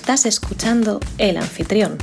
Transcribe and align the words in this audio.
Estás 0.00 0.26
escuchando 0.26 1.00
El 1.18 1.36
Anfitrión, 1.36 1.98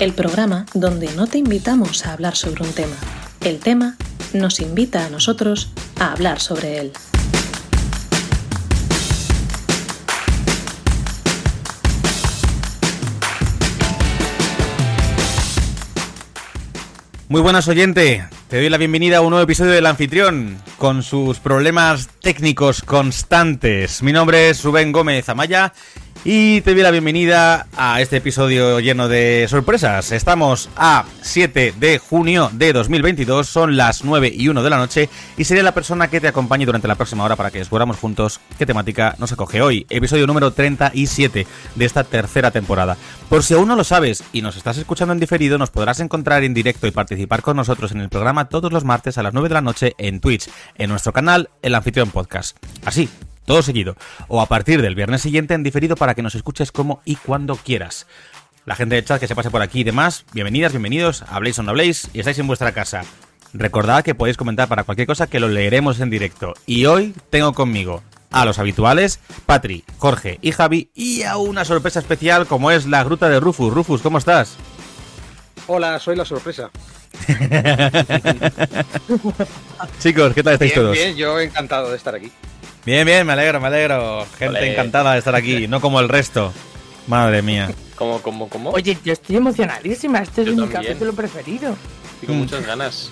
el 0.00 0.14
programa 0.14 0.64
donde 0.72 1.12
no 1.12 1.26
te 1.26 1.36
invitamos 1.36 2.06
a 2.06 2.14
hablar 2.14 2.34
sobre 2.34 2.64
un 2.64 2.72
tema. 2.72 2.96
El 3.42 3.60
tema 3.60 3.96
nos 4.32 4.60
invita 4.60 5.04
a 5.04 5.10
nosotros 5.10 5.70
a 6.00 6.10
hablar 6.12 6.40
sobre 6.40 6.78
él. 6.78 6.92
Muy 17.28 17.42
buenas 17.42 17.68
oyente, 17.68 18.26
te 18.48 18.56
doy 18.56 18.70
la 18.70 18.78
bienvenida 18.78 19.18
a 19.18 19.20
un 19.20 19.28
nuevo 19.28 19.44
episodio 19.44 19.72
del 19.72 19.84
anfitrión 19.84 20.56
con 20.78 21.02
sus 21.02 21.38
problemas 21.38 22.08
técnicos 22.22 22.80
constantes. 22.80 24.02
Mi 24.02 24.12
nombre 24.12 24.48
es 24.48 24.64
Rubén 24.64 24.90
Gómez 24.90 25.28
Amaya 25.28 25.74
y 26.30 26.60
te 26.60 26.74
doy 26.74 26.82
la 26.82 26.90
bienvenida 26.90 27.68
a 27.74 28.02
este 28.02 28.18
episodio 28.18 28.80
lleno 28.80 29.08
de 29.08 29.46
sorpresas. 29.48 30.12
Estamos 30.12 30.68
a 30.76 31.06
7 31.22 31.72
de 31.80 31.96
junio 31.96 32.50
de 32.52 32.74
2022, 32.74 33.48
son 33.48 33.78
las 33.78 34.04
9 34.04 34.30
y 34.36 34.48
1 34.48 34.62
de 34.62 34.68
la 34.68 34.76
noche 34.76 35.08
y 35.38 35.44
seré 35.44 35.62
la 35.62 35.72
persona 35.72 36.08
que 36.08 36.20
te 36.20 36.28
acompañe 36.28 36.66
durante 36.66 36.86
la 36.86 36.96
próxima 36.96 37.24
hora 37.24 37.34
para 37.34 37.50
que 37.50 37.60
descubramos 37.60 37.96
juntos 37.96 38.40
qué 38.58 38.66
temática 38.66 39.16
nos 39.18 39.32
acoge 39.32 39.62
hoy. 39.62 39.86
Episodio 39.88 40.26
número 40.26 40.50
37 40.50 41.46
de 41.74 41.84
esta 41.86 42.04
tercera 42.04 42.50
temporada. 42.50 42.98
Por 43.30 43.42
si 43.42 43.54
aún 43.54 43.66
no 43.66 43.74
lo 43.74 43.84
sabes 43.84 44.22
y 44.30 44.42
nos 44.42 44.58
estás 44.58 44.76
escuchando 44.76 45.14
en 45.14 45.20
diferido, 45.20 45.56
nos 45.56 45.70
podrás 45.70 45.98
encontrar 46.00 46.44
en 46.44 46.52
directo 46.52 46.86
y 46.86 46.90
participar 46.90 47.40
con 47.40 47.56
nosotros 47.56 47.92
en 47.92 48.02
el 48.02 48.10
programa 48.10 48.50
todos 48.50 48.70
los 48.70 48.84
martes 48.84 49.16
a 49.16 49.22
las 49.22 49.32
9 49.32 49.48
de 49.48 49.54
la 49.54 49.62
noche 49.62 49.94
en 49.96 50.20
Twitch, 50.20 50.50
en 50.76 50.90
nuestro 50.90 51.14
canal 51.14 51.48
El 51.62 51.74
Anfitrión 51.74 52.10
Podcast. 52.10 52.58
Así, 52.84 53.08
todo 53.48 53.62
seguido, 53.62 53.96
o 54.28 54.42
a 54.42 54.46
partir 54.46 54.82
del 54.82 54.94
viernes 54.94 55.22
siguiente 55.22 55.54
en 55.54 55.62
diferido 55.62 55.96
para 55.96 56.14
que 56.14 56.22
nos 56.22 56.34
escuches 56.34 56.70
como 56.70 57.00
y 57.06 57.16
cuando 57.16 57.56
quieras. 57.56 58.06
La 58.66 58.76
gente 58.76 58.94
de 58.94 59.02
chat 59.02 59.18
que 59.18 59.26
se 59.26 59.34
pase 59.34 59.50
por 59.50 59.62
aquí 59.62 59.80
y 59.80 59.84
demás, 59.84 60.26
bienvenidas, 60.34 60.72
bienvenidos, 60.72 61.22
habléis 61.22 61.58
o 61.58 61.62
no 61.62 61.70
habléis 61.70 62.10
y 62.12 62.18
estáis 62.18 62.38
en 62.38 62.46
vuestra 62.46 62.72
casa. 62.72 63.04
Recordad 63.54 64.04
que 64.04 64.14
podéis 64.14 64.36
comentar 64.36 64.68
para 64.68 64.84
cualquier 64.84 65.08
cosa 65.08 65.26
que 65.26 65.40
lo 65.40 65.48
leeremos 65.48 65.98
en 66.00 66.10
directo. 66.10 66.52
Y 66.66 66.84
hoy 66.84 67.14
tengo 67.30 67.54
conmigo 67.54 68.02
a 68.30 68.44
los 68.44 68.58
habituales, 68.58 69.18
Patri, 69.46 69.82
Jorge 69.96 70.38
y 70.42 70.52
Javi, 70.52 70.90
y 70.94 71.22
a 71.22 71.38
una 71.38 71.64
sorpresa 71.64 72.00
especial 72.00 72.46
como 72.46 72.70
es 72.70 72.84
la 72.84 73.02
gruta 73.02 73.30
de 73.30 73.40
Rufus. 73.40 73.72
Rufus, 73.72 74.02
¿cómo 74.02 74.18
estás? 74.18 74.56
Hola, 75.66 75.98
soy 75.98 76.16
la 76.16 76.26
sorpresa. 76.26 76.70
Chicos, 80.00 80.34
¿qué 80.34 80.42
tal 80.42 80.52
estáis 80.52 80.72
bien, 80.72 80.82
todos? 80.82 80.94
Bien, 80.94 81.16
yo 81.16 81.40
encantado 81.40 81.90
de 81.90 81.96
estar 81.96 82.14
aquí. 82.14 82.30
Bien, 82.88 83.04
bien, 83.04 83.26
me 83.26 83.34
alegro, 83.34 83.60
me 83.60 83.66
alegro. 83.66 84.24
Gente 84.38 84.72
encantada 84.72 85.12
de 85.12 85.18
estar 85.18 85.34
aquí, 85.34 85.68
no 85.68 85.78
como 85.78 86.00
el 86.00 86.08
resto. 86.08 86.54
Madre 87.06 87.42
mía. 87.42 87.70
¿Cómo, 87.96 88.22
cómo, 88.22 88.48
cómo? 88.48 88.70
Oye, 88.70 88.96
yo 89.04 89.12
estoy 89.12 89.36
emocionadísima. 89.36 90.20
Este 90.22 90.40
es 90.40 90.46
Yo 90.48 90.56
mi 90.56 90.68
capítulo 90.68 91.12
preferido. 91.12 91.76
Estoy 92.14 92.28
con 92.28 92.38
muchas 92.38 92.64
ganas. 92.66 93.10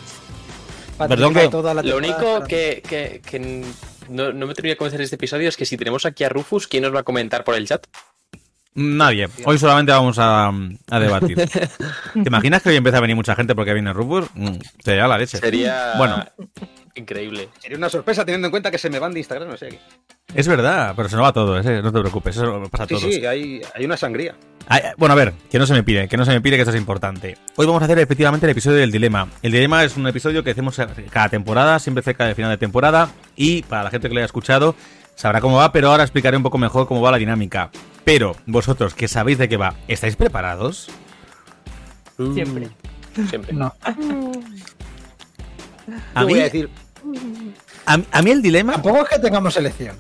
Perdón 0.97 1.35
que- 1.35 1.51
Lo 1.83 1.99
único 1.99 2.45
que, 2.45 2.83
que, 2.89 3.21
que 3.23 3.67
no, 4.09 4.33
no 4.33 4.47
me 4.47 4.55
termina 4.55 4.73
de 4.73 4.77
convencer 4.79 4.97
de 4.97 5.05
este 5.05 5.17
episodio 5.17 5.47
es 5.47 5.59
que 5.59 5.67
si 5.67 5.77
tenemos 5.77 6.07
aquí 6.07 6.25
a 6.25 6.31
Rufus, 6.31 6.67
¿quién 6.67 6.83
nos 6.83 6.95
va 6.95 7.01
a 7.01 7.03
comentar 7.03 7.45
por 7.45 7.55
el 7.55 7.69
chat? 7.69 7.87
Nadie. 8.77 9.29
Hoy 9.45 9.59
solamente 9.59 9.91
vamos 9.93 10.19
a, 10.19 10.49
a 10.49 11.01
debatir. 11.01 11.37
¿Te 11.49 11.69
imaginas 12.27 12.63
que 12.63 12.69
hoy 12.69 12.77
empieza 12.77 12.99
a 12.99 13.01
venir 13.01 13.17
mucha 13.17 13.35
gente 13.35 13.55
porque 13.55 13.73
viene 13.73 13.93
Rufus? 13.93 14.27
Mm, 14.35 14.57
sería 14.85 15.09
la 15.09 15.17
leche. 15.19 15.39
Sería 15.39 15.95
Bueno. 15.97 16.25
increíble. 16.95 17.49
Sería 17.59 17.79
una 17.79 17.89
sorpresa 17.89 18.25
teniendo 18.25 18.47
en 18.49 18.51
cuenta 18.51 18.71
que 18.71 18.79
se 18.79 18.91
me 18.91 18.99
van 18.99 19.13
de 19.13 19.21
Instagram, 19.21 19.49
no 19.49 19.57
sé 19.57 19.69
qué. 19.69 19.79
Es 20.35 20.47
verdad, 20.47 20.93
pero 20.97 21.09
se 21.09 21.17
nos 21.17 21.25
va 21.25 21.33
todo, 21.33 21.59
¿eh? 21.59 21.83
no 21.83 21.93
te 21.93 22.01
preocupes, 22.01 22.37
eso 22.37 22.63
pasa 22.71 22.85
a 22.85 22.87
Sí, 22.89 22.95
todos. 22.95 23.15
sí, 23.15 23.25
hay, 23.25 23.61
hay 23.75 23.85
una 23.85 23.97
sangría. 23.97 24.35
Ay, 24.69 24.83
bueno, 24.99 25.13
a 25.13 25.17
ver, 25.17 25.33
que 25.51 25.59
no 25.59 25.67
se 25.67 25.73
me 25.73 25.83
pide, 25.85 26.09
que 26.09 26.17
no 26.17 26.25
se 26.25 26.33
me 26.33 26.41
pide 26.41 26.57
que 26.57 26.63
esto 26.63 26.73
es 26.75 26.81
importante. 26.81 27.39
Hoy 27.55 27.65
vamos 27.67 27.81
a 27.81 27.85
hacer 27.85 27.99
efectivamente 28.01 28.45
el 28.45 28.51
episodio 28.51 28.79
del 28.79 28.91
dilema. 28.91 29.29
El 29.43 29.53
dilema 29.53 29.85
es 29.85 29.97
un 29.97 30.07
episodio 30.09 30.43
que 30.43 30.51
hacemos 30.51 30.79
cada 31.11 31.29
temporada, 31.29 31.79
siempre 31.79 32.03
cerca 32.03 32.27
del 32.27 32.35
final 32.35 32.51
de 32.51 32.59
temporada, 32.59 33.09
y 33.37 33.63
para 33.63 33.85
la 33.85 33.91
gente 33.91 34.09
que 34.09 34.15
lo 34.15 34.19
haya 34.21 34.27
escuchado, 34.27 34.75
sabrá 35.15 35.41
cómo 35.41 35.57
va, 35.59 35.71
pero 35.73 35.91
ahora 35.91 36.03
explicaré 36.03 36.37
un 36.37 36.43
poco 36.43 36.59
mejor 36.59 36.87
cómo 36.89 37.01
va 37.01 37.13
la 37.13 37.19
dinámica. 37.19 37.71
Pero, 38.07 38.37
vosotros, 38.47 38.95
que 38.95 39.09
sabéis 39.09 39.37
de 39.37 39.49
qué 39.49 39.57
va, 39.57 39.75
¿estáis 39.89 40.15
preparados? 40.15 40.89
Siempre. 42.35 42.69
Siempre. 43.29 43.53
No. 43.53 43.75
A 46.15 46.25
mí, 46.25 46.33
voy 46.33 46.39
a 46.39 46.45
decir, 46.45 46.71
a, 47.85 47.99
a 48.13 48.23
mí 48.23 48.31
el 48.31 48.43
dilema... 48.43 48.75
Tampoco 48.75 49.03
es 49.03 49.09
que 49.09 49.19
tengamos 49.19 49.57
elección. 49.57 49.97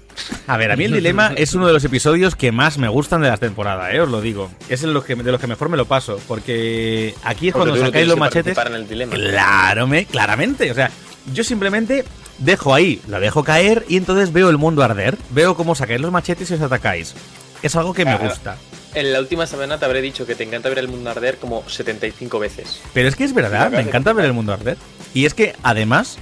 A 0.46 0.56
ver, 0.56 0.70
a 0.70 0.76
mí 0.76 0.84
el 0.84 0.92
dilema 0.92 1.32
es 1.36 1.54
uno 1.54 1.66
de 1.66 1.72
los 1.72 1.82
episodios 1.82 2.36
que 2.36 2.52
más 2.52 2.78
me 2.78 2.86
gustan 2.86 3.22
de 3.22 3.28
la 3.28 3.38
temporada, 3.38 3.92
¿eh? 3.92 4.00
os 4.00 4.08
lo 4.08 4.20
digo. 4.20 4.52
Es 4.68 4.84
en 4.84 4.94
los 4.94 5.04
que, 5.04 5.16
de 5.16 5.32
los 5.32 5.40
que 5.40 5.48
mejor 5.48 5.68
me 5.68 5.76
lo 5.76 5.86
paso, 5.86 6.20
porque 6.28 7.12
aquí 7.24 7.48
es 7.48 7.54
Porque 7.54 7.70
cuando 7.70 7.80
no 7.80 7.86
sacáis 7.86 8.06
los 8.06 8.18
machetes... 8.18 8.56
en 8.56 8.74
el 8.74 8.88
dilema. 8.88 9.16
Claro, 9.16 9.88
me, 9.88 10.06
claramente. 10.06 10.70
O 10.70 10.74
sea, 10.74 10.92
yo 11.34 11.42
simplemente 11.42 12.04
dejo 12.38 12.72
ahí, 12.72 13.02
lo 13.08 13.18
dejo 13.18 13.42
caer 13.42 13.84
y 13.88 13.96
entonces 13.96 14.32
veo 14.32 14.48
el 14.48 14.58
mundo 14.58 14.84
arder. 14.84 15.18
Veo 15.30 15.56
cómo 15.56 15.74
sacáis 15.74 16.00
los 16.00 16.12
machetes 16.12 16.48
y 16.52 16.54
os 16.54 16.60
atacáis. 16.60 17.16
Es 17.66 17.74
algo 17.76 17.92
que 17.92 18.04
me 18.04 18.12
Claro. 18.16 18.28
gusta. 18.30 18.56
En 18.94 19.12
la 19.12 19.20
última 19.20 19.46
semana 19.46 19.78
te 19.78 19.84
habré 19.84 20.00
dicho 20.00 20.24
que 20.24 20.34
te 20.34 20.44
encanta 20.44 20.68
ver 20.68 20.78
el 20.78 20.88
mundo 20.88 21.10
arder 21.10 21.36
como 21.38 21.68
75 21.68 22.38
veces. 22.38 22.80
Pero 22.94 23.08
es 23.08 23.16
que 23.16 23.24
es 23.24 23.34
verdad, 23.34 23.70
me 23.70 23.80
encanta 23.80 24.12
ver 24.12 24.24
el 24.24 24.32
mundo 24.32 24.52
arder. 24.52 24.76
Y 25.12 25.26
es 25.26 25.34
que 25.34 25.54
además, 25.62 26.16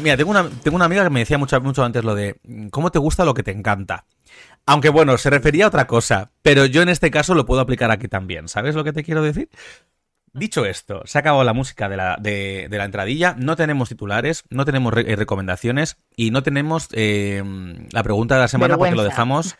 mira, 0.00 0.16
tengo 0.16 0.30
una, 0.30 0.48
tengo 0.62 0.76
una 0.76 0.84
amiga 0.86 1.02
que 1.04 1.10
me 1.10 1.20
decía 1.20 1.36
mucho, 1.36 1.60
mucho 1.60 1.84
antes 1.84 2.04
lo 2.04 2.14
de 2.14 2.36
cómo 2.70 2.90
te 2.90 2.98
gusta 2.98 3.24
lo 3.24 3.34
que 3.34 3.42
te 3.42 3.50
encanta. 3.50 4.04
Aunque 4.64 4.88
bueno, 4.88 5.18
se 5.18 5.28
refería 5.28 5.64
a 5.64 5.68
otra 5.68 5.86
cosa, 5.88 6.30
pero 6.42 6.64
yo 6.66 6.80
en 6.82 6.88
este 6.88 7.10
caso 7.10 7.34
lo 7.34 7.44
puedo 7.44 7.60
aplicar 7.60 7.90
aquí 7.90 8.06
también. 8.08 8.46
¿Sabes 8.48 8.74
lo 8.76 8.84
que 8.84 8.92
te 8.92 9.02
quiero 9.02 9.20
decir? 9.22 9.48
Dicho 10.34 10.64
esto, 10.64 11.02
se 11.04 11.18
ha 11.18 11.20
acabado 11.20 11.44
la 11.44 11.52
música 11.52 11.90
de 11.90 11.96
la, 11.98 12.16
de, 12.18 12.68
de 12.70 12.78
la 12.78 12.86
entradilla, 12.86 13.34
no 13.38 13.54
tenemos 13.56 13.90
titulares, 13.90 14.44
no 14.48 14.64
tenemos 14.64 14.94
re- 14.94 15.12
eh, 15.12 15.16
recomendaciones 15.16 15.96
y 16.16 16.30
no 16.30 16.42
tenemos 16.42 16.88
eh, 16.92 17.42
la 17.90 18.02
pregunta 18.02 18.36
de 18.36 18.40
la 18.42 18.48
semana 18.48 18.78
porque 18.78 18.94
lo 18.94 19.02
dejamos... 19.04 19.56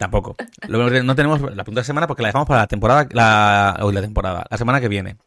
Tampoco. 0.00 0.34
Lo- 0.66 0.88
no 1.02 1.14
tenemos 1.14 1.42
la 1.42 1.62
pregunta 1.62 1.82
de 1.82 1.84
semana 1.84 2.06
porque 2.06 2.22
la 2.22 2.28
dejamos 2.30 2.48
para 2.48 2.60
la 2.62 2.66
temporada, 2.68 3.06
la, 3.12 3.76
hoy 3.82 3.92
la 3.92 4.00
temporada, 4.00 4.46
la 4.48 4.56
semana 4.56 4.80
que 4.80 4.88
viene. 4.88 5.18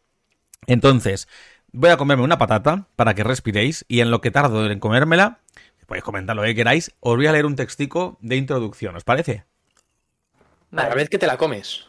Entonces, 0.66 1.28
voy 1.70 1.90
a 1.90 1.96
comerme 1.96 2.24
una 2.24 2.38
patata 2.38 2.88
para 2.96 3.14
que 3.14 3.22
respiréis 3.22 3.84
y 3.86 4.00
en 4.00 4.10
lo 4.10 4.20
que 4.20 4.32
tardo 4.32 4.68
en 4.68 4.80
comérmela, 4.80 5.38
podéis 5.86 6.02
comentar 6.02 6.34
lo 6.34 6.42
que 6.42 6.56
queráis, 6.56 6.90
os 6.98 7.14
voy 7.14 7.28
a 7.28 7.30
leer 7.32 7.46
un 7.46 7.54
textico 7.54 8.18
de 8.20 8.34
introducción, 8.34 8.96
¿os 8.96 9.04
parece? 9.04 9.44
A 10.72 10.88
la 10.88 10.94
vez 10.96 11.08
que 11.08 11.18
te 11.20 11.28
la 11.28 11.36
comes. 11.36 11.86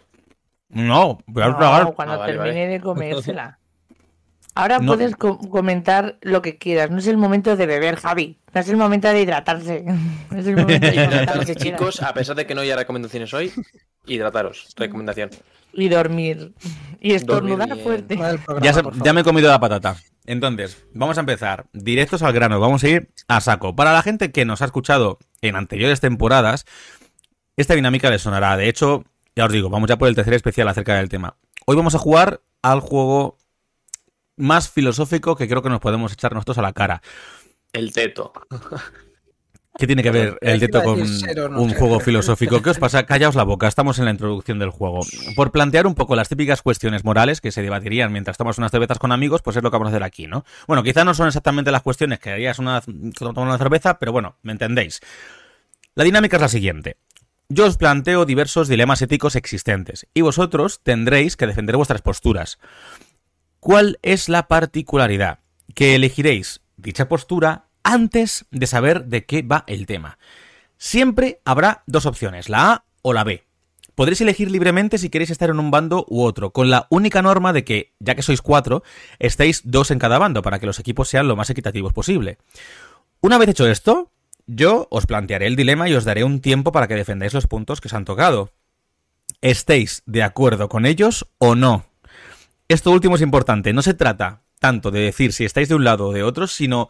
No, 0.69 1.17
voy 1.25 1.41
a 1.41 1.47
No, 1.47 1.57
tragar. 1.57 1.93
cuando 1.95 2.13
Ah, 2.13 2.17
vale, 2.17 2.33
termine 2.33 2.61
vale. 2.65 2.67
de 2.67 2.81
comérsela. 2.81 3.57
Ahora 4.55 4.79
No. 4.79 4.93
puedes 4.93 5.15
co- 5.15 5.37
comentar 5.37 6.17
lo 6.21 6.41
que 6.41 6.57
quieras. 6.57 6.89
No 6.89 6.99
es 6.99 7.07
el 7.07 7.17
momento 7.17 7.55
de 7.57 7.65
beber, 7.65 7.97
Javi. 7.97 8.37
No 8.53 8.61
es 8.61 8.69
el 8.69 8.77
momento 8.77 9.09
de 9.09 9.21
hidratarse. 9.21 9.83
No 10.31 10.37
es 10.39 10.47
el 10.47 10.55
momento 10.55 10.87
de 10.87 10.93
quieras. 10.93 11.55
chicos, 11.57 12.01
a 12.01 12.13
pesar 12.13 12.35
de 12.35 12.45
que 12.47 12.55
no 12.55 12.61
haya 12.61 12.75
recomendaciones 12.75 13.33
hoy, 13.33 13.51
hidrataros. 14.05 14.69
Recomendación. 14.77 15.29
Y 15.73 15.89
dormir. 15.89 16.53
Y 17.01 17.13
estornudar 17.13 17.77
fuerte. 17.79 18.15
Programa, 18.45 18.73
se- 18.73 19.03
ya 19.03 19.11
me 19.13 19.21
he 19.21 19.23
comido 19.25 19.49
la 19.49 19.59
patata. 19.59 19.97
Entonces, 20.25 20.83
vamos 20.93 21.17
a 21.17 21.19
empezar. 21.19 21.65
Directos 21.73 22.23
al 22.23 22.31
grano, 22.33 22.59
vamos 22.59 22.83
a 22.83 22.87
ir 22.87 23.09
a 23.27 23.41
saco. 23.41 23.75
Para 23.75 23.91
la 23.93 24.01
gente 24.01 24.31
que 24.31 24.45
nos 24.45 24.61
ha 24.61 24.65
escuchado 24.65 25.19
en 25.41 25.55
anteriores 25.57 25.99
temporadas, 25.99 26.65
esta 27.57 27.75
dinámica 27.75 28.09
les 28.09 28.21
sonará. 28.21 28.55
De 28.55 28.69
hecho, 28.69 29.03
ya 29.35 29.45
os 29.45 29.51
digo, 29.51 29.69
vamos 29.69 29.89
ya 29.89 29.97
por 29.97 30.07
el 30.07 30.15
tercer 30.15 30.33
especial 30.33 30.67
acerca 30.69 30.95
del 30.95 31.09
tema. 31.09 31.35
Hoy 31.65 31.75
vamos 31.75 31.93
a 31.93 31.99
jugar 31.99 32.39
al 32.61 32.79
juego 32.79 33.37
más 34.37 34.69
filosófico 34.69 35.35
que 35.35 35.47
creo 35.47 35.61
que 35.61 35.69
nos 35.69 35.79
podemos 35.79 36.13
echar 36.13 36.33
nosotros 36.33 36.57
a 36.57 36.61
la 36.61 36.73
cara. 36.73 37.01
El 37.73 37.93
teto. 37.93 38.33
¿Qué 39.77 39.87
tiene 39.87 40.03
que 40.03 40.11
ver 40.11 40.37
el 40.39 40.59
teto 40.61 40.81
con 40.83 40.99
decir 40.99 41.25
cero, 41.27 41.49
no 41.49 41.61
un 41.61 41.71
sé. 41.71 41.75
juego 41.75 41.99
filosófico? 41.99 42.61
¿Qué 42.61 42.69
os 42.69 42.79
pasa? 42.79 43.05
Callaos 43.05 43.35
la 43.35 43.43
boca, 43.43 43.67
estamos 43.67 43.99
en 43.99 44.05
la 44.05 44.11
introducción 44.11 44.57
del 44.57 44.69
juego. 44.69 45.01
Por 45.35 45.51
plantear 45.51 45.85
un 45.85 45.95
poco 45.95 46.15
las 46.15 46.29
típicas 46.29 46.61
cuestiones 46.61 47.03
morales 47.03 47.41
que 47.41 47.51
se 47.51 47.61
debatirían 47.61 48.13
mientras 48.13 48.37
tomas 48.37 48.57
unas 48.57 48.71
cervezas 48.71 48.99
con 48.99 49.11
amigos, 49.11 49.41
pues 49.41 49.57
es 49.57 49.63
lo 49.63 49.71
que 49.71 49.75
vamos 49.75 49.87
a 49.87 49.89
hacer 49.89 50.03
aquí, 50.03 50.27
¿no? 50.27 50.45
Bueno, 50.65 50.81
quizá 50.81 51.03
no 51.03 51.13
son 51.13 51.27
exactamente 51.27 51.71
las 51.71 51.81
cuestiones 51.81 52.19
que 52.19 52.29
harías 52.29 52.57
una, 52.57 52.81
tomando 53.17 53.41
una 53.41 53.57
cerveza, 53.57 53.99
pero 53.99 54.13
bueno, 54.13 54.37
me 54.43 54.53
entendéis. 54.53 55.01
La 55.93 56.05
dinámica 56.05 56.37
es 56.37 56.41
la 56.41 56.49
siguiente. 56.49 56.95
Yo 57.49 57.65
os 57.65 57.77
planteo 57.77 58.25
diversos 58.25 58.69
dilemas 58.69 59.01
éticos 59.01 59.35
existentes 59.35 60.07
y 60.13 60.21
vosotros 60.21 60.79
tendréis 60.83 61.35
que 61.35 61.47
defender 61.47 61.75
vuestras 61.75 62.01
posturas. 62.01 62.59
¿Cuál 63.65 63.97
es 64.03 64.29
la 64.29 64.47
particularidad? 64.47 65.39
Que 65.73 65.95
elegiréis 65.95 66.61
dicha 66.77 67.07
postura 67.07 67.65
antes 67.81 68.45
de 68.51 68.67
saber 68.67 69.05
de 69.05 69.25
qué 69.25 69.41
va 69.41 69.63
el 69.65 69.87
tema. 69.87 70.19
Siempre 70.77 71.41
habrá 71.45 71.81
dos 71.87 72.05
opciones, 72.05 72.47
la 72.47 72.71
A 72.71 72.85
o 73.01 73.11
la 73.11 73.23
B. 73.23 73.43
Podréis 73.95 74.21
elegir 74.21 74.51
libremente 74.51 74.99
si 74.99 75.09
queréis 75.09 75.31
estar 75.31 75.49
en 75.49 75.57
un 75.57 75.71
bando 75.71 76.05
u 76.07 76.21
otro, 76.21 76.51
con 76.51 76.69
la 76.69 76.85
única 76.91 77.23
norma 77.23 77.53
de 77.53 77.63
que, 77.63 77.95
ya 77.99 78.13
que 78.13 78.21
sois 78.21 78.43
cuatro, 78.43 78.83
estéis 79.17 79.63
dos 79.63 79.89
en 79.89 79.97
cada 79.97 80.19
bando 80.19 80.43
para 80.43 80.59
que 80.59 80.67
los 80.67 80.77
equipos 80.77 81.09
sean 81.09 81.27
lo 81.27 81.35
más 81.35 81.49
equitativos 81.49 81.91
posible. 81.91 82.37
Una 83.19 83.39
vez 83.39 83.49
hecho 83.49 83.65
esto, 83.65 84.11
yo 84.45 84.87
os 84.91 85.07
plantearé 85.07 85.47
el 85.47 85.55
dilema 85.55 85.89
y 85.89 85.95
os 85.95 86.05
daré 86.05 86.23
un 86.23 86.39
tiempo 86.39 86.71
para 86.71 86.87
que 86.87 86.93
defendáis 86.93 87.33
los 87.33 87.47
puntos 87.47 87.81
que 87.81 87.87
os 87.87 87.95
han 87.95 88.05
tocado. 88.05 88.51
estéis 89.41 90.03
de 90.05 90.21
acuerdo 90.21 90.69
con 90.69 90.85
ellos 90.85 91.25
o 91.39 91.55
no. 91.55 91.94
Esto 92.67 92.91
último 92.91 93.15
es 93.15 93.21
importante. 93.21 93.73
No 93.73 93.81
se 93.81 93.93
trata 93.93 94.41
tanto 94.59 94.89
de 94.91 95.01
decir 95.01 95.33
si 95.33 95.45
estáis 95.45 95.69
de 95.69 95.75
un 95.75 95.83
lado 95.83 96.07
o 96.07 96.13
de 96.13 96.23
otro, 96.23 96.47
sino... 96.47 96.89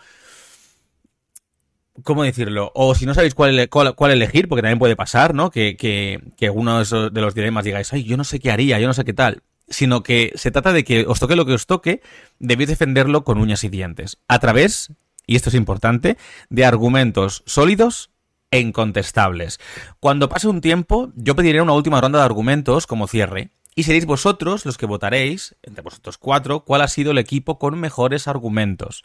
¿Cómo 2.04 2.24
decirlo? 2.24 2.74
O 2.75 2.94
si 2.94 3.06
no 3.06 3.13
sabéis 3.13 3.33
cuál, 3.36 3.51
ele- 3.51 3.69
cuál- 3.69 3.95
cuál 3.95 4.12
elegir, 4.12 4.50
porque 4.50 4.62
también 4.62 4.80
puede 4.80 4.98
pasar, 4.98 5.33
¿no? 5.33 5.50
Que, 5.50 5.77
que, 5.77 6.22
que 6.38 6.50
uno 6.50 6.83
de, 6.83 7.10
de 7.10 7.22
los 7.22 7.33
dilemas 7.33 7.63
digáis, 7.63 7.94
ay, 7.94 8.04
yo 8.04 8.18
no 8.18 8.25
sé 8.25 8.39
qué 8.39 8.51
haría, 8.51 8.80
yo 8.80 8.88
no 8.88 8.94
sé 8.94 9.06
qué 9.06 9.13
tal. 9.13 9.44
Sino 9.69 10.04
que 10.04 10.33
se 10.36 10.51
trata 10.51 10.74
de 10.74 10.83
que 10.83 11.06
os 11.07 11.19
toque 11.22 11.38
lo 11.38 11.45
que 11.45 11.54
os 11.54 11.68
toque, 11.68 12.01
debéis 12.38 12.69
defenderlo 12.69 13.24
con 13.24 13.38
uñas 13.38 13.63
y 13.63 13.69
dientes. 13.69 14.18
A 14.27 14.39
través, 14.39 14.92
y 15.25 15.38
esto 15.38 15.48
es 15.50 15.56
importante, 15.56 16.18
de 16.50 16.66
argumentos 16.66 17.44
sólidos 17.45 18.10
e 18.51 18.60
incontestables. 18.60 19.60
Cuando 20.01 20.27
pase 20.27 20.50
un 20.50 20.60
tiempo, 20.60 21.13
yo 21.16 21.33
pediré 21.36 21.62
una 21.62 21.74
última 21.74 22.01
ronda 22.01 22.19
de 22.19 22.25
argumentos 22.25 22.88
como 22.88 23.07
cierre. 23.07 23.51
Y 23.75 23.83
seréis 23.83 24.06
vosotros 24.06 24.66
los 24.66 24.77
que 24.77 24.86
votaréis, 24.86 25.57
entre 25.62 25.81
vosotros 25.81 26.18
cuatro, 26.18 26.63
cuál 26.63 26.81
ha 26.81 26.88
sido 26.88 27.12
el 27.12 27.18
equipo 27.18 27.60
con 27.60 27.77
mejores 27.77 28.27
argumentos. 28.30 29.04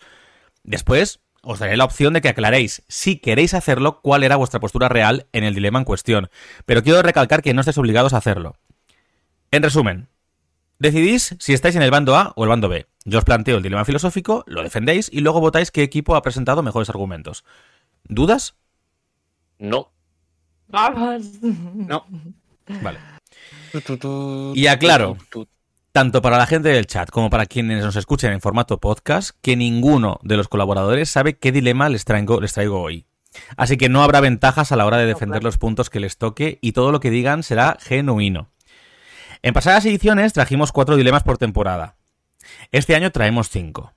Después, 0.63 1.21
os 1.43 1.59
daré 1.59 1.77
la 1.77 1.85
opción 1.85 2.13
de 2.13 2.21
que 2.21 2.29
aclaréis, 2.29 2.85
si 2.87 3.17
queréis 3.17 3.55
hacerlo, 3.55 4.01
cuál 4.01 4.23
era 4.23 4.37
vuestra 4.37 4.61
postura 4.61 4.89
real 4.89 5.27
en 5.33 5.43
el 5.43 5.55
dilema 5.55 5.81
en 5.81 5.85
cuestión. 5.85 6.31
Pero 6.67 6.85
quiero 6.85 7.03
recalcar 7.03 7.43
que 7.43 7.53
no 7.53 7.63
estáis 7.63 7.79
obligados 7.79 8.13
a 8.13 8.19
hacerlo. 8.19 8.57
En 9.51 9.65
resumen, 9.65 10.09
decidís 10.79 11.35
si 11.41 11.53
estáis 11.53 11.75
en 11.75 11.83
el 11.83 11.91
bando 11.91 12.15
A 12.15 12.33
o 12.37 12.45
el 12.45 12.51
bando 12.51 12.69
B. 12.69 12.87
Yo 13.05 13.19
os 13.19 13.25
planteo 13.25 13.57
el 13.57 13.63
dilema 13.65 13.85
filosófico, 13.85 14.45
lo 14.47 14.63
defendéis 14.63 15.11
y 15.13 15.21
luego 15.21 15.41
votáis 15.41 15.73
qué 15.73 15.83
equipo 15.83 16.15
ha 16.15 16.23
presentado 16.23 16.63
mejores 16.63 16.91
argumentos. 16.91 17.45
¿Dudas? 18.05 18.55
No. 19.59 19.93
Vamos. 20.69 21.25
No. 21.43 22.07
Vale. 22.83 23.01
Y 24.55 24.67
aclaro, 24.67 25.17
tanto 25.93 26.23
para 26.23 26.39
la 26.39 26.47
gente 26.47 26.69
del 26.69 26.87
chat 26.87 27.11
como 27.11 27.31
para 27.31 27.47
quienes 27.47 27.85
nos 27.85 27.97
escuchen 27.97 28.33
en 28.33 28.41
formato 28.41 28.79
podcast, 28.79 29.31
que 29.43 29.57
ninguno 29.57 30.19
de 30.23 30.37
los 30.37 30.49
colaboradores 30.49 31.11
sabe 31.11 31.39
qué 31.39 31.53
dilema 31.53 31.89
les 31.89 32.05
traigo, 32.05 32.41
les 32.41 32.53
traigo 32.53 32.81
hoy. 32.81 33.07
Así 33.57 33.77
que 33.77 33.89
no 33.89 34.03
habrá 34.03 34.21
ventajas 34.21 34.73
a 34.73 34.77
la 34.77 34.87
hora 34.87 34.99
de 34.99 35.07
defender 35.07 35.45
los 35.45 35.59
puntos 35.59 35.91
que 35.91 36.01
les 36.01 36.19
toque 36.19 36.59
y 36.61 36.73
todo 36.73 36.93
lo 36.93 37.01
que 37.01 37.11
digan 37.11 37.43
será 37.43 37.77
genuino. 37.81 38.51
En 39.43 39.55
pasadas 39.55 39.87
ediciones 39.87 40.33
trajimos 40.33 40.73
cuatro 40.73 40.97
dilemas 40.97 41.23
por 41.23 41.39
temporada. 41.39 41.97
Este 42.73 42.95
año 42.95 43.11
traemos 43.11 43.49
cinco. 43.49 43.93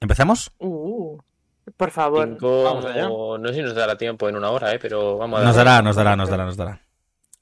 ¿Empezamos? 0.00 0.52
Uh, 0.58 1.18
por 1.76 1.90
favor. 1.90 2.28
Cinco, 2.28 2.64
Vamos 2.64 2.84
allá. 2.84 3.08
no 3.08 3.48
sé 3.48 3.54
si 3.54 3.62
nos 3.62 3.74
dará 3.74 3.96
tiempo 3.96 4.28
en 4.28 4.36
una 4.36 4.50
hora, 4.50 4.72
¿eh? 4.74 4.78
pero 4.80 5.16
vamos 5.16 5.40
a 5.40 5.44
Nos 5.44 5.56
dará, 5.56 5.82
nos 5.82 5.96
dará, 5.96 6.14
nos 6.14 6.28
dará, 6.28 6.44
nos 6.44 6.56
dará. 6.56 6.80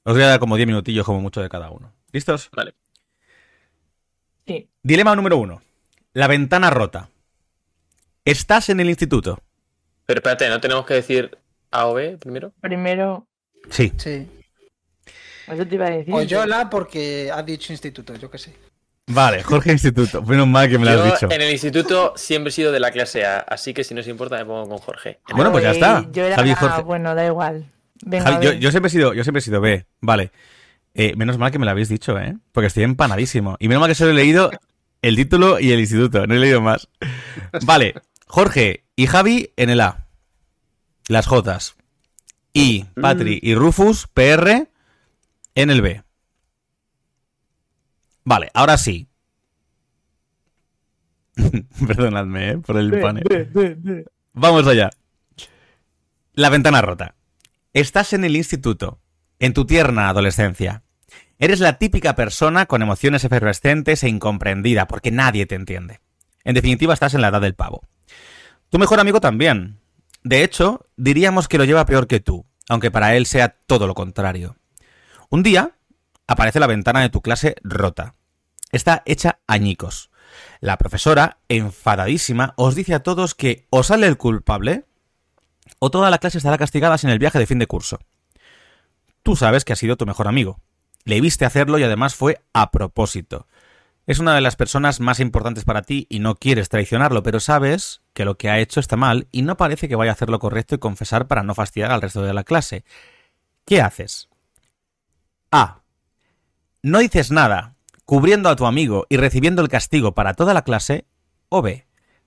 Os 0.03 0.13
voy 0.13 0.23
a 0.23 0.27
dar 0.27 0.39
como 0.39 0.55
10 0.55 0.67
minutillos 0.67 1.05
como 1.05 1.21
mucho 1.21 1.41
de 1.41 1.49
cada 1.49 1.69
uno. 1.71 1.93
¿Listos? 2.11 2.49
Vale. 2.55 2.73
Sí. 4.45 4.69
Dilema 4.81 5.15
número 5.15 5.37
uno. 5.37 5.61
La 6.13 6.27
ventana 6.27 6.69
rota. 6.69 7.09
Estás 8.25 8.69
en 8.69 8.79
el 8.79 8.89
instituto. 8.89 9.39
Pero 10.05 10.19
espérate, 10.19 10.49
¿no 10.49 10.59
tenemos 10.59 10.85
que 10.85 10.95
decir 10.95 11.37
A 11.71 11.87
o 11.87 11.93
B 11.93 12.17
primero? 12.17 12.53
Primero, 12.61 13.27
Sí. 13.69 13.93
Sí. 13.97 14.27
eso 15.47 15.65
te 15.65 15.75
iba 15.75 15.85
a 15.85 15.89
decir. 15.89 16.13
O 16.13 16.21
yo 16.23 16.45
la 16.45 16.69
porque 16.69 17.31
ha 17.33 17.41
dicho 17.43 17.71
instituto, 17.71 18.13
yo 18.15 18.29
qué 18.29 18.37
sé. 18.37 18.53
Vale, 19.07 19.43
Jorge 19.43 19.71
Instituto. 19.73 20.21
Menos 20.21 20.47
mal 20.47 20.69
que 20.69 20.77
me 20.77 20.85
lo 20.85 20.91
has 21.03 21.11
dicho. 21.19 21.29
en 21.31 21.41
el 21.41 21.51
instituto 21.51 22.13
siempre 22.15 22.49
he 22.49 22.51
sido 22.53 22.71
de 22.71 22.79
la 22.79 22.91
clase 22.91 23.25
A, 23.25 23.39
así 23.39 23.73
que 23.73 23.83
si 23.83 23.93
no 23.93 23.99
os 23.99 24.07
importa 24.07 24.37
me 24.37 24.45
pongo 24.45 24.67
con 24.69 24.77
Jorge. 24.77 25.19
Bueno, 25.33 25.51
pues 25.51 25.63
ya 25.63 25.71
está. 25.71 26.05
Yo 26.11 26.23
era, 26.25 26.35
Javi 26.37 26.53
Jorge. 26.53 26.81
bueno, 26.83 27.13
da 27.15 27.25
igual. 27.25 27.69
Venga, 28.05 28.33
Javi, 28.33 28.59
yo, 28.59 28.71
siempre 28.71 28.87
he 28.87 28.91
sido, 28.91 29.13
yo 29.13 29.23
siempre 29.23 29.39
he 29.39 29.41
sido 29.41 29.61
B. 29.61 29.85
Vale. 30.01 30.31
Eh, 30.93 31.15
menos 31.15 31.37
mal 31.37 31.51
que 31.51 31.59
me 31.59 31.65
lo 31.65 31.71
habéis 31.71 31.89
dicho, 31.89 32.19
¿eh? 32.19 32.37
Porque 32.51 32.67
estoy 32.67 32.83
empanadísimo. 32.83 33.57
Y 33.59 33.67
menos 33.67 33.81
mal 33.81 33.89
que 33.89 33.95
solo 33.95 34.11
he 34.11 34.15
leído 34.15 34.51
el 35.01 35.15
título 35.15 35.59
y 35.59 35.71
el 35.71 35.79
instituto. 35.79 36.27
No 36.27 36.35
he 36.35 36.39
leído 36.39 36.61
más. 36.61 36.87
Vale. 37.65 37.95
Jorge 38.27 38.85
y 38.95 39.07
Javi 39.07 39.51
en 39.57 39.69
el 39.69 39.81
A. 39.81 40.07
Las 41.07 41.27
Jotas. 41.27 41.75
Y 42.53 42.85
Patri 42.99 43.39
y 43.41 43.55
Rufus, 43.55 44.07
PR, 44.07 44.67
en 45.55 45.69
el 45.71 45.81
B. 45.81 46.03
Vale, 48.23 48.51
ahora 48.53 48.77
sí. 48.77 49.07
Perdonadme, 51.87 52.51
¿eh? 52.51 52.57
Por 52.59 52.77
el 52.77 52.99
panel. 52.99 54.05
Vamos 54.33 54.67
allá. 54.67 54.91
La 56.33 56.49
ventana 56.49 56.81
rota. 56.81 57.15
Estás 57.73 58.13
en 58.13 58.23
el 58.23 58.35
instituto, 58.35 58.99
en 59.39 59.53
tu 59.53 59.65
tierna 59.65 60.07
adolescencia. 60.07 60.83
Eres 61.39 61.59
la 61.59 61.79
típica 61.79 62.15
persona 62.15 62.67
con 62.67 62.83
emociones 62.83 63.23
efervescentes 63.23 64.03
e 64.03 64.09
incomprendida, 64.09 64.87
porque 64.87 65.09
nadie 65.09 65.47
te 65.47 65.55
entiende. 65.55 65.99
En 66.43 66.53
definitiva, 66.53 66.93
estás 66.93 67.15
en 67.15 67.21
la 67.21 67.29
edad 67.29 67.41
del 67.41 67.55
pavo. 67.55 67.81
Tu 68.69 68.77
mejor 68.77 68.99
amigo 68.99 69.19
también. 69.19 69.79
De 70.23 70.43
hecho, 70.43 70.85
diríamos 70.97 71.47
que 71.47 71.57
lo 71.57 71.63
lleva 71.63 71.87
peor 71.87 72.05
que 72.05 72.19
tú, 72.19 72.45
aunque 72.69 72.91
para 72.91 73.15
él 73.15 73.25
sea 73.25 73.57
todo 73.65 73.87
lo 73.87 73.95
contrario. 73.95 74.55
Un 75.31 75.41
día, 75.41 75.71
aparece 76.27 76.59
la 76.59 76.67
ventana 76.67 77.01
de 77.01 77.09
tu 77.09 77.21
clase 77.21 77.55
rota. 77.63 78.13
Está 78.71 79.01
hecha 79.07 79.39
añicos. 79.47 80.11
La 80.59 80.77
profesora, 80.77 81.39
enfadadísima, 81.49 82.53
os 82.55 82.75
dice 82.75 82.93
a 82.93 83.01
todos 83.01 83.33
que 83.33 83.65
o 83.71 83.81
sale 83.81 84.05
el 84.05 84.17
culpable 84.17 84.85
o 85.79 85.91
toda 85.91 86.09
la 86.09 86.17
clase 86.17 86.37
estará 86.37 86.57
castigada 86.57 86.97
sin 86.97 87.09
el 87.09 87.19
viaje 87.19 87.39
de 87.39 87.45
fin 87.45 87.59
de 87.59 87.67
curso. 87.67 87.99
Tú 89.23 89.35
sabes 89.35 89.65
que 89.65 89.73
ha 89.73 89.77
sido 89.77 89.95
tu 89.95 90.05
mejor 90.05 90.27
amigo. 90.27 90.59
Le 91.05 91.21
viste 91.21 91.45
hacerlo 91.45 91.77
y 91.77 91.83
además 91.83 92.15
fue 92.15 92.41
a 92.53 92.71
propósito. 92.71 93.47
Es 94.05 94.19
una 94.19 94.35
de 94.35 94.41
las 94.41 94.57
personas 94.57 94.99
más 94.99 95.21
importantes 95.21 95.63
para 95.63 95.81
ti 95.81 96.07
y 96.09 96.19
no 96.19 96.35
quieres 96.35 96.67
traicionarlo, 96.67 97.23
pero 97.23 97.39
sabes 97.39 98.01
que 98.13 98.25
lo 98.25 98.37
que 98.37 98.49
ha 98.49 98.59
hecho 98.59 98.81
está 98.81 98.97
mal 98.97 99.27
y 99.31 99.43
no 99.43 99.55
parece 99.55 99.87
que 99.87 99.95
vaya 99.95 100.11
a 100.11 100.13
hacer 100.13 100.29
lo 100.29 100.39
correcto 100.39 100.75
y 100.75 100.79
confesar 100.79 101.27
para 101.27 101.43
no 101.43 101.55
fastidiar 101.55 101.91
al 101.91 102.01
resto 102.01 102.21
de 102.21 102.33
la 102.33 102.43
clase. 102.43 102.83
¿Qué 103.65 103.81
haces? 103.81 104.29
A. 105.51 105.83
No 106.81 106.99
dices 106.99 107.31
nada, 107.31 107.75
cubriendo 108.03 108.49
a 108.49 108.57
tu 108.57 108.65
amigo 108.65 109.05
y 109.07 109.15
recibiendo 109.15 109.61
el 109.61 109.69
castigo 109.69 110.13
para 110.13 110.33
toda 110.33 110.53
la 110.53 110.63
clase. 110.63 111.05
O 111.47 111.61
B. 111.61 111.85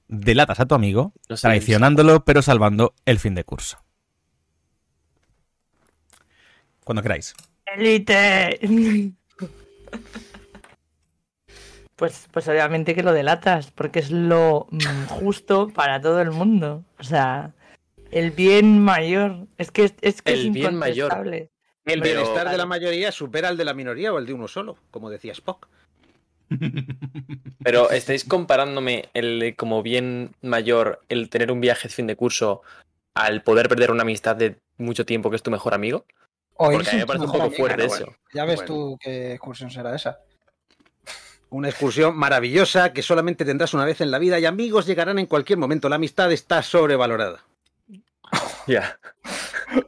Delatas 0.08 0.60
a 0.60 0.66
tu 0.66 0.74
amigo, 0.74 1.12
No 1.28 1.36
sé, 1.36 1.42
traicionándolo 1.48 2.24
pero 2.24 2.42
salvando 2.42 2.94
el 3.04 3.18
fin 3.18 3.34
de 3.34 3.44
curso. 3.44 3.78
Cuando 6.84 7.02
queráis. 7.02 7.34
¡Elite! 7.66 8.60
Pues, 11.96 12.28
pues 12.30 12.46
obviamente 12.48 12.94
que 12.94 13.02
lo 13.02 13.14
delatas, 13.14 13.70
porque 13.70 14.00
es 14.00 14.10
lo 14.10 14.66
mm, 14.70 15.06
justo 15.08 15.68
para 15.68 15.98
todo 16.00 16.20
el 16.20 16.30
mundo. 16.30 16.84
O 16.98 17.02
sea, 17.02 17.54
el 18.10 18.32
bien 18.32 18.80
mayor. 18.80 19.46
Es 19.56 19.70
que 19.70 19.84
es, 19.84 19.94
es 20.02 20.20
que 20.20 20.34
El 20.34 20.46
es 20.48 20.52
bien 20.52 20.74
mayor. 20.76 21.10
El 21.26 21.48
Pero- 21.84 22.02
bienestar 22.02 22.50
de 22.50 22.58
la 22.58 22.66
mayoría 22.66 23.12
supera 23.12 23.48
al 23.48 23.56
de 23.56 23.64
la 23.64 23.72
minoría 23.72 24.12
o 24.12 24.18
el 24.18 24.26
de 24.26 24.34
uno 24.34 24.46
solo, 24.46 24.76
como 24.90 25.08
decía 25.08 25.32
Spock. 25.32 25.68
Pero 27.64 27.90
estáis 27.90 28.24
comparándome 28.24 29.08
el 29.14 29.54
como 29.56 29.82
bien 29.82 30.34
mayor, 30.42 31.00
el 31.08 31.28
tener 31.30 31.50
un 31.50 31.60
viaje 31.60 31.88
de 31.88 31.94
fin 31.94 32.06
de 32.06 32.16
curso, 32.16 32.62
al 33.14 33.42
poder 33.42 33.68
perder 33.68 33.90
una 33.90 34.02
amistad 34.02 34.36
de 34.36 34.58
mucho 34.78 35.04
tiempo 35.06 35.30
que 35.30 35.36
es 35.36 35.42
tu 35.42 35.50
mejor 35.50 35.74
amigo. 35.74 36.04
O 36.54 36.70
Porque 36.70 36.88
a 36.90 36.92
mí 36.94 36.98
me 37.00 37.06
parece 37.06 37.26
un 37.26 37.32
poco 37.32 37.50
fuerte 37.50 37.86
bueno. 37.86 38.04
eso. 38.06 38.16
Ya 38.32 38.44
ves 38.44 38.56
Bueno. 38.56 38.66
tú 38.66 38.98
qué 39.00 39.32
excursión 39.32 39.70
será 39.70 39.94
esa. 39.94 40.20
Una 41.50 41.68
excursión 41.68 42.16
maravillosa 42.16 42.92
que 42.92 43.02
solamente 43.02 43.44
tendrás 43.44 43.72
una 43.74 43.84
vez 43.84 44.00
en 44.00 44.10
la 44.10 44.18
vida 44.18 44.38
y 44.38 44.46
amigos 44.46 44.86
llegarán 44.86 45.18
en 45.18 45.26
cualquier 45.26 45.58
momento. 45.58 45.88
La 45.88 45.96
amistad 45.96 46.32
está 46.32 46.62
sobrevalorada. 46.62 47.44
Ya. 48.66 48.98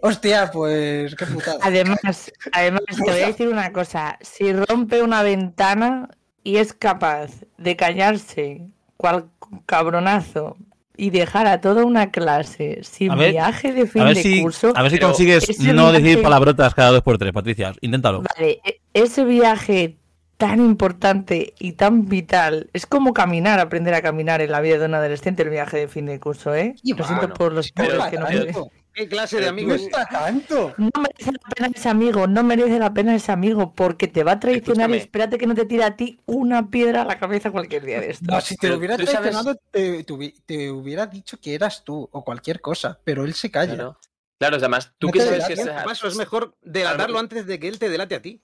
Hostia, 0.02 0.52
pues 0.52 1.16
qué 1.16 1.26
putada. 1.26 1.58
Además, 1.62 2.30
además, 2.52 2.82
te 2.86 3.10
voy 3.10 3.20
a 3.22 3.26
decir 3.26 3.48
una 3.48 3.72
cosa. 3.72 4.16
Si 4.20 4.52
rompe 4.52 5.02
una 5.02 5.24
ventana 5.24 6.08
y 6.44 6.56
es 6.56 6.72
capaz 6.72 7.30
de 7.56 7.76
callarse 7.76 8.62
cual 8.96 9.26
cabronazo 9.66 10.56
y 10.96 11.10
dejar 11.10 11.46
a 11.46 11.60
toda 11.60 11.84
una 11.84 12.10
clase 12.10 12.80
sin 12.82 13.12
A 13.12 13.14
ver, 13.14 13.30
viaje 13.32 13.72
de 13.72 13.86
fin 13.86 14.02
A 14.02 14.06
ver 14.06 14.16
de 14.16 14.22
si, 14.22 14.42
curso, 14.42 14.72
a 14.74 14.82
ver 14.82 14.90
si 14.90 14.98
consigues 14.98 15.60
no 15.60 15.92
decir 15.92 16.20
palabrotas 16.22 16.74
cada 16.74 16.90
dos 16.90 17.02
por 17.02 17.18
tres, 17.18 17.32
Patricia. 17.32 17.72
Inténtalo. 17.80 18.22
Vale, 18.36 18.60
e- 18.64 18.80
ese 18.94 19.24
viaje 19.24 19.96
tan 20.38 20.60
importante 20.60 21.54
y 21.58 21.72
tan 21.72 22.08
vital 22.08 22.70
es 22.72 22.86
como 22.86 23.12
caminar, 23.12 23.58
aprender 23.60 23.94
a 23.94 24.02
caminar 24.02 24.40
en 24.40 24.50
la 24.52 24.60
vida 24.60 24.78
de 24.78 24.86
un 24.86 24.94
adolescente, 24.94 25.42
el 25.42 25.50
viaje 25.50 25.76
de 25.78 25.88
fin 25.88 26.06
de 26.06 26.18
curso, 26.20 26.54
¿eh? 26.54 26.74
Y 26.82 26.94
Lo 26.94 27.04
siento 27.04 27.32
por 27.34 27.52
los 27.52 27.70
pero- 27.72 27.96
pobres 27.98 28.10
que 28.10 28.18
no 28.18 28.26
pero-. 28.26 28.70
¿Qué 28.98 29.08
clase 29.08 29.40
de 29.40 29.46
amigos? 29.48 29.80
está 29.80 30.06
tanto. 30.08 30.74
No 30.76 30.90
merece 31.00 31.30
la 31.30 31.38
pena 31.54 31.70
ese 31.72 31.88
amigo, 31.88 32.26
no 32.26 32.42
merece 32.42 32.78
la 32.80 32.92
pena 32.92 33.14
ese 33.14 33.30
amigo, 33.30 33.72
porque 33.74 34.08
te 34.08 34.24
va 34.24 34.32
a 34.32 34.40
traicionar 34.40 34.90
y 34.90 34.94
espérate 34.96 35.38
que 35.38 35.46
no 35.46 35.54
te 35.54 35.64
tire 35.66 35.84
a 35.84 35.94
ti 35.96 36.18
una 36.26 36.68
piedra 36.68 37.02
a 37.02 37.04
la 37.04 37.18
cabeza 37.18 37.52
cualquier 37.52 37.84
día 37.84 38.00
de 38.00 38.10
esto. 38.10 38.24
No, 38.28 38.40
si 38.40 38.56
te 38.56 38.66
Pero 38.66 38.76
hubiera 38.78 38.96
traicionado, 38.96 39.54
te, 39.70 40.02
te 40.02 40.12
hubi- 40.12 40.34
te 40.44 40.70
hubiera 40.72 41.06
dicho 41.06 41.38
que 41.40 41.54
eras 41.54 41.84
tú 41.84 42.08
o 42.10 42.24
cualquier 42.24 42.60
cosa, 42.60 42.98
pero 43.04 43.24
él 43.24 43.34
se 43.34 43.50
calla. 43.52 43.74
Claro. 43.74 43.98
Claro, 44.40 44.56
además, 44.56 44.92
tú 44.98 45.06
No 45.08 45.12
qué 45.12 45.20
te 45.20 45.24
sabes 45.26 45.46
que 45.46 45.52
esa- 45.54 45.84
Paso 45.84 46.08
es 46.08 46.16
mejor 46.16 46.56
delatarlo 46.62 47.18
antes 47.20 47.46
de 47.46 47.58
que 47.60 47.68
él 47.68 47.78
te 47.78 47.88
delate 47.88 48.16
a 48.16 48.22
ti. 48.22 48.42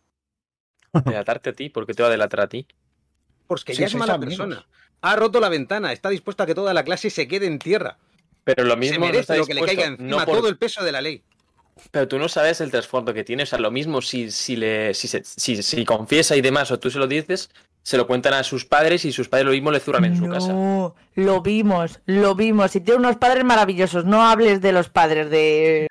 Delatarte 1.04 1.50
a 1.50 1.52
ti, 1.52 1.68
¿por 1.68 1.84
qué 1.87 1.94
te 1.94 2.02
va 2.02 2.08
a 2.08 2.12
delatar 2.12 2.40
a 2.42 2.49
ti? 2.49 2.66
Porque 3.49 3.75
Sí, 3.75 3.80
ya 3.80 3.87
es 3.87 3.94
mala 3.96 4.14
amigos. 4.14 4.37
persona. 4.37 4.66
Ha 5.02 5.16
roto 5.16 5.40
la 5.40 5.49
ventana, 5.49 5.92
está 5.92 6.08
dispuesta 6.11 6.44
a 6.44 6.46
que 6.46 6.54
toda 6.54 6.73
la 6.73 6.84
clase 6.84 7.11
se 7.11 7.26
quede 7.28 7.46
en 7.46 7.58
tierra. 7.58 7.99
Pero 8.44 8.64
lo 8.64 8.72
Se 8.74 8.76
mismo 8.76 9.06
merece 9.06 9.20
está 9.20 9.36
lo 9.36 9.46
que 9.46 9.54
le 9.54 9.62
caiga 9.64 9.84
encima, 9.86 10.08
no 10.18 10.24
por- 10.24 10.36
todo 10.38 10.48
el 10.48 10.56
peso 10.58 10.84
de 10.84 10.92
la 10.92 11.00
ley. 11.00 11.22
Pero 11.90 12.06
tú 12.06 12.18
no 12.18 12.28
sabes 12.28 12.60
el 12.60 12.70
trasfondo 12.70 13.12
que 13.12 13.24
tiene. 13.24 13.42
O 13.42 13.46
sea, 13.46 13.58
lo 13.58 13.70
mismo 13.70 14.00
si, 14.00 14.30
si, 14.30 14.54
le, 14.56 14.94
si, 14.94 15.08
se- 15.08 15.24
si, 15.24 15.62
si 15.62 15.84
confiesa 15.84 16.36
y 16.36 16.40
demás, 16.40 16.70
o 16.70 16.78
tú 16.78 16.90
se 16.90 16.98
lo 16.98 17.06
dices, 17.08 17.50
se 17.82 17.96
lo 17.96 18.06
cuentan 18.06 18.34
a 18.34 18.44
sus 18.44 18.64
padres 18.64 19.04
y 19.04 19.12
sus 19.12 19.28
padres 19.28 19.46
lo 19.46 19.52
mismo 19.52 19.70
le 19.72 19.80
zurran 19.80 20.04
en 20.04 20.16
su 20.16 20.28
casa. 20.28 20.52
No, 20.52 20.94
lo 21.14 21.42
vimos, 21.42 22.00
lo 22.06 22.34
vimos. 22.34 22.76
Y 22.76 22.80
tiene 22.80 23.00
unos 23.00 23.16
padres 23.16 23.44
maravillosos. 23.44 24.04
No 24.04 24.22
hables 24.22 24.60
de 24.60 24.72
los 24.72 24.88
padres 24.88 25.30
de 25.30 25.88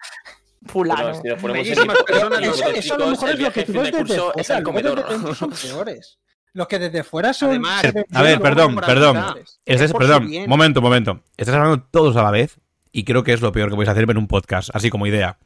fulano. 0.66 1.12
Pero 1.12 1.22
si 1.22 1.28
nos 1.28 1.42
ponemos 1.42 1.68
en 1.68 1.74
Bellísimas 1.76 2.04
personas, 2.04 2.40
hipotéticos, 2.44 2.60
Eso, 2.62 2.78
eso 2.80 2.94
a 2.94 2.98
lo 2.98 3.08
mejor 3.10 3.30
el 3.30 3.36
es 3.36 3.42
lo 3.42 3.52
que 3.52 3.64
tú 3.64 3.72
fin 3.74 3.82
ves 3.82 3.92
de 3.92 3.92
desde 3.92 3.98
curso 4.08 4.26
fuera. 4.28 4.42
es 4.42 4.50
el 4.50 4.64
comedor. 4.64 5.06
son 5.36 5.52
peores. 5.52 6.20
Los 6.54 6.68
que 6.68 6.78
desde 6.80 7.04
fuera 7.04 7.34
son. 7.34 7.50
Además, 7.50 7.84
A 8.14 8.22
ver, 8.22 8.40
perdón, 8.40 8.76
perdón. 8.76 9.36
perdón, 9.66 10.30
momento, 10.48 10.82
momento. 10.82 11.20
Estáis 11.36 11.58
hablando 11.58 11.84
todos 11.90 12.16
a 12.16 12.24
la 12.24 12.32
vez 12.32 12.60
y 12.92 13.04
creo 13.06 13.24
que 13.24 13.34
es 13.34 13.42
lo 13.42 13.52
peor 13.52 13.70
que 13.70 13.76
podéis 13.76 13.90
hacer 13.90 14.10
en 14.10 14.18
un 14.18 14.28
podcast, 14.28 14.70
así 14.74 14.90
como 14.90 15.08
idea. 15.08 15.38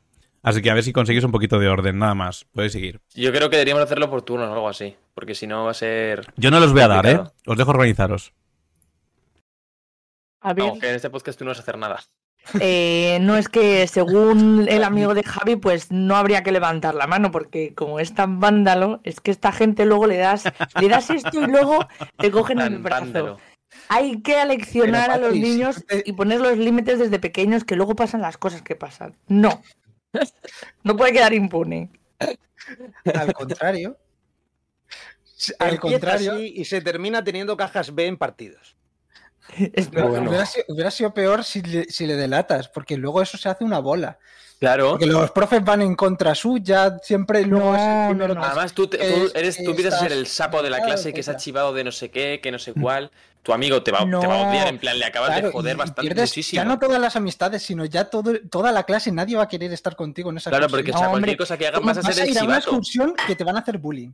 Así 0.43 0.61
que 0.61 0.69
a 0.69 0.73
ver 0.73 0.83
si 0.83 0.93
conseguís 0.93 1.23
un 1.23 1.31
poquito 1.31 1.59
de 1.59 1.67
orden, 1.67 1.97
nada 1.97 2.13
más. 2.13 2.45
Podéis 2.53 2.73
seguir. 2.73 3.01
Yo 3.15 3.31
creo 3.31 3.49
que 3.49 3.55
deberíamos 3.57 3.83
hacerlo 3.83 4.09
por 4.09 4.21
turnos 4.21 4.49
o 4.49 4.53
algo 4.53 4.69
así. 4.69 4.95
Porque 5.13 5.33
si 5.33 5.47
no 5.47 5.65
va 5.65 5.71
a 5.71 5.73
ser. 5.73 6.25
Yo 6.35 6.51
no 6.51 6.59
los 6.59 6.71
voy 6.73 6.81
a 6.81 6.87
dar, 6.87 7.05
¿eh? 7.05 7.19
Os 7.45 7.57
dejo 7.57 7.71
organizaros. 7.71 8.33
A 10.41 10.53
ver, 10.53 10.69
Aunque 10.69 10.89
en 10.89 10.95
este 10.95 11.09
podcast 11.09 11.37
tú 11.39 11.43
no 11.45 11.51
vas 11.51 11.57
a 11.57 11.61
hacer 11.61 11.77
nada. 11.77 11.99
Eh, 12.59 13.19
no 13.21 13.35
es 13.35 13.49
que 13.49 13.87
según 13.87 14.67
el 14.69 14.83
amigo 14.83 15.13
de 15.13 15.23
Javi, 15.23 15.55
pues 15.55 15.91
no 15.91 16.15
habría 16.15 16.43
que 16.43 16.51
levantar 16.51 16.95
la 16.95 17.07
mano, 17.07 17.31
porque 17.31 17.73
como 17.73 17.99
es 17.99 18.13
tan 18.13 18.39
vándalo, 18.39 19.01
es 19.03 19.19
que 19.19 19.31
esta 19.31 19.51
gente 19.51 19.85
luego 19.85 20.07
le 20.07 20.17
das, 20.17 20.43
le 20.79 20.89
das 20.89 21.09
esto 21.09 21.41
y 21.41 21.47
luego 21.47 21.87
te 22.17 22.31
cogen 22.31 22.59
el 22.59 22.77
brazo. 22.79 23.05
vándalo. 23.05 23.37
Hay 23.89 24.21
que 24.21 24.37
aleccionar 24.37 25.11
Pero, 25.11 25.13
a 25.13 25.29
los 25.29 25.37
niños 25.37 25.83
y 26.05 26.13
poner 26.13 26.39
los 26.39 26.57
límites 26.57 26.99
desde 26.99 27.19
pequeños, 27.19 27.63
que 27.63 27.75
luego 27.75 27.95
pasan 27.95 28.21
las 28.21 28.37
cosas 28.37 28.61
que 28.61 28.75
pasan. 28.75 29.15
No. 29.27 29.61
No 30.83 30.95
puede 30.95 31.13
quedar 31.13 31.33
impune. 31.33 31.91
Al 33.13 33.33
contrario. 33.33 33.97
Al 35.59 35.79
contrario, 35.79 36.39
y 36.39 36.65
se 36.65 36.81
termina 36.81 37.23
teniendo 37.23 37.55
cajas 37.55 37.93
B 37.93 38.07
en 38.07 38.17
partidos. 38.17 38.75
Es 39.73 39.89
bueno. 39.91 40.29
hubiera, 40.29 40.45
sido, 40.45 40.65
hubiera 40.69 40.91
sido 40.91 41.13
peor 41.13 41.43
si 41.43 41.61
le, 41.61 41.85
si 41.85 42.05
le 42.05 42.15
delatas, 42.15 42.67
porque 42.67 42.97
luego 42.97 43.21
eso 43.21 43.37
se 43.37 43.49
hace 43.49 43.63
una 43.63 43.79
bola. 43.79 44.17
Claro. 44.59 44.91
Porque 44.91 45.05
los 45.05 45.29
profes 45.31 45.63
van 45.63 45.83
en 45.83 45.95
contra 45.95 46.33
suya, 46.33 46.97
siempre 47.03 47.45
luego 47.45 47.75
es 47.75 47.81
el 47.81 47.87
No, 47.87 48.07
primero 48.09 48.33
no, 48.33 48.41
no. 48.41 48.45
Además, 48.47 48.73
tú, 48.73 48.87
te- 48.87 48.97
tú 48.97 49.03
es- 49.03 49.35
eres, 49.35 49.63
tú 49.63 49.69
empiezas 49.69 49.93
a 49.93 49.99
ser 49.99 50.11
el 50.11 50.25
sapo 50.25 50.63
de 50.63 50.69
la 50.71 50.81
clase 50.81 51.13
que 51.13 51.21
se 51.21 51.29
ha 51.31 51.37
chivado 51.37 51.73
de 51.73 51.83
no 51.83 51.91
sé 51.91 52.09
qué, 52.09 52.39
que 52.41 52.51
no 52.51 52.57
sé 52.59 52.73
cuál. 52.73 53.11
Tu 53.43 53.53
amigo 53.53 53.81
te 53.83 53.91
va, 53.91 53.99
te 53.99 54.05
va 54.27 54.41
a 54.45 54.49
odiar, 54.49 54.67
en 54.67 54.77
plan, 54.79 54.97
le 54.99 55.05
acabas 55.05 55.29
Claro, 55.29 55.47
de 55.47 55.53
joder 55.53 55.77
bastante 55.77 56.01
pierdes 56.01 56.31
muchísimo. 56.31 56.61
Ya 56.61 56.65
no 56.65 56.79
todas 56.79 56.99
las 56.99 57.15
amistades, 57.15 57.61
sino 57.63 57.85
ya 57.85 58.05
todo, 58.05 58.33
toda 58.49 58.71
la 58.71 58.83
clase, 58.83 59.11
nadie 59.11 59.37
va 59.37 59.43
a 59.43 59.47
querer 59.47 59.71
estar 59.71 59.95
contigo 59.95 60.31
en 60.31 60.37
esa 60.37 60.49
Claro, 60.49 60.67
porque 60.67 60.91
o 60.91 60.95
hombre, 60.95 61.09
cualquier 61.11 61.37
cosa 61.37 61.57
que 61.57 61.67
hagas 61.67 61.79
¿Cómo 61.79 61.87
vas 61.93 61.97
a 61.99 62.11
ser 62.11 62.23
a 62.23 62.25
el 62.25 62.31
ir 62.31 62.37
a 62.39 62.43
una 62.43 62.53
chivato. 62.59 62.69
excursión 62.71 63.13
que 63.27 63.35
te 63.35 63.43
van 63.43 63.55
a 63.55 63.59
hacer 63.59 63.77
bullying? 63.77 64.11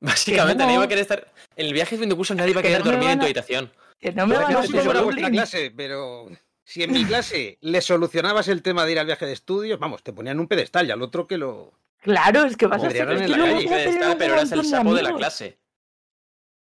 Básicamente, 0.00 0.64
nadie 0.64 0.78
va 0.78 0.84
a 0.84 0.88
querer 0.88 1.02
estar. 1.02 1.26
En 1.56 1.66
el 1.66 1.74
viaje 1.74 1.96
de 1.96 2.00
fin 2.00 2.08
de 2.08 2.16
curso 2.16 2.34
nadie 2.34 2.54
va 2.54 2.60
a 2.60 2.62
Que 2.62 2.68
querer 2.70 2.84
dormir 2.84 3.10
en 3.10 3.18
tu 3.18 3.24
habitación. 3.24 3.70
Que 4.00 4.12
no 4.12 4.26
me 4.26 4.36
van 4.36 4.52
a 4.54 5.02
vuestra 5.02 5.30
clase, 5.30 5.72
pero 5.76 6.28
si 6.64 6.82
en 6.82 6.92
mi 6.92 7.04
clase 7.04 7.58
le 7.60 7.80
solucionabas 7.80 8.48
el 8.48 8.62
tema 8.62 8.86
de 8.86 8.92
ir 8.92 8.98
al 8.98 9.06
viaje 9.06 9.26
de 9.26 9.32
estudios, 9.32 9.78
vamos, 9.78 10.02
te 10.02 10.12
ponían 10.12 10.40
un 10.40 10.48
pedestal 10.48 10.86
y 10.86 10.90
al 10.90 11.02
otro 11.02 11.26
que 11.26 11.36
lo. 11.36 11.72
Claro, 11.98 12.44
es 12.44 12.56
que 12.56 12.66
vas 12.66 12.82
a 12.82 12.90
ser. 12.90 13.10
en 13.10 13.16
Es 13.16 13.22
que 13.22 13.28
la 13.28 13.36
calle, 13.38 14.12
un 14.12 14.18
pero 14.18 14.34
eras 14.34 14.52
el 14.52 14.64
sapo 14.64 14.94
de 14.94 15.02
la 15.02 15.12
clase. 15.14 15.58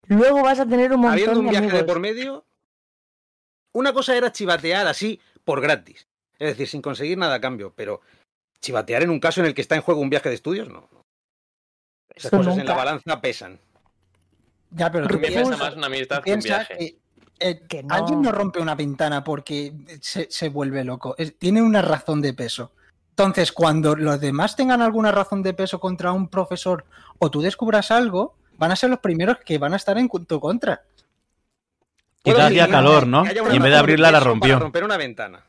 Luego 0.07 0.43
vas 0.43 0.59
a 0.59 0.67
tener 0.67 0.93
un 0.93 1.01
montón 1.01 1.13
Habiendo 1.13 1.39
un 1.41 1.47
de 1.47 1.51
viaje 1.51 1.67
amigos. 1.67 1.81
de 1.81 1.85
por 1.85 2.01
medio, 2.01 2.45
una 3.73 3.93
cosa 3.93 4.17
era 4.17 4.33
chivatear 4.33 4.87
así 4.89 5.21
por 5.45 5.61
gratis. 5.61 6.09
Es 6.39 6.49
decir, 6.49 6.67
sin 6.69 6.83
conseguir 6.83 7.19
nada 7.19 7.35
a 7.35 7.41
cambio, 7.41 7.73
pero 7.77 8.01
chivatear 8.61 9.03
en 9.03 9.11
un 9.11 9.21
caso 9.21 9.41
en 9.41 9.47
el 9.47 9.55
que 9.55 9.61
está 9.61 9.77
en 9.77 9.83
juego 9.83 10.01
un 10.01 10.11
viaje 10.11 10.29
de 10.29 10.35
estudios, 10.35 10.69
no. 10.69 10.89
Esas 12.09 12.33
Eso 12.33 12.39
cosas 12.39 12.53
en 12.55 12.59
la 12.59 12.65
nunca. 12.65 12.75
balanza 12.75 13.21
pesan. 13.21 13.61
Ya, 14.71 14.91
pero 14.91 15.07
tú 15.07 15.15
me 15.15 15.21
pesa 15.21 15.33
piensas, 15.35 15.59
más 15.59 15.77
una 15.77 15.87
amistad 15.87 16.23
que 16.23 16.33
un 16.35 16.41
viaje. 16.41 16.77
que, 16.79 16.99
eh, 17.41 17.61
Que 17.69 17.83
no. 17.83 17.95
alguien 17.95 18.23
no 18.23 18.33
rompe 18.33 18.61
una 18.61 18.75
ventana 18.75 19.23
porque 19.25 19.73
se, 20.01 20.27
se 20.31 20.49
vuelve 20.49 20.85
loco. 20.85 21.15
Es- 21.19 21.39
tiene 21.39 21.63
una 21.63 21.83
razón 21.83 22.21
de 22.21 22.35
peso. 22.35 22.73
Entonces, 23.11 23.53
cuando 23.53 23.97
los 23.97 24.21
demás 24.21 24.55
tengan 24.57 24.81
alguna 24.81 25.11
razón 25.11 25.43
de 25.43 25.53
peso 25.55 25.81
contra 25.81 26.13
un 26.13 26.29
profesor 26.29 26.85
o 27.19 27.31
tú 27.31 27.41
descubras 27.41 27.91
algo, 27.91 28.37
van 28.59 28.71
a 28.71 28.77
ser 28.77 28.91
los 28.91 29.01
primeros 29.01 29.39
que 29.39 29.59
van 29.59 29.73
a 29.73 29.77
estar 29.77 29.99
en 29.99 30.09
tu 30.09 30.41
contra. 30.41 30.83
Quizás 32.23 32.47
hacía 32.47 32.69
calor, 32.69 33.07
¿no? 33.07 33.25
Y 33.25 33.57
en 33.57 33.63
vez 33.63 33.73
de 33.73 33.77
abrirla 33.77 34.11
la 34.11 34.19
para 34.19 34.31
rompió. 34.31 34.59
romper 34.59 34.85
una 34.85 34.97
ventana. 34.97 35.45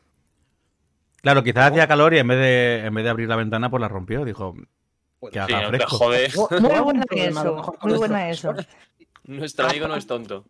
Claro, 1.22 1.42
quizás 1.44 1.70
hacía 1.70 1.86
calor 1.86 2.14
y 2.14 2.18
en 2.18 2.26
vez 2.28 2.38
de 2.38 2.86
en 2.86 2.94
vez 2.94 3.04
de 3.04 3.10
abrir 3.10 3.28
la 3.28 3.36
ventana, 3.36 3.68
pues 3.70 3.80
la 3.80 3.88
rompió. 3.88 4.24
Dijo, 4.24 4.54
que 5.30 5.38
haga 5.38 5.68
fresco. 5.68 6.10
Muy 6.60 6.78
buena 6.80 7.04
eso, 7.12 7.76
muy 7.82 7.94
buena 7.94 8.30
eso. 8.30 8.54
Nuestro 9.24 9.68
amigo 9.68 9.86
no 9.86 9.96
es 9.96 10.06
tonto. 10.06 10.44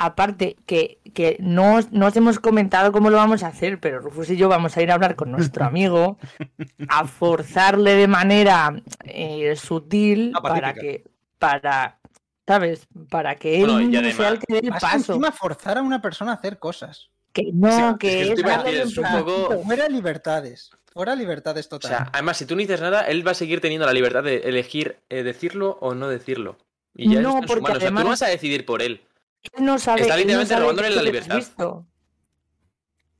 Aparte, 0.00 0.56
que, 0.64 1.00
que 1.12 1.36
no, 1.40 1.74
os- 1.74 1.90
no 1.90 2.06
os 2.06 2.16
hemos 2.16 2.38
comentado 2.38 2.92
cómo 2.92 3.10
lo 3.10 3.16
vamos 3.16 3.42
a 3.42 3.48
hacer, 3.48 3.80
pero 3.80 3.98
Rufus 3.98 4.30
y 4.30 4.36
yo 4.36 4.48
vamos 4.48 4.76
a 4.76 4.82
ir 4.82 4.90
a 4.92 4.94
hablar 4.94 5.16
con 5.16 5.32
nuestro 5.32 5.64
amigo, 5.64 6.18
a 6.88 7.06
forzarle 7.06 7.94
de 7.96 8.06
manera 8.06 8.80
eh, 9.04 9.56
sutil 9.56 10.32
Ah, 10.36 10.40
para 10.40 10.72
que, 10.74 11.04
para, 11.40 11.98
¿sabes? 12.46 12.86
Para 13.10 13.34
que 13.34 13.56
él 13.60 13.70
Bueno, 13.70 13.98
además- 13.98 14.14
sea 14.14 14.28
el 14.28 14.38
que 14.38 14.52
dé 14.54 14.58
el 14.60 14.68
paso. 14.70 14.96
encima 15.14 15.32
forzar 15.32 15.78
a 15.78 15.82
una 15.82 16.00
persona 16.00 16.30
a 16.30 16.34
hacer 16.36 16.58
cosas. 16.60 17.10
Que 17.32 17.50
no, 17.52 17.68
Sí, 17.70 17.82
es 17.82 17.98
que 17.98 17.98
que 17.98 18.82
es, 18.82 18.96
un 18.98 19.04
poco- 19.04 19.62
Fuera 19.64 19.88
libertades. 19.88 20.70
Fuera 20.92 21.14
libertades 21.14 21.66
O 21.66 21.70
total. 21.70 21.90
sea, 21.90 22.10
además, 22.12 22.36
si 22.36 22.46
tú 22.46 22.54
no 22.54 22.60
dices 22.60 22.80
nada, 22.80 23.02
él 23.02 23.26
va 23.26 23.32
a 23.32 23.34
seguir 23.34 23.60
teniendo 23.60 23.84
la 23.86 23.92
libertad 23.92 24.22
de 24.22 24.38
elegir 24.38 25.00
eh, 25.10 25.22
decirlo 25.24 25.76
o 25.80 25.94
no 25.94 26.08
declo. 26.08 26.56
Y 26.94 27.12
ya 27.14 27.20
No, 27.20 27.40
porque. 27.46 27.72
O 27.72 27.78
sea, 27.80 27.88
tú 27.90 27.94
no 27.94 28.04
vas 28.06 28.22
a 28.22 28.28
decidir 28.28 28.64
por 28.64 28.80
él. 28.82 29.02
No 29.58 29.78
sabe, 29.78 30.02
Está 30.02 30.14
no 30.14 30.18
literalmente 30.20 30.48
sabe 30.48 30.60
robándole 30.62 30.90
la 30.90 31.02
libertad. 31.02 31.36
visto. 31.36 31.86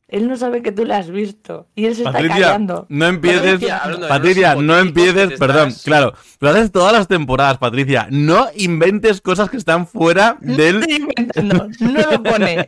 Él 0.09 0.27
no 0.27 0.37
sabe 0.39 0.63
que 0.63 0.73
tú 0.73 0.87
le 0.87 0.95
has 0.95 1.11
visto. 1.11 1.67
Y 1.75 1.85
él 1.85 1.95
se 1.95 2.01
está 2.01 2.13
Patricia, 2.13 2.37
callando. 2.47 2.87
no 2.89 3.07
empieces. 3.07 3.43
Patricia, 3.61 4.09
Patricia, 4.09 4.55
no 4.55 4.79
empieces, 4.79 5.39
perdón, 5.39 5.69
estás- 5.69 5.83
claro, 5.85 6.15
lo 6.41 6.49
haces 6.49 6.73
todas 6.73 6.95
las 6.95 7.07
temporadas, 7.09 7.59
Patricia. 7.59 8.07
No 8.11 8.49
inventes 8.57 9.21
cosas 9.21 9.51
que 9.51 9.59
están 9.59 9.87
fuera 9.87 10.39
No 10.41 10.57
del. 10.57 10.77
estoy 10.81 10.97
inventando, 10.97 11.69
no 11.81 12.11
lo 12.11 12.23
pone. 12.23 12.67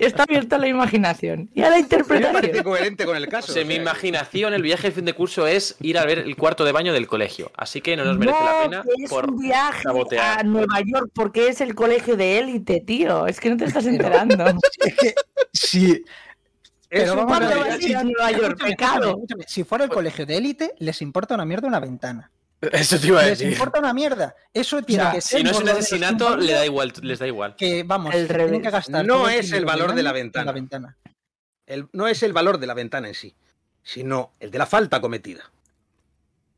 Está 0.00 0.24
abierto 0.24 0.56
a 0.56 0.58
la 0.58 0.68
imaginación 0.68 1.48
y 1.54 1.62
a 1.62 1.70
la 1.70 1.76
Me 1.78 1.84
parece 1.84 2.02
interpretación. 2.04 2.64
coherente 2.64 3.06
con 3.06 3.16
el 3.16 3.28
caso. 3.28 3.52
O 3.52 3.54
sea, 3.54 3.62
o 3.62 3.66
mi 3.66 3.74
imaginación, 3.76 4.52
el 4.52 4.60
viaje 4.62 4.88
de 4.88 4.92
fin 4.94 5.04
de 5.06 5.14
curso 5.14 5.46
es 5.46 5.76
ir 5.80 5.96
a 5.96 6.04
ver 6.04 6.18
el 6.18 6.36
cuarto 6.36 6.64
de 6.66 6.72
baño 6.72 6.92
del 6.92 7.06
colegio. 7.06 7.50
Así 7.56 7.80
que 7.80 7.96
no 7.96 8.04
nos 8.04 8.18
merece 8.18 8.38
la 8.38 8.62
pena 8.62 8.82
que 8.82 9.04
es 9.04 9.08
por 9.10 9.30
un 9.30 9.38
viaje 9.38 9.82
sabotear. 9.82 10.40
a 10.40 10.42
Nueva 10.42 10.80
York 10.84 11.08
porque 11.14 11.48
es 11.48 11.62
el 11.62 11.74
colegio 11.74 12.18
de 12.18 12.38
élite, 12.38 12.82
tío. 12.86 13.26
Es 13.26 13.40
que 13.40 13.48
no 13.48 13.56
te 13.56 13.64
estás 13.64 13.86
enterando. 13.86 14.44
Es 14.84 14.94
que 14.94 15.14
sí. 15.54 16.04
Es 16.90 17.10
Pero 17.10 17.22
un 17.26 18.56
Pecado. 18.56 19.20
Si 19.46 19.64
fuera 19.64 19.84
el 19.84 19.90
colegio 19.90 20.24
de 20.26 20.36
élite, 20.36 20.74
les 20.78 21.02
importa 21.02 21.34
una 21.34 21.44
mierda 21.44 21.66
una 21.68 21.80
ventana. 21.80 22.30
Eso 22.60 22.98
te 22.98 23.08
iba 23.08 23.20
a 23.20 23.24
Les 23.26 23.38
decir. 23.38 23.52
importa 23.52 23.80
una 23.80 23.92
mierda. 23.92 24.34
Eso 24.52 24.80
tiene 24.82 25.02
sea, 25.04 25.12
que 25.12 25.20
ser. 25.20 25.38
Si 25.38 25.44
no 25.44 25.50
es 25.50 25.58
un 25.58 25.68
asesinato, 25.68 26.36
le 26.36 26.52
da 26.52 26.64
igual, 26.64 26.92
les 27.02 27.18
da 27.18 27.26
igual. 27.26 27.54
Que 27.54 27.82
vamos, 27.82 28.12
que 28.12 28.24
tienen 28.24 28.36
revés. 28.46 28.62
que 28.62 28.70
gastar. 28.70 29.04
No 29.06 29.28
es 29.28 29.52
el 29.52 29.64
valor 29.66 29.94
de 29.94 30.02
la 30.02 30.12
ventana. 30.12 30.46
la 30.46 30.52
ventana. 30.52 30.96
el- 31.66 31.88
no 31.92 32.08
es 32.08 32.22
el 32.22 32.32
valor 32.32 32.58
de 32.58 32.66
la 32.66 32.74
ventana 32.74 33.08
en 33.08 33.14
sí, 33.14 33.34
sino 33.82 34.32
el 34.40 34.50
de 34.50 34.58
la 34.58 34.66
falta 34.66 35.00
cometida. 35.00 35.50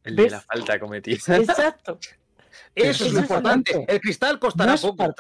El 0.05 0.15
de 0.17 0.31
la 0.31 0.41
falta 0.41 0.79
cometida. 0.79 1.17
Exacto. 1.37 1.99
Eso 2.75 3.05
es 3.05 3.09
es 3.09 3.13
lo 3.15 3.21
importante. 3.21 3.85
El 3.89 4.01
cristal 4.01 4.39
costará 4.39 4.73
No 4.73 4.75
es 4.77 4.81
poco, 4.83 5.15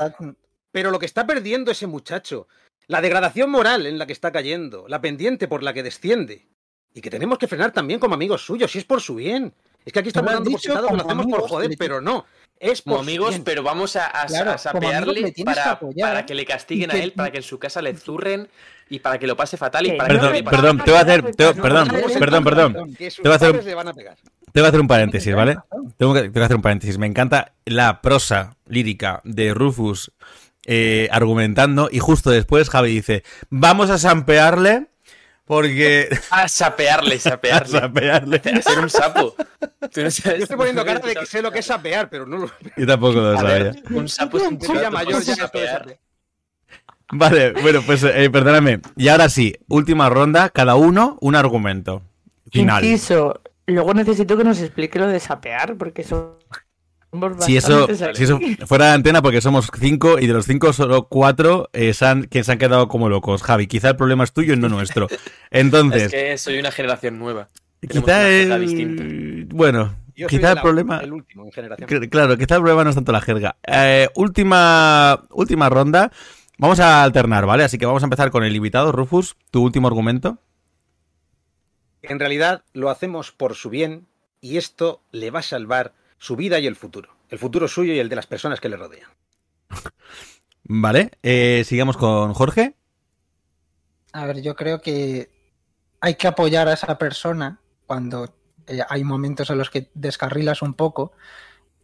pero 0.70 0.90
lo 0.90 0.98
que 0.98 1.06
está 1.06 1.26
perdiendo 1.26 1.70
ese 1.72 1.86
muchacho, 1.86 2.46
la 2.88 3.00
degradación 3.00 3.50
moral 3.50 3.87
en 3.87 3.99
la 3.99 4.07
que 4.07 4.12
está 4.12 4.33
cayendo, 4.33 4.87
la 4.88 5.00
pendiente 5.00 5.47
por 5.47 5.62
la 5.62 5.73
que 5.73 5.83
desciende, 5.83 6.47
y 6.95 7.00
que 7.00 7.11
tenemos 7.11 7.38
que 7.38 7.47
frenar 7.47 7.71
también 7.73 8.00
como 8.00 8.14
amigos 8.14 8.45
suyos, 8.45 8.73
si 8.73 8.78
es 8.78 8.85
por 8.85 9.00
su 9.00 9.14
bien. 9.14 9.54
Es 9.85 9.92
que 9.92 10.00
aquí 10.00 10.09
estamos 10.09 10.33
dando 10.33 10.50
por 10.50 10.61
sentado 10.61 10.88
que 10.88 10.97
lo 10.97 11.02
hacemos 11.02 11.26
por 11.26 11.49
joder, 11.49 11.71
pero 11.78 12.00
no. 12.00 12.25
Es 12.59 12.83
Como 12.83 12.97
por 12.97 13.04
amigos, 13.04 13.30
bien. 13.30 13.45
pero 13.45 13.62
vamos 13.62 13.95
a, 13.95 14.07
a, 14.23 14.26
Claro, 14.26 14.59
sapearle 14.59 15.33
para, 15.45 15.71
apoyar 15.73 16.09
para 16.11 16.26
que 16.26 16.35
le 16.35 16.45
castiguen 16.45 16.90
que- 16.90 16.97
a 16.97 17.02
él, 17.04 17.12
para 17.12 17.30
que 17.30 17.37
en 17.38 17.42
su 17.45 17.59
casa 17.59 17.80
le 17.80 17.95
zurren 17.97 18.49
y 18.90 18.99
para 18.99 19.18
que 19.18 19.26
lo 19.26 19.37
pase 19.37 19.57
fatal 19.57 19.87
y 19.87 19.92
para 19.92 20.14
no 20.14 20.21
Perdón, 20.21 20.33
que 20.35 20.42
pase- 20.42 20.57
perdón, 20.57 20.78
te 20.78 20.90
voy 20.90 20.99
a 20.99 21.02
hacer. 21.02 21.23
te- 21.37 21.45
No, 21.45 21.62
perdón, 21.62 21.88
no, 21.88 21.95
no, 21.95 22.18
perdón, 22.18 22.45
no, 22.45 22.50
perdón. 22.50 22.95
Te 22.97 23.11
voy 23.23 23.33
a 23.33 23.35
hacer 23.37 23.49
un- 23.49 23.52
padres 23.52 23.64
le 23.66 23.75
van 23.75 23.88
a 23.88 23.95
pegar. 23.95 24.16
Tengo 24.52 24.64
que 24.64 24.68
hacer 24.68 24.80
un 24.80 24.88
paréntesis, 24.88 25.35
¿vale? 25.35 25.57
Tengo 25.97 26.14
que, 26.14 26.21
tengo 26.23 26.33
que 26.35 26.40
hacer 26.42 26.57
un 26.57 26.62
paréntesis. 26.62 26.99
Me 26.99 27.07
encanta 27.07 27.52
la 27.64 28.00
prosa 28.02 28.57
lírica 28.66 29.21
de 29.25 29.54
Rufus 29.54 30.11
eh, 30.70 31.08
argumentando 31.10 31.88
y 31.90 31.98
justo 31.98 32.28
después 32.30 32.68
Javi 32.68 32.90
dice, 32.90 33.25
vamos 33.48 33.88
a 33.90 33.96
sampearle 33.96 34.87
Porque. 35.46 36.08
A 36.30 36.46
sapearle, 36.46 37.18
sapearle. 37.18 37.80
sapearle. 37.80 38.42
A 38.58 38.60
ser 38.62 38.78
un 38.78 38.90
sapo. 38.90 39.34
Tú 39.92 40.02
no 40.02 40.10
sabes- 40.10 40.37
Yo 40.38 40.42
estoy 40.44 40.56
poniendo 40.58 40.84
cara 40.84 41.00
de 41.00 41.14
que 41.14 41.25
sé 41.26 41.40
lo 41.40 41.50
que 41.50 41.60
es 41.60 41.66
sapear, 41.66 42.10
pero 42.10 42.26
no 42.26 42.37
lo. 42.37 42.50
Yo 42.76 42.87
tampoco 42.87 43.14
lo 43.14 43.38
A 43.38 43.42
ver, 43.42 43.75
sabía. 43.75 43.98
un 43.98 44.08
sapo 44.10 44.37
es 44.37 44.42
un 44.44 44.58
chato 44.58 44.90
mayor 44.90 45.22
ya 45.22 45.34
sapear. 45.37 45.98
Vale, 47.10 47.52
bueno, 47.62 47.80
pues 47.87 48.02
eh, 48.04 48.28
perdóname. 48.30 48.80
Y 48.96 49.08
ahora 49.08 49.30
sí, 49.30 49.54
última 49.68 50.10
ronda, 50.10 50.50
cada 50.50 50.75
uno 50.75 51.16
un 51.22 51.34
argumento. 51.34 52.02
Final. 52.52 52.84
Inciso. 52.84 53.40
Luego 53.66 53.94
necesito 53.94 54.37
que 54.37 54.44
nos 54.44 54.60
explique 54.60 54.98
lo 54.98 55.06
de 55.06 55.18
sapear, 55.20 55.76
porque 55.76 56.04
somos 56.04 56.37
Si 57.40 57.56
eso, 57.56 57.88
si 58.14 58.26
fuera 58.66 58.86
de 58.86 58.92
antena, 58.92 59.22
porque 59.22 59.40
somos 59.40 59.70
cinco 59.80 60.18
y 60.18 60.26
de 60.26 60.34
los 60.34 60.44
cinco 60.44 60.72
solo 60.74 61.08
cuatro 61.08 61.70
eh, 61.72 61.94
se 61.94 62.04
han, 62.04 62.24
que 62.24 62.44
se 62.44 62.52
han 62.52 62.58
quedado 62.58 62.88
como 62.88 63.08
locos. 63.08 63.42
Javi, 63.42 63.66
quizá 63.66 63.88
el 63.90 63.96
problema 63.96 64.24
es 64.24 64.32
tuyo 64.32 64.52
y 64.52 64.56
no 64.58 64.68
nuestro. 64.68 65.08
Entonces, 65.50 66.04
Es 66.04 66.10
que 66.12 66.36
soy 66.38 66.58
una 66.58 66.70
generación 66.70 67.18
nueva. 67.18 67.48
quizá 67.80 68.28
el... 68.28 68.60
distinta. 68.60 69.54
Bueno, 69.54 69.96
Yo 70.14 70.26
quizá 70.26 70.50
el 70.50 70.54
la- 70.56 70.62
problema... 70.62 70.98
El 70.98 71.12
último 71.14 71.44
en 71.46 71.52
generación. 71.52 71.88
Cl- 71.88 72.10
Claro, 72.10 72.36
quizá 72.36 72.56
el 72.56 72.60
problema 72.60 72.84
no 72.84 72.90
es 72.90 72.96
tanto 72.96 73.12
la 73.12 73.22
jerga. 73.22 73.56
Eh, 73.66 74.08
última, 74.14 75.22
última 75.30 75.70
ronda. 75.70 76.12
Vamos 76.58 76.78
a 76.80 77.02
alternar, 77.04 77.46
¿vale? 77.46 77.64
Así 77.64 77.78
que 77.78 77.86
vamos 77.86 78.02
a 78.02 78.06
empezar 78.06 78.30
con 78.30 78.44
el 78.44 78.54
invitado, 78.54 78.92
Rufus. 78.92 79.36
Tu 79.50 79.62
último 79.62 79.88
argumento. 79.88 80.38
En 82.02 82.18
realidad 82.18 82.64
lo 82.74 82.90
hacemos 82.90 83.32
por 83.32 83.54
su 83.54 83.70
bien 83.70 84.06
y 84.40 84.56
esto 84.58 85.00
le 85.10 85.30
va 85.30 85.38
a 85.40 85.42
salvar 85.42 85.92
su 86.18 86.37
vida 86.37 86.58
y 86.58 86.66
el 86.66 86.76
futuro. 86.76 87.16
El 87.28 87.38
futuro 87.38 87.68
suyo 87.68 87.92
y 87.92 87.98
el 87.98 88.08
de 88.08 88.16
las 88.16 88.26
personas 88.26 88.60
que 88.60 88.68
le 88.68 88.76
rodean. 88.76 89.10
Vale. 90.64 91.12
Eh, 91.22 91.62
sigamos 91.64 91.96
con 91.96 92.34
Jorge. 92.34 92.75
A 94.12 94.26
ver, 94.26 94.42
yo 94.42 94.54
creo 94.54 94.80
que 94.80 95.30
hay 96.00 96.14
que 96.14 96.26
apoyar 96.28 96.68
a 96.68 96.75
esa 96.75 96.98
persona 96.98 97.60
cuando 97.87 98.34
eh, 98.66 98.80
hay 98.88 99.04
momentos 99.04 99.50
en 99.50 99.58
los 99.58 99.70
que 99.70 99.90
descarrilas 99.94 100.62
un 100.62 100.75
poco 100.75 101.12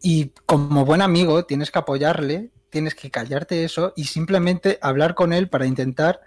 y 0.02 0.32
como 0.46 0.84
buen 0.84 1.00
amigo 1.00 1.46
tienes 1.46 1.70
que 1.70 1.78
apoyarle, 1.78 2.50
tienes 2.70 2.94
que 2.94 3.10
callarte 3.10 3.64
eso 3.64 3.94
y 3.96 4.04
simplemente 4.04 4.78
hablar 4.82 5.14
con 5.14 5.32
él 5.32 5.48
para 5.48 5.66
intentar 5.66 6.20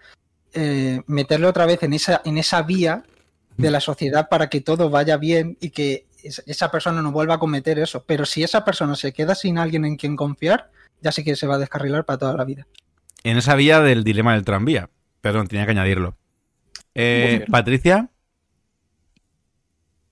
eh, 0.54 1.02
meterle 1.06 1.48
otra 1.48 1.68
vez 1.68 1.84
en 1.84 1.94
esa, 1.94 2.22
en 2.26 2.40
esa 2.40 2.64
vía 2.64 3.04
de 3.56 3.72
la 3.72 3.80
sociedad 3.80 4.30
para 4.30 4.50
que 4.50 4.62
todo 4.62 4.90
vaya 4.90 5.18
bien 5.18 5.58
y 5.60 5.70
que 5.70 6.07
esa 6.46 6.72
persona 6.72 7.02
no 7.02 7.12
vuelva 7.12 7.36
a 7.36 7.40
cometer 7.40 7.80
eso. 7.80 8.04
Pero 8.06 8.26
si 8.26 8.44
esa 8.44 8.64
persona 8.66 8.96
se 8.96 9.14
queda 9.14 9.36
sin 9.36 9.58
alguien 9.58 9.86
en 9.86 9.98
quien 9.98 10.16
confiar, 10.16 10.72
ya 11.02 11.12
sé 11.12 11.24
que 11.24 11.36
se 11.36 11.48
va 11.48 11.56
a 11.56 11.60
descarrilar 11.60 12.06
para 12.06 12.20
toda 12.20 12.34
la 12.34 12.46
vida. 12.46 12.68
En 13.24 13.38
esa 13.38 13.56
vía 13.56 13.82
del 13.82 14.04
dilema 14.04 14.34
del 14.34 14.46
tranvía. 14.46 14.90
Perdón, 15.22 15.48
tenía 15.48 15.66
que 15.66 15.72
añadirlo. 15.72 16.18
Eh. 16.96 17.46
Patricia. 17.52 18.10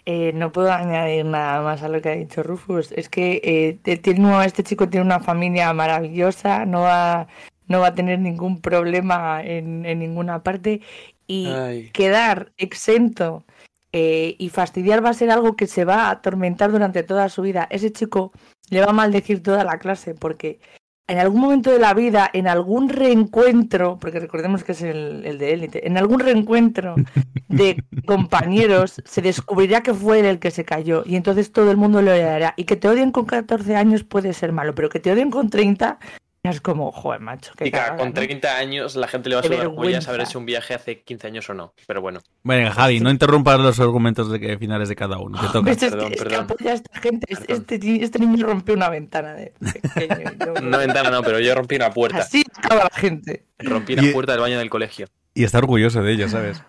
Eh, 0.06 0.32
no 0.36 0.52
puedo 0.52 0.72
añadir 0.72 1.26
nada 1.26 1.62
más 1.64 1.82
a 1.82 1.90
lo 1.90 2.00
que 2.02 2.10
ha 2.10 2.16
dicho 2.16 2.44
Rufus. 2.44 2.92
Es 2.92 3.10
que 3.10 3.42
eh, 3.44 3.98
tiene, 3.98 4.46
este 4.46 4.64
chico 4.64 4.88
tiene 4.88 5.06
una 5.06 5.20
familia 5.20 5.74
maravillosa, 5.74 6.66
no 6.66 6.82
va, 6.82 7.28
no 7.68 7.80
va 7.80 7.88
a 7.88 7.96
tener 7.96 8.20
ningún 8.20 8.62
problema 8.62 9.42
en, 9.44 9.86
en 9.86 10.00
ninguna 10.00 10.44
parte 10.44 10.82
y 11.28 11.48
Ay. 11.48 11.90
quedar 11.92 12.52
exento 12.58 13.46
eh, 13.98 14.36
y 14.38 14.50
fastidiar 14.50 15.04
va 15.04 15.12
a 15.12 15.14
ser 15.14 15.32
algo 15.32 15.56
que 15.56 15.68
se 15.68 15.86
va 15.86 16.08
a 16.08 16.10
atormentar 16.10 16.70
durante 16.70 17.02
toda 17.02 17.30
su 17.30 17.44
vida. 17.44 17.66
Ese 17.72 17.94
chico 17.94 18.34
le 18.70 18.82
va 18.82 18.88
a 18.88 18.94
maldecir 18.94 19.42
toda 19.42 19.64
la 19.64 19.80
clase 19.80 20.14
porque 20.14 20.60
en 21.08 21.18
algún 21.18 21.40
momento 21.40 21.72
de 21.72 21.80
la 21.80 21.94
vida, 21.94 22.30
en 22.34 22.50
algún 22.50 22.90
reencuentro, 22.90 23.98
porque 23.98 24.20
recordemos 24.20 24.66
que 24.66 24.74
es 24.74 24.82
el, 24.82 25.26
el 25.26 25.38
de 25.38 25.54
élite, 25.54 25.88
en 25.88 25.98
algún 25.98 26.20
reencuentro 26.20 26.96
de 27.48 27.82
compañeros 28.06 29.02
se 29.06 29.22
descubrirá 29.22 29.82
que 29.82 29.94
fue 29.94 30.20
él 30.20 30.26
el 30.26 30.40
que 30.40 30.52
se 30.52 30.66
cayó 30.66 31.04
y 31.06 31.16
entonces 31.16 31.54
todo 31.54 31.72
el 31.72 31.78
mundo 31.78 32.02
lo 32.02 32.12
odiará. 32.12 32.54
Y 32.58 32.66
que 32.66 32.76
te 32.76 32.90
odien 32.90 33.14
con 33.14 33.24
14 33.24 33.78
años 33.78 34.04
puede 34.04 34.34
ser 34.34 34.52
malo, 34.52 34.76
pero 34.76 34.90
que 34.90 35.00
te 35.00 35.10
odien 35.10 35.32
con 35.32 35.50
30 35.50 36.00
ya 36.00 36.25
es 36.52 36.62
como, 36.62 36.92
joder, 36.92 37.20
macho. 37.22 37.52
cagada, 37.56 37.98
con 37.98 38.10
¿no? 38.10 38.14
30 38.14 38.58
años 38.58 38.96
la 38.96 39.08
gente 39.08 39.30
le 39.30 39.36
va 39.36 39.42
a 39.42 39.44
sudar 39.44 39.60
vergüenza. 39.60 40.02
saber 40.02 40.22
hecho 40.22 40.40
un 40.40 40.46
viaje 40.46 40.74
hace 40.74 41.02
15 41.02 41.28
años 41.28 41.50
o 41.50 41.54
no. 41.54 41.74
Pero 41.88 42.02
bueno. 42.02 42.22
Venga, 42.44 42.72
Javi, 42.72 43.00
no 43.00 43.10
interrumpas 43.10 43.60
los 43.60 43.80
argumentos 43.80 44.32
de 44.32 44.40
que 44.40 44.58
finales 44.58 44.90
de 44.90 44.96
cada 44.96 45.18
uno. 45.18 45.40
Te 45.40 45.48
toca. 45.54 45.76
Perdón, 45.76 46.10
que, 46.10 46.16
es 46.16 46.22
que 46.22 46.30
perdón. 46.30 46.44
apoya 46.46 46.72
a 46.72 46.74
esta 46.76 47.00
gente. 47.00 47.28
Este, 47.48 48.04
este 48.04 48.20
niño 48.20 48.46
rompió 48.46 48.74
una 48.76 48.90
ventana 48.90 49.34
de 49.34 49.54
pequeño. 49.60 50.32
y 50.34 50.46
yo- 50.46 50.54
No 50.62 50.78
ventana, 50.78 51.10
no, 51.12 51.22
pero 51.24 51.40
yo 51.40 51.54
rompí 51.56 51.76
una 51.76 51.92
puerta. 51.92 52.20
Así 52.20 52.44
acaba 52.56 52.84
la 52.84 52.96
gente. 53.00 53.46
Rompí 53.60 53.94
Y- 53.94 53.96
la 53.98 54.14
puerta 54.14 54.32
del 54.34 54.42
baño 54.42 54.58
del 54.60 54.70
colegio. 54.70 55.08
Y 55.34 55.44
está 55.44 55.58
orgulloso 55.58 56.02
de 56.02 56.14
ello, 56.14 56.30
¿sabes? 56.30 56.64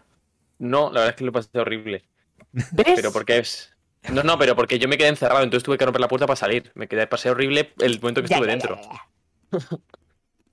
No, 0.58 0.86
la 0.86 1.00
verdad 1.00 1.08
es 1.10 1.16
que 1.16 1.24
lo 1.24 1.32
pasé 1.32 1.58
horrible. 1.58 2.04
¿Ves? 2.52 2.92
Pero 2.96 3.12
porque 3.12 3.38
es. 3.38 3.72
No, 4.10 4.22
no, 4.22 4.38
pero 4.38 4.54
porque 4.56 4.78
yo 4.78 4.88
me 4.88 4.96
quedé 4.96 5.08
encerrado, 5.08 5.42
entonces 5.42 5.64
tuve 5.64 5.76
que 5.78 5.84
romper 5.84 6.00
la 6.00 6.08
puerta 6.08 6.26
para 6.26 6.36
salir. 6.36 6.70
Me 6.74 6.86
quedé, 6.88 7.06
pasé 7.06 7.28
horrible 7.30 7.72
el 7.80 8.00
momento 8.00 8.22
que 8.22 8.28
Ya, 8.28 8.36
estuve 8.36 8.46
ya, 8.48 8.52
dentro. 8.52 8.76
ya, 8.76 8.82
ya. 8.92 9.00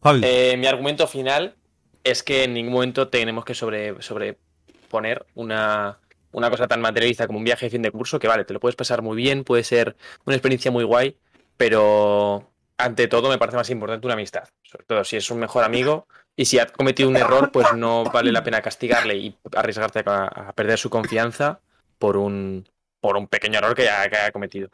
Javi. 0.03 0.21
Eh, 0.21 0.57
mi 0.57 0.67
argumento 0.67 1.07
final 1.07 1.55
es 2.03 2.23
que 2.23 2.43
en 2.43 2.53
ningún 2.53 2.73
momento 2.73 3.09
tenemos 3.09 3.45
que 3.45 3.53
sobre, 3.53 4.01
sobreponer 4.01 5.25
una, 5.35 5.99
una 6.31 6.49
cosa 6.49 6.67
tan 6.67 6.81
materialista 6.81 7.27
como 7.27 7.39
un 7.39 7.45
viaje 7.45 7.65
de 7.65 7.69
fin 7.69 7.81
de 7.81 7.91
curso, 7.91 8.19
que 8.19 8.27
vale, 8.27 8.45
te 8.45 8.53
lo 8.53 8.59
puedes 8.59 8.75
pasar 8.75 9.01
muy 9.01 9.15
bien, 9.17 9.43
puede 9.43 9.63
ser 9.63 9.95
una 10.25 10.35
experiencia 10.35 10.71
muy 10.71 10.83
guay, 10.83 11.17
pero 11.57 12.51
ante 12.77 13.07
todo 13.07 13.29
me 13.29 13.37
parece 13.37 13.57
más 13.57 13.69
importante 13.69 14.07
una 14.07 14.15
amistad. 14.15 14.43
Sobre 14.63 14.85
todo 14.85 15.03
si 15.03 15.17
es 15.17 15.29
un 15.31 15.39
mejor 15.39 15.63
amigo 15.63 16.07
y 16.35 16.45
si 16.45 16.59
ha 16.59 16.65
cometido 16.67 17.09
un 17.09 17.17
error, 17.17 17.51
pues 17.51 17.71
no 17.71 18.03
vale 18.05 18.31
la 18.31 18.43
pena 18.43 18.61
castigarle 18.61 19.15
y 19.17 19.37
arriesgarte 19.55 20.03
a, 20.05 20.25
a 20.49 20.53
perder 20.53 20.77
su 20.79 20.89
confianza 20.89 21.61
por 21.97 22.17
un, 22.17 22.67
por 22.99 23.17
un 23.17 23.27
pequeño 23.27 23.59
error 23.59 23.75
que, 23.75 23.89
ha- 23.89 24.09
que 24.09 24.17
haya 24.17 24.31
cometido. 24.31 24.69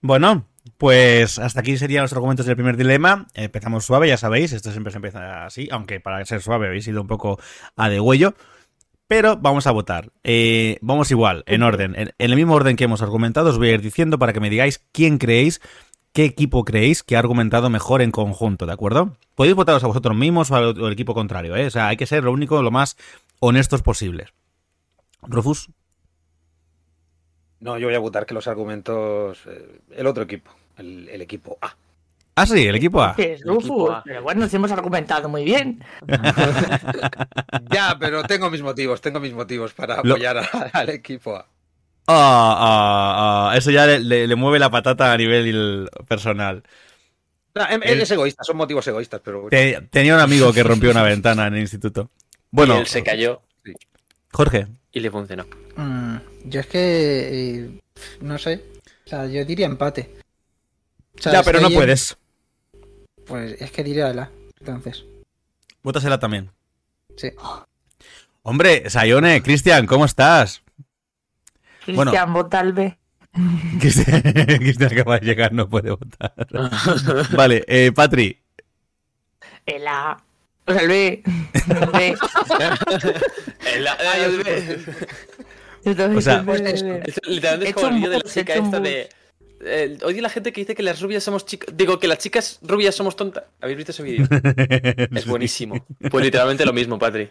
Bueno, 0.00 0.46
pues 0.76 1.38
hasta 1.38 1.60
aquí 1.60 1.76
serían 1.76 2.02
los 2.02 2.12
argumentos 2.12 2.46
del 2.46 2.56
primer 2.56 2.76
dilema. 2.76 3.26
Empezamos 3.34 3.84
suave, 3.84 4.08
ya 4.08 4.16
sabéis, 4.16 4.52
esto 4.52 4.70
siempre 4.70 4.90
se 4.90 4.98
empieza 4.98 5.44
así, 5.44 5.68
aunque 5.70 6.00
para 6.00 6.24
ser 6.24 6.42
suave 6.42 6.66
habéis 6.66 6.86
ido 6.86 7.00
un 7.00 7.06
poco 7.06 7.38
a 7.76 7.88
degüello. 7.88 8.34
Pero 9.06 9.38
vamos 9.38 9.66
a 9.66 9.70
votar. 9.70 10.12
Eh, 10.22 10.78
vamos 10.82 11.10
igual, 11.10 11.42
en 11.46 11.62
orden. 11.62 11.94
En, 11.96 12.12
el 12.18 12.36
mismo 12.36 12.54
orden 12.54 12.76
que 12.76 12.84
hemos 12.84 13.00
argumentado, 13.00 13.48
os 13.48 13.58
voy 13.58 13.70
a 13.70 13.72
ir 13.72 13.80
diciendo 13.80 14.18
para 14.18 14.34
que 14.34 14.40
me 14.40 14.50
digáis 14.50 14.84
quién 14.92 15.16
creéis, 15.16 15.62
qué 16.12 16.24
equipo 16.24 16.64
creéis 16.64 17.02
que 17.02 17.16
ha 17.16 17.18
argumentado 17.18 17.70
mejor 17.70 18.02
en 18.02 18.10
conjunto, 18.10 18.66
¿de 18.66 18.72
acuerdo? 18.72 19.16
Podéis 19.34 19.56
votaros 19.56 19.82
a 19.82 19.86
vosotros 19.86 20.14
mismos 20.14 20.50
o 20.50 20.56
al, 20.56 20.78
o 20.78 20.90
equipo 20.90 21.14
contrario, 21.14 21.56
¿eh? 21.56 21.66
O 21.66 21.70
sea, 21.70 21.88
hay 21.88 21.96
que 21.96 22.06
ser 22.06 22.24
lo 22.24 22.32
único, 22.32 22.60
lo 22.60 22.70
más 22.70 22.98
honestos 23.40 23.80
posibles. 23.80 24.34
Rufus, 25.22 25.70
No, 27.60 27.78
yo 27.78 27.86
voy 27.88 27.94
a 27.94 27.98
votar 27.98 28.24
que 28.26 28.34
los 28.34 28.46
argumentos. 28.46 29.38
eh, 29.46 29.80
el 29.96 30.06
otro 30.06 30.22
equipo, 30.24 30.50
el, 30.76 31.08
el 31.08 31.20
equipo 31.22 31.58
A. 31.60 31.74
ah, 32.36 32.46
sí, 32.46 32.66
el 32.66 32.76
equipo 32.76 33.02
A. 33.02 33.14
¿Qué 33.16 33.32
es, 33.34 33.42
Rufus? 33.44 33.90
Pero 34.04 34.22
bueno, 34.22 34.42
nos 34.42 34.54
hemos 34.54 34.70
argumentado 34.72 35.28
muy 35.28 35.44
bien. 35.44 35.82
Ya, 37.70 37.96
pero 37.98 38.22
tengo 38.24 38.50
mis 38.50 38.62
motivos, 38.62 39.00
tengo 39.00 39.20
mis 39.20 39.32
motivos 39.32 39.72
para 39.74 40.02
Lo- 40.02 40.14
apoyar 40.14 40.38
a- 40.38 40.70
al 40.72 40.88
equipo 40.90 41.36
A. 41.36 41.46
Ah, 42.10 42.56
ah, 42.58 43.50
ah, 43.52 43.56
eso 43.56 43.70
ya 43.70 43.86
le, 43.86 44.00
le- 44.00 44.26
le 44.26 44.34
mueve 44.36 44.58
la 44.58 44.70
patata 44.70 45.12
a 45.12 45.16
nivel 45.16 45.88
personal. 46.08 46.62
No, 47.54 47.68
em- 47.68 47.82
El- 47.84 48.00
Es 48.00 48.10
egoísta, 48.10 48.44
son 48.44 48.56
motivos 48.56 48.86
egoístas, 48.86 49.20
pero. 49.22 49.48
Te- 49.50 49.80
tenía 49.90 50.14
un 50.14 50.20
amigo 50.20 50.52
que 50.52 50.62
rompió 50.62 50.90
una 50.90 51.02
ventana 51.02 51.46
en 51.48 51.54
el 51.54 51.60
instituto. 51.60 52.10
Bueno, 52.50 52.76
y 52.76 52.78
él 52.78 52.86
se 52.86 53.02
cayó 53.02 53.42
Jorge, 54.32 54.66
y 54.92 55.00
le 55.00 55.10
funcionó. 55.10 55.44
Mm, 55.76 56.16
yo 56.48 56.60
es 56.60 56.66
que. 56.66 57.28
eh, 57.64 57.80
no 58.20 58.38
sé. 58.38 58.64
O 59.06 59.08
sea, 59.08 59.26
yo 59.26 59.44
diría 59.44 59.66
empate. 59.66 60.10
O 61.18 61.22
sea, 61.22 61.32
ya, 61.32 61.42
pero 61.42 61.60
no 61.60 61.68
en- 61.68 61.74
puedes. 61.74 62.16
Pues 63.26 63.60
es 63.60 63.70
que 63.70 63.84
diría 63.84 64.12
la. 64.12 64.30
Entonces, 64.60 65.04
Vótasela 65.82 66.18
también. 66.18 66.50
sí. 67.16 67.30
Hombre, 68.42 68.88
Sayone, 68.88 69.42
Cristian, 69.42 69.84
¿cómo 69.86 70.06
estás? 70.06 70.62
Bueno. 71.86 72.10
Cristian, 72.12 72.32
vota 72.32 72.60
al 72.60 72.72
B. 72.72 72.96
Cristian 73.80 74.22
Cristian 74.22 74.92
acaba 74.92 75.18
de 75.18 75.26
llegar, 75.26 75.52
no 75.52 75.68
puede 75.68 75.90
votar. 75.90 76.32
Vale, 77.36 77.64
eh, 77.68 77.92
Patri. 77.92 78.40
El 79.66 79.86
A. 79.86 80.16
O 80.66 80.72
sea, 80.72 80.80
el 80.82 80.88
B. 80.88 81.22
El 81.68 81.90
B. 81.90 82.16
El- 83.74 83.86
ay, 83.88 84.22
el 84.22 84.42
B. 84.42 84.78
Entonces, 85.90 86.16
O 86.16 86.20
sea. 86.20 86.44
Esto 87.04 87.20
Literalmente 87.26 87.66
He 87.66 87.68
es 87.70 87.74
como 87.74 87.88
el 87.88 87.94
vídeo 87.94 88.10
de 88.10 88.18
la 88.18 88.24
chica 88.24 88.54
esta 88.54 88.80
de. 88.80 89.08
eh, 89.60 89.98
oye 90.04 90.20
la 90.20 90.28
gente 90.28 90.52
que 90.52 90.60
dice 90.60 90.74
que 90.74 90.82
las 90.82 91.00
rubias 91.00 91.24
somos 91.24 91.46
chicas. 91.46 91.76
Digo, 91.76 91.98
que 91.98 92.08
las 92.08 92.18
chicas 92.18 92.58
rubias 92.62 92.94
somos 92.94 93.16
tontas. 93.16 93.44
¿Habéis 93.60 93.76
visto 93.76 93.92
ese 93.92 94.02
vídeo? 94.02 94.26
Es 95.14 95.26
buenísimo. 95.26 95.84
Pues 96.10 96.24
literalmente 96.24 96.64
lo 96.64 96.72
mismo, 96.72 96.98
Patri. 96.98 97.28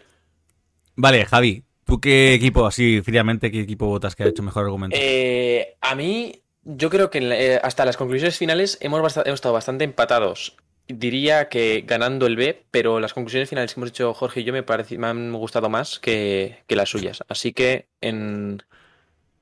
Vale, 0.96 1.24
Javi, 1.24 1.62
¿tú 1.84 2.00
qué 2.00 2.34
equipo, 2.34 2.66
así 2.66 3.00
fríamente, 3.02 3.50
qué 3.50 3.60
equipo 3.60 3.86
votas 3.86 4.16
que 4.16 4.24
ha 4.24 4.26
hecho 4.26 4.42
mejor 4.42 4.64
argumento? 4.64 4.96
Eh, 4.98 5.76
a 5.80 5.94
mí, 5.94 6.42
yo 6.64 6.90
creo 6.90 7.08
que 7.08 7.18
eh, 7.20 7.60
hasta 7.62 7.84
las 7.84 7.96
conclusiones 7.96 8.36
finales 8.36 8.78
hemos, 8.80 9.16
hemos 9.16 9.34
estado 9.34 9.54
bastante 9.54 9.84
empatados 9.84 10.56
diría 10.88 11.48
que 11.48 11.84
ganando 11.86 12.26
el 12.26 12.36
B, 12.36 12.64
pero 12.70 13.00
las 13.00 13.14
conclusiones 13.14 13.48
finales 13.50 13.74
que 13.74 13.80
hemos 13.80 13.90
hecho 13.90 14.14
Jorge 14.14 14.40
y 14.40 14.44
yo 14.44 14.52
me, 14.52 14.62
parece, 14.62 14.98
me 14.98 15.06
han 15.08 15.32
gustado 15.32 15.68
más 15.68 15.98
que, 16.00 16.64
que 16.66 16.76
las 16.76 16.88
suyas. 16.90 17.22
Así 17.28 17.52
que 17.52 17.88
en, 18.00 18.62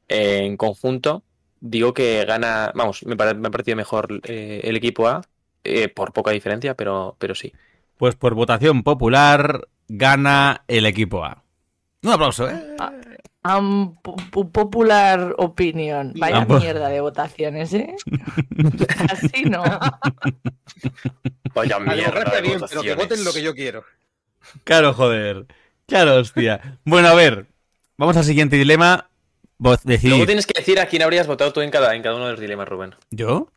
en 0.09 0.57
conjunto 0.57 1.25
digo 1.61 1.95
que 1.95 2.25
gana, 2.27 2.73
vamos, 2.75 3.05
me, 3.05 3.17
pare- 3.17 3.35
me 3.35 3.49
ha 3.49 3.51
parecido 3.51 3.77
mejor 3.77 4.21
eh, 4.25 4.61
el 4.65 4.77
equipo 4.77 5.09
A, 5.09 5.23
eh, 5.65 5.89
por 5.89 6.13
poca 6.13 6.31
diferencia, 6.33 6.75
pero, 6.75 7.17
pero 7.19 7.35
sí. 7.35 7.53
Pues 7.97 8.15
por 8.15 8.35
votación 8.35 8.83
popular 8.83 9.69
gana 9.89 10.65
el 10.69 10.87
equipo 10.87 11.25
A. 11.25 11.43
Un 12.03 12.13
aplauso, 12.13 12.49
¿eh? 12.49 12.77
Un 13.59 13.97
popular 14.53 15.35
opinion. 15.39 16.13
Vaya 16.17 16.45
mierda 16.45 16.89
de 16.89 17.01
votaciones, 17.01 17.73
¿eh? 17.75 17.95
Así 19.11 19.45
no. 19.45 19.63
Vaya 21.55 21.79
La 21.79 21.95
mierda 21.95 22.31
de 22.31 22.43
bien, 22.43 22.61
pero 22.69 22.83
que 22.83 22.95
voten 22.95 23.25
lo 23.25 23.33
que 23.33 23.43
yo 23.43 23.55
quiero. 23.55 23.85
Claro, 24.65 24.93
joder. 24.95 25.47
Claro, 25.87 26.17
hostia. 26.17 26.79
Bueno, 26.85 27.09
a 27.09 27.15
ver. 27.15 27.47
Vamos 27.97 28.17
al 28.17 28.25
siguiente 28.25 28.57
dilema. 28.57 29.09
Vos 29.59 29.81
Luego 29.85 30.27
tienes 30.27 30.47
que 30.47 30.59
decir 30.59 30.79
a 30.79 30.87
quién 30.87 31.03
habrías 31.03 31.27
votado 31.27 31.53
tú 31.53 31.63
en 31.63 31.71
cada, 31.71 31.95
en 31.95 32.03
cada 32.03 32.17
uno 32.17 32.27
de 32.27 32.33
los 32.33 32.41
dilemas, 32.41 32.69
Rubén. 32.69 32.95
¿Yo? 33.11 33.51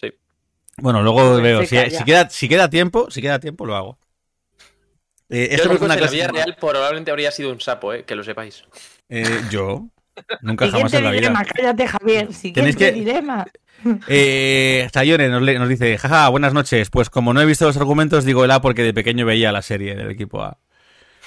Sí. 0.00 0.12
Bueno, 0.76 1.02
luego 1.02 1.36
Se 1.36 1.42
veo. 1.42 1.64
Si, 1.64 2.04
queda, 2.04 2.28
si 2.28 2.48
queda 2.48 2.68
tiempo, 2.68 3.10
si 3.10 3.22
queda 3.22 3.38
tiempo, 3.38 3.64
lo 3.64 3.74
hago. 3.74 3.98
Eh, 5.30 5.48
Yo 5.48 5.56
esto 5.56 5.68
creo 5.68 5.78
que 5.78 5.84
una 5.84 5.94
en 5.94 6.00
la 6.00 6.08
clase. 6.08 6.16
vida 6.16 6.28
real 6.28 6.56
probablemente 6.60 7.10
habría 7.10 7.30
sido 7.30 7.52
un 7.52 7.60
sapo, 7.60 7.94
eh, 7.94 8.04
que 8.04 8.14
lo 8.16 8.24
sepáis. 8.24 8.64
Eh, 9.10 9.24
yo. 9.50 9.86
Nunca 10.42 10.68
jamás 10.70 10.92
en 10.94 11.04
la 11.04 11.10
vida. 11.10 11.20
dilema, 11.20 11.44
cállate, 11.44 11.86
Javier. 11.86 12.32
Siguiente 12.32 12.76
que- 12.76 12.92
dilema. 12.92 13.46
Eh, 14.08 14.88
Sayone 14.92 15.28
nos, 15.28 15.68
dice, 15.68 15.96
jaja, 15.98 16.28
buenas 16.28 16.52
noches. 16.52 16.90
Pues 16.90 17.08
como 17.10 17.32
no 17.32 17.40
he 17.40 17.46
visto 17.46 17.66
los 17.66 17.76
argumentos, 17.76 18.24
digo 18.24 18.44
el 18.44 18.50
A 18.50 18.60
porque 18.60 18.82
de 18.82 18.92
pequeño 18.94 19.24
veía 19.26 19.50
la 19.52 19.62
serie 19.62 19.94
del 19.96 20.10
equipo 20.10 20.42
A. 20.42 20.58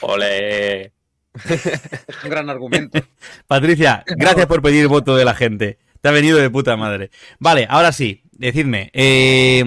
Ole. 0.02 0.94
Un 2.24 2.30
gran 2.30 2.50
argumento. 2.50 3.00
Patricia, 3.48 4.04
gracias 4.06 4.46
por 4.46 4.62
pedir 4.62 4.88
voto 4.88 5.16
de 5.16 5.26
la 5.26 5.34
gente. 5.34 5.80
Te 6.02 6.10
ha 6.10 6.12
venido 6.12 6.38
de 6.38 6.50
puta 6.50 6.78
madre. 6.78 7.10
Vale, 7.40 7.66
ahora 7.70 7.92
sí, 7.92 8.22
decidme, 8.34 8.92
eh, 8.94 9.64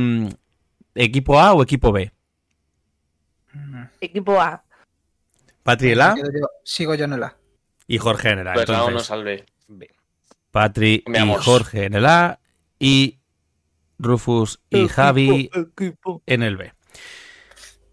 ¿equipo 0.95 1.41
A 1.41 1.55
o 1.55 1.63
equipo 1.63 1.91
B? 1.91 2.13
Equipo 4.01 4.41
A. 4.41 4.63
Patri 5.63 5.91
el 5.93 6.01
A 6.01 6.15
Quedo 6.15 6.31
yo- 6.33 6.49
sigo 6.63 6.95
yo 6.95 7.07
en 7.07 7.15
el 7.15 7.23
A. 7.25 7.37
y 7.87 7.99
Jorge 7.99 8.31
en 8.31 8.41
el 8.41 8.49
A. 8.49 8.55
Pues 8.55 8.69
Entonces, 8.69 8.95
no 8.95 9.01
salve. 9.01 9.47
Patri 10.51 11.05
y. 11.07 11.35
Jorge 11.43 11.85
en 11.85 11.95
el 11.95 12.07
A 12.07 12.41
y 12.79 13.19
Rufus 13.99 14.61
y 14.71 14.89
Javi 14.89 15.51
Equipo. 15.53 16.23
en 16.27 16.43
el 16.43 16.57
B. 16.57 16.73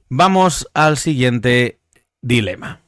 Vamos 0.10 0.70
al 0.74 0.98
siguiente 0.98 1.80
dilema. 2.22 2.82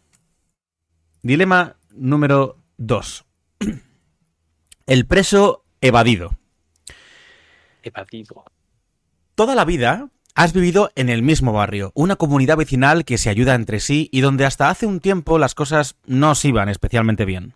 Dilema 1.22 1.76
número 1.92 2.58
2. 2.78 3.26
El 4.86 5.08
preso 5.08 5.66
evadido. 5.82 6.38
Evadido. 7.82 8.46
Toda 9.34 9.56
la 9.56 9.66
vida 9.66 10.10
has 10.36 10.52
vivido 10.52 10.92
en 10.96 11.10
el 11.10 11.24
mismo 11.24 11.54
barrio, 11.54 11.92
una 11.96 12.18
comunidad 12.18 12.58
vecinal 12.58 13.06
que 13.06 13.18
se 13.18 13.30
ayuda 13.30 13.56
entre 13.56 13.80
sí 13.80 14.10
y 14.12 14.20
donde 14.20 14.46
hasta 14.46 14.70
hace 14.70 14.86
un 14.86 15.00
tiempo 15.00 15.40
las 15.40 15.56
cosas 15.56 15.96
no 16.06 16.32
os 16.32 16.44
iban 16.44 16.68
especialmente 16.68 17.24
bien. 17.24 17.56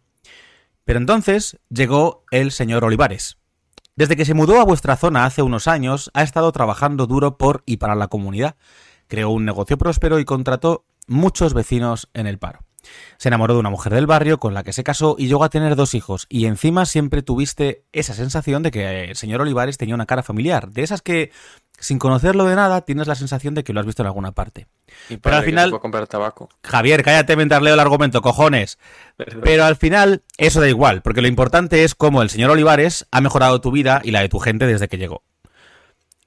Pero 0.86 0.98
entonces 0.98 1.60
llegó 1.70 2.24
el 2.32 2.52
señor 2.52 2.86
Olivares. 2.86 3.38
Desde 3.98 4.16
que 4.16 4.24
se 4.24 4.34
mudó 4.34 4.62
a 4.62 4.66
vuestra 4.66 4.96
zona 4.96 5.26
hace 5.26 5.42
unos 5.42 5.68
años, 5.68 6.10
ha 6.14 6.24
estado 6.24 6.52
trabajando 6.54 7.06
duro 7.06 7.38
por 7.38 7.64
y 7.66 7.78
para 7.78 7.96
la 7.96 8.08
comunidad. 8.08 8.56
Creó 9.08 9.30
un 9.30 9.44
negocio 9.44 9.78
próspero 9.78 10.20
y 10.20 10.26
contrató 10.26 10.86
muchos 11.06 11.54
vecinos 11.54 12.10
en 12.14 12.28
el 12.28 12.40
paro. 12.40 12.62
Se 13.18 13.28
enamoró 13.28 13.56
de 13.56 13.60
una 13.60 13.70
mujer 13.70 13.94
del 13.94 14.08
barrio 14.08 14.40
con 14.40 14.54
la 14.54 14.64
que 14.64 14.72
se 14.72 14.86
casó 14.86 15.16
y 15.18 15.28
llegó 15.28 15.44
a 15.44 15.50
tener 15.50 15.76
dos 15.76 15.96
hijos. 15.96 16.28
Y 16.30 16.46
encima 16.46 16.86
siempre 16.86 17.22
tuviste 17.22 17.84
esa 17.92 18.14
sensación 18.14 18.64
de 18.64 18.72
que 18.72 19.04
el 19.06 19.16
señor 19.18 19.42
Olivares 19.42 19.78
tenía 19.78 19.96
una 19.96 20.06
cara 20.06 20.24
familiar. 20.24 20.70
De 20.70 20.84
esas 20.84 21.02
que, 21.02 21.32
sin 21.80 22.00
conocerlo 22.00 22.46
de 22.46 22.56
nada, 22.56 22.82
tienes 22.82 23.08
la 23.08 23.16
sensación 23.16 23.54
de 23.56 23.64
que 23.64 23.74
lo 23.74 23.80
has 23.80 23.86
visto 23.86 24.02
en 24.04 24.08
alguna 24.08 24.32
parte. 24.32 24.68
Y 25.10 25.18
Pero 25.18 25.36
al 25.38 25.44
final- 25.44 25.72
comprar 25.80 26.08
tabaco. 26.08 26.50
Javier, 26.64 27.04
cállate 27.04 27.36
mientras 27.36 27.62
leo 27.62 27.74
el 27.74 27.80
argumento, 27.80 28.22
cojones. 28.22 28.78
Pero 29.44 29.66
al 29.66 29.76
final, 29.76 30.24
eso 30.38 30.62
da 30.62 30.68
igual, 30.70 31.02
porque 31.02 31.22
lo 31.22 31.28
importante 31.28 31.84
es 31.84 31.96
cómo 31.96 32.22
el 32.22 32.30
señor 32.30 32.52
Olivares 32.52 33.08
ha 33.12 33.22
mejorado 33.22 33.62
tu 33.62 33.72
vida 33.72 34.02
y 34.04 34.12
la 34.12 34.22
de 34.22 34.30
tu 34.30 34.40
gente 34.40 34.66
desde 34.68 34.88
que 34.88 34.98
llegó. 34.98 35.24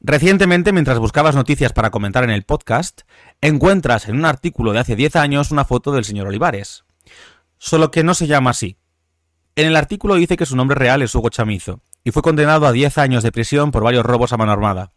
Recientemente, 0.01 0.73
mientras 0.73 0.99
buscabas 0.99 1.37
noticias 1.37 1.73
para 1.73 1.91
comentar 1.91 2.25
en 2.25 2.31
el 2.31 2.43
podcast, 2.43 3.03
encuentras 3.41 4.09
en 4.09 4.17
un 4.17 4.25
artículo 4.25 4.73
de 4.73 4.81
hace 4.81 4.97
10 4.97 5.15
años 5.17 5.51
una 5.53 5.65
foto 5.65 5.93
del 5.93 6.05
señor 6.05 6.27
Olivares. 6.27 6.85
Solo 7.59 7.93
que 7.93 8.03
no 8.03 8.15
se 8.15 8.27
llama 8.27 8.51
así. 8.51 8.77
En 9.55 9.67
el 9.67 9.77
artículo 9.77 10.15
dice 10.17 10.37
que 10.37 10.47
su 10.47 10.57
nombre 10.57 10.75
real 10.75 11.03
es 11.03 11.15
Hugo 11.15 11.29
Chamizo, 11.29 11.81
y 12.03 12.11
fue 12.11 12.23
condenado 12.23 12.67
a 12.67 12.73
10 12.73 12.99
años 12.99 13.23
de 13.23 13.31
prisión 13.31 13.71
por 13.71 13.85
varios 13.85 14.05
robos 14.05 14.33
a 14.33 14.37
mano 14.37 14.51
armada. 14.51 14.91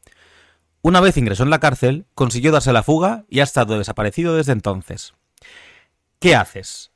Una 0.85 1.01
vez 1.01 1.17
ingresó 1.17 1.41
en 1.41 1.49
la 1.49 1.57
cárcel, 1.59 2.05
consiguió 2.13 2.51
darse 2.51 2.71
la 2.71 2.83
fuga 2.83 3.25
y 3.27 3.39
ha 3.39 3.43
estado 3.43 3.79
desaparecido 3.79 4.35
desde 4.35 4.51
entonces. 4.51 5.15
¿Qué 6.19 6.35
haces? 6.35 6.91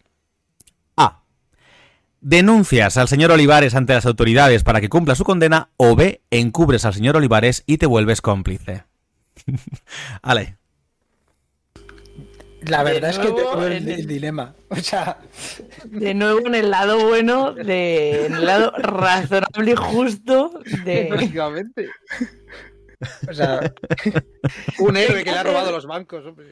A. 0.95 1.23
Denuncias 2.21 2.97
al 2.97 3.07
señor 3.07 3.31
Olivares 3.31 3.73
ante 3.73 3.95
las 3.95 4.05
autoridades 4.05 4.63
para 4.63 4.79
que 4.79 4.89
cumpla 4.89 5.15
su 5.15 5.23
condena 5.23 5.69
o 5.75 5.95
B. 5.95 6.21
Encubres 6.29 6.85
al 6.85 6.93
señor 6.93 7.17
Olivares 7.17 7.63
y 7.65 7.79
te 7.79 7.87
vuelves 7.87 8.21
cómplice. 8.21 8.83
Ale. 10.21 10.57
La 12.61 12.83
verdad 12.83 13.09
es 13.09 13.17
que 13.17 13.31
tengo 13.31 13.65
el, 13.65 13.71
en 13.73 13.89
el- 13.89 13.99
el 14.01 14.05
dilema. 14.05 14.53
O 14.69 14.75
sea, 14.75 15.17
De 15.85 16.13
nuevo 16.13 16.45
en 16.45 16.53
el 16.53 16.69
lado 16.69 17.07
bueno, 17.07 17.53
de, 17.53 18.27
en 18.27 18.35
el 18.35 18.45
lado 18.45 18.71
razonable 18.77 19.71
y 19.71 19.75
justo 19.75 20.59
de... 20.85 21.07
Básicamente. 21.11 21.89
O 23.29 23.33
sea, 23.33 23.73
Un 24.79 24.97
héroe 24.97 25.23
que 25.23 25.31
le 25.31 25.37
ha 25.37 25.43
robado 25.43 25.71
los 25.71 25.85
bancos. 25.85 26.25
hombre. 26.25 26.47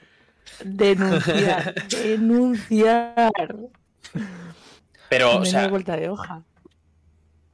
Denunciar. 0.63 1.73
Denunciar. 1.89 3.31
Pero, 5.09 5.33
No 5.33 5.39
o 5.41 5.45
sea, 5.45 5.67
vuelta 5.67 5.95
de 5.97 6.09
hoja. 6.09 6.43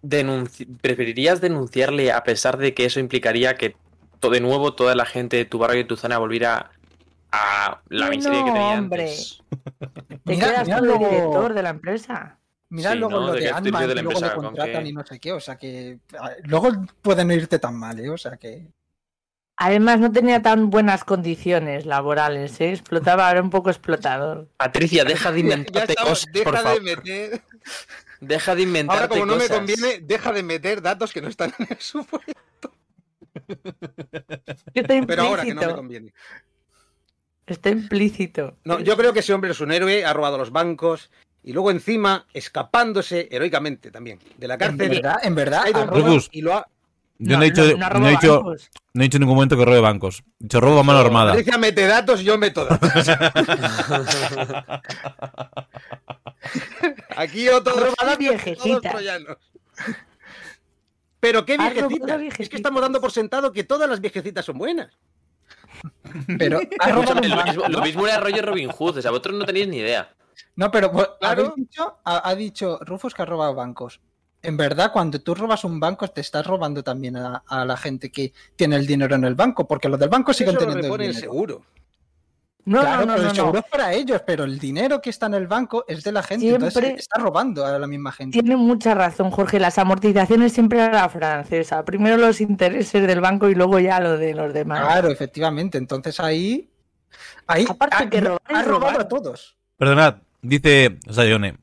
denunci- 0.01 0.67
¿preferirías 0.81 1.41
denunciarle 1.41 2.11
a 2.11 2.23
pesar 2.23 2.57
de 2.57 2.73
que 2.73 2.85
eso 2.85 2.99
implicaría 2.99 3.55
que 3.55 3.75
to- 4.19 4.29
de 4.29 4.41
nuevo 4.41 4.73
toda 4.75 4.95
la 4.95 5.05
gente 5.05 5.37
de 5.37 5.45
tu 5.45 5.57
barrio 5.59 5.81
y 5.81 5.85
tu 5.87 5.95
zona 5.97 6.17
volviera 6.17 6.71
a 7.31 7.81
la 7.89 8.05
No, 8.05 8.11
miseria 8.11 8.43
que 8.43 8.51
tenía 8.51 8.79
hombre. 8.79 9.03
antes? 9.03 9.41
Te 10.25 10.35
Mira- 10.35 10.47
quedas 10.49 10.65
mira 10.67 10.77
tú 10.77 10.83
de 10.83 10.89
luego- 10.89 11.09
director 11.09 11.53
de 11.53 11.63
la 11.63 11.69
empresa. 11.69 12.37
mira 12.69 12.91
Sí, 12.93 12.97
luego 12.97 13.19
¿no? 13.19 13.27
lo 13.27 13.33
De 13.33 13.41
de 13.41 13.49
Ant-Man, 13.49 13.87
luego 14.03 14.11
con 14.35 14.43
contratan 14.45 14.83
que- 14.83 14.89
y 14.89 14.93
no 14.93 15.05
sé 15.05 15.19
qué. 15.19 15.31
O 15.33 15.39
sea 15.39 15.55
que. 15.57 15.99
Luego 16.43 16.71
puede 17.01 17.25
no 17.25 17.33
irte 17.33 17.59
tan 17.59 17.75
mal, 17.75 17.99
¿eh? 17.99 18.09
O 18.09 18.17
sea 18.17 18.37
que. 18.37 18.67
Además, 19.55 19.99
no 19.99 20.11
tenía 20.11 20.41
tan 20.41 20.69
buenas 20.71 21.03
condiciones 21.03 21.85
laborales, 21.85 22.59
¿eh? 22.59 22.71
Explotaba, 22.71 23.29
era 23.29 23.41
un 23.41 23.49
poco 23.51 23.69
explotador. 23.69 24.49
Patricia, 24.57 25.05
deja 25.05 25.31
de 25.31 25.39
inventarte 25.41 25.91
estamos, 25.93 26.09
cosas, 26.21 26.33
deja 26.33 26.43
por 26.45 26.57
de 26.57 26.63
favor. 26.63 26.81
meter. 26.83 27.41
Deja 28.19 28.55
de 28.55 28.61
inventarte 28.63 29.03
Ahora, 29.03 29.09
como 29.09 29.25
no 29.25 29.35
me 29.35 29.47
conviene, 29.49 29.99
deja 30.01 30.31
de 30.31 30.43
meter 30.43 30.81
datos 30.81 31.11
que 31.13 31.21
no 31.21 31.27
están 31.27 31.53
en 31.59 31.67
el 31.69 31.77
supuesto. 31.79 32.33
Está 34.73 34.93
implícito. 34.95 35.07
Pero 35.07 35.23
ahora 35.23 35.43
que 35.43 35.53
no 35.53 35.61
me 35.61 35.73
conviene. 35.75 36.13
Está 37.45 37.69
implícito. 37.69 38.57
No, 38.63 38.79
yo 38.79 38.95
creo 38.95 39.11
que 39.13 39.19
ese 39.19 39.33
hombre 39.33 39.51
es 39.51 39.59
un 39.59 39.71
héroe, 39.71 40.05
ha 40.05 40.13
robado 40.13 40.37
los 40.37 40.51
bancos 40.51 41.11
y 41.43 41.51
luego 41.51 41.71
encima, 41.71 42.25
escapándose 42.33 43.27
heroicamente 43.31 43.91
también 43.91 44.19
de 44.37 44.47
la 44.47 44.53
En 44.53 44.59
cárcel, 44.59 44.89
verdad, 44.89 45.19
en 45.23 45.35
verdad. 45.35 45.63
ha 45.65 45.69
ido 45.69 45.79
a 45.79 45.83
a- 45.83 45.85
robar 45.87 46.03
Rufus. 46.05 46.29
y 46.31 46.41
lo 46.41 46.53
ha. 46.53 46.67
Yo 47.19 47.37
no, 47.37 47.43
he 47.43 47.51
dicho, 47.51 47.63
no 47.63 47.77
no 47.77 47.89
roba 47.89 48.07
he 48.07 48.11
dicho, 48.11 48.43
no 48.93 49.01
he 49.01 49.03
dicho 49.03 49.17
en 49.17 49.21
ningún 49.21 49.35
momento 49.35 49.55
que 49.55 49.65
robe 49.65 49.79
bancos. 49.79 50.23
He 50.39 50.43
dicho 50.43 50.59
robo 50.59 50.79
a 50.79 50.83
mano 50.83 50.99
armada. 50.99 51.31
Patricia 51.31 51.57
mete 51.57 51.85
datos, 51.87 52.21
yo 52.21 52.37
meto 52.37 52.65
datos. 52.65 53.07
Aquí 57.15 57.45
todos 57.63 57.93
viejecitas. 58.17 58.81
troyanos. 58.91 59.37
Pero 61.19 61.45
qué 61.45 61.57
viejecitas. 61.57 62.21
Es 62.39 62.49
que 62.49 62.57
estamos 62.57 62.81
dando 62.81 62.99
por 62.99 63.11
sentado 63.11 63.51
que 63.51 63.63
todas 63.63 63.89
las 63.89 64.01
viejecitas 64.01 64.43
son 64.45 64.57
buenas. 64.57 64.91
Pero 66.37 66.59
ha 66.79 66.89
robado 66.89 67.13
Escúchame, 67.13 67.27
un 67.27 67.37
lo, 67.37 67.43
mismo, 67.45 67.63
lo 67.69 67.81
mismo 67.81 68.07
era 68.07 68.19
rollo 68.19 68.41
Robin 68.41 68.69
Hood, 68.69 68.97
o 68.97 69.01
sea, 69.01 69.11
vosotros 69.11 69.35
no 69.35 69.45
tenéis 69.45 69.67
ni 69.67 69.77
idea. 69.77 70.13
No, 70.55 70.69
pero 70.71 70.91
pues, 70.91 71.07
Claro. 71.19 71.53
dicho, 71.55 71.97
ha, 72.03 72.27
ha 72.29 72.35
dicho 72.35 72.79
Rufus 72.81 73.13
que 73.13 73.21
ha 73.21 73.25
robado 73.25 73.55
bancos. 73.55 74.01
En 74.43 74.57
verdad, 74.57 74.91
cuando 74.91 75.19
tú 75.21 75.33
robas 75.33 75.63
un 75.63 75.79
banco, 75.79 76.07
te 76.09 76.21
estás 76.21 76.45
robando 76.45 76.83
también 76.83 77.15
a, 77.17 77.43
a 77.47 77.63
la 77.65 77.77
gente 77.77 78.11
que 78.11 78.33
tiene 78.55 78.75
el 78.75 78.85
dinero 78.85 79.15
en 79.15 79.23
el 79.23 79.35
banco, 79.35 79.65
porque 79.67 79.87
los 79.89 79.97
del 79.99 80.09
banco 80.09 80.33
siguen 80.33 80.55
Eso 80.55 80.65
lo 80.65 80.71
teniendo 80.73 80.87
repone 80.87 81.05
el 81.05 81.11
dinero. 81.15 81.31
seguro. 81.33 81.61
No, 82.65 82.79
claro, 82.79 83.05
no, 83.05 83.05
no, 83.05 83.13
pero 83.13 83.23
no, 83.23 83.29
el 83.29 83.35
seguro 83.35 83.53
no. 83.53 83.59
es 83.59 83.65
para 83.71 83.93
ellos, 83.93 84.21
pero 84.25 84.43
el 84.45 84.57
dinero 84.59 85.01
que 85.01 85.09
está 85.09 85.25
en 85.25 85.33
el 85.33 85.47
banco 85.47 85.83
es 85.87 86.01
de 86.03 86.11
la 86.13 86.23
gente, 86.23 86.47
entonces 86.47 86.73
Siempre- 86.81 86.99
está 86.99 87.19
robando 87.19 87.65
a 87.65 87.77
la 87.77 87.87
misma 87.87 88.11
gente. 88.13 88.39
Tiene 88.39 88.55
mucha 88.55 88.93
razón, 88.93 89.31
Jorge. 89.31 89.59
Las 89.59 89.77
amortizaciones 89.77 90.53
siempre 90.53 90.81
a 90.81 90.89
la 90.91 91.09
francesa. 91.09 91.83
Primero 91.83 92.15
los 92.17 92.39
intereses 92.39 93.05
del 93.05 93.19
banco 93.21 93.49
y 93.49 93.55
luego 93.55 93.79
ya 93.79 93.99
lo 93.99 94.17
de 94.17 94.33
los 94.33 94.53
demás. 94.53 94.81
Claro, 94.85 95.09
efectivamente. 95.09 95.77
Entonces 95.77 96.19
ahí. 96.21 96.69
ahí 97.47 97.65
Aparte 97.69 97.95
ha, 98.03 98.09
que 98.09 98.21
robar 98.21 98.41
ha 98.45 98.61
robado 98.63 98.91
robar. 98.91 99.01
a 99.01 99.07
todos. 99.09 99.57
Perdonad, 99.77 100.15
dice 100.41 100.99
Sayone. 101.09 101.57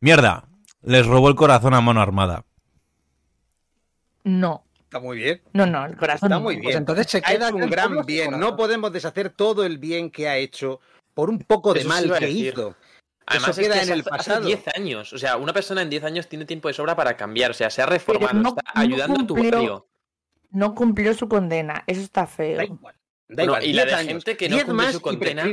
Mierda, 0.00 0.44
les 0.88 1.06
robó 1.06 1.28
el 1.28 1.34
corazón 1.34 1.74
a 1.74 1.80
mano 1.82 2.00
armada. 2.00 2.44
No, 4.24 4.64
Está 4.80 5.00
muy 5.00 5.18
bien. 5.18 5.42
no, 5.52 5.66
no, 5.66 5.84
el 5.84 5.96
corazón. 5.96 6.28
Está 6.28 6.36
no. 6.36 6.40
muy 6.40 6.54
bien. 6.54 6.64
Pues 6.64 6.76
entonces 6.76 7.06
se 7.08 7.18
Ha 7.18 7.20
queda 7.22 7.50
un 7.50 7.68
gran 7.68 8.04
bien. 8.06 8.38
No 8.38 8.56
podemos 8.56 8.90
deshacer 8.92 9.30
todo 9.30 9.64
el 9.64 9.76
bien 9.78 10.10
que 10.10 10.28
ha 10.28 10.36
hecho 10.38 10.80
por 11.14 11.28
un 11.30 11.38
poco 11.40 11.74
de 11.74 11.80
Eso 11.80 11.88
mal 11.88 12.12
que 12.18 12.30
hizo. 12.30 12.74
Además, 13.26 13.50
Eso 13.50 13.60
es 13.60 13.66
queda 13.66 13.74
que 13.74 13.80
en 13.80 13.84
hace- 13.84 13.92
el 13.92 14.00
hace 14.00 14.10
pasado. 14.10 14.46
10 14.46 14.62
años. 14.74 15.12
O 15.12 15.18
sea, 15.18 15.36
una 15.36 15.52
persona 15.52 15.82
en 15.82 15.90
10 15.90 16.04
años 16.04 16.26
tiene 16.28 16.46
tiempo 16.46 16.68
de 16.68 16.74
sobra 16.74 16.96
para 16.96 17.16
cambiar. 17.18 17.50
O 17.50 17.54
sea, 17.54 17.68
se 17.68 17.82
ha 17.82 17.86
reformado, 17.86 18.32
no- 18.34 18.48
está 18.56 18.62
no 18.74 18.80
ayudando 18.80 19.20
a 19.20 19.26
tu 19.26 19.34
barrio. 19.36 19.86
No 20.50 20.74
cumplió 20.74 21.12
su 21.12 21.28
condena. 21.28 21.84
Eso 21.86 22.00
está 22.00 22.26
feo. 22.26 22.56
Da 22.56 22.64
igual. 22.64 22.94
Da 23.28 23.34
Bueno, 23.44 23.52
igual. 23.52 23.64
y 23.66 23.72
la 23.74 23.82
10 23.84 23.92
de 23.94 24.00
años. 24.00 24.12
gente 24.24 24.36
que 24.38 24.48
no 24.48 24.54
10 24.56 24.64
cumple 24.64 24.84
más 24.86 24.94
su 24.94 25.00
condena. 25.02 25.44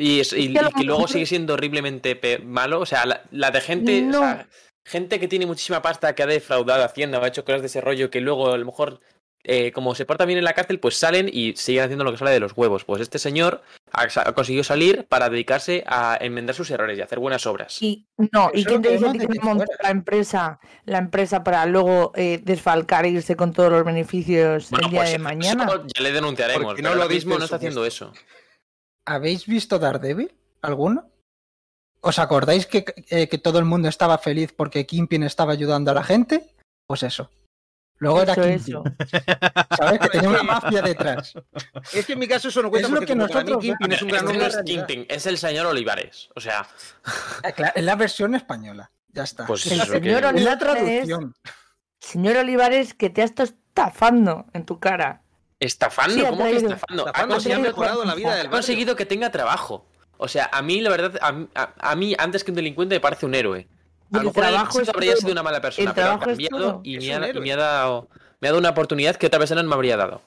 Y, 0.00 0.20
es- 0.20 0.32
y- 0.32 0.52
que 0.54 0.60
y 0.80 0.84
luego 0.84 1.06
sigue 1.08 1.26
siendo 1.26 1.54
horriblemente 1.54 2.16
pe- 2.16 2.38
malo. 2.38 2.80
O 2.80 2.86
sea, 2.86 3.04
la, 3.06 3.22
la 3.30 3.50
de 3.50 3.60
gente. 3.60 4.00
No. 4.02 4.18
o 4.18 4.22
sea, 4.22 4.48
gente 4.84 5.20
que 5.20 5.28
tiene 5.28 5.46
muchísima 5.46 5.82
pasta, 5.82 6.14
que 6.14 6.22
ha 6.22 6.26
defraudado 6.26 6.82
a 6.82 6.86
Hacienda 6.86 7.18
o 7.18 7.22
ha 7.24 7.28
hecho 7.28 7.44
cosas 7.44 7.60
de 7.60 7.66
ese 7.66 7.80
rollo, 7.80 8.10
que 8.10 8.20
luego 8.20 8.52
a 8.52 8.58
lo 8.58 8.64
mejor. 8.66 9.00
eh, 9.42 9.72
como 9.72 9.94
se 9.94 10.04
porta 10.04 10.26
bien 10.26 10.38
en 10.38 10.44
la 10.44 10.52
cárcel, 10.52 10.78
pues 10.80 10.96
salen 10.98 11.30
y 11.32 11.54
siguen 11.56 11.84
haciendo 11.84 12.04
lo 12.04 12.12
que 12.12 12.18
sale 12.18 12.30
de 12.30 12.40
los 12.40 12.52
huevos. 12.54 12.84
Pues 12.84 13.00
este 13.00 13.18
señor 13.18 13.62
ha, 13.90 14.02
ha 14.02 14.32
conseguido 14.34 14.62
salir 14.64 15.06
para 15.08 15.30
dedicarse 15.30 15.82
a 15.86 16.18
enmendar 16.20 16.54
sus 16.54 16.70
errores 16.70 16.98
y 16.98 17.00
hacer 17.00 17.18
buenas 17.18 17.46
obras. 17.46 17.80
Y 17.80 18.06
no, 18.32 18.50
¿y 18.52 18.64
quién 18.66 18.82
te 18.82 18.90
dice 18.98 19.26
que 19.26 19.40
montó 19.40 19.64
la 19.82 19.88
empresa, 19.90 20.60
la 20.84 20.98
empresa 20.98 21.42
para 21.42 21.64
luego 21.64 22.12
eh, 22.16 22.38
desfalcar 22.42 23.06
e 23.06 23.10
irse 23.10 23.34
con 23.34 23.54
todos 23.54 23.72
los 23.72 23.82
beneficios 23.82 24.68
Bueno, 24.68 24.86
el 24.88 24.90
día 24.92 25.00
pues 25.00 25.12
de 25.12 25.18
mañana? 25.18 25.66
ya 25.96 26.02
le 26.02 26.12
denunciaremos. 26.12 26.64
Porque 26.64 26.82
pero 26.82 26.94
no 26.94 27.02
lo 27.02 27.08
mismo 27.08 27.38
no 27.38 27.44
está 27.44 27.56
haciendo 27.56 27.86
eso. 27.86 28.12
¿Habéis 29.06 29.46
visto 29.46 29.78
Daredevil? 29.78 30.32
¿Alguno? 30.62 31.08
¿Os 32.02 32.18
acordáis 32.18 32.66
que, 32.66 32.84
eh, 33.10 33.28
que 33.28 33.38
todo 33.38 33.58
el 33.58 33.64
mundo 33.64 33.88
estaba 33.88 34.18
feliz 34.18 34.52
porque 34.56 34.86
Kingpin 34.86 35.22
estaba 35.22 35.52
ayudando 35.52 35.90
a 35.90 35.94
la 35.94 36.02
gente? 36.04 36.54
Pues 36.86 37.02
eso. 37.02 37.30
Luego 37.98 38.22
era 38.22 38.32
Eso, 38.32 38.42
eso. 38.44 38.84
¿Sabes? 39.76 39.98
Que 40.00 40.08
tenía 40.08 40.30
una 40.30 40.42
mafia 40.42 40.80
detrás. 40.80 41.34
Es 41.92 42.06
que 42.06 42.14
en 42.14 42.18
mi 42.18 42.26
caso 42.26 42.48
eso 42.48 42.62
no 42.62 42.70
cuenta 42.70 42.86
Es 42.88 42.90
lo 42.92 42.96
porque 43.00 43.12
que 43.12 43.18
como 43.18 43.28
para 43.28 43.44
mí 43.44 43.50
nosotros 43.50 43.62
Kingpin 43.62 43.92
es 43.92 44.02
un 44.02 44.08
gran 44.08 44.20
Este 44.24 44.32
hombre. 44.32 44.48
no 44.54 44.60
es 44.60 44.64
Kingpin, 44.64 45.06
es 45.10 45.26
el 45.26 45.36
señor 45.38 45.66
Olivares. 45.66 46.30
O 46.34 46.40
sea, 46.40 46.66
Ah, 47.44 47.52
claro, 47.52 47.72
Es 47.76 47.84
la 47.84 47.96
versión 47.96 48.34
española. 48.34 48.90
Ya 49.08 49.24
está. 49.24 49.44
pues 49.46 49.66
El 49.66 49.80
que 49.80 49.86
señor 49.86 50.00
digo. 50.02 50.16
es 50.16 50.22
la 50.22 50.30
Olivares- 50.30 50.58
traducción. 50.58 51.34
Señor 52.00 52.36
Olivares, 52.38 52.94
que 52.94 53.10
te 53.10 53.20
ha 53.20 53.24
estado 53.26 53.50
estafando 53.50 54.46
en 54.54 54.64
tu 54.64 54.80
cara. 54.80 55.22
Estafando, 55.60 56.14
Sí, 56.14 56.22
¿cómo 56.28 56.44
que 56.44 56.56
estafando? 56.56 57.04
Ha 57.04 57.10
Estafando 57.10 57.40
se 57.40 57.52
ha 57.52 57.56
conseguido, 57.56 57.60
mejorado 57.60 58.04
la 58.04 58.14
vida 58.14 58.34
del 58.34 58.46
ha 58.46 58.50
conseguido 58.50 58.96
que 58.96 59.04
tenga 59.06 59.30
trabajo. 59.30 59.86
O 60.16 60.26
sea, 60.26 60.48
a 60.52 60.62
mí, 60.62 60.80
la 60.80 60.90
verdad, 60.90 61.18
a, 61.20 61.32
mí- 61.32 61.48
a- 61.54 61.74
a 61.78 61.94
mí, 61.96 62.14
antes 62.18 62.44
que 62.44 62.50
un 62.50 62.56
delincuente, 62.56 62.94
me 62.96 63.00
parece 63.00 63.26
un 63.26 63.34
héroe. 63.34 63.68
A 64.12 64.18
el 64.18 64.24
lo 64.24 64.30
mejor 64.30 64.32
trabajo 64.42 64.78
habría 64.94 65.16
sido 65.16 65.32
una 65.32 65.42
mala 65.42 65.60
persona, 65.60 65.88
El 65.90 65.94
pero 65.94 66.06
ha 66.06 66.10
trabajo 66.18 66.30
es 66.30 66.36
cambiado 66.38 66.58
todo. 66.72 66.80
y, 66.82 66.98
me 66.98 67.14
ha, 67.14 67.30
y 67.30 67.40
me 67.40 67.52
ha 67.52 67.56
dado, 67.56 68.08
me 68.40 68.48
ha 68.48 68.50
dado 68.50 68.58
una 68.58 68.70
oportunidad 68.70 69.16
que 69.16 69.26
otra 69.26 69.38
persona 69.38 69.62
no 69.62 69.68
me 69.68 69.74
habría 69.74 69.96
dado. 69.96 70.22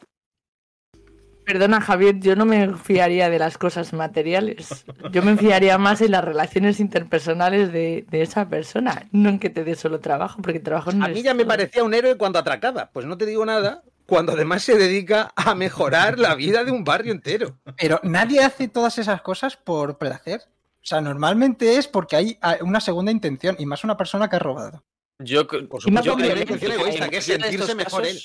Perdona, 1.46 1.82
Javier, 1.82 2.20
yo 2.22 2.38
no 2.38 2.46
me 2.46 2.74
fiaría 2.78 3.30
de 3.30 3.38
las 3.38 3.58
cosas 3.58 3.92
materiales. 3.92 4.86
Yo 5.12 5.22
me 5.24 5.36
fiaría 5.36 5.78
más 5.78 6.00
en 6.02 6.12
las 6.12 6.24
relaciones 6.24 6.80
interpersonales 6.80 7.74
de, 7.74 8.06
de 8.10 8.22
esa 8.22 8.48
persona, 8.48 9.10
no 9.12 9.28
en 9.30 9.40
que 9.40 9.50
te 9.50 9.66
dé 9.66 9.76
solo 9.76 10.00
trabajo, 10.00 10.42
porque 10.42 10.60
el 10.60 10.64
trabajo 10.64 10.94
no 10.94 11.04
A 11.04 11.10
mí 11.10 11.18
es 11.20 11.24
ya 11.26 11.34
me 11.34 11.46
parecía 11.46 11.84
un 11.84 11.94
héroe 11.94 12.16
cuando 12.18 12.40
atracaba. 12.40 12.90
Pues 12.94 13.06
no 13.06 13.18
te 13.18 13.26
digo 13.26 13.46
nada. 13.46 13.84
Cuando 14.06 14.34
además 14.34 14.64
se 14.64 14.78
dedica 14.78 15.32
a 15.36 15.56
mejorar 15.56 16.20
la 16.20 16.36
vida 16.36 16.64
de 16.64 16.72
un 16.72 16.84
barrio 16.84 17.12
entero. 17.12 17.58
Pero 17.78 18.00
nadie 18.04 18.44
hace 18.44 18.68
todas 18.68 18.98
esas 18.98 19.22
cosas 19.22 19.56
por 19.58 19.98
placer. 19.98 20.42
O 20.46 20.86
sea, 20.86 21.00
normalmente 21.00 21.78
es 21.78 21.88
porque 21.88 22.16
hay 22.18 22.38
una 22.62 22.82
segunda 22.82 23.12
intención 23.12 23.56
y 23.58 23.66
más 23.66 23.84
una 23.84 23.96
persona 23.96 24.30
que 24.30 24.36
ha 24.36 24.40
robado. 24.40 24.84
Yo, 25.20 25.48
Por 25.48 25.62
Y 25.64 25.92
más 25.92 26.04
supuesto 26.04 26.16
que 26.18 26.24
violencia, 26.24 26.42
intención 26.44 26.72
en 26.74 26.80
egoísta, 26.80 27.10
que 27.10 27.18
es 27.18 27.26
sentirse 27.26 27.76
mejor 27.76 28.06
él. 28.06 28.20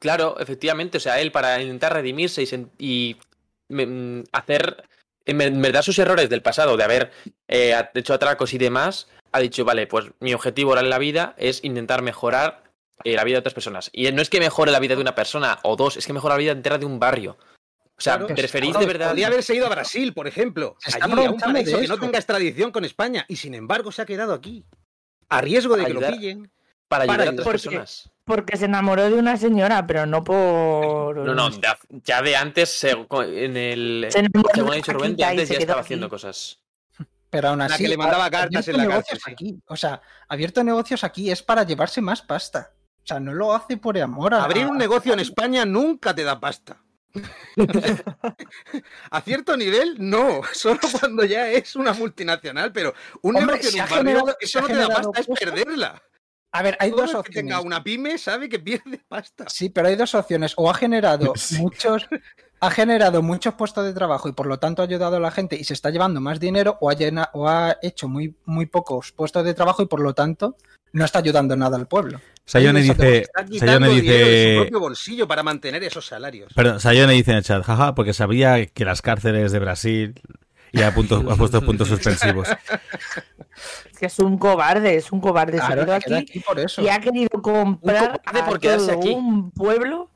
Claro, 0.00 0.36
efectivamente. 0.40 0.98
O 0.98 1.00
sea, 1.00 1.20
él 1.20 1.30
para 1.32 1.60
intentar 1.62 1.92
redimirse 1.92 2.42
y, 2.42 2.66
y 2.78 3.16
me- 3.68 3.86
mm, 3.86 4.24
hacer 4.32 4.84
en 5.26 5.38
ver- 5.38 5.48
en 5.52 5.62
verdad 5.62 5.82
sus 5.82 5.98
errores 5.98 6.28
del 6.30 6.42
pasado, 6.42 6.76
de 6.76 6.84
haber 6.84 7.10
eh, 7.46 7.74
hecho 7.94 8.14
atracos 8.14 8.54
y 8.54 8.58
demás, 8.58 9.06
ha 9.32 9.38
dicho, 9.40 9.64
vale, 9.64 9.86
pues 9.86 10.06
mi 10.20 10.34
objetivo 10.34 10.70
ahora 10.70 10.80
en 10.82 10.90
la 10.90 10.98
vida 10.98 11.34
es 11.36 11.62
intentar 11.62 12.02
mejorar 12.02 12.64
eh, 13.04 13.14
la 13.14 13.24
vida 13.24 13.36
de 13.36 13.40
otras 13.40 13.54
personas. 13.54 13.90
Y 13.92 14.10
no 14.12 14.22
es 14.22 14.30
que 14.30 14.40
mejore 14.40 14.70
la 14.72 14.80
vida 14.80 14.94
de 14.96 15.02
una 15.02 15.14
persona 15.14 15.58
o 15.62 15.76
dos, 15.76 15.96
es 15.96 16.06
que 16.06 16.12
mejora 16.12 16.34
la 16.34 16.38
vida 16.38 16.52
entera 16.52 16.78
de 16.78 16.86
un 16.86 16.98
barrio. 16.98 17.36
O 17.96 18.00
sea, 18.00 18.16
Claro. 18.18 18.34
preferís 18.34 18.70
Claro, 18.70 18.80
de 18.86 18.92
verdad. 18.92 19.08
Podría 19.08 19.26
haberse 19.26 19.54
ido 19.54 19.66
a 19.66 19.70
Brasil, 19.70 20.12
por 20.14 20.26
ejemplo. 20.28 20.76
Se 20.78 20.90
está 20.90 21.04
allí, 21.04 21.24
a 21.26 21.30
un 21.30 21.38
que 21.64 21.88
no 21.88 21.98
tenga 21.98 22.18
extradición 22.18 22.70
con 22.70 22.84
España. 22.84 23.24
Y 23.28 23.36
sin 23.36 23.54
embargo 23.54 23.90
se 23.90 24.02
ha 24.02 24.06
quedado 24.06 24.32
aquí. 24.34 24.64
A 25.28 25.40
riesgo 25.40 25.76
de 25.76 25.82
Para 25.82 25.88
que 25.88 25.94
lo 25.94 26.00
ayudar. 26.00 26.14
pillen. 26.18 26.50
para 26.88 27.02
ayudar 27.04 27.18
para 27.18 27.30
a 27.30 27.32
otras 27.32 27.46
ayudar. 27.46 27.52
personas. 27.52 28.10
Porque 28.24 28.56
se 28.56 28.66
enamoró 28.66 29.04
de 29.10 29.14
una 29.14 29.36
señora, 29.36 29.86
pero 29.86 30.06
no 30.06 30.22
por... 30.24 31.16
No, 31.16 31.34
no, 31.34 31.50
ya, 31.60 31.78
ya 32.04 32.22
de 32.22 32.36
antes, 32.36 32.84
en 32.84 33.56
el. 33.56 34.06
Se 34.10 34.20
Según 34.54 34.72
ha 34.72 34.76
dicho 34.76 34.92
Rubén, 34.92 35.16
de 35.16 35.24
antes 35.24 35.48
ya 35.48 35.56
estaba 35.58 35.80
aquí. 35.80 35.86
haciendo 35.86 36.08
cosas. 36.08 36.60
Pero 37.30 37.48
aún 37.48 37.58
La 37.58 37.66
así. 37.66 37.82
que 37.82 37.88
le 37.90 37.96
mandaba 37.96 38.30
cartas 38.30 38.68
en 38.68 38.76
la 38.76 38.82
negocios 38.84 39.18
cárcel, 39.18 39.32
aquí. 39.32 39.58
O 39.66 39.76
sea, 39.76 40.00
abierto 40.28 40.62
negocios 40.64 41.04
aquí 41.04 41.30
es 41.30 41.42
para 41.42 41.62
llevarse 41.64 42.00
más 42.00 42.22
pasta. 42.22 42.70
O 43.08 43.14
sea, 43.14 43.20
no 43.20 43.32
lo 43.32 43.54
hace 43.54 43.78
por 43.78 43.96
amor 43.98 44.34
a. 44.34 44.44
Abrir 44.44 44.66
un 44.66 44.76
negocio 44.76 45.14
en 45.14 45.20
España 45.20 45.64
nunca 45.64 46.14
te 46.14 46.24
da 46.24 46.38
pasta. 46.38 46.76
a 49.10 49.20
cierto 49.22 49.56
nivel, 49.56 49.96
no. 49.98 50.42
Solo 50.52 50.78
cuando 51.00 51.24
ya 51.24 51.50
es 51.50 51.74
una 51.74 51.94
multinacional. 51.94 52.70
Pero 52.70 52.92
un 53.22 53.36
Hombre, 53.36 53.56
negocio 53.56 53.70
en 53.70 53.74
un 53.74 53.90
barrio, 53.90 53.98
generado- 53.98 54.36
se 54.40 54.44
eso 54.44 54.58
ha 54.58 54.62
no 54.62 54.66
te 54.68 54.74
da 54.74 54.82
generado 54.82 55.12
pasta, 55.12 55.32
es 55.32 55.38
perderla. 55.40 56.02
A 56.52 56.62
ver, 56.62 56.76
hay 56.80 56.90
Todo 56.90 57.00
dos 57.02 57.14
el 57.14 57.22
que 57.22 57.32
tenga 57.32 57.56
opciones. 57.56 57.66
una 57.76 57.82
pyme 57.84 58.18
sabe 58.18 58.48
que 58.50 58.58
pierde 58.58 59.00
pasta. 59.08 59.44
Sí, 59.48 59.70
pero 59.70 59.88
hay 59.88 59.96
dos 59.96 60.14
opciones. 60.14 60.52
O 60.56 60.70
ha 60.70 60.74
generado 60.74 61.32
Sí. 61.36 61.56
muchos. 61.62 62.06
Ha 62.60 62.70
generado 62.70 63.22
muchos 63.22 63.54
puestos 63.54 63.84
de 63.86 63.92
trabajo 63.94 64.28
y 64.28 64.32
por 64.32 64.46
lo 64.46 64.58
tanto 64.58 64.82
ha 64.82 64.84
ayudado 64.84 65.16
a 65.16 65.20
la 65.20 65.30
gente 65.30 65.56
y 65.56 65.64
se 65.64 65.72
está 65.74 65.88
llevando 65.90 66.20
más 66.20 66.40
dinero 66.40 66.76
o 66.80 66.90
ha, 66.90 66.94
llena- 66.94 67.30
o 67.32 67.48
ha 67.48 67.76
hecho 67.80 68.06
muy, 68.08 68.34
muy 68.44 68.66
pocos 68.66 69.12
puestos 69.12 69.44
de 69.44 69.54
trabajo 69.54 69.82
y 69.82 69.86
por 69.86 70.00
lo 70.00 70.12
tanto 70.12 70.56
no 70.92 71.04
está 71.04 71.18
ayudando 71.20 71.56
nada 71.56 71.76
al 71.76 71.86
pueblo. 71.86 72.20
Sayone 72.44 72.80
dice, 72.80 73.18
Está 73.18 73.44
quitando 73.44 73.58
Sayone 73.86 73.88
dinero 73.88 74.16
de 74.16 74.22
su 74.24 74.30
dice, 74.30 74.56
propio 74.60 74.80
bolsillo 74.80 75.28
para 75.28 75.42
mantener 75.42 75.84
esos 75.84 76.06
salarios. 76.06 76.52
perdón, 76.54 76.80
Sayone 76.80 77.12
dice 77.12 77.30
en 77.32 77.36
el 77.38 77.44
chat, 77.44 77.62
jaja, 77.62 77.94
porque 77.94 78.14
sabía 78.14 78.64
que 78.66 78.84
las 78.86 79.02
cárceles 79.02 79.52
de 79.52 79.58
Brasil 79.58 80.20
y 80.72 80.82
ha, 80.82 80.94
punto- 80.94 81.24
ha 81.30 81.36
puesto 81.36 81.60
puntos 81.62 81.88
suspensivos. 81.88 82.48
Es 83.92 83.98
que 83.98 84.06
es 84.06 84.18
un 84.20 84.38
cobarde, 84.38 84.94
es 84.94 85.10
un 85.10 85.20
cobarde. 85.20 85.58
Claro, 85.58 85.84
se 85.84 85.92
aquí 85.92 86.14
aquí 86.14 86.40
por 86.40 86.60
eso. 86.60 86.80
y 86.80 86.88
ha 86.88 87.00
querido 87.00 87.28
comprar 87.42 88.20
a 88.24 88.46
por 88.46 88.60
quedarse 88.60 88.86
todo 88.92 88.98
aquí. 89.00 89.10
un 89.10 89.50
pueblo 89.50 90.10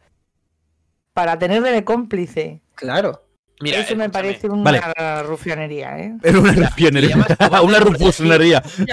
para 1.13 1.39
tenerle 1.41 1.73
de 1.73 1.83
cómplice. 1.83 2.63
Claro. 2.77 3.27
Mira, 3.62 3.79
Eso 3.81 3.96
me 3.96 4.05
escúchame. 4.05 4.29
parece 4.29 4.48
una 4.48 4.62
Vale. 4.62 5.22
rufianería, 5.22 5.98
¿eh? 5.98 6.12
Era 6.22 6.38
una 6.40 6.53
le 6.53 6.66
rufionería, 6.66 7.11
llamas 7.11 7.29
cobarde 7.38 7.64
una 7.68 7.79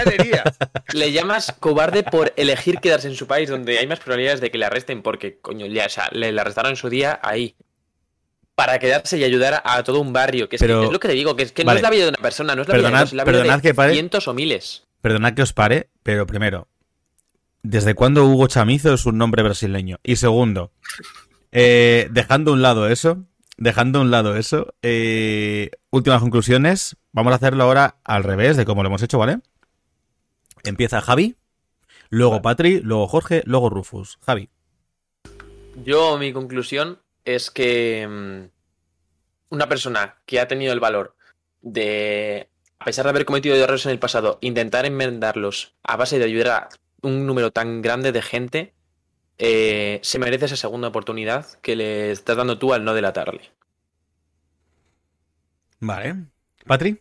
diría. 0.04 0.42
Le 0.94 1.12
llamas 1.12 1.54
cobarde 1.58 2.02
por 2.02 2.32
elegir 2.36 2.78
quedarse 2.78 3.08
en 3.08 3.14
su 3.14 3.26
país 3.26 3.48
donde 3.48 3.78
hay 3.78 3.86
más 3.86 4.00
probabilidades 4.00 4.40
de 4.40 4.50
que 4.50 4.58
le 4.58 4.64
arresten 4.66 5.02
porque, 5.02 5.38
coño, 5.40 5.66
ya, 5.66 5.86
o 5.86 5.88
sea, 5.88 6.08
le, 6.12 6.32
le 6.32 6.40
arrestaron 6.40 6.70
en 6.70 6.76
su 6.76 6.88
día 6.88 7.18
ahí. 7.22 7.54
Para 8.54 8.78
quedarse 8.78 9.16
y 9.18 9.24
ayudar 9.24 9.62
a, 9.64 9.82
todo 9.82 10.00
un 10.00 10.12
barrio. 10.12 10.48
Que 10.48 10.56
es, 10.56 10.60
Pero- 10.60 10.80
que 10.80 10.86
es 10.86 10.92
lo 10.92 11.00
que 11.00 11.08
te 11.08 11.14
digo, 11.14 11.34
que, 11.36 11.44
es 11.44 11.52
que 11.52 11.64
Vale. 11.64 11.76
no 11.76 11.78
es 11.78 11.82
la 11.82 11.90
vida 11.90 12.02
de 12.04 12.08
una 12.10 12.18
persona, 12.22 12.54
no 12.54 12.62
es 12.62 12.68
la 12.68 12.74
vida 12.74 12.88
de 12.90 13.04
es 13.04 13.12
la 13.12 13.24
vida 13.24 13.32
perdonad 13.32 13.56
de 13.56 13.62
que 13.62 13.74
pare- 13.74 13.92
cientos 13.92 14.28
o 14.28 14.34
miles. 14.34 14.84
Perdonad 15.00 15.32
que 15.34 15.42
os 15.42 15.52
pare, 15.54 15.88
pero 16.02 16.26
primero, 16.26 16.68
¿desde 17.62 17.94
cuándo 17.94 18.24
Hugo 18.26 18.46
Chamizo 18.48 18.92
es 18.92 19.06
un 19.06 19.16
nombre 19.16 19.42
brasileño? 19.42 19.98
Y 20.02 20.16
segundo, 20.16 20.72
eh, 21.52 22.08
dejando 22.10 22.50
a 22.50 22.54
un 22.54 22.62
lado 22.62 22.88
eso, 22.88 23.24
dejando 23.60 23.98
a 23.98 24.02
un 24.02 24.10
lado 24.10 24.36
eso, 24.36 24.74
eh, 24.82 25.70
últimas 25.90 26.20
conclusiones, 26.20 26.96
vamos 27.12 27.32
a 27.32 27.36
hacerlo 27.36 27.62
ahora 27.62 27.98
al 28.04 28.24
revés 28.24 28.56
de 28.56 28.64
como 28.64 28.82
lo 28.82 28.88
hemos 28.88 29.02
hecho, 29.02 29.18
¿vale? 29.18 29.38
Empieza 30.64 31.00
Javi, 31.00 31.36
luego 32.08 32.42
Patri, 32.42 32.80
luego 32.80 33.06
Jorge, 33.06 33.42
luego 33.44 33.70
Rufus. 33.70 34.18
Javi. 34.26 34.48
Yo, 35.84 36.18
mi 36.18 36.32
conclusión 36.32 37.00
es 37.24 37.50
que 37.50 38.08
mm, 38.08 39.54
una 39.54 39.68
persona 39.68 40.16
que 40.26 40.40
ha 40.40 40.48
tenido 40.48 40.72
el 40.72 40.80
valor 40.80 41.14
de, 41.60 42.48
a 42.78 42.86
pesar 42.86 43.04
de 43.04 43.10
haber 43.10 43.26
cometido 43.26 43.54
errores 43.54 43.84
en 43.84 43.92
el 43.92 43.98
pasado, 43.98 44.38
intentar 44.40 44.86
enmendarlos 44.86 45.74
a 45.82 45.96
base 45.96 46.18
de 46.18 46.24
ayudar 46.24 46.48
a 46.48 46.68
un 47.02 47.26
número 47.26 47.50
tan 47.50 47.82
grande 47.82 48.10
de 48.10 48.22
gente, 48.22 48.74
eh, 49.42 49.98
se 50.02 50.18
merece 50.18 50.44
esa 50.44 50.56
segunda 50.56 50.88
oportunidad 50.88 51.46
que 51.62 51.74
le 51.74 52.10
estás 52.10 52.36
dando 52.36 52.58
tú 52.58 52.74
al 52.74 52.84
no 52.84 52.92
delatarle. 52.94 53.40
Vale. 55.80 56.16
¿Patri? 56.66 57.00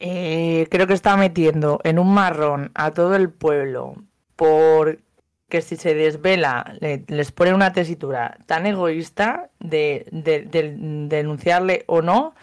Eh, 0.00 0.68
creo 0.70 0.86
que 0.86 0.92
está 0.94 1.16
metiendo 1.16 1.80
en 1.82 1.98
un 1.98 2.12
marrón 2.14 2.70
a 2.74 2.92
todo 2.92 3.16
el 3.16 3.30
pueblo 3.30 3.96
porque 4.36 5.60
si 5.60 5.76
se 5.76 5.94
desvela 5.94 6.76
le- 6.80 7.04
les 7.08 7.32
pone 7.32 7.52
una 7.52 7.72
tesitura 7.72 8.38
tan 8.46 8.66
egoísta 8.66 9.50
de, 9.58 10.06
de- 10.12 10.42
de 10.42 10.76
denunciarle 11.08 11.82
o 11.88 12.00
no, 12.02 12.34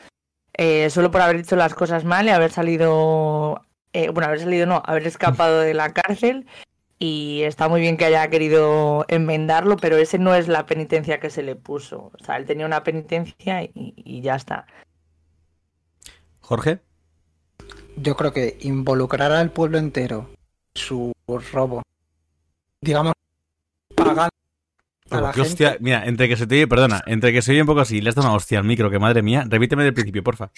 eh, 0.57 0.89
solo 0.89 1.11
por 1.11 1.21
haber 1.21 1.37
hecho 1.37 1.55
las 1.55 1.73
cosas 1.75 2.03
mal 2.03 2.25
y 2.25 2.29
haber 2.29 2.51
salido, 2.51 3.61
eh, 3.93 4.09
bueno, 4.09 4.27
haber 4.27 4.39
salido 4.41 4.65
no, 4.65 4.81
haber 4.85 5.05
escapado 5.07 5.59
de 5.61 5.73
la 5.73 5.93
cárcel 5.93 6.45
y 6.99 7.41
está 7.43 7.67
muy 7.69 7.81
bien 7.81 7.97
que 7.97 8.05
haya 8.05 8.29
querido 8.29 9.05
enmendarlo, 9.07 9.77
pero 9.77 9.97
ese 9.97 10.17
no 10.19 10.33
es 10.35 10.47
la 10.47 10.65
penitencia 10.65 11.19
que 11.19 11.29
se 11.29 11.43
le 11.43 11.55
puso. 11.55 12.11
O 12.19 12.23
sea, 12.23 12.37
él 12.37 12.45
tenía 12.45 12.65
una 12.65 12.83
penitencia 12.83 13.63
y, 13.63 13.71
y 13.73 14.21
ya 14.21 14.35
está. 14.35 14.65
¿Jorge? 16.41 16.79
Yo 17.97 18.15
creo 18.15 18.33
que 18.33 18.57
involucrar 18.61 19.31
al 19.31 19.51
pueblo 19.51 19.77
entero 19.77 20.29
en 20.75 20.81
su 20.81 21.13
robo, 21.27 21.81
digamos, 22.81 23.13
pagando 23.95 24.29
a 25.09 25.21
la 25.21 25.31
qué 25.31 25.41
hostia. 25.41 25.69
gente, 25.71 25.83
Mira, 25.83 26.05
entre 26.05 26.27
que 26.29 26.37
se 26.37 26.47
te 26.47 26.55
oye, 26.55 26.67
perdona, 26.67 27.03
entre 27.07 27.33
que 27.33 27.41
se 27.41 27.51
oye 27.51 27.61
un 27.61 27.67
poco 27.67 27.81
así 27.81 28.01
le 28.01 28.09
has 28.09 28.15
dado 28.15 28.27
una 28.27 28.37
hostia 28.37 28.59
al 28.59 28.65
micro, 28.65 28.89
que 28.89 28.99
madre 28.99 29.21
mía, 29.21 29.45
repíteme 29.47 29.83
del 29.83 29.93
principio, 29.93 30.23
porfa. 30.23 30.51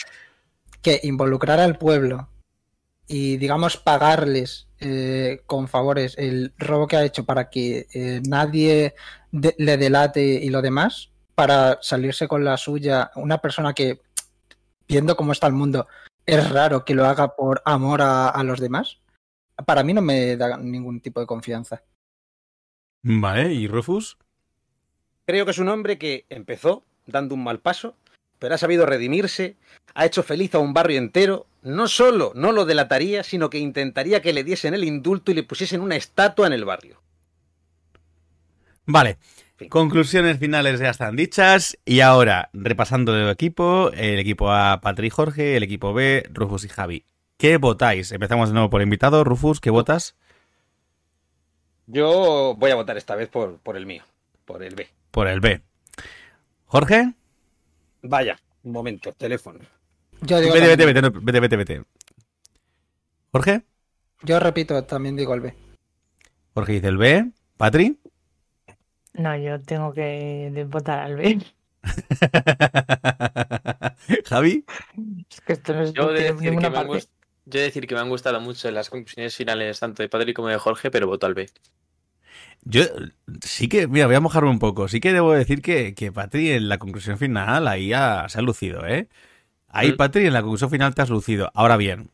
que 0.82 1.00
involucrar 1.04 1.60
al 1.60 1.78
pueblo 1.78 2.30
y, 3.08 3.38
digamos, 3.38 3.78
pagarles 3.78 4.67
eh, 4.80 5.42
con 5.46 5.68
favores 5.68 6.16
el 6.18 6.54
robo 6.58 6.88
que 6.88 6.98
ha 6.98 7.04
hecho 7.06 7.26
para 7.26 7.50
que 7.50 7.88
eh, 7.94 8.22
nadie 8.28 8.94
de- 9.32 9.56
le 9.58 9.78
delate 9.78 10.24
y 10.24 10.50
lo 10.50 10.62
demás, 10.62 11.12
para 11.36 11.80
salirse 11.82 12.28
con 12.28 12.44
la 12.44 12.58
suya, 12.58 13.12
una 13.16 13.40
persona 13.40 13.74
que, 13.74 14.02
viendo 14.88 15.16
cómo 15.16 15.32
está 15.32 15.48
el 15.48 15.54
mundo, 15.54 15.88
es 16.26 16.50
raro 16.50 16.84
que 16.86 16.94
lo 16.96 17.06
haga 17.06 17.36
por 17.36 17.62
amor 17.66 18.02
a, 18.02 18.30
a 18.30 18.44
los 18.44 18.60
demás, 18.60 19.00
para 19.66 19.84
mí 19.84 19.94
no 19.94 20.02
me 20.02 20.38
da 20.38 20.58
ningún 20.58 21.02
tipo 21.02 21.20
de 21.20 21.26
confianza. 21.26 21.84
Vale, 23.04 23.54
¿y 23.54 23.68
Rufus? 23.68 24.18
Creo 25.26 25.46
que 25.46 25.52
es 25.52 25.60
un 25.60 25.70
hombre 25.70 25.98
que 25.98 26.26
empezó 26.30 26.84
dando 27.06 27.36
un 27.36 27.44
mal 27.44 27.60
paso, 27.60 27.96
pero 28.40 28.56
ha 28.56 28.58
sabido 28.58 28.86
redimirse, 28.86 29.56
ha 29.94 30.06
hecho 30.06 30.24
feliz 30.24 30.54
a 30.56 30.60
un 30.60 30.74
barrio 30.74 30.98
entero. 30.98 31.48
No 31.64 31.88
solo 31.88 32.32
no 32.36 32.52
lo 32.52 32.66
delataría, 32.66 33.24
sino 33.24 33.50
que 33.50 33.58
intentaría 33.58 34.22
que 34.22 34.34
le 34.34 34.44
diesen 34.44 34.74
el 34.74 34.84
indulto 34.84 35.32
y 35.32 35.36
le 35.36 35.44
pusiesen 35.44 35.82
una 35.82 35.96
estatua 35.96 36.48
en 36.48 36.54
el 36.54 36.66
barrio. 36.66 37.02
Vale. 38.86 39.18
Fin. 39.58 39.70
Conclusiones 39.70 40.38
finales 40.38 40.80
ya 40.80 40.92
están 40.92 41.16
dichas. 41.16 41.78
Y 41.84 42.02
ahora, 42.02 42.50
repasando 42.54 43.18
el 43.18 43.30
equipo, 43.30 43.92
el 43.94 44.20
equipo 44.20 44.52
A, 44.52 44.82
Patri 44.82 45.08
y 45.08 45.10
Jorge, 45.10 45.58
el 45.58 45.64
equipo 45.64 45.94
B, 45.94 46.24
Rufus 46.32 46.64
y 46.64 46.70
Javi. 46.70 47.06
¿Qué 47.38 47.58
votáis? 47.58 48.12
Empezamos 48.12 48.50
de 48.50 48.54
nuevo 48.54 48.70
por 48.70 48.82
invitado. 48.82 49.24
Rufus, 49.24 49.60
¿qué 49.60 49.72
votas? 49.72 50.16
Yo 51.88 52.56
voy 52.58 52.72
a 52.72 52.76
votar 52.76 52.98
esta 52.98 53.16
vez 53.16 53.30
por, 53.30 53.58
por 53.60 53.78
el 53.78 53.86
mío, 53.86 54.04
por 54.46 54.62
el 54.62 54.76
B. 54.76 54.88
Por 55.12 55.28
el 55.28 55.40
B. 55.40 55.62
¿Jorge? 56.66 57.14
Vaya, 58.02 58.40
un 58.64 58.72
momento, 58.72 59.14
teléfono. 59.14 59.60
Yo, 60.22 60.40
digo 60.40 60.54
Vete, 60.54 60.68
vete, 60.68 60.86
vete, 60.86 61.02
no, 61.02 61.12
vete, 61.12 61.40
vete, 61.40 61.58
vete. 61.58 61.84
¿Jorge? 63.32 63.64
yo 64.24 64.40
repito, 64.40 64.84
también 64.84 65.16
digo 65.16 65.34
el 65.34 65.42
B. 65.42 65.54
Jorge 66.54 66.74
dice 66.74 66.88
el 66.88 66.98
B. 66.98 67.32
¿Patri? 67.56 68.00
No, 69.14 69.36
yo 69.36 69.62
tengo 69.62 69.94
que 69.94 70.66
votar 70.70 71.00
al 71.00 71.16
B. 71.16 71.40
¿Javi? 74.26 74.66
Es 75.30 75.42
que 75.42 75.54
esto 75.54 75.74
no 75.74 75.84
es 75.84 75.94
Yo 75.94 76.12
de 76.12 76.34
decir 76.34 76.58
que 76.58 76.70
me 76.70 77.02
yo 77.50 77.60
de 77.60 77.66
decir 77.66 77.88
que 77.88 77.96
me 77.96 78.02
han 78.02 78.10
gustado 78.10 78.42
mucho 78.42 78.70
las 78.72 78.90
conclusiones 78.90 79.36
finales 79.36 79.80
tanto 79.80 80.04
de 80.04 80.10
Padre 80.10 80.34
como 80.34 80.50
de 80.50 80.58
Jorge, 80.58 80.92
pero 80.92 81.08
voto 81.08 81.26
al 81.26 81.34
B. 81.34 81.50
Yo 82.70 82.84
sí 83.42 83.70
que, 83.70 83.88
mira, 83.88 84.08
voy 84.08 84.16
a 84.16 84.20
mojarme 84.20 84.50
un 84.50 84.60
poco. 84.60 84.88
Sí 84.88 85.00
que 85.00 85.14
debo 85.14 85.32
decir 85.34 85.62
que, 85.62 85.94
que 85.96 86.12
Patri 86.12 86.52
en 86.52 86.68
la 86.70 86.78
conclusión 86.78 87.18
final 87.18 87.68
ahí 87.68 87.94
ha- 87.94 88.28
se 88.30 88.40
ha 88.40 88.42
lucido, 88.42 88.86
¿eh? 88.86 89.08
Ahí, 89.70 89.92
Mm. 89.94 89.98
Patri, 89.98 90.26
en 90.28 90.34
la 90.34 90.42
conclusión 90.42 90.70
final 90.70 90.94
te 90.94 91.02
has 91.02 91.10
lucido. 91.10 91.50
Ahora 91.54 91.78
bien, 91.78 92.10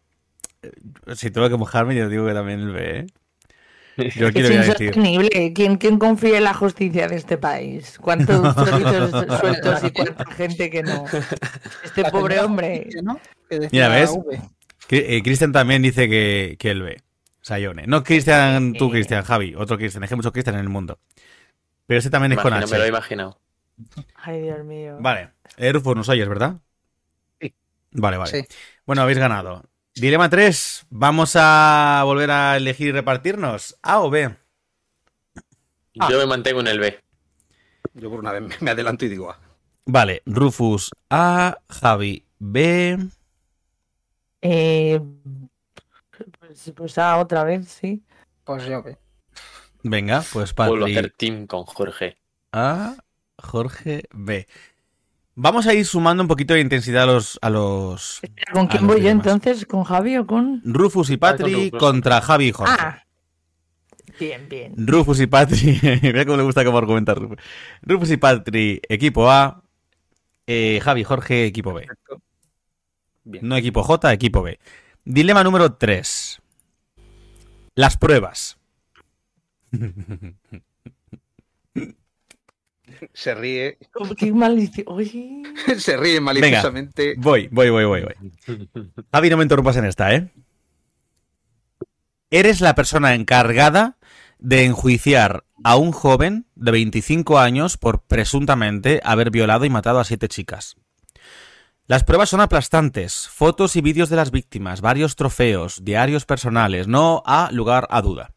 eh, 0.62 0.72
si 1.16 1.32
tengo 1.32 1.50
que 1.50 1.58
mojarme, 1.58 1.96
yo 1.96 2.08
digo 2.10 2.28
que 2.28 2.34
también 2.34 2.60
el 2.60 2.72
B, 2.72 3.00
¿eh? 3.00 3.06
Yo 4.16 4.28
Es 4.30 4.34
decir. 4.34 4.52
insostenible. 4.54 5.54
¿Quién, 5.54 5.78
¿Quién 5.78 6.00
confía 6.00 6.38
en 6.38 6.46
la 6.46 6.54
justicia 6.56 7.08
de 7.08 7.16
este 7.16 7.38
país? 7.38 7.98
¿Cuántos 8.02 8.56
chorrizos 8.56 9.12
sueltos 9.40 9.84
y 9.84 9.92
cuánta 9.92 10.26
gente 10.32 10.70
que 10.72 10.82
no? 10.84 11.06
Este 11.84 12.02
La 12.02 12.12
pobre 12.12 12.40
hombre. 12.40 12.76
Justicia, 12.86 13.02
¿no? 13.04 13.20
Que 13.50 13.70
Mira, 13.72 13.90
¿ves? 13.90 14.12
Eh, 14.90 15.22
Cristian 15.24 15.52
también 15.52 15.82
dice 15.84 16.10
que, 16.10 16.56
que 16.60 16.72
el 16.72 16.82
B. 16.82 16.98
Sayone. 17.44 17.86
No 17.88 18.04
Cristian, 18.04 18.74
tú. 18.74 18.90
Cristian, 18.90 19.24
Javi, 19.24 19.54
otro 19.56 19.78
Cristian. 19.78 20.04
Es 20.04 20.08
que 20.10 20.16
hay 20.16 20.18
muchos 20.18 20.32
Cristian 20.32 20.56
en 20.56 20.62
el 20.62 20.70
mundo. 20.70 20.98
Pero 21.86 21.98
este 22.00 22.10
también 22.10 22.32
es 22.32 22.40
con 22.40 22.48
Imagino, 22.54 22.72
me 22.72 22.78
lo 22.78 22.84
he 22.84 22.88
H. 22.88 22.90
imaginado. 22.90 23.40
Ay, 24.16 24.42
Dios 24.42 24.64
mío. 24.64 24.98
Vale. 25.00 25.32
Rufus, 25.58 25.96
nos 25.96 26.10
oyes, 26.10 26.28
¿verdad? 26.28 26.56
Sí. 27.42 27.54
Vale, 27.92 28.18
vale. 28.18 28.32
Sí. 28.32 28.56
Bueno, 28.86 29.02
habéis 29.04 29.18
ganado. 29.20 29.64
Dilema 29.94 30.30
3. 30.30 30.88
Vamos 30.90 31.34
a 31.36 32.02
volver 32.06 32.32
a 32.32 32.58
elegir 32.58 32.88
y 32.88 32.92
repartirnos. 32.94 33.78
A 33.84 34.00
o 34.02 34.10
B. 34.10 34.34
Ah. 36.00 36.08
Yo 36.10 36.18
me 36.18 36.26
mantengo 36.26 36.62
en 36.62 36.68
el 36.68 36.80
B. 36.80 37.00
Yo 37.94 38.10
por 38.10 38.20
una 38.20 38.32
vez 38.32 38.42
me- 38.42 38.56
me 38.62 38.72
adelanto 38.72 39.06
y 39.06 39.10
digo 39.10 39.30
A. 39.30 39.40
Vale. 39.86 40.22
Rufus 40.26 40.92
A. 41.10 41.58
Javi 41.70 42.26
B. 42.40 42.98
Eh, 44.42 45.00
pues, 46.54 46.74
pues 46.76 46.98
ah, 46.98 47.18
otra 47.18 47.44
vez, 47.44 47.68
sí. 47.68 48.04
Pues 48.44 48.66
yo 48.66 48.84
B. 48.84 48.98
Venga, 49.84 50.24
pues 50.32 50.54
Vuelvo 50.56 50.86
a 50.86 50.90
hacer 50.90 51.12
team 51.18 51.48
con 51.48 51.64
Jorge. 51.64 52.18
A. 52.52 52.96
Jorge 53.38 54.04
B. 54.14 54.48
Vamos 55.36 55.66
a 55.66 55.74
ir 55.74 55.86
sumando 55.86 56.22
un 56.22 56.28
poquito 56.28 56.54
de 56.54 56.62
intensidad 56.62 57.04
a 57.04 57.08
los. 57.08 57.40
A 57.42 57.50
los 57.50 58.22
¿Con 58.52 58.66
a 58.66 58.70
quién 58.70 58.84
los 58.86 58.96
voy 58.96 59.04
yo 59.04 59.10
entonces? 59.10 59.66
¿Con 59.66 59.84
Javi 59.84 60.18
o 60.18 60.28
con...? 60.28 60.62
Rufus 60.64 61.10
y 61.10 61.14
Ah, 61.14 61.18
con 61.18 61.38
Patri 61.38 61.54
Rufus. 61.54 61.80
contra 61.80 62.22
Javi 62.22 62.46
y 62.48 62.52
Jorge. 62.52 62.76
Ah, 62.78 63.04
bien, 64.20 64.48
bien. 64.48 64.74
Rufus 64.78 65.20
y 65.20 65.28
Patri. 65.28 65.80
Mira 66.04 66.26
cómo 66.26 66.38
le 66.38 66.44
gusta 66.44 66.64
cómo 66.64 66.78
argumentar 66.78 67.18
Rufus. 67.20 67.38
Rufus 67.82 68.12
y 68.12 68.18
Patri, 68.18 68.80
equipo 68.88 69.30
A. 69.30 69.64
Eh, 70.46 70.80
Javi 70.84 71.02
y 71.02 71.04
Jorge, 71.04 71.46
equipo 71.46 71.74
B. 71.74 71.88
Bien. 73.24 73.48
No 73.48 73.56
equipo 73.58 73.82
J, 73.84 74.14
equipo 74.14 74.44
B. 74.44 74.60
Dilema 75.04 75.44
número 75.44 75.74
3. 75.74 76.43
Las 77.76 77.98
pruebas. 77.98 78.58
Se 83.14 83.36
ríe, 83.36 83.78
Oh, 83.96 84.16
Qué. 84.16 84.32
Oye. 84.88 85.44
se 85.78 85.98
ríe 85.98 86.20
maliciosamente. 86.22 87.16
Voy, 87.18 87.48
voy, 87.52 87.70
voy, 87.70 87.86
voy, 87.86 88.04
voy. 88.04 88.66
Javi, 89.12 89.30
no 89.30 89.38
me 89.38 89.44
interrumpas 89.44 89.78
en 89.78 89.86
esta, 89.86 90.14
¿eh? 90.14 90.30
Eres 92.30 92.62
la 92.62 92.76
persona 92.76 93.14
encargada 93.14 93.98
de 94.40 94.66
enjuiciar 94.66 95.46
a 95.64 95.76
un 95.76 95.92
joven 95.92 96.46
de 96.56 96.72
25 96.72 97.40
años 97.40 97.78
por 97.78 98.02
presuntamente 98.02 99.00
haber 99.04 99.32
violado 99.32 99.66
y 99.66 99.70
matado 99.70 100.00
a 100.00 100.04
siete 100.04 100.28
chicas. 100.28 100.76
Las 101.86 102.06
pruebas 102.06 102.30
son 102.30 102.40
aplastantes, 102.40 103.28
fotos 103.28 103.76
y 103.76 103.82
vídeos 103.82 104.08
de 104.10 104.16
las 104.16 104.32
víctimas, 104.32 104.80
varios 104.80 105.18
trofeos, 105.18 105.84
diarios 105.84 106.26
personales, 106.26 106.88
no 106.88 107.22
ha 107.26 107.50
lugar 107.52 107.88
a 107.90 108.02
duda. 108.02 108.32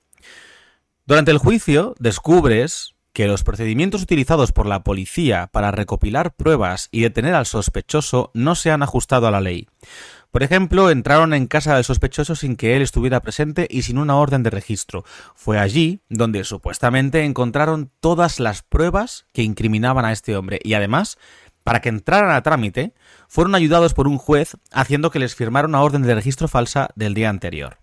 Durante 1.06 1.30
el 1.30 1.38
juicio 1.38 1.94
descubres 2.00 2.96
que 3.12 3.28
los 3.28 3.44
procedimientos 3.44 4.02
utilizados 4.02 4.50
por 4.50 4.66
la 4.66 4.82
policía 4.82 5.48
para 5.52 5.70
recopilar 5.70 6.34
pruebas 6.34 6.88
y 6.90 7.02
detener 7.02 7.36
al 7.36 7.46
sospechoso 7.46 8.32
no 8.34 8.56
se 8.56 8.72
han 8.72 8.82
ajustado 8.82 9.28
a 9.28 9.30
la 9.30 9.40
ley. 9.40 9.68
Por 10.32 10.42
ejemplo, 10.42 10.90
entraron 10.90 11.32
en 11.32 11.46
casa 11.46 11.76
del 11.76 11.84
sospechoso 11.84 12.34
sin 12.34 12.56
que 12.56 12.76
él 12.76 12.82
estuviera 12.82 13.20
presente 13.20 13.66
y 13.70 13.82
sin 13.82 13.96
una 13.96 14.16
orden 14.16 14.42
de 14.42 14.50
registro. 14.50 15.02
Fue 15.34 15.58
allí 15.58 16.02
donde 16.10 16.44
supuestamente 16.44 17.24
encontraron 17.24 17.90
todas 18.00 18.38
las 18.38 18.62
pruebas 18.62 19.24
que 19.32 19.42
incriminaban 19.42 20.04
a 20.04 20.12
este 20.12 20.36
hombre 20.36 20.60
y 20.62 20.74
además, 20.74 21.16
para 21.66 21.80
que 21.80 21.88
entraran 21.88 22.30
a 22.30 22.42
trámite, 22.42 22.94
fueron 23.26 23.56
ayudados 23.56 23.92
por 23.92 24.06
un 24.06 24.18
juez 24.18 24.56
haciendo 24.70 25.10
que 25.10 25.18
les 25.18 25.34
firmara 25.34 25.66
una 25.66 25.82
orden 25.82 26.02
de 26.02 26.14
registro 26.14 26.46
falsa 26.46 26.90
del 26.94 27.12
día 27.12 27.28
anterior. 27.28 27.78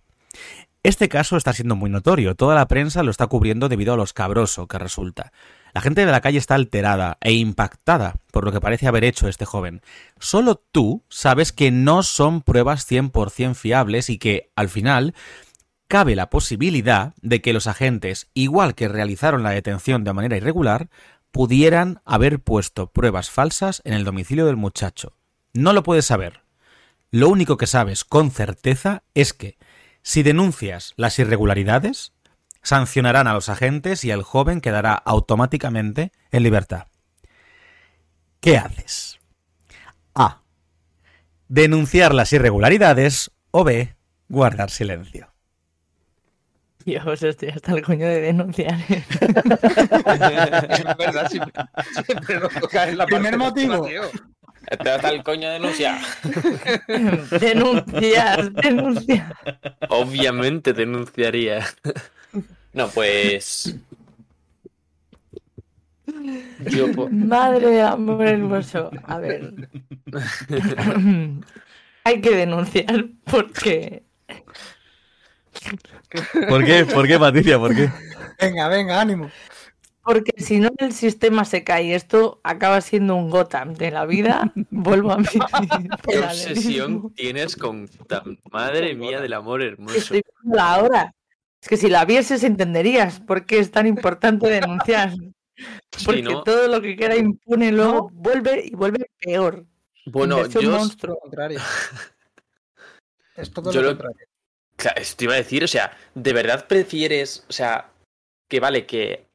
Este 0.83 1.09
caso 1.09 1.35
está 1.35 1.51
siendo 1.51 1.75
muy 1.75 1.89
notorio, 1.89 2.33
toda 2.33 2.55
la 2.55 2.69
prensa 2.69 3.03
lo 3.03 3.11
está 3.11 3.27
cubriendo 3.27 3.67
debido 3.67 3.93
a 3.93 3.97
lo 3.97 4.03
escabroso 4.03 4.69
que 4.69 4.79
resulta. 4.79 5.33
La 5.73 5.81
gente 5.81 6.05
de 6.05 6.11
la 6.13 6.21
calle 6.21 6.37
está 6.37 6.55
alterada 6.55 7.17
e 7.19 7.33
impactada 7.33 8.15
por 8.31 8.45
lo 8.45 8.53
que 8.53 8.61
parece 8.61 8.87
haber 8.87 9.03
hecho 9.03 9.27
este 9.27 9.43
joven. 9.43 9.81
Solo 10.17 10.63
tú 10.71 11.03
sabes 11.09 11.51
que 11.51 11.69
no 11.69 12.03
son 12.03 12.41
pruebas 12.41 12.89
100% 12.89 13.53
fiables 13.53 14.09
y 14.09 14.17
que, 14.17 14.49
al 14.55 14.69
final, 14.69 15.13
cabe 15.89 16.15
la 16.15 16.29
posibilidad 16.29 17.15
de 17.21 17.41
que 17.41 17.51
los 17.51 17.67
agentes, 17.67 18.29
igual 18.33 18.75
que 18.75 18.87
realizaron 18.87 19.43
la 19.43 19.49
detención 19.49 20.05
de 20.05 20.13
manera 20.13 20.37
irregular, 20.37 20.87
pudieran 21.33 21.99
haber 22.05 22.39
puesto 22.39 22.91
pruebas 22.91 23.31
falsas 23.31 23.81
en 23.85 23.93
el 23.93 24.05
domicilio 24.05 24.45
del 24.45 24.55
muchacho. 24.55 25.17
no 25.51 25.73
lo 25.73 25.83
puedes 25.83 26.05
saber. 26.05 26.43
Lo 27.09 27.27
único 27.27 27.57
que 27.57 27.67
sabes 27.67 28.03
con 28.05 28.31
certeza 28.31 29.03
es 29.15 29.33
que 29.33 29.57
si 30.03 30.21
denuncias 30.23 30.93
las 30.95 31.17
irregularidades, 31.19 32.13
sancionarán 32.61 33.27
a 33.27 33.33
los 33.33 33.49
agentes 33.49 34.03
y 34.05 34.11
el 34.11 34.21
joven 34.21 34.61
quedará 34.61 34.93
automáticamente 34.93 36.11
en 36.31 36.43
libertad. 36.43 36.87
¿Qué 38.39 38.57
haces? 38.57 39.19
A. 40.13 40.43
Denunciar 41.47 42.13
las 42.13 42.31
irregularidades 42.33 43.31
o 43.49 43.63
B. 43.63 43.95
Guardar 44.29 44.69
silencio. 44.69 45.32
Dios, 46.85 47.23
estoy 47.23 47.49
hasta 47.49 47.73
el 47.73 47.81
coño 47.81 48.05
de 48.05 48.21
denunciar. 48.21 48.77
Es 48.89 49.07
verdad, 50.97 51.29
siempre, 51.29 51.53
siempre 52.05 52.39
nos 52.39 52.53
toca 52.53 52.89
en 52.89 52.97
la 52.97 53.05
Primer 53.05 53.37
motivo. 53.37 53.87
Te 54.81 54.89
hasta 54.89 55.09
el 55.09 55.23
coño 55.23 55.47
de 55.49 55.53
denunciar. 55.55 55.99
denunciar, 57.39 58.51
denunciar. 58.53 59.35
Obviamente 59.89 60.73
denunciaría. 60.73 61.65
No, 62.73 62.87
pues. 62.89 63.75
Yo, 66.71 66.91
po- 66.93 67.09
Madre 67.09 67.67
de 67.69 67.81
amor 67.81 68.25
hermoso. 68.25 68.89
A 69.03 69.19
ver. 69.19 69.53
Hay 72.05 72.21
que 72.21 72.35
denunciar 72.35 73.05
porque 73.25 74.03
¿Por 76.49 76.65
qué? 76.65 76.85
¿Por 76.85 77.07
qué, 77.07 77.19
Patricia? 77.19 77.57
¿Por 77.59 77.75
qué? 77.75 77.89
Venga, 78.39 78.67
venga, 78.67 79.01
ánimo. 79.01 79.29
Porque 80.03 80.33
si 80.37 80.59
no 80.59 80.69
el 80.79 80.91
sistema 80.91 81.45
se 81.45 81.63
cae 81.63 81.85
y 81.85 81.93
esto 81.93 82.41
acaba 82.43 82.81
siendo 82.81 83.15
un 83.15 83.29
Gotham 83.29 83.73
de 83.73 83.89
la 83.91 84.05
vida, 84.05 84.51
vuelvo 84.69 85.11
a 85.11 85.17
mi 85.17 85.25
¿Qué 86.07 86.19
obsesión 86.19 87.13
tienes 87.13 87.55
con 87.55 87.85
Gotham? 87.85 88.37
Madre 88.51 88.93
mía 88.95 89.21
del 89.21 89.33
amor 89.33 89.61
hermoso. 89.61 89.95
Estoy 89.95 90.23
viendo 90.41 90.61
ahora. 90.61 91.13
Es 91.61 91.69
que 91.69 91.77
si 91.77 91.89
la 91.89 92.03
vieses 92.03 92.43
entenderías 92.43 93.21
por 93.21 93.45
qué 93.45 93.59
es 93.59 93.71
tan 93.71 93.87
importante 93.87 94.49
denunciar. 94.49 95.13
Porque 96.03 96.21
¿no? 96.23 96.43
todo 96.43 96.67
lo 96.67 96.81
que 96.81 96.97
queda 96.97 97.15
impune 97.15 97.71
luego 97.71 98.09
vuelve 98.11 98.65
y 98.65 98.75
vuelve 98.75 99.09
peor. 99.19 99.65
Bueno, 100.05 100.45
yo 100.47 100.77
contrario. 101.21 101.59
Es 103.35 103.51
todo 103.51 103.71
Yo 103.71 103.81
lo 103.81 103.91
lo- 103.91 103.97
contrario. 103.97 104.27
Claro, 104.83 104.99
esto 104.99 105.15
te 105.15 105.23
iba 105.23 105.33
a 105.33 105.37
decir, 105.37 105.63
o 105.63 105.67
sea, 105.69 105.97
¿de 106.13 106.33
verdad 106.33 106.67
prefieres, 106.67 107.45
o 107.47 107.53
sea, 107.53 107.93
que 108.49 108.59
vale, 108.59 108.85
que 108.85 109.29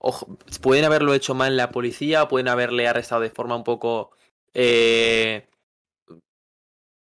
pueden 0.61 0.85
haberlo 0.85 1.15
hecho 1.15 1.35
mal 1.35 1.57
la 1.57 1.71
policía 1.71 2.29
pueden 2.29 2.49
haberle 2.49 2.87
arrestado 2.87 3.23
de 3.23 3.31
forma 3.31 3.57
un 3.57 3.65
poco, 3.65 4.11
eh, 4.53 5.49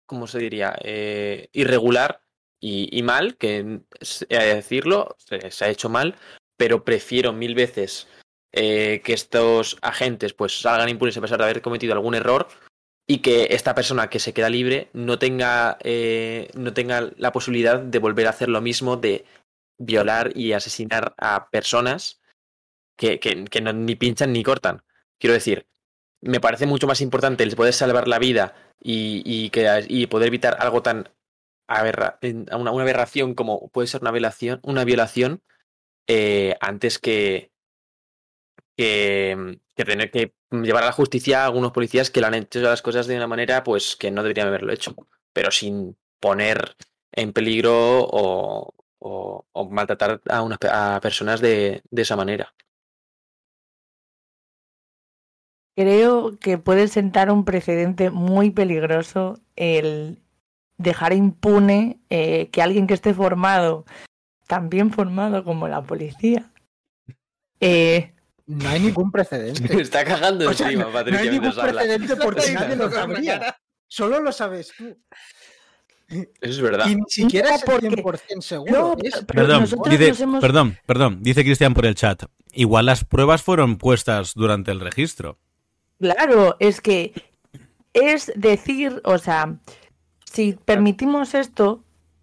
¿cómo 0.06 0.28
se 0.28 0.38
diría? 0.38 0.76
Eh, 0.80 1.48
irregular 1.54 2.22
y, 2.60 3.02
mal, 3.02 3.36
que 3.36 3.80
de 4.28 4.54
decirlo, 4.54 5.16
se, 5.18 5.50
se 5.50 5.64
ha 5.64 5.68
hecho 5.68 5.88
mal, 5.88 6.14
pero 6.56 6.84
prefiero 6.84 7.32
mil 7.32 7.56
veces 7.56 8.06
eh, 8.52 9.02
que 9.04 9.12
estos 9.12 9.76
agentes 9.82 10.34
pues 10.34 10.60
salgan 10.60 10.88
impunes 10.88 11.16
a 11.16 11.20
pesar 11.20 11.38
de 11.38 11.44
haber 11.46 11.62
cometido 11.62 11.94
algún 11.94 12.14
error 12.14 12.46
y 13.06 13.18
que 13.18 13.48
esta 13.50 13.74
persona 13.74 14.10
que 14.10 14.18
se 14.18 14.32
queda 14.32 14.50
libre 14.50 14.90
no 14.92 15.18
tenga, 15.18 15.78
eh, 15.82 16.50
no 16.54 16.72
tenga 16.72 17.10
la 17.16 17.32
posibilidad 17.32 17.78
de 17.78 17.98
volver 17.98 18.26
a 18.26 18.30
hacer 18.30 18.48
lo 18.48 18.60
mismo 18.60 18.96
de 18.96 19.24
violar 19.78 20.32
y 20.36 20.52
asesinar 20.52 21.14
a 21.18 21.48
personas 21.50 22.20
que, 22.96 23.20
que, 23.20 23.44
que 23.44 23.60
ni 23.60 23.94
pinchan 23.94 24.32
ni 24.32 24.42
cortan. 24.42 24.82
Quiero 25.18 25.34
decir, 25.34 25.66
me 26.20 26.40
parece 26.40 26.66
mucho 26.66 26.86
más 26.86 27.00
importante 27.00 27.44
el 27.44 27.54
poder 27.54 27.74
salvar 27.74 28.08
la 28.08 28.18
vida 28.18 28.54
y, 28.80 29.22
y, 29.24 29.50
que, 29.50 30.08
poder 30.08 30.28
evitar 30.28 30.56
algo 30.58 30.82
tan 30.82 31.08
una 31.68 32.70
aberración 32.70 33.34
como 33.34 33.68
puede 33.70 33.88
ser 33.88 34.00
una 34.00 34.12
violación, 34.12 34.60
una 34.62 34.84
violación 34.84 35.42
eh, 36.06 36.56
antes 36.60 36.98
que, 36.98 37.50
que, 38.76 39.58
que 39.74 39.84
tener 39.84 40.10
que 40.12 40.32
llevar 40.50 40.84
a 40.84 40.86
la 40.86 40.92
justicia 40.92 41.42
a 41.42 41.46
algunos 41.46 41.72
policías 41.72 42.10
que 42.10 42.20
le 42.20 42.26
han 42.26 42.34
hecho 42.34 42.60
las 42.60 42.82
cosas 42.82 43.06
de 43.06 43.16
una 43.16 43.26
manera 43.26 43.64
pues 43.64 43.96
que 43.96 44.10
no 44.10 44.22
deberían 44.22 44.48
haberlo 44.48 44.72
hecho, 44.72 44.94
pero 45.32 45.50
sin 45.50 45.96
poner 46.20 46.76
en 47.12 47.32
peligro 47.32 48.06
o, 48.10 48.72
maltratar 49.70 50.20
a, 50.28 51.00
personas 51.00 51.40
de, 51.40 51.82
de 51.90 52.02
esa 52.02 52.16
manera. 52.16 52.54
Creo 55.76 56.38
que 56.38 56.56
puede 56.56 56.88
sentar 56.88 57.30
un 57.30 57.44
precedente 57.44 58.10
muy 58.10 58.50
peligroso 58.50 59.38
el 59.56 60.22
dejar 60.78 61.12
impune 61.12 62.00
eh, 62.10 62.48
que 62.50 62.62
alguien 62.62 62.86
que 62.86 62.94
esté 62.94 63.14
formado, 63.14 63.84
tan 64.46 64.68
bien 64.68 64.90
formado 64.90 65.44
como 65.44 65.68
la 65.68 65.82
policía, 65.82 66.50
eh, 67.60 68.14
No 68.46 68.68
hay 68.68 68.80
ningún 68.80 69.10
precedente. 69.10 69.80
está 69.82 70.04
cagando 70.04 70.48
O 70.48 70.52
sea, 70.52 70.66
encima, 70.66 70.84
no, 70.84 70.88
no 70.90 70.94
Patricia, 70.94 71.20
hay 71.20 71.28
ningún 71.30 71.42
mientras 71.42 71.64
habla. 71.68 71.80
precedente 71.82 72.16
porque 72.16 72.52
nadie 72.52 72.76
lo 72.76 72.90
sabría. 72.90 73.56
Solo 73.88 74.20
lo 74.20 74.32
sabes 74.32 74.72
tú. 74.76 74.96
Eso 76.08 76.28
es 76.40 76.60
verdad. 76.60 76.86
Y 76.88 76.94
ni 76.96 77.02
siquiera 77.08 77.50
No, 77.50 77.56
es 77.56 77.62
porque- 77.64 77.86
el 77.88 77.94
100% 77.96 78.40
seguro. 78.40 78.72
No, 78.72 78.96
es- 79.02 79.24
pero 79.26 79.46
Perdón, 79.46 79.64
dice, 79.90 80.22
hemos- 80.22 80.40
perdón, 80.40 80.78
perdón, 80.86 81.18
dice 81.22 81.42
Cristian 81.42 81.74
por 81.74 81.86
el 81.86 81.96
chat. 81.96 82.22
Igual 82.52 82.86
las 82.86 83.04
pruebas 83.04 83.42
fueron 83.42 83.76
puestas 83.76 84.32
durante 84.34 84.70
el 84.70 84.80
registro. 84.80 85.38
Claro, 85.98 86.56
es 86.60 86.80
que 86.80 87.12
es 87.92 88.30
decir, 88.36 89.00
o 89.04 89.18
sea, 89.18 89.56
si 90.32 90.52
permitimos 90.52 91.34
esto, 91.34 91.82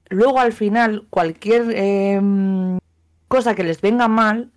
luego 0.10 0.40
al 0.40 0.54
final 0.54 1.06
cualquier 1.10 1.72
em, 1.76 2.80
cosa 3.28 3.54
que 3.56 3.64
les 3.64 3.82
venga 3.82 4.08
mal 4.08 4.52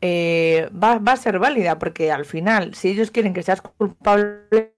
eh, 0.00 0.68
va, 0.72 0.98
va 0.98 1.12
a 1.12 1.16
ser 1.16 1.38
válida, 1.38 1.78
porque 1.78 2.12
al 2.12 2.24
final, 2.24 2.74
si 2.74 2.88
ellos 2.88 3.10
quieren 3.10 3.34
que 3.34 3.42
seas 3.42 3.60
culpable, 3.62 4.74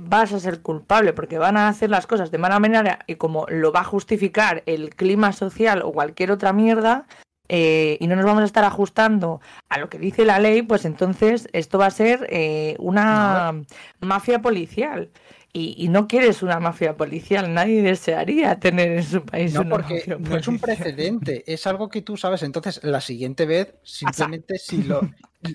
vas 0.00 0.32
a 0.32 0.40
ser 0.40 0.62
culpable, 0.62 1.12
porque 1.12 1.38
van 1.38 1.56
a 1.56 1.68
hacer 1.68 1.90
las 1.90 2.06
cosas 2.06 2.30
de 2.30 2.38
mala 2.38 2.60
manera 2.60 3.00
y 3.06 3.16
como 3.16 3.46
lo 3.48 3.72
va 3.72 3.80
a 3.80 3.84
justificar 3.84 4.62
el 4.66 4.94
clima 4.94 5.32
social 5.32 5.82
o 5.82 5.92
cualquier 5.92 6.30
otra 6.30 6.52
mierda, 6.52 7.06
eh, 7.48 7.98
y 8.00 8.06
no 8.06 8.16
nos 8.16 8.24
vamos 8.24 8.42
a 8.42 8.46
estar 8.46 8.64
ajustando 8.64 9.40
a 9.68 9.78
lo 9.78 9.90
que 9.90 9.98
dice 9.98 10.24
la 10.24 10.38
ley, 10.38 10.62
pues 10.62 10.84
entonces 10.84 11.48
esto 11.52 11.78
va 11.78 11.86
a 11.86 11.90
ser 11.90 12.26
eh, 12.30 12.76
una 12.78 13.52
mafia 14.00 14.40
policial. 14.40 15.10
Y, 15.54 15.74
y 15.76 15.88
no 15.88 16.08
quieres 16.08 16.42
una 16.42 16.58
mafia 16.60 16.96
policial, 16.96 17.52
nadie 17.52 17.82
desearía 17.82 18.58
tener 18.58 18.92
en 18.92 19.02
su 19.04 19.22
país 19.22 19.52
No, 19.52 19.60
una 19.60 19.70
porque 19.70 19.94
mafia 19.96 20.16
no 20.18 20.36
es 20.38 20.48
un 20.48 20.58
policial. 20.58 20.82
precedente, 20.94 21.44
es 21.52 21.66
algo 21.66 21.90
que 21.90 22.00
tú 22.00 22.16
sabes. 22.16 22.42
Entonces, 22.42 22.82
la 22.84 23.02
siguiente 23.02 23.44
vez, 23.44 23.74
simplemente 23.82 24.58
si 24.58 24.82
lo, 24.82 25.02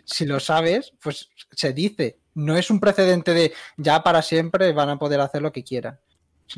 si 0.05 0.25
lo 0.27 0.39
sabes, 0.39 0.93
pues 1.01 1.29
se 1.51 1.73
dice. 1.73 2.19
No 2.35 2.55
es 2.55 2.69
un 2.69 2.79
precedente 2.79 3.33
de 3.33 3.53
ya 3.77 4.03
para 4.03 4.21
siempre 4.21 4.71
van 4.71 4.89
a 4.89 4.99
poder 4.99 5.19
hacer 5.19 5.41
lo 5.41 5.51
que 5.51 5.63
quieran. 5.63 5.99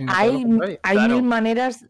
Hay, 0.09 0.43
hay 0.83 0.97
Claro. 0.97 1.15
mil 1.15 1.23
maneras 1.23 1.85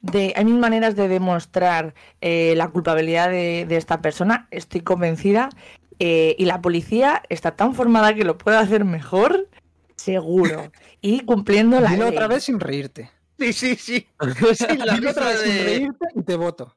de, 0.00 0.32
hay 0.34 0.44
mil 0.46 0.58
maneras 0.58 0.96
de 0.96 1.08
demostrar 1.08 1.94
eh, 2.22 2.54
la 2.56 2.68
culpabilidad 2.68 3.28
de, 3.28 3.66
de 3.68 3.76
esta 3.76 4.00
persona, 4.00 4.48
estoy 4.50 4.80
convencida. 4.80 5.50
eh, 5.98 6.34
y 6.38 6.44
la 6.46 6.60
policía 6.62 7.22
está 7.28 7.56
tan 7.56 7.74
formada 7.74 8.14
que 8.14 8.24
lo 8.24 8.38
puede 8.38 8.56
hacer 8.56 8.84
mejor, 8.86 9.48
seguro. 9.96 10.70
Y 11.00 11.24
cumpliendo 11.24 11.80
la 11.80 11.90
Dilo 11.90 12.04
ley. 12.04 12.12
otra 12.12 12.28
vez 12.28 12.44
sin 12.44 12.60
reírte. 12.60 13.10
Sí, 13.38 13.52
sí, 13.52 13.76
sí. 13.76 14.06
Sin 14.54 14.78
la 14.86 14.94
Dilo 14.94 15.10
otra 15.10 15.28
risa 15.28 15.30
vez 15.30 15.40
sin 15.40 15.54
de, 15.54 15.64
reírte 15.64 16.06
y 16.14 16.22
te 16.22 16.36
voto. 16.36 16.76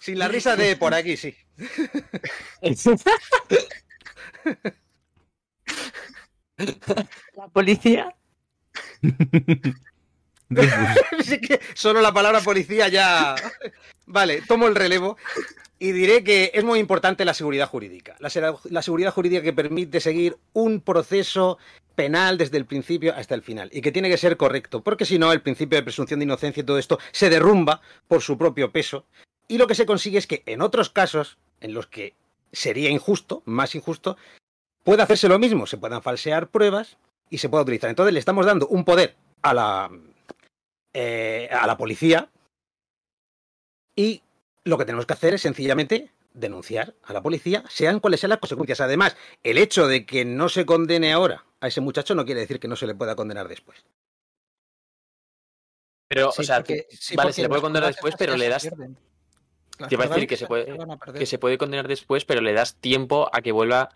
sin 0.00 0.18
la 0.18 0.28
risa 0.28 0.56
de 0.56 0.76
por 0.76 0.94
aquí, 0.94 1.16
sí. 1.16 1.34
La 7.36 7.48
policía 7.52 8.14
Así 11.18 11.40
que 11.40 11.60
solo 11.74 12.00
la 12.00 12.12
palabra 12.12 12.40
policía 12.40 12.88
ya. 12.88 13.34
Vale, 14.06 14.42
tomo 14.42 14.68
el 14.68 14.74
relevo 14.74 15.16
y 15.78 15.92
diré 15.92 16.22
que 16.22 16.50
es 16.54 16.64
muy 16.64 16.78
importante 16.78 17.24
la 17.24 17.34
seguridad 17.34 17.68
jurídica. 17.68 18.16
La 18.18 18.82
seguridad 18.82 19.12
jurídica 19.12 19.42
que 19.42 19.52
permite 19.52 20.00
seguir 20.00 20.36
un 20.52 20.80
proceso 20.80 21.58
penal 21.94 22.38
desde 22.38 22.56
el 22.56 22.66
principio 22.66 23.14
hasta 23.14 23.34
el 23.34 23.42
final 23.42 23.70
y 23.72 23.80
que 23.80 23.92
tiene 23.92 24.10
que 24.10 24.16
ser 24.16 24.36
correcto, 24.36 24.82
porque 24.82 25.04
si 25.04 25.18
no, 25.18 25.32
el 25.32 25.42
principio 25.42 25.78
de 25.78 25.82
presunción 25.82 26.20
de 26.20 26.24
inocencia 26.24 26.60
y 26.60 26.64
todo 26.64 26.78
esto 26.78 26.98
se 27.12 27.30
derrumba 27.30 27.80
por 28.08 28.22
su 28.22 28.36
propio 28.36 28.72
peso. 28.72 29.06
Y 29.48 29.58
lo 29.58 29.66
que 29.66 29.74
se 29.74 29.86
consigue 29.86 30.18
es 30.18 30.26
que 30.26 30.42
en 30.46 30.62
otros 30.62 30.90
casos, 30.90 31.38
en 31.60 31.74
los 31.74 31.86
que 31.86 32.14
sería 32.52 32.90
injusto, 32.90 33.42
más 33.44 33.74
injusto, 33.74 34.16
puede 34.82 35.02
hacerse 35.02 35.28
lo 35.28 35.38
mismo, 35.38 35.66
se 35.66 35.78
puedan 35.78 36.02
falsear 36.02 36.48
pruebas 36.48 36.96
y 37.30 37.38
se 37.38 37.48
pueda 37.48 37.62
utilizar. 37.62 37.90
Entonces 37.90 38.12
le 38.12 38.20
estamos 38.20 38.46
dando 38.46 38.66
un 38.68 38.84
poder 38.84 39.16
a 39.42 39.54
la, 39.54 39.90
eh, 40.92 41.48
a 41.50 41.66
la 41.66 41.76
policía 41.76 42.30
y 43.96 44.22
lo 44.64 44.78
que 44.78 44.84
tenemos 44.84 45.06
que 45.06 45.12
hacer 45.12 45.34
es 45.34 45.42
sencillamente 45.42 46.10
denunciar 46.34 46.94
a 47.04 47.12
la 47.12 47.22
policía, 47.22 47.64
sean 47.68 48.00
cuales 48.00 48.20
sean 48.20 48.30
las 48.30 48.38
consecuencias. 48.40 48.80
Además, 48.80 49.16
el 49.42 49.56
hecho 49.56 49.86
de 49.86 50.04
que 50.04 50.24
no 50.24 50.48
se 50.48 50.66
condene 50.66 51.12
ahora 51.12 51.44
a 51.60 51.68
ese 51.68 51.80
muchacho 51.80 52.14
no 52.14 52.24
quiere 52.26 52.40
decir 52.40 52.60
que 52.60 52.68
no 52.68 52.76
se 52.76 52.86
le 52.86 52.94
pueda 52.94 53.16
condenar 53.16 53.48
después. 53.48 53.84
Pero, 56.08 56.32
Sí, 56.32 56.42
o 56.42 56.44
sea, 56.44 56.56
porque- 56.56 56.86
tú- 56.90 56.96
sí, 57.00 57.16
vale, 57.16 57.32
se 57.32 57.42
le 57.42 57.48
puede 57.48 57.62
condenar 57.62 57.88
después, 57.88 58.14
pero 58.18 58.36
le 58.36 58.48
das. 58.48 58.62
Te 59.88 59.94
iba 59.94 60.04
a 60.04 60.08
decir 60.08 60.28
que 60.28 60.36
se 60.36 60.46
puede-. 60.46 60.76
Que 61.14 61.26
se 61.26 61.38
puede 61.38 61.56
condenar 61.58 61.88
después, 61.88 62.24
pero 62.24 62.40
le 62.40 62.52
das 62.52 62.74
tiempo 62.76 63.28
a 63.32 63.40
que 63.40 63.52
vuelva 63.52 63.90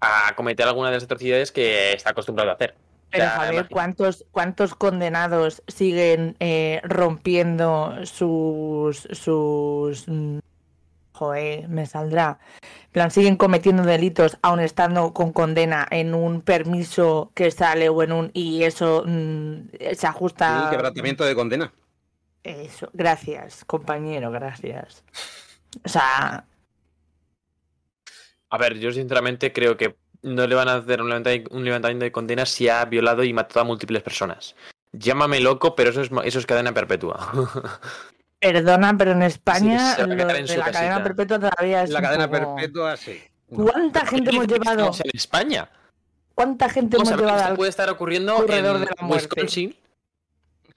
a 0.00 0.34
cometer 0.36 0.66
alguna 0.66 0.88
de 0.88 0.96
las 0.96 1.04
atrocidades 1.04 1.52
que 1.52 1.92
está 1.92 2.10
acostumbrado 2.10 2.50
a 2.50 2.54
hacer. 2.54 2.74
Pero 3.10 3.26
a 3.26 3.48
ver, 3.50 3.68
¿cuántos, 3.68 4.24
¿cuántos 4.32 4.74
condenados 4.74 5.62
siguen 5.68 6.36
eh, 6.40 6.80
rompiendo 6.82 7.94
sus. 8.06 9.06
sus. 9.12 10.06
Joder, 11.14 11.68
me 11.68 11.86
saldrá. 11.86 12.40
En 12.86 12.90
plan, 12.90 13.10
siguen 13.12 13.36
cometiendo 13.36 13.84
delitos 13.84 14.36
aun 14.42 14.58
estando 14.58 15.12
con 15.12 15.32
condena 15.32 15.86
en 15.90 16.12
un 16.12 16.40
permiso 16.40 17.30
que 17.34 17.52
sale 17.52 17.88
o 17.88 18.02
en 18.02 18.12
un. 18.12 18.30
y 18.34 18.64
eso 18.64 19.04
mm, 19.06 19.68
se 19.94 20.06
ajusta. 20.08 20.64
Y 20.66 20.70
quebrantamiento 20.70 21.24
de 21.24 21.34
condena. 21.36 21.72
Eso, 22.42 22.90
gracias, 22.92 23.64
compañero, 23.64 24.32
gracias. 24.32 25.04
O 25.84 25.88
sea, 25.88 26.44
A 28.50 28.58
ver, 28.58 28.78
yo 28.78 28.92
sinceramente 28.92 29.52
creo 29.52 29.76
que 29.76 29.96
no 30.22 30.46
le 30.46 30.54
van 30.54 30.68
a 30.68 30.76
hacer 30.76 31.00
un 31.00 31.08
levantamiento, 31.08 31.54
un 31.54 31.64
levantamiento 31.64 32.04
de 32.04 32.12
condena 32.12 32.44
si 32.44 32.68
ha 32.68 32.84
violado 32.86 33.22
y 33.22 33.32
matado 33.32 33.60
a 33.60 33.64
múltiples 33.64 34.02
personas. 34.02 34.56
Llámame 34.92 35.38
loco, 35.38 35.76
pero 35.76 35.90
eso 35.90 36.02
es, 36.02 36.10
eso 36.24 36.38
es 36.40 36.46
cadena 36.46 36.74
perpetua. 36.74 37.32
perdona, 38.52 38.94
pero 38.98 39.12
en 39.12 39.22
España 39.22 39.96
lo 39.98 40.12
en 40.12 40.58
la 40.58 40.70
cadena 40.70 41.02
perpetua 41.02 41.38
todavía 41.38 41.82
es. 41.82 41.90
La 41.90 42.02
cadena 42.02 42.30
poco- 42.30 42.56
perpetua, 42.56 42.96
sí. 42.96 43.20
¿Cuánta 43.48 44.04
gente 44.06 44.30
hemos 44.30 44.46
llevado? 44.46 44.90
En 45.04 45.10
España. 45.14 45.68
¿Cuánta 46.34 46.68
gente 46.68 46.96
Vamos 46.96 47.08
hemos 47.10 47.20
llevado 47.20 47.38
esto 47.38 47.50
al 47.50 47.56
puede 47.56 47.70
estar 47.70 47.88
ocurriendo 47.90 48.40
en 48.40 48.46
de 48.46 48.62
la 48.62 48.94
muerte? 49.00 49.28
Wisconsin. 49.40 49.76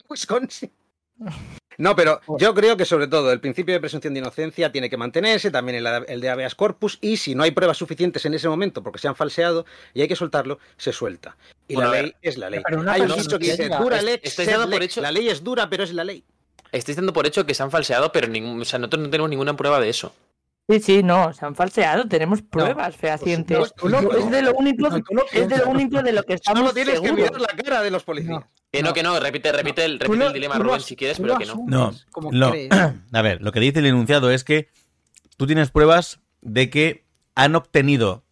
Wisconsin. 0.08 0.70
No, 1.80 1.94
pero 1.94 2.20
yo 2.40 2.54
creo 2.56 2.76
que 2.76 2.84
sobre 2.84 3.06
todo 3.06 3.30
el 3.30 3.38
principio 3.38 3.72
de 3.72 3.78
presunción 3.78 4.12
de 4.12 4.18
inocencia 4.18 4.72
tiene 4.72 4.90
que 4.90 4.96
mantenerse, 4.96 5.52
también 5.52 5.76
el, 5.86 6.04
el 6.08 6.20
de 6.20 6.28
habeas 6.28 6.56
corpus, 6.56 6.98
y 7.00 7.18
si 7.18 7.36
no 7.36 7.44
hay 7.44 7.52
pruebas 7.52 7.76
suficientes 7.76 8.24
en 8.26 8.34
ese 8.34 8.48
momento 8.48 8.82
porque 8.82 8.98
se 8.98 9.06
han 9.06 9.14
falseado 9.14 9.64
y 9.94 10.00
hay 10.02 10.08
que 10.08 10.16
soltarlo, 10.16 10.58
se 10.76 10.92
suelta. 10.92 11.36
Y 11.68 11.76
Bueno, 11.76 11.92
la 11.92 12.02
ley 12.02 12.14
es 12.20 12.36
la 12.36 12.50
ley. 12.50 12.62
Pero 12.66 12.80
una 12.80 12.94
Hay 12.94 13.02
un 13.02 13.12
dicho 13.14 13.38
que 13.38 13.44
dice, 13.52 13.68
dura 13.68 14.02
lex, 14.02 14.24
estáis 14.26 14.48
sed 14.48 14.58
dando 14.58 14.72
por 14.74 14.80
lex". 14.80 14.92
hecho- 14.94 15.02
La 15.02 15.12
ley 15.12 15.28
es 15.28 15.44
dura, 15.44 15.70
pero 15.70 15.84
es 15.84 15.92
la 15.92 16.02
ley. 16.02 16.24
Estáis 16.72 16.96
dando 16.96 17.12
por 17.12 17.26
hecho 17.26 17.46
que 17.46 17.54
se 17.54 17.62
han 17.62 17.70
falseado, 17.70 18.12
pero 18.12 18.28
ningún, 18.28 18.60
o 18.60 18.64
sea, 18.64 18.78
nosotros 18.78 19.02
no 19.02 19.10
tenemos 19.10 19.30
ninguna 19.30 19.56
prueba 19.56 19.80
de 19.80 19.88
eso. 19.88 20.14
Sí, 20.70 20.80
sí, 20.80 21.02
no, 21.02 21.32
se 21.32 21.46
han 21.46 21.54
falseado, 21.54 22.06
tenemos 22.08 22.42
pruebas 22.42 22.94
fehacientes. 22.94 23.72
Pues 23.80 23.90
lo- 23.90 24.12
es 24.18 24.30
de 24.30 24.42
lo 24.42 24.52
único, 24.52 24.88
es 25.32 25.48
de 25.48 25.56
lo 25.58 25.68
único 25.70 26.02
de 26.02 26.12
lo 26.12 26.22
que 26.24 26.34
estamos 26.34 26.60
Solo 26.60 26.72
tienes 26.74 27.00
que 27.00 27.10
mirar 27.12 27.40
la 27.40 27.46
cara 27.48 27.80
de 27.82 27.90
los 27.90 28.02
policías. 28.04 28.44
Que 28.70 28.82
no, 28.82 28.88
No. 28.90 28.94
que 28.94 29.02
no, 29.02 29.18
repite, 29.18 29.50
repite, 29.50 29.86
el, 29.86 29.98
repite 29.98 30.26
el 30.26 30.32
dilema, 30.34 30.56
Rubén, 30.58 30.80
si 30.82 30.94
quieres, 30.94 31.18
pero 31.18 31.38
que 31.38 31.46
no. 31.46 31.94
No. 32.30 32.52
A 33.12 33.22
ver, 33.22 33.40
lo 33.40 33.50
que 33.50 33.60
dice 33.60 33.78
el 33.78 33.86
enunciado 33.86 34.30
es 34.30 34.44
que 34.44 34.68
tú 35.38 35.46
tienes 35.46 35.70
pruebas 35.70 36.20
de 36.42 36.68
que 36.68 37.04
han 37.34 37.54
obtenido, 37.56 38.24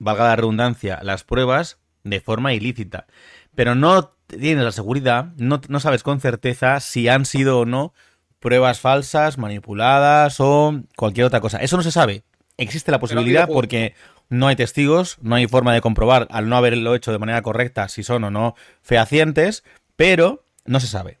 valga 0.00 0.24
la 0.24 0.34
redundancia, 0.36 0.98
las 1.04 1.22
pruebas 1.22 1.78
de 2.02 2.20
forma 2.20 2.54
ilícita. 2.54 3.06
Pero 3.54 3.74
no 3.74 4.10
tienes 4.26 4.64
la 4.64 4.72
seguridad, 4.72 5.26
no, 5.36 5.60
no 5.68 5.80
sabes 5.80 6.02
con 6.02 6.20
certeza 6.20 6.80
si 6.80 7.08
han 7.08 7.24
sido 7.24 7.60
o 7.60 7.66
no 7.66 7.92
pruebas 8.40 8.80
falsas, 8.80 9.38
manipuladas 9.38 10.38
o 10.40 10.80
cualquier 10.96 11.26
otra 11.26 11.40
cosa. 11.40 11.58
Eso 11.58 11.76
no 11.76 11.82
se 11.82 11.92
sabe. 11.92 12.24
Existe 12.56 12.90
la 12.90 12.98
posibilidad 13.00 13.48
porque 13.48 13.94
no 14.28 14.46
hay 14.48 14.56
testigos, 14.56 15.18
no 15.22 15.34
hay 15.34 15.46
forma 15.46 15.72
de 15.72 15.80
comprobar 15.80 16.28
al 16.30 16.48
no 16.48 16.56
haberlo 16.56 16.94
hecho 16.94 17.10
de 17.12 17.18
manera 17.18 17.42
correcta 17.42 17.88
si 17.88 18.02
son 18.02 18.24
o 18.24 18.30
no 18.30 18.54
fehacientes, 18.82 19.64
pero 19.96 20.44
no 20.64 20.80
se 20.80 20.86
sabe. 20.86 21.18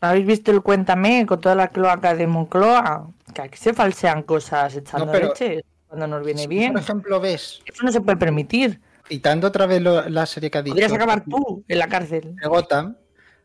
¿Habéis 0.00 0.26
visto 0.26 0.50
el 0.50 0.62
Cuéntame 0.62 1.26
con 1.26 1.40
toda 1.40 1.54
la 1.54 1.68
cloaca 1.68 2.14
de 2.14 2.26
Moncloa? 2.26 3.08
Que 3.34 3.42
aquí 3.42 3.56
se 3.58 3.72
falsean 3.72 4.22
cosas 4.22 4.74
echando 4.74 5.06
No, 5.06 5.12
pero- 5.12 5.28
leches 5.28 5.62
cuando 5.86 6.06
nos 6.06 6.24
viene 6.24 6.42
Si, 6.42 6.48
bien. 6.48 6.72
Por 6.72 6.80
ejemplo, 6.82 7.20
ves, 7.20 7.60
Eso 7.66 7.84
no 7.84 7.92
se 7.92 8.00
puede 8.00 8.16
permitir. 8.16 8.80
Citando 9.12 9.46
otra 9.48 9.66
vez 9.66 9.82
lo- 9.82 10.08
la 10.08 10.24
serie 10.26 10.50
que 10.50 10.58
ha 10.58 10.62
dicho. 10.62 10.74
Podrías 10.74 10.92
acabar 10.92 11.24
tú 11.24 11.64
en 11.68 11.78
la 11.78 11.86
cárcel. 11.88 12.34
de 12.36 12.48
Gotham, 12.48 12.96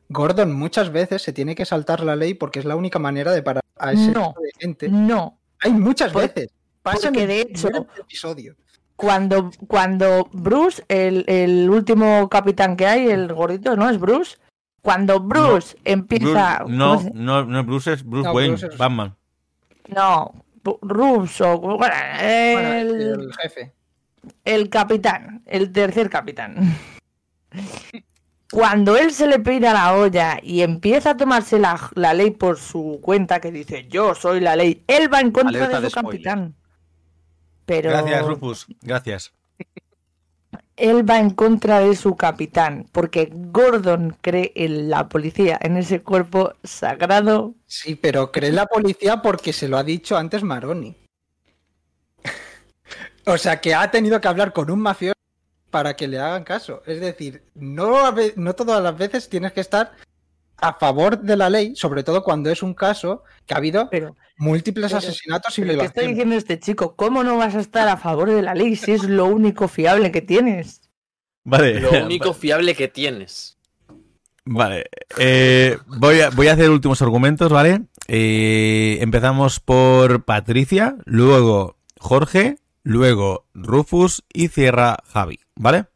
Gordon 0.09 0.53
muchas 0.53 0.91
veces 0.91 1.21
se 1.21 1.33
tiene 1.33 1.55
que 1.55 1.65
saltar 1.65 2.01
la 2.03 2.15
ley 2.15 2.33
porque 2.33 2.59
es 2.59 2.65
la 2.65 2.75
única 2.77 2.99
manera 2.99 3.31
de 3.33 3.43
parar 3.43 3.63
a 3.77 3.91
ese 3.91 4.11
No. 4.11 4.29
tipo 4.29 4.41
de 4.41 4.51
gente. 4.59 4.89
No. 4.89 5.37
Hay 5.59 5.71
muchas 5.71 6.11
Por- 6.13 6.21
veces. 6.21 6.49
Pasa 6.81 7.09
el 7.09 7.13
de 7.15 7.41
hecho- 7.41 7.67
episodio. 7.99 8.55
Cuando, 8.95 9.51
cuando 9.67 10.29
Bruce, 10.31 10.83
el, 10.87 11.25
el 11.27 11.69
último 11.69 12.29
capitán 12.29 12.77
que 12.77 12.87
hay, 12.87 13.09
el 13.09 13.33
gordito, 13.33 13.75
¿no? 13.75 13.89
¿Es 13.89 13.99
Bruce? 13.99 14.37
Cuando 14.81 15.19
Bruce 15.19 15.75
empieza... 15.83 16.59
Bruce- 16.63 16.73
no, 16.73 16.87
¿cómo 16.95 17.01
se- 17.01 17.11
no, 17.13 17.43
no 17.45 17.59
es 17.59 17.65
Bruce, 17.65 17.93
es 17.93 18.03
Bruce 18.05 18.27
No, 18.29 18.33
Wayne, 18.33 18.51
Bruce 18.51 18.67
es- 18.67 18.77
Batman. 18.77 19.15
No, 19.89 20.33
Bruce 20.81 21.43
o... 21.43 21.57
bueno, 21.59 21.93
el 22.21 23.29
jefe. 23.41 23.73
El 24.45 24.69
capitán, 24.69 25.43
el 25.45 25.71
tercer 25.71 26.09
capitán. 26.09 26.75
Cuando 28.51 28.95
él 28.95 29.11
se 29.11 29.27
le 29.27 29.39
pira 29.39 29.73
la 29.73 29.93
olla 29.93 30.39
y 30.41 30.61
empieza 30.61 31.11
a 31.11 31.17
tomarse 31.17 31.59
la, 31.59 31.79
la 31.95 32.13
ley 32.13 32.31
por 32.31 32.57
su 32.57 32.99
cuenta, 33.01 33.41
que 33.41 33.51
dice 33.51 33.87
yo 33.89 34.15
soy 34.15 34.39
la 34.39 34.55
ley, 34.55 34.83
él 34.87 35.13
va 35.13 35.19
en 35.19 35.31
contra 35.31 35.65
Alerta 35.65 35.81
de 35.81 35.89
su 35.89 35.95
capitán. 35.95 36.55
Pero 37.65 37.89
Gracias, 37.89 38.25
Rufus. 38.25 38.67
Gracias. 38.81 39.33
él 40.77 41.09
va 41.09 41.19
en 41.19 41.31
contra 41.31 41.81
de 41.81 41.95
su 41.95 42.15
capitán, 42.15 42.87
porque 42.93 43.29
Gordon 43.33 44.15
cree 44.21 44.53
en 44.55 44.89
la 44.89 45.09
policía, 45.09 45.59
en 45.61 45.75
ese 45.75 46.01
cuerpo 46.01 46.53
sagrado. 46.63 47.55
Sí, 47.65 47.95
pero 47.95 48.31
cree 48.31 48.53
la 48.53 48.67
policía 48.67 49.21
porque 49.21 49.51
se 49.51 49.67
lo 49.67 49.77
ha 49.77 49.83
dicho 49.83 50.15
antes 50.15 50.43
Maroni. 50.43 50.95
O 53.27 53.37
sea, 53.37 53.61
que 53.61 53.75
ha 53.75 53.89
tenido 53.91 54.19
que 54.19 54.27
hablar 54.27 54.53
con 54.53 54.71
un 54.71 54.79
mafioso 54.79 55.13
para 55.69 55.95
que 55.95 56.07
le 56.07 56.17
hagan 56.19 56.43
caso. 56.43 56.81
Es 56.85 56.99
decir, 56.99 57.43
no, 57.55 58.13
no 58.35 58.55
todas 58.55 58.81
las 58.81 58.97
veces 58.97 59.29
tienes 59.29 59.51
que 59.53 59.61
estar 59.61 59.91
a 60.59 60.73
favor 60.73 61.19
de 61.19 61.35
la 61.37 61.49
ley, 61.49 61.75
sobre 61.75 62.03
todo 62.03 62.23
cuando 62.23 62.49
es 62.49 62.63
un 62.63 62.73
caso 62.73 63.23
que 63.45 63.53
ha 63.53 63.57
habido 63.57 63.89
Pero, 63.91 64.15
múltiples 64.37 64.87
pero- 64.87 64.97
asesinatos 64.97 65.57
y 65.59 65.61
pero 65.61 65.79
¿qué 65.79 65.85
está 65.85 66.01
diciendo 66.01 66.35
este 66.35 66.59
chico? 66.59 66.95
¿Cómo 66.95 67.23
no 67.23 67.37
vas 67.37 67.53
a 67.55 67.59
estar 67.59 67.87
a 67.87 67.97
favor 67.97 68.31
de 68.31 68.41
la 68.41 68.55
ley 68.55 68.75
si 68.75 68.91
es 68.93 69.03
lo 69.03 69.25
único 69.25 69.67
fiable 69.67 70.11
que 70.11 70.21
tienes? 70.21 70.81
Vale. 71.43 71.79
Lo 71.79 71.91
único 72.05 72.33
fiable 72.33 72.73
que 72.75 72.87
tienes. 72.87 73.57
Vale. 74.45 74.85
eh, 75.19 75.77
voy, 75.87 76.21
a, 76.21 76.29
voy 76.29 76.47
a 76.47 76.53
hacer 76.53 76.69
últimos 76.69 77.01
argumentos, 77.01 77.51
¿vale? 77.51 77.81
Eh, 78.07 78.97
empezamos 79.01 79.59
por 79.59 80.23
Patricia, 80.23 80.95
luego 81.05 81.75
Jorge, 81.99 82.57
luego 82.87 83.47
Rufus 83.53 84.23
y 84.33 84.47
cierra 84.47 84.97
Javi, 85.05 85.39
¿vale? 85.55 85.87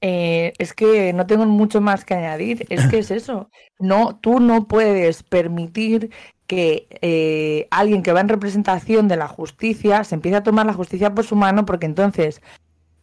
Eh, 0.00 0.52
es 0.58 0.74
que 0.74 1.12
no 1.14 1.26
tengo 1.26 1.46
mucho 1.46 1.80
más 1.80 2.04
que 2.04 2.14
añadir. 2.14 2.66
Es 2.68 2.86
que 2.86 2.98
es 2.98 3.10
eso. 3.10 3.50
No, 3.78 4.18
tú 4.20 4.40
no 4.40 4.68
puedes 4.68 5.22
permitir 5.22 6.10
que 6.46 6.88
eh, 7.00 7.68
alguien 7.70 8.02
que 8.02 8.12
va 8.12 8.20
en 8.20 8.28
representación 8.28 9.08
de 9.08 9.16
la 9.16 9.28
justicia 9.28 10.04
se 10.04 10.14
empiece 10.16 10.36
a 10.36 10.42
tomar 10.42 10.66
la 10.66 10.74
justicia 10.74 11.14
por 11.14 11.24
su 11.24 11.36
mano, 11.36 11.64
porque 11.64 11.86
entonces 11.86 12.42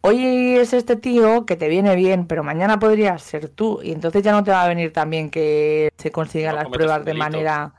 hoy 0.02 0.56
es 0.58 0.72
este 0.74 0.96
tío 0.96 1.46
que 1.46 1.56
te 1.56 1.68
viene 1.68 1.96
bien, 1.96 2.26
pero 2.28 2.44
mañana 2.44 2.78
podrías 2.80 3.22
ser 3.22 3.48
tú, 3.50 3.80
y 3.82 3.92
entonces 3.92 4.22
ya 4.24 4.32
no 4.32 4.44
te 4.44 4.52
va 4.52 4.64
a 4.64 4.68
venir 4.68 4.92
tan 4.92 5.10
bien 5.10 5.30
que 5.30 5.90
se 5.98 6.12
consigan 6.12 6.54
No 6.54 6.56
las 6.56 6.68
pruebas 6.68 7.04
de 7.04 7.12
delito. 7.12 7.14
manera. 7.14 7.74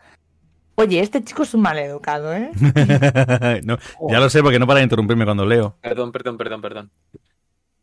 Oye, 0.76 1.00
este 1.00 1.24
chico 1.24 1.44
es 1.44 1.54
un 1.54 1.62
maleducado, 1.62 2.34
¿eh? 2.34 2.52
No, 3.64 3.78
ya 4.10 4.20
lo 4.20 4.30
sé 4.30 4.42
porque 4.42 4.60
no 4.60 4.68
para 4.68 4.80
de 4.80 4.84
interrumpirme 4.84 5.26
cuando 5.26 5.46
leo. 5.46 5.78
Perdón, 5.82 6.12
perdón, 6.12 6.38
perdón, 6.38 6.62
perdón. 6.62 6.92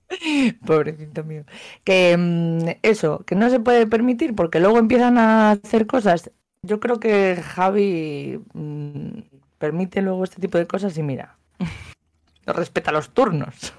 Pobrecito 0.66 1.24
mío. 1.24 1.44
Que 1.84 2.16
mm, 2.16 2.78
eso, 2.82 3.24
que 3.26 3.36
no 3.36 3.48
se 3.50 3.60
puede 3.60 3.86
permitir 3.86 4.34
porque 4.34 4.60
luego 4.60 4.78
empiezan 4.78 5.18
a 5.18 5.52
hacer 5.52 5.86
cosas. 5.86 6.30
Yo 6.62 6.80
creo 6.80 6.98
que 7.00 7.36
Javi 7.36 8.40
mm, 8.52 9.20
permite 9.58 10.02
luego 10.02 10.24
este 10.24 10.40
tipo 10.40 10.58
de 10.58 10.66
cosas 10.66 10.96
y 10.98 11.02
mira, 11.02 11.36
respeta 12.46 12.92
los 12.92 13.10
turnos. 13.10 13.72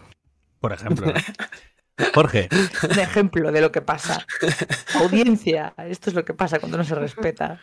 Por 0.60 0.74
ejemplo. 0.74 1.12
Jorge, 2.14 2.50
Un 2.90 3.00
ejemplo 3.00 3.52
de 3.52 3.62
lo 3.62 3.72
que 3.72 3.82
pasa. 3.82 4.26
Audiencia, 4.96 5.74
esto 5.78 6.10
es 6.10 6.16
lo 6.16 6.26
que 6.26 6.34
pasa 6.34 6.60
cuando 6.60 6.78
no 6.78 6.84
se 6.84 6.96
respeta 6.96 7.60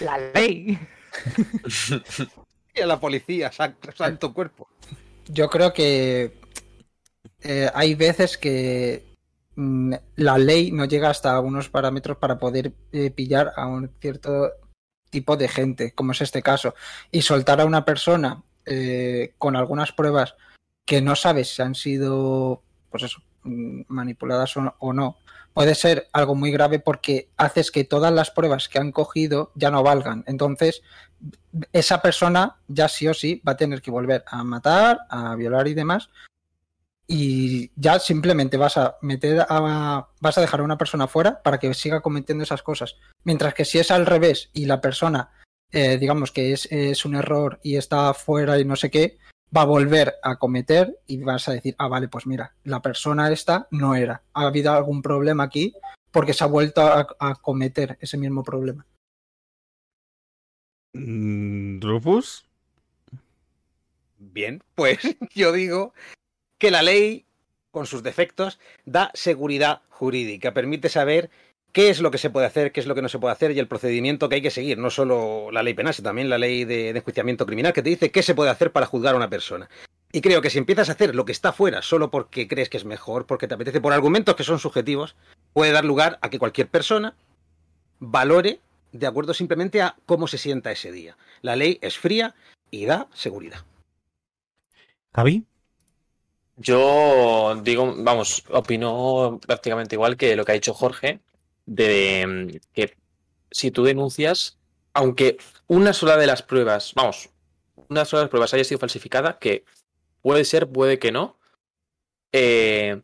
la 0.00 0.18
ley. 0.34 0.78
Y 2.74 2.80
a 2.80 2.86
la 2.86 2.98
policía, 2.98 3.50
santo 3.52 4.32
cuerpo. 4.32 4.66
Yo 5.26 5.50
creo 5.50 5.74
que 5.74 6.32
eh, 7.42 7.70
hay 7.74 7.94
veces 7.94 8.38
que 8.38 9.04
mm, 9.56 9.94
la 10.16 10.38
ley 10.38 10.72
no 10.72 10.86
llega 10.86 11.10
hasta 11.10 11.38
unos 11.40 11.68
parámetros 11.68 12.16
para 12.16 12.38
poder 12.38 12.72
eh, 12.92 13.10
pillar 13.10 13.52
a 13.56 13.66
un 13.66 13.90
cierto 14.00 14.52
tipo 15.10 15.36
de 15.36 15.48
gente, 15.48 15.92
como 15.92 16.12
es 16.12 16.22
este 16.22 16.42
caso, 16.42 16.74
y 17.10 17.20
soltar 17.20 17.60
a 17.60 17.66
una 17.66 17.84
persona 17.84 18.42
eh, 18.64 19.34
con 19.36 19.54
algunas 19.54 19.92
pruebas 19.92 20.34
que 20.86 21.02
no 21.02 21.14
sabes 21.14 21.54
si 21.54 21.62
han 21.62 21.74
sido, 21.74 22.62
pues 22.90 23.02
eso, 23.02 23.20
manipuladas 23.44 24.56
o 24.56 24.62
no- 24.62 24.74
o 24.78 24.92
no, 24.92 25.18
puede 25.52 25.74
ser 25.74 26.08
algo 26.12 26.34
muy 26.34 26.50
grave 26.50 26.78
porque 26.78 27.28
haces 27.36 27.70
que 27.70 27.84
todas 27.84 28.12
las 28.12 28.30
pruebas 28.30 28.68
que 28.68 28.78
han 28.78 28.92
cogido 28.92 29.52
ya 29.54 29.70
no 29.70 29.82
valgan. 29.82 30.24
Entonces, 30.26 30.82
esa 31.72 32.00
persona 32.02 32.56
ya 32.68 32.88
sí 32.88 33.06
o 33.08 33.14
sí 33.14 33.42
va 33.46 33.52
a 33.52 33.56
tener 33.56 33.82
que 33.82 33.90
volver 33.90 34.24
a 34.26 34.42
matar, 34.44 35.00
a 35.10 35.34
violar 35.34 35.68
y 35.68 35.74
demás. 35.74 36.08
Y 37.06 37.70
ya 37.76 37.98
simplemente 37.98 38.56
vas 38.56 38.76
a 38.78 38.96
meter 39.02 39.44
a, 39.48 40.08
vas 40.20 40.38
a 40.38 40.40
dejar 40.40 40.60
a 40.60 40.64
una 40.64 40.78
persona 40.78 41.06
fuera 41.08 41.42
para 41.42 41.58
que 41.58 41.74
siga 41.74 42.00
cometiendo 42.00 42.44
esas 42.44 42.62
cosas. 42.62 42.96
Mientras 43.24 43.54
que 43.54 43.64
si 43.64 43.78
es 43.78 43.90
al 43.90 44.06
revés 44.06 44.48
y 44.54 44.64
la 44.64 44.80
persona, 44.80 45.30
eh, 45.72 45.98
digamos 45.98 46.32
que 46.32 46.52
es, 46.52 46.66
es 46.70 47.04
un 47.04 47.16
error 47.16 47.60
y 47.62 47.76
está 47.76 48.14
fuera 48.14 48.58
y 48.58 48.64
no 48.64 48.76
sé 48.76 48.90
qué, 48.90 49.18
va 49.56 49.62
a 49.62 49.66
volver 49.66 50.14
a 50.22 50.36
cometer 50.36 50.98
y 51.06 51.18
vas 51.18 51.48
a 51.48 51.52
decir, 51.52 51.74
ah, 51.78 51.88
vale, 51.88 52.08
pues 52.08 52.26
mira, 52.26 52.54
la 52.64 52.80
persona 52.80 53.30
esta 53.30 53.68
no 53.70 53.94
era. 53.94 54.22
Ha 54.32 54.46
habido 54.46 54.72
algún 54.72 55.02
problema 55.02 55.44
aquí 55.44 55.74
porque 56.10 56.34
se 56.34 56.44
ha 56.44 56.46
vuelto 56.46 56.82
a, 56.82 57.06
a 57.18 57.34
cometer 57.36 57.98
ese 58.00 58.16
mismo 58.16 58.42
problema. 58.42 58.86
Mm, 60.94 61.80
¿Rufus? 61.80 62.44
Bien, 64.18 64.62
pues 64.74 64.98
yo 65.34 65.52
digo 65.52 65.94
que 66.58 66.70
la 66.70 66.82
ley, 66.82 67.26
con 67.70 67.86
sus 67.86 68.02
defectos, 68.02 68.58
da 68.84 69.10
seguridad 69.14 69.82
jurídica, 69.88 70.54
permite 70.54 70.88
saber 70.88 71.30
qué 71.72 71.90
es 71.90 72.00
lo 72.00 72.10
que 72.10 72.18
se 72.18 72.30
puede 72.30 72.46
hacer, 72.46 72.72
qué 72.72 72.80
es 72.80 72.86
lo 72.86 72.94
que 72.94 73.02
no 73.02 73.08
se 73.08 73.18
puede 73.18 73.32
hacer 73.32 73.50
y 73.52 73.58
el 73.58 73.68
procedimiento 73.68 74.28
que 74.28 74.36
hay 74.36 74.42
que 74.42 74.50
seguir, 74.50 74.78
no 74.78 74.90
solo 74.90 75.50
la 75.50 75.62
ley 75.62 75.74
penal, 75.74 75.94
sino 75.94 76.08
también 76.08 76.28
la 76.28 76.38
ley 76.38 76.64
de, 76.64 76.92
de 76.92 76.98
enjuiciamiento 76.98 77.46
criminal, 77.46 77.72
que 77.72 77.82
te 77.82 77.90
dice 77.90 78.10
qué 78.10 78.22
se 78.22 78.34
puede 78.34 78.50
hacer 78.50 78.72
para 78.72 78.86
juzgar 78.86 79.14
a 79.14 79.16
una 79.16 79.30
persona. 79.30 79.68
Y 80.12 80.20
creo 80.20 80.42
que 80.42 80.50
si 80.50 80.58
empiezas 80.58 80.90
a 80.90 80.92
hacer 80.92 81.14
lo 81.14 81.24
que 81.24 81.32
está 81.32 81.52
fuera 81.52 81.80
solo 81.80 82.10
porque 82.10 82.46
crees 82.46 82.68
que 82.68 82.76
es 82.76 82.84
mejor, 82.84 83.26
porque 83.26 83.48
te 83.48 83.54
apetece, 83.54 83.80
por 83.80 83.94
argumentos 83.94 84.36
que 84.36 84.44
son 84.44 84.58
subjetivos, 84.58 85.16
puede 85.54 85.72
dar 85.72 85.86
lugar 85.86 86.18
a 86.20 86.28
que 86.28 86.38
cualquier 86.38 86.68
persona 86.68 87.14
valore 87.98 88.60
de 88.92 89.06
acuerdo 89.06 89.32
simplemente 89.32 89.80
a 89.80 89.96
cómo 90.04 90.26
se 90.26 90.36
sienta 90.36 90.70
ese 90.70 90.92
día. 90.92 91.16
La 91.40 91.56
ley 91.56 91.78
es 91.80 91.96
fría 91.96 92.34
y 92.70 92.84
da 92.84 93.08
seguridad. 93.14 93.64
¿Javi? 95.14 95.44
Yo 96.56 97.58
digo, 97.62 97.94
vamos, 97.98 98.44
opino 98.50 99.40
prácticamente 99.46 99.94
igual 99.94 100.18
que 100.18 100.36
lo 100.36 100.44
que 100.44 100.52
ha 100.52 100.54
dicho 100.54 100.74
Jorge, 100.74 101.20
de 101.66 102.26
mm, 102.26 102.72
que 102.72 102.96
si 103.50 103.70
tú 103.70 103.84
denuncias, 103.84 104.58
aunque 104.94 105.38
una 105.66 105.92
sola 105.92 106.16
de 106.16 106.26
las 106.26 106.42
pruebas, 106.42 106.92
vamos, 106.94 107.30
una 107.88 108.04
sola 108.04 108.20
de 108.20 108.24
las 108.24 108.30
pruebas 108.30 108.54
haya 108.54 108.64
sido 108.64 108.78
falsificada, 108.78 109.38
que 109.38 109.64
puede 110.22 110.44
ser, 110.44 110.68
puede 110.68 110.98
que 110.98 111.12
no, 111.12 111.38
eh, 112.32 113.02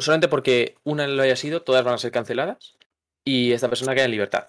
solamente 0.00 0.28
porque 0.28 0.76
una 0.84 1.06
lo 1.06 1.22
haya 1.22 1.36
sido, 1.36 1.62
todas 1.62 1.84
van 1.84 1.94
a 1.94 1.98
ser 1.98 2.10
canceladas 2.10 2.76
y 3.24 3.52
esta 3.52 3.68
persona 3.68 3.94
queda 3.94 4.04
en 4.06 4.10
libertad. 4.10 4.48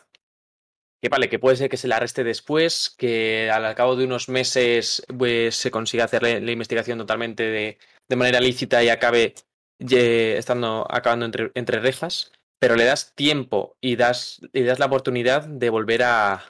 Que 1.01 1.09
vale, 1.09 1.29
que 1.29 1.37
puede 1.37 1.57
ser 1.57 1.69
que 1.69 1.77
se 1.77 1.87
la 1.87 1.97
arreste 1.97 2.23
después, 2.23 2.89
que 2.97 3.51
al 3.51 3.75
cabo 3.75 3.95
de 3.95 4.05
unos 4.05 4.29
meses 4.29 5.05
pues, 5.15 5.55
se 5.55 5.69
consiga 5.69 6.05
hacer 6.05 6.23
la, 6.23 6.51
investigación 6.51 6.97
totalmente 6.97 7.43
de, 7.43 7.77
de 8.09 8.15
manera 8.15 8.39
lícita 8.39 8.83
y 8.83 8.89
acabe 8.89 9.35
ye- 9.77 10.37
estando 10.37 10.87
acabando 10.89 11.25
entre, 11.25 11.51
entre 11.53 11.79
rejas, 11.79 12.31
pero 12.59 12.75
le 12.75 12.85
das 12.85 13.13
tiempo 13.15 13.77
y 13.81 13.95
das, 13.95 14.41
y 14.53 14.63
das 14.63 14.79
la 14.79 14.87
oportunidad 14.87 15.45
de 15.45 15.69
volver 15.69 16.03
a, 16.03 16.43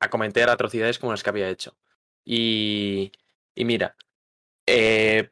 a 0.00 0.10
cometer 0.10 0.50
atrocidades 0.50 0.98
como 0.98 1.12
las 1.12 1.22
que 1.22 1.30
había 1.30 1.48
hecho. 1.48 1.76
Y, 2.24 3.12
y 3.54 3.64
mira, 3.64 3.96
eh, 4.66 5.30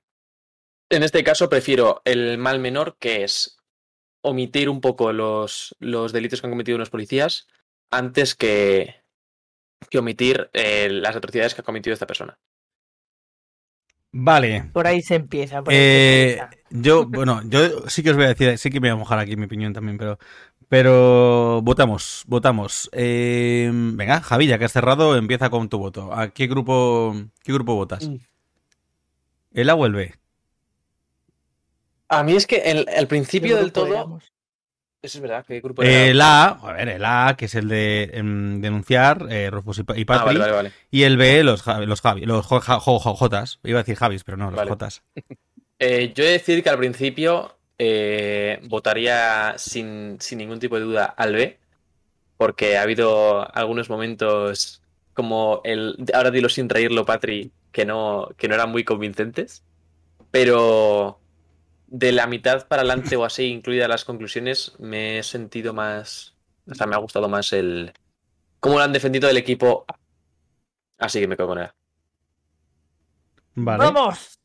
en 0.90 1.02
este 1.02 1.24
caso 1.24 1.48
prefiero 1.48 2.02
el 2.04 2.38
mal 2.38 2.58
menor, 2.60 2.96
que 2.98 3.24
es 3.24 3.58
omitir 4.22 4.68
un 4.68 4.80
poco 4.80 5.12
los, 5.12 5.74
los 5.78 6.12
delitos 6.12 6.40
que 6.40 6.46
han 6.46 6.52
cometido 6.52 6.78
los 6.78 6.90
policías 6.90 7.48
antes 7.90 8.34
que, 8.34 9.02
que 9.88 9.98
omitir 9.98 10.50
eh, 10.52 10.88
las 10.90 11.16
atrocidades 11.16 11.54
que 11.54 11.62
ha 11.62 11.64
cometido 11.64 11.94
esta 11.94 12.06
persona. 12.06 12.38
Vale. 14.12 14.72
Por 14.72 14.86
ahí 14.86 15.02
se 15.02 15.14
empieza. 15.16 15.62
Por 15.62 15.76
ahí 15.76 15.86
se 15.86 15.98
Eh, 15.98 16.00
empieza. 16.00 16.50
yo, 16.70 17.06
bueno, 17.08 17.42
yo 17.46 17.88
sí 17.88 18.02
que 18.02 18.10
os 18.10 18.16
voy 18.16 18.26
a 18.26 18.28
decir, 18.28 18.58
sí 18.58 18.70
que 18.70 18.80
me 18.80 18.88
voy 18.90 18.96
a 18.96 18.98
mojar 18.98 19.18
aquí 19.18 19.36
mi 19.36 19.44
opinión 19.46 19.72
también, 19.72 19.98
pero, 19.98 20.18
pero 20.68 21.62
votamos, 21.62 22.24
votamos. 22.26 22.90
Eh, 22.92 23.70
venga, 23.72 24.20
Javi, 24.22 24.46
ya 24.48 24.58
que 24.58 24.64
has 24.66 24.72
cerrado, 24.72 25.16
empieza 25.16 25.50
con 25.50 25.68
tu 25.68 25.78
voto. 25.78 26.12
¿A 26.14 26.30
qué 26.30 26.46
grupo, 26.48 27.14
qué 27.44 27.52
grupo 27.52 27.74
votas? 27.76 28.10
Mm. 28.10 28.20
¿El 29.52 29.70
A 29.70 29.74
o 29.76 29.86
el 29.86 29.92
B? 29.92 30.14
A 32.08 32.22
mí 32.24 32.34
es 32.36 32.46
que 32.46 32.56
el, 32.70 32.86
al 32.94 33.08
¿Qué 33.08 33.08
principio 33.08 33.56
del 33.56 33.72
todo. 33.72 34.20
Eso 35.02 35.16
es 35.18 35.22
verdad, 35.22 35.44
¿qué 35.46 35.60
grupo 35.60 35.82
era? 35.82 36.04
El 36.06 36.20
A, 36.20 36.44
a 36.48 36.72
ver, 36.74 36.88
el 36.90 37.04
A, 37.06 37.34
que 37.38 37.46
es 37.46 37.54
el 37.54 37.68
de 37.68 38.10
em, 38.12 38.60
denunciar, 38.60 39.26
eh, 39.30 39.48
Rufus 39.50 39.78
y, 39.78 39.80
y 39.96 40.02
Ah, 40.02 40.04
Patri, 40.06 40.26
vale, 40.36 40.38
vale, 40.38 40.52
vale. 40.52 40.72
y 40.90 41.04
el 41.04 41.16
B, 41.16 41.42
los, 41.42 41.62
Javi- 41.64 41.86
los 41.86 42.02
Javi, 42.02 42.26
los 42.26 42.44
Jo- 42.44 42.60
Ja- 42.60 42.80
Jo- 42.80 42.98
Jo- 42.98 43.14
Jotas. 43.14 43.60
Iba 43.64 43.78
a 43.78 43.82
decir 43.82 43.96
Javis, 43.96 44.24
pero 44.24 44.36
no, 44.36 44.46
los 44.50 44.56
Vale. 44.56 44.70
Jotas. 44.70 45.02
Eh, 45.82 46.12
yo 46.14 46.24
he 46.24 46.26
de 46.26 46.32
decir 46.34 46.62
que 46.62 46.68
al 46.68 46.76
principio 46.76 47.56
eh, 47.78 48.60
votaría 48.64 49.54
sin, 49.56 50.18
sin 50.20 50.36
ningún 50.36 50.58
tipo 50.60 50.76
de 50.76 50.82
duda 50.82 51.06
al 51.06 51.32
B, 51.32 51.58
porque 52.36 52.76
ha 52.76 52.82
habido 52.82 53.50
algunos 53.56 53.88
momentos 53.88 54.82
como 55.14 55.62
el. 55.64 55.96
Ahora 56.12 56.30
dilo 56.30 56.50
sin 56.50 56.68
reírlo, 56.68 57.06
Patri, 57.06 57.50
que 57.72 57.86
no, 57.86 58.28
que 58.36 58.46
no 58.46 58.56
eran 58.56 58.70
muy 58.70 58.84
convincentes. 58.84 59.64
Pero 60.30 61.18
de 61.90 62.12
la 62.12 62.26
mitad 62.26 62.66
para 62.68 62.82
adelante 62.82 63.16
o 63.16 63.24
así, 63.24 63.44
incluidas 63.46 63.88
las 63.88 64.04
conclusiones, 64.04 64.72
me 64.78 65.18
he 65.18 65.22
sentido 65.22 65.74
más. 65.74 66.36
O 66.70 66.74
sea, 66.74 66.86
me 66.86 66.94
ha 66.94 66.98
gustado 66.98 67.28
más 67.28 67.52
el. 67.52 67.92
cómo 68.60 68.78
lo 68.78 68.84
han 68.84 68.92
defendido 68.92 69.28
el 69.28 69.36
equipo. 69.36 69.84
Así 70.98 71.20
que 71.20 71.26
me 71.26 71.36
quedo 71.36 71.48
con 71.48 71.58
él. 71.58 71.68
Vale. 73.56 73.84
¡Vamos! 73.84 74.38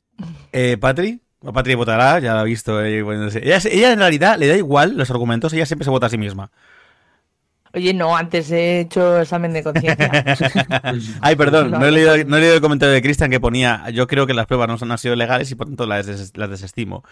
Eh, 0.52 0.78
Patri. 0.78 1.22
Patri 1.54 1.76
votará, 1.76 2.18
ya 2.20 2.34
lo 2.34 2.40
ha 2.40 2.44
visto. 2.44 2.84
eh, 2.84 3.04
bueno, 3.04 3.26
no 3.26 3.30
sé. 3.30 3.40
ella, 3.44 3.60
ella 3.70 3.94
en 3.94 4.00
realidad 4.00 4.38
le 4.40 4.48
da 4.48 4.58
igual 4.58 4.98
los 4.98 5.12
argumentos, 5.12 5.54
ella 5.54 5.68
siempre 5.68 5.84
se 5.84 5.92
vota 5.92 6.08
a 6.08 6.10
sí 6.10 6.18
misma. 6.18 6.52
Oye, 7.76 7.94
no, 7.94 8.16
antes 8.16 8.50
he 8.52 8.80
hecho 8.80 9.20
examen 9.22 9.52
de 9.54 9.62
conciencia. 9.64 10.10
Ay, 11.22 11.36
perdón, 11.36 11.72
No, 11.72 11.86
he, 11.86 11.92
leído, 11.92 12.16
no. 12.18 12.24
no 12.24 12.38
he 12.38 12.40
leído 12.40 12.56
el 12.56 12.62
comentario 12.62 12.94
de 12.94 13.02
Cristian 13.02 13.30
que 13.30 13.40
ponía, 13.42 13.90
yo 13.90 14.08
creo 14.08 14.26
que 14.26 14.34
las 14.34 14.48
pruebas 14.48 14.68
no 14.70 14.78
son- 14.78 14.92
han 14.92 14.98
sido 14.98 15.16
legales 15.16 15.52
y 15.52 15.56
por 15.56 15.68
tanto 15.68 15.86
las, 15.86 16.06
des- 16.06 16.38
las 16.38 16.50
desestimo. 16.50 17.04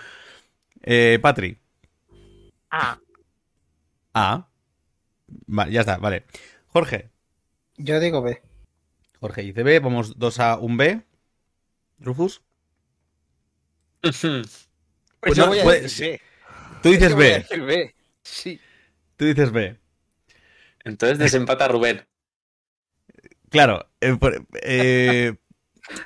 Eh, 0.81 1.19
Patri. 1.21 1.57
Ah, 2.71 2.97
A. 4.13 4.47
Vale, 5.47 5.71
ya 5.71 5.81
está, 5.81 5.97
vale. 5.97 6.25
Jorge. 6.67 7.09
Yo 7.77 7.99
digo 7.99 8.21
B. 8.21 8.41
Jorge 9.19 9.41
dice 9.41 9.63
B, 9.63 9.79
vamos 9.79 10.17
2 10.17 10.39
a 10.39 10.57
un 10.57 10.77
B. 10.77 11.01
Rufus. 11.99 12.41
Pues 14.01 14.67
Pues 15.19 15.37
yo 15.37 15.43
no, 15.45 15.49
voy 15.51 15.59
a 15.59 15.81
decir 15.81 16.07
B. 16.11 16.21
Tú 16.81 16.89
Es 16.89 16.97
que 16.97 17.05
dices 17.05 17.15
voy 17.15 17.25
a 17.25 17.27
B. 17.27 17.33
decir 17.39 17.61
B. 17.63 17.95
Sí. 18.23 18.59
Tú 19.15 19.25
dices 19.25 19.51
B. 19.51 19.77
Entonces 20.85 21.19
desempata 21.19 21.67
Rubén. 21.67 22.05
Claro. 23.49 23.87
eh, 24.01 24.17
eh, 24.63 25.35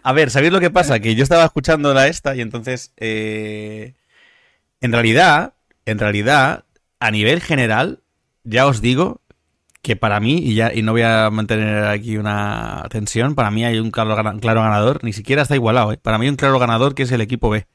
a 0.03 0.13
ver, 0.13 0.31
¿sabéis 0.31 0.53
lo 0.53 0.59
que 0.59 0.71
pasa? 0.71 0.99
Que 0.99 1.15
yo 1.15 1.23
estaba 1.23 1.45
escuchando 1.45 1.93
la 1.93 2.07
esta 2.07 2.35
y 2.35 2.41
entonces. 2.41 2.93
eh, 2.97 3.95
en 4.81 4.93
realidad, 4.93 5.55
en 5.85 5.99
realidad, 5.99 6.65
a 6.99 7.11
nivel 7.11 7.41
general, 7.41 8.01
ya 8.43 8.67
os 8.67 8.81
digo 8.81 9.21
que 9.83 9.95
para 9.95 10.19
mí, 10.19 10.37
y 10.39 10.55
ya 10.55 10.73
y 10.73 10.83
no 10.83 10.93
voy 10.93 11.03
a 11.03 11.29
mantener 11.31 11.85
aquí 11.85 12.17
una 12.17 12.85
tensión, 12.91 13.35
para 13.35 13.51
mí 13.51 13.65
hay 13.65 13.79
un 13.79 13.91
claro, 13.91 14.15
gana- 14.15 14.39
claro 14.39 14.61
ganador, 14.63 15.03
ni 15.03 15.13
siquiera 15.13 15.43
está 15.43 15.55
igualado, 15.55 15.93
¿eh? 15.93 15.97
para 15.97 16.17
mí 16.19 16.25
hay 16.27 16.31
un 16.31 16.37
claro 16.37 16.59
ganador 16.59 16.95
que 16.95 17.03
es 17.03 17.11
el 17.11 17.21
equipo 17.21 17.49
B. 17.49 17.67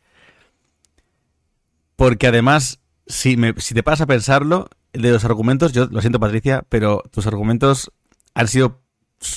Porque 1.97 2.27
además, 2.27 2.81
si, 3.07 3.37
si 3.59 3.75
te 3.75 3.83
pasas 3.83 4.03
a 4.03 4.07
pensarlo, 4.07 4.69
de 4.93 5.11
los 5.11 5.25
argumentos, 5.25 5.73
yo 5.73 5.87
lo 5.87 6.01
siento 6.01 6.21
Patricia, 6.21 6.65
pero 6.69 7.03
tus 7.11 7.27
argumentos 7.27 7.93
han 8.35 8.49
sido 8.49 8.83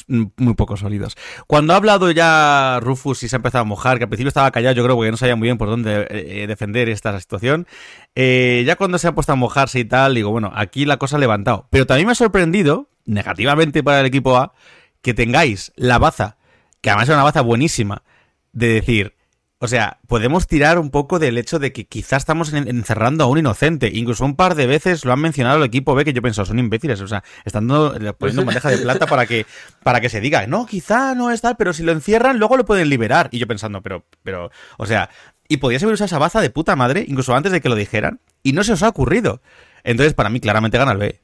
muy 0.07 0.55
poco 0.55 0.77
sólidos. 0.77 1.15
Cuando 1.47 1.73
ha 1.73 1.77
hablado 1.77 2.11
ya 2.11 2.79
Rufus 2.81 3.23
y 3.23 3.29
se 3.29 3.35
ha 3.35 3.37
empezado 3.37 3.61
a 3.61 3.65
mojar, 3.65 3.97
que 3.97 4.05
al 4.05 4.09
principio 4.09 4.29
estaba 4.29 4.51
callado, 4.51 4.75
yo 4.75 4.83
creo 4.83 4.95
porque 4.95 5.11
no 5.11 5.17
sabía 5.17 5.35
muy 5.35 5.47
bien 5.47 5.57
por 5.57 5.69
dónde 5.69 6.01
eh, 6.01 6.43
eh, 6.43 6.47
defender 6.47 6.89
esta 6.89 7.19
situación, 7.19 7.67
eh, 8.15 8.63
ya 8.65 8.75
cuando 8.75 8.97
se 8.97 9.07
ha 9.07 9.15
puesto 9.15 9.33
a 9.33 9.35
mojarse 9.35 9.79
y 9.79 9.85
tal, 9.85 10.15
digo, 10.15 10.31
bueno, 10.31 10.51
aquí 10.55 10.85
la 10.85 10.97
cosa 10.97 11.17
ha 11.17 11.19
levantado. 11.19 11.67
Pero 11.69 11.85
también 11.85 12.07
me 12.07 12.13
ha 12.13 12.15
sorprendido, 12.15 12.89
negativamente 13.05 13.83
para 13.83 13.99
el 13.99 14.05
equipo 14.05 14.37
A, 14.37 14.53
que 15.01 15.13
tengáis 15.13 15.71
la 15.75 15.99
baza, 15.99 16.37
que 16.81 16.89
además 16.89 17.09
es 17.09 17.15
una 17.15 17.23
baza 17.23 17.41
buenísima, 17.41 18.03
de 18.51 18.69
decir, 18.69 19.14
o 19.59 19.67
sea, 19.67 19.99
podemos 20.07 20.47
tirar 20.47 20.77
un 20.79 20.91
poco 20.91 21.17
del 21.17 21.37
hecho 21.37 21.59
de 21.59 21.71
que 21.71 21.85
quizás 21.85 22.23
estamos 22.23 22.53
en- 22.53 22.67
encerrando 22.67 23.23
a 23.23 23.27
un 23.27 23.37
inocente. 23.37 23.89
Incluso 23.93 24.25
un 24.25 24.35
par 24.35 24.55
de 24.55 24.67
veces 24.67 25.05
lo 25.05 25.13
han 25.13 25.21
mencionado 25.21 25.57
el 25.57 25.63
equipo 25.63 25.95
B, 25.95 26.03
que 26.05 26.13
yo 26.13 26.21
pienso, 26.21 26.45
son 26.45 26.59
imbéciles. 26.59 26.99
O 27.01 27.07
sea, 27.07 27.23
están 27.45 27.67
poniendo 27.67 28.41
en 28.41 28.45
bandeja 28.45 28.69
de 28.69 28.77
plata 28.79 29.07
para 29.07 29.25
que, 29.25 29.45
para 29.81 30.01
que 30.01 30.09
se 30.09 30.19
diga, 30.21 30.45
no, 30.45 30.65
quizá 30.65 31.15
no 31.15 31.31
es 31.31 31.41
tal, 31.41 31.55
pero 31.57 31.73
si 31.73 31.83
lo 31.83 31.93
encierran, 31.93 32.37
luego 32.37 32.57
lo 32.57 32.65
pueden 32.65 32.89
liberar. 32.89 33.29
Y 33.31 33.39
yo 33.39 33.47
pensando, 33.47 33.81
pero, 33.81 34.05
pero, 34.23 34.51
o 34.77 34.85
sea, 34.85 35.09
y 35.47 35.57
podías 35.57 35.81
haber 35.83 35.93
usado 35.93 36.05
esa 36.07 36.19
baza 36.19 36.41
de 36.41 36.49
puta 36.49 36.75
madre, 36.75 37.05
incluso 37.07 37.33
antes 37.33 37.51
de 37.51 37.61
que 37.61 37.69
lo 37.69 37.75
dijeran, 37.75 38.19
y 38.43 38.51
no 38.53 38.63
se 38.63 38.73
os 38.73 38.83
ha 38.83 38.89
ocurrido. 38.89 39.41
Entonces, 39.83 40.13
para 40.13 40.29
mí, 40.29 40.39
claramente 40.39 40.77
gana 40.77 40.91
el 40.91 40.97
B. 40.97 41.21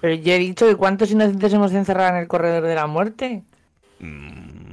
Pero 0.00 0.14
yo 0.14 0.32
he 0.34 0.38
dicho 0.38 0.66
que 0.66 0.76
cuántos 0.76 1.10
inocentes 1.10 1.52
hemos 1.52 1.72
encerrado 1.72 2.10
en 2.10 2.16
el 2.22 2.28
corredor 2.28 2.62
de 2.64 2.74
la 2.74 2.86
muerte. 2.86 3.42
Mm, 3.98 4.65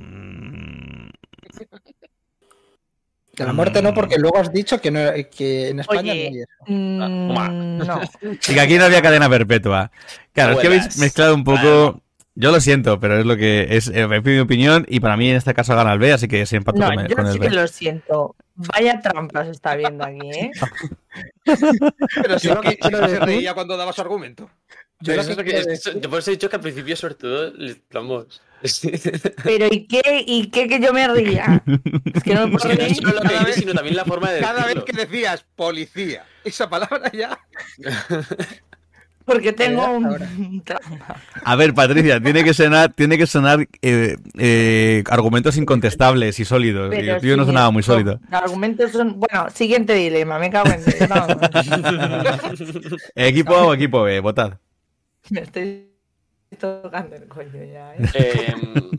De 3.36 3.45
la 3.45 3.53
muerte 3.53 3.81
no, 3.81 3.93
porque 3.95 4.17
luego 4.19 4.38
has 4.38 4.53
dicho 4.53 4.79
que, 4.79 4.91
no, 4.91 4.99
que 5.36 5.69
en 5.69 5.79
España 5.79 6.11
Oye, 6.13 6.29
no 6.29 6.36
hay 6.36 6.41
eso. 6.41 6.51
Mm, 6.67 7.27
toma. 7.29 7.49
no. 7.49 8.01
Sí, 8.39 8.53
que 8.53 8.61
aquí 8.61 8.75
no 8.77 8.86
había 8.86 9.01
cadena 9.01 9.27
perpetua. 9.27 9.91
Claro, 10.34 10.53
es 10.53 10.59
que 10.59 10.67
habéis 10.67 10.97
mezclado 10.99 11.34
un 11.34 11.43
poco. 11.43 11.99
Yo 12.36 12.51
lo 12.51 12.59
siento, 12.59 12.99
pero 12.99 13.19
es 13.19 13.25
lo 13.27 13.36
que 13.38 13.67
es 13.77 13.89
eh, 13.93 14.07
mi 14.07 14.39
opinión 14.39 14.86
y 14.89 14.99
para 14.99 15.15
mí 15.17 15.29
en 15.29 15.36
este 15.36 15.53
caso 15.53 15.75
gana 15.75 15.93
el 15.93 15.99
B, 15.99 16.13
así 16.13 16.27
que 16.27 16.45
se 16.47 16.55
empata 16.57 16.79
No, 16.79 16.88
con, 16.89 16.99
el- 16.99 17.07
yo 17.07 17.15
con 17.15 17.27
el 17.27 17.34
sí 17.34 17.39
B. 17.39 17.47
que 17.47 17.53
lo 17.53 17.67
siento. 17.67 18.36
Vaya 18.55 18.99
trampa 19.01 19.45
se 19.45 19.51
está 19.51 19.75
viendo 19.75 20.03
aquí, 20.03 20.29
¿eh? 20.31 20.51
Pero 21.43 22.39
si 22.39 22.47
Yo 22.47 22.55
no, 22.55 22.61
lo 22.63 22.69
que 22.69 22.77
que- 22.77 22.89
se 23.09 23.19
reía 23.19 23.53
cuando 23.53 23.77
daba 23.77 23.93
su 23.93 24.01
argumento. 24.01 24.49
Yo 24.99 25.15
lo 25.15 25.21
eso 25.21 25.36
que 25.36 25.57
es 25.57 25.65
que- 25.67 25.73
es- 25.73 26.01
yo 26.01 26.09
por 26.09 26.19
eso 26.19 26.31
he 26.31 26.34
dicho 26.36 26.49
que 26.49 26.55
al 26.55 26.61
principio, 26.61 26.95
sobre 26.95 27.15
todo, 27.15 27.53
vamos. 27.91 28.41
Pero 29.43 29.68
¿y 29.72 29.86
qué? 29.88 30.24
¿Y 30.26 30.47
qué 30.47 30.68
que 30.68 30.80
yo 30.80 30.93
me 30.93 31.07
ría? 31.07 31.64
Es 32.14 32.24
que 32.24 32.34
no 32.34 32.47
me 32.47 32.55
Es 32.55 32.61
puedo 32.64 32.76
que 32.76 32.82
no 32.82 32.86
reír. 32.88 32.95
solo 32.95 33.09
lo 33.14 33.22
que 33.22 33.28
Cada 33.28 33.39
dices, 33.39 33.45
vez- 33.47 33.55
sino 33.55 33.74
también 33.74 33.95
la 33.95 34.05
forma 34.05 34.32
de 34.32 34.39
Cada 34.41 34.66
vez 34.66 34.84
que 34.84 34.93
decías 34.93 35.45
policía, 35.55 36.26
esa 36.43 36.70
palabra 36.70 37.11
ya. 37.11 37.38
Porque 39.26 39.53
tengo 39.53 39.86
un 39.89 40.61
trauma. 40.66 41.16
A 41.45 41.55
ver, 41.55 41.74
Patricia, 41.74 42.20
tiene 42.22 42.43
que 42.43 42.53
sonar, 42.53 42.91
tiene 42.93 43.18
que 43.18 43.26
sonar 43.26 43.66
eh, 43.82 44.18
eh, 44.38 45.03
argumentos 45.09 45.55
incontestables 45.55 46.38
y 46.41 46.45
sólidos. 46.45 46.88
y 46.93 46.97
Pero 46.97 47.16
el 47.16 47.22
tío 47.22 47.38
no 47.38 47.45
sonaba 47.45 47.72
muy 47.72 47.84
sólido. 47.84 48.20
Argumentos 48.32 48.91
son. 48.91 49.18
Bueno, 49.22 49.49
siguiente 49.53 49.93
dilema, 49.93 50.39
me 50.39 50.49
cago 50.49 50.70
en 50.72 51.07
vamos. 51.07 51.38
¿Equipo 53.16 53.55
A 53.55 53.66
o 53.68 53.74
equipo 53.74 54.03
B? 54.03 54.20
Votad. 54.20 54.57
Me 55.30 55.39
estoy 55.39 55.88
tocando 56.58 57.16
el 57.16 57.28
coño 57.28 57.64
ya, 57.64 57.95
¿eh? 57.95 57.97
Em, 58.54 58.91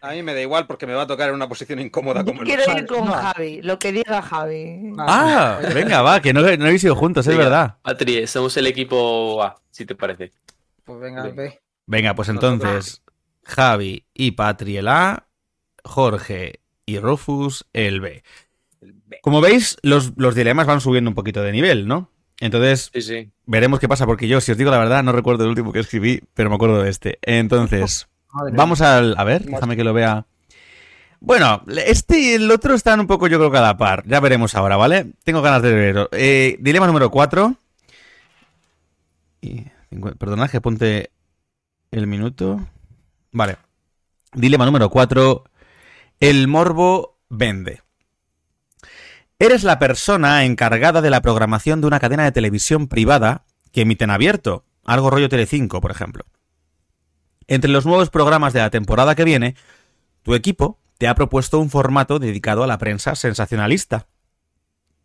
A 0.00 0.10
mí 0.12 0.22
me 0.22 0.34
da 0.34 0.40
igual 0.40 0.66
porque 0.66 0.84
me 0.86 0.94
va 0.94 1.02
a 1.02 1.06
tocar 1.06 1.28
en 1.28 1.36
una 1.36 1.48
posición 1.48 1.78
incómoda 1.78 2.20
Yo 2.20 2.26
como 2.26 2.40
el 2.40 2.46
quiero 2.46 2.64
ir 2.76 2.86
con 2.86 3.04
No. 3.04 3.12
Javi, 3.12 3.62
lo 3.62 3.78
que 3.78 3.92
diga 3.92 4.20
Javi. 4.20 4.92
Ah, 4.98 5.60
venga, 5.72 6.02
va, 6.02 6.20
que 6.20 6.32
no, 6.32 6.40
no 6.42 6.64
habéis 6.64 6.82
ido 6.82 6.96
juntos, 6.96 7.26
es 7.26 7.36
verdad. 7.36 7.76
Patri, 7.82 8.26
somos 8.26 8.56
el 8.56 8.66
equipo 8.66 9.40
A, 9.42 9.54
si 9.70 9.86
te 9.86 9.94
parece. 9.94 10.32
Pues 10.84 10.98
venga, 10.98 11.22
ve. 11.28 11.60
Venga, 11.86 12.14
pues 12.14 12.28
entonces, 12.28 13.02
Javi 13.44 14.04
y 14.12 14.32
Patri 14.32 14.76
el 14.76 14.88
A, 14.88 15.28
Jorge 15.84 16.60
y 16.84 16.98
Rufus 16.98 17.64
el 17.72 18.00
B. 18.00 18.24
Como 19.22 19.40
veis, 19.40 19.76
los, 19.82 20.12
los 20.16 20.34
dilemas 20.34 20.66
van 20.66 20.80
subiendo 20.80 21.10
un 21.10 21.14
poquito 21.14 21.42
de 21.42 21.52
nivel, 21.52 21.86
¿no? 21.86 22.10
Entonces, 22.44 22.90
Sí, 22.92 23.02
sí. 23.02 23.30
veremos 23.46 23.78
qué 23.78 23.88
pasa, 23.88 24.04
porque 24.04 24.26
yo, 24.26 24.40
si 24.40 24.50
os 24.52 24.58
digo 24.58 24.70
la 24.70 24.78
verdad, 24.78 25.02
no 25.04 25.12
recuerdo 25.12 25.44
el 25.44 25.50
último 25.50 25.72
que 25.72 25.78
escribí, 25.80 26.20
pero 26.34 26.48
me 26.50 26.56
acuerdo 26.56 26.82
de 26.82 26.90
este. 26.90 27.18
Entonces, 27.22 28.08
vamos 28.52 28.80
al... 28.80 29.14
A 29.16 29.24
ver, 29.24 29.44
déjame 29.44 29.76
que 29.76 29.84
lo 29.84 29.92
vea. 29.94 30.26
Bueno, 31.20 31.62
este 31.86 32.18
y 32.18 32.32
el 32.32 32.50
otro 32.50 32.74
están 32.74 32.98
un 32.98 33.06
poco, 33.06 33.28
yo 33.28 33.38
creo 33.38 33.50
que 33.52 33.58
a 33.58 33.62
la 33.62 33.76
par. 33.76 34.02
Ya 34.08 34.18
veremos 34.18 34.56
ahora, 34.56 34.76
¿vale? 34.76 35.12
Tengo 35.22 35.40
ganas 35.40 35.62
de 35.62 35.72
verlo. 35.72 36.08
Eh, 36.10 36.56
dilema 36.58 36.88
número 36.88 37.10
4. 37.12 37.54
Y, 39.40 39.64
cincu- 39.90 40.16
perdonad 40.18 40.50
que 40.50 40.60
ponte 40.60 41.10
el 41.92 42.06
minuto. 42.08 42.60
Vale. 43.30 43.56
Dilema 44.32 44.66
número 44.66 44.90
4. 44.90 45.44
El 46.18 46.48
morbo 46.48 47.18
vende. 47.28 47.80
Eres 49.42 49.64
la 49.64 49.80
persona 49.80 50.44
encargada 50.44 51.00
de 51.00 51.10
la 51.10 51.20
programación 51.20 51.80
de 51.80 51.88
una 51.88 51.98
cadena 51.98 52.22
de 52.22 52.30
televisión 52.30 52.86
privada 52.86 53.44
que 53.72 53.80
emite 53.80 54.04
en 54.04 54.10
abierto, 54.10 54.64
algo 54.84 55.10
rollo 55.10 55.28
Telecinco, 55.28 55.80
por 55.80 55.90
ejemplo. 55.90 56.24
Entre 57.48 57.68
los 57.68 57.84
nuevos 57.84 58.08
programas 58.08 58.52
de 58.52 58.60
la 58.60 58.70
temporada 58.70 59.16
que 59.16 59.24
viene, 59.24 59.56
tu 60.22 60.36
equipo 60.36 60.78
te 60.96 61.08
ha 61.08 61.16
propuesto 61.16 61.58
un 61.58 61.70
formato 61.70 62.20
dedicado 62.20 62.62
a 62.62 62.68
la 62.68 62.78
prensa 62.78 63.16
sensacionalista. 63.16 64.06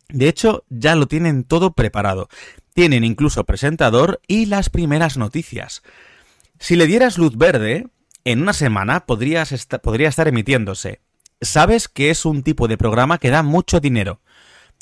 De 0.07 0.27
hecho, 0.27 0.65
ya 0.69 0.93
lo 0.93 1.07
tienen 1.07 1.43
todo 1.43 1.73
preparado. 1.73 2.29
Tienen 2.75 3.03
incluso 3.03 3.43
presentador 3.43 4.21
y 4.27 4.45
las 4.45 4.69
primeras 4.69 5.17
noticias. 5.17 5.81
Si 6.59 6.75
le 6.75 6.85
dieras 6.85 7.17
luz 7.17 7.35
verde, 7.39 7.87
en 8.23 8.43
una 8.43 8.53
semana 8.53 9.07
podría 9.07 9.41
estar 9.41 10.27
emitiéndose. 10.27 11.01
Sabes 11.41 11.87
que 11.87 12.09
es 12.09 12.25
un 12.25 12.43
tipo 12.43 12.67
de 12.67 12.77
programa 12.77 13.19
que 13.19 13.29
da 13.29 13.43
mucho 13.43 13.79
dinero. 13.79 14.21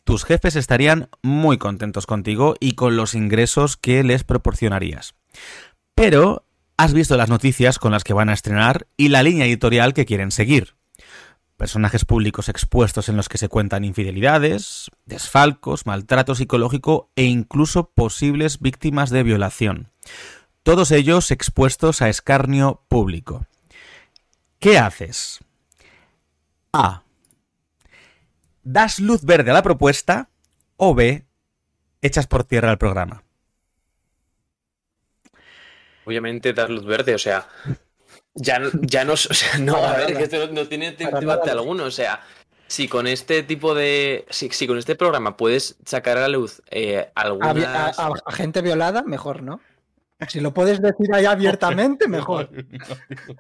Tus 0.05 0.23
jefes 0.23 0.55
estarían 0.55 1.09
muy 1.21 1.57
contentos 1.57 2.05
contigo 2.05 2.55
y 2.59 2.73
con 2.73 2.95
los 2.95 3.15
ingresos 3.15 3.75
que 3.75 4.03
les 4.03 4.23
proporcionarías. 4.23 5.15
Pero 5.95 6.45
has 6.77 6.93
visto 6.93 7.17
las 7.17 7.29
noticias 7.29 7.79
con 7.79 7.91
las 7.91 8.03
que 8.03 8.13
van 8.13 8.29
a 8.29 8.33
estrenar 8.33 8.87
y 8.97 9.09
la 9.09 9.23
línea 9.23 9.45
editorial 9.45 9.93
que 9.93 10.05
quieren 10.05 10.31
seguir. 10.31 10.75
Personajes 11.57 12.03
públicos 12.03 12.49
expuestos 12.49 13.07
en 13.07 13.15
los 13.15 13.29
que 13.29 13.37
se 13.37 13.47
cuentan 13.47 13.85
infidelidades, 13.85 14.91
desfalcos, 15.05 15.85
maltrato 15.85 16.35
psicológico 16.35 17.09
e 17.15 17.23
incluso 17.23 17.91
posibles 17.91 18.59
víctimas 18.59 19.09
de 19.09 19.23
violación. 19.23 19.89
Todos 20.63 20.91
ellos 20.91 21.31
expuestos 21.31 22.01
a 22.01 22.09
escarnio 22.09 22.83
público. 22.89 23.45
¿Qué 24.59 24.77
haces? 24.77 25.44
A. 26.75 27.03
Das 28.63 28.99
luz 28.99 29.23
verde 29.23 29.51
a 29.51 29.53
la 29.53 29.63
propuesta 29.63 30.29
o 30.77 30.93
B. 30.95 31.25
Echas 32.01 32.27
por 32.27 32.43
tierra 32.43 32.71
el 32.71 32.77
programa. 32.77 33.23
Obviamente 36.05 36.53
dar 36.53 36.69
luz 36.69 36.85
verde, 36.85 37.15
o 37.15 37.19
sea. 37.19 37.47
Ya, 38.35 38.59
no- 38.59 38.69
ya 38.81 39.05
no, 39.05 39.13
o 39.13 39.17
sea, 39.17 39.57
no, 39.59 39.77
a 39.77 39.95
ver, 39.97 40.15
que 40.17 40.23
esto 40.23 40.47
no, 40.51 40.67
tiene 40.67 40.91
debate 40.91 41.51
alguno, 41.51 41.85
o 41.85 41.91
sea, 41.91 42.21
si 42.67 42.87
con 42.89 43.07
este 43.07 43.43
tipo 43.43 43.73
de, 43.73 44.25
si, 44.29 44.49
si 44.49 44.67
con 44.67 44.77
este 44.77 44.95
programa 44.95 45.37
puedes 45.37 45.77
sacar 45.85 46.17
a 46.17 46.21
la 46.21 46.27
luz 46.27 46.61
eh, 46.69 47.09
A, 47.15 47.21
algunas, 47.21 47.97
a- 47.97 48.11
a 48.25 48.31
gente 48.33 48.61
violada, 48.61 49.03
mejor, 49.03 49.41
¿no? 49.41 49.61
Si 50.29 50.39
lo 50.39 50.53
puedes 50.53 50.81
decir 50.81 51.13
ahí 51.13 51.25
abiertamente, 51.25 52.07
mejor. 52.07 52.49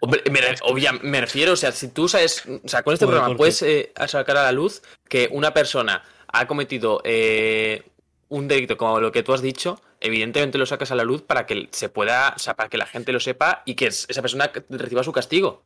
Hombre, 0.01 0.21
me, 0.29 0.41
re- 0.41 0.55
obvia- 0.63 0.91
me 1.01 1.21
refiero, 1.21 1.53
o 1.53 1.55
sea, 1.55 1.71
si 1.71 1.87
tú 1.87 2.07
sabes, 2.09 2.43
o 2.45 2.67
sea, 2.67 2.83
con 2.83 2.93
este 2.93 3.05
Joder, 3.05 3.17
programa 3.19 3.37
puedes 3.37 3.61
eh, 3.61 3.93
sacar 4.07 4.37
a 4.37 4.43
la 4.43 4.51
luz 4.51 4.81
que 5.07 5.29
una 5.31 5.53
persona 5.53 6.03
ha 6.27 6.47
cometido 6.47 7.01
eh, 7.05 7.83
un 8.27 8.47
delito 8.49 8.75
como 8.75 8.99
lo 8.99 9.11
que 9.13 9.23
tú 9.23 9.33
has 9.33 9.41
dicho, 9.41 9.79
evidentemente 10.01 10.57
lo 10.57 10.65
sacas 10.65 10.91
a 10.91 10.95
la 10.95 11.05
luz 11.05 11.21
para 11.21 11.45
que 11.45 11.69
se 11.71 11.87
pueda, 11.87 12.33
o 12.35 12.39
sea, 12.39 12.55
para 12.55 12.67
que 12.67 12.77
la 12.77 12.85
gente 12.85 13.13
lo 13.13 13.19
sepa 13.21 13.61
y 13.65 13.75
que 13.75 13.87
es- 13.87 14.05
esa 14.09 14.21
persona 14.21 14.51
reciba 14.69 15.01
su 15.03 15.13
castigo. 15.13 15.63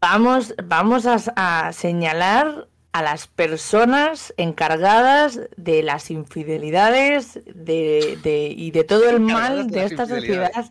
Vamos, 0.00 0.54
vamos 0.64 1.04
a, 1.06 1.16
a 1.36 1.72
señalar 1.74 2.68
a 2.94 3.02
las 3.02 3.26
personas 3.26 4.32
encargadas 4.36 5.40
de 5.56 5.82
las 5.82 6.12
infidelidades 6.12 7.40
de, 7.44 8.16
de- 8.22 8.54
y 8.56 8.70
de 8.70 8.84
todo 8.84 9.10
el 9.10 9.18
mal 9.18 9.66
de 9.66 9.80
de 9.80 9.86
esta 9.86 10.06
sociedad. 10.06 10.70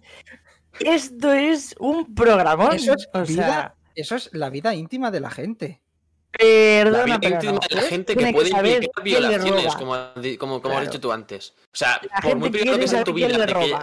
Esto 0.80 1.34
es 1.34 1.76
un 1.80 2.16
programón. 2.16 2.76
Eso 2.78 2.94
es, 2.94 3.10
o 3.14 3.24
vida, 3.26 3.46
sea, 3.46 3.76
eso 3.96 4.16
es 4.16 4.30
la 4.34 4.50
vida 4.50 4.74
íntima 4.74 5.12
de 5.12 5.20
la 5.20 5.30
gente. 5.32 5.82
perdona, 6.32 6.98
La 7.00 7.04
vida 7.06 7.20
pero 7.20 7.36
íntima 7.36 7.52
no. 7.52 7.60
de 7.70 7.76
la 7.76 7.82
gente 7.82 8.16
que 8.16 8.32
puede 8.34 8.50
saber 8.50 8.84
implicar 8.86 9.04
violaciones, 9.04 9.76
como, 9.76 9.98
como, 10.40 10.62
como 10.62 10.78
has 10.78 10.86
dicho 10.86 11.02
tú 11.02 11.12
antes. 11.12 11.54
O 11.74 11.76
sea, 11.76 12.00
La 12.10 12.22
por 12.22 12.38
muy 12.38 12.52
quiere 12.52 12.72
que 12.80 12.88
sea 12.88 13.00
saber 13.00 13.04
tu 13.04 13.14
vida, 13.14 13.46
que- 13.46 13.76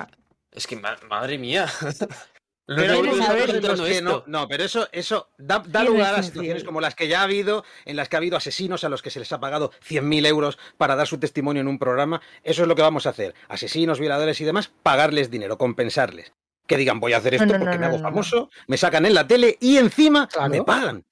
es 0.53 0.66
que 0.66 0.76
ma- 0.76 0.97
madre 1.11 1.36
mía. 1.36 1.66
No 2.70 2.76
Pero 2.76 3.02
los 3.02 3.80
que 3.80 4.00
no, 4.00 4.22
no, 4.28 4.46
pero 4.46 4.62
eso, 4.62 4.88
eso 4.92 5.28
da, 5.36 5.58
da 5.66 5.80
¿Quién 5.80 5.92
lugar 5.92 6.14
a 6.14 6.22
situaciones 6.22 6.62
como 6.62 6.80
las 6.80 6.94
que 6.94 7.08
ya 7.08 7.18
ha 7.18 7.24
habido, 7.24 7.64
en 7.84 7.96
las 7.96 8.08
que 8.08 8.14
ha 8.14 8.18
habido 8.18 8.36
asesinos 8.36 8.84
a 8.84 8.88
los 8.88 9.02
que 9.02 9.10
se 9.10 9.18
les 9.18 9.32
ha 9.32 9.40
pagado 9.40 9.72
100.000 9.88 10.24
euros 10.28 10.56
para 10.78 10.94
dar 10.94 11.08
su 11.08 11.18
testimonio 11.18 11.62
en 11.62 11.66
un 11.66 11.80
programa. 11.80 12.22
Eso 12.44 12.62
es 12.62 12.68
lo 12.68 12.76
que 12.76 12.82
vamos 12.82 13.06
a 13.06 13.10
hacer. 13.10 13.34
Asesinos, 13.48 13.98
violadores 13.98 14.40
y 14.40 14.44
demás, 14.44 14.70
pagarles 14.84 15.32
dinero, 15.32 15.58
compensarles. 15.58 16.32
Que 16.68 16.76
digan, 16.76 17.00
voy 17.00 17.12
a 17.12 17.16
hacer 17.16 17.34
esto 17.34 17.46
No, 17.46 17.54
no, 17.54 17.58
porque 17.58 17.74
no, 17.74 17.80
me 17.80 17.86
hago 17.86 17.96
no, 17.96 18.02
no. 18.04 18.08
famoso, 18.08 18.50
me 18.68 18.76
sacan 18.76 19.04
en 19.04 19.14
la 19.14 19.26
tele 19.26 19.56
y 19.58 19.76
encima 19.76 20.28
Claro. 20.28 20.50
me 20.50 20.62
pagan. 20.62 21.04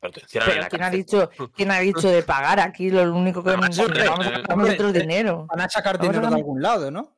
Pero 0.00 0.12
Pero 0.32 0.68
¿quién 0.68 0.82
ha, 0.84 0.90
dicho, 0.90 1.30
¿quién 1.56 1.70
ha 1.72 1.80
dicho 1.80 2.08
de 2.08 2.22
pagar? 2.22 2.60
Aquí 2.60 2.90
lo 2.90 3.12
único 3.12 3.42
que 3.42 3.56
nos 3.56 3.76
vamos 3.76 3.78
a 3.78 3.82
sacar 3.82 4.42
hombre, 4.50 4.68
nosotros 4.70 4.92
dinero. 4.92 5.46
Van 5.48 5.60
a 5.62 5.68
sacar 5.68 5.98
dinero 5.98 6.28
de 6.28 6.36
algún 6.36 6.62
lado, 6.62 6.92
¿no? 6.92 7.16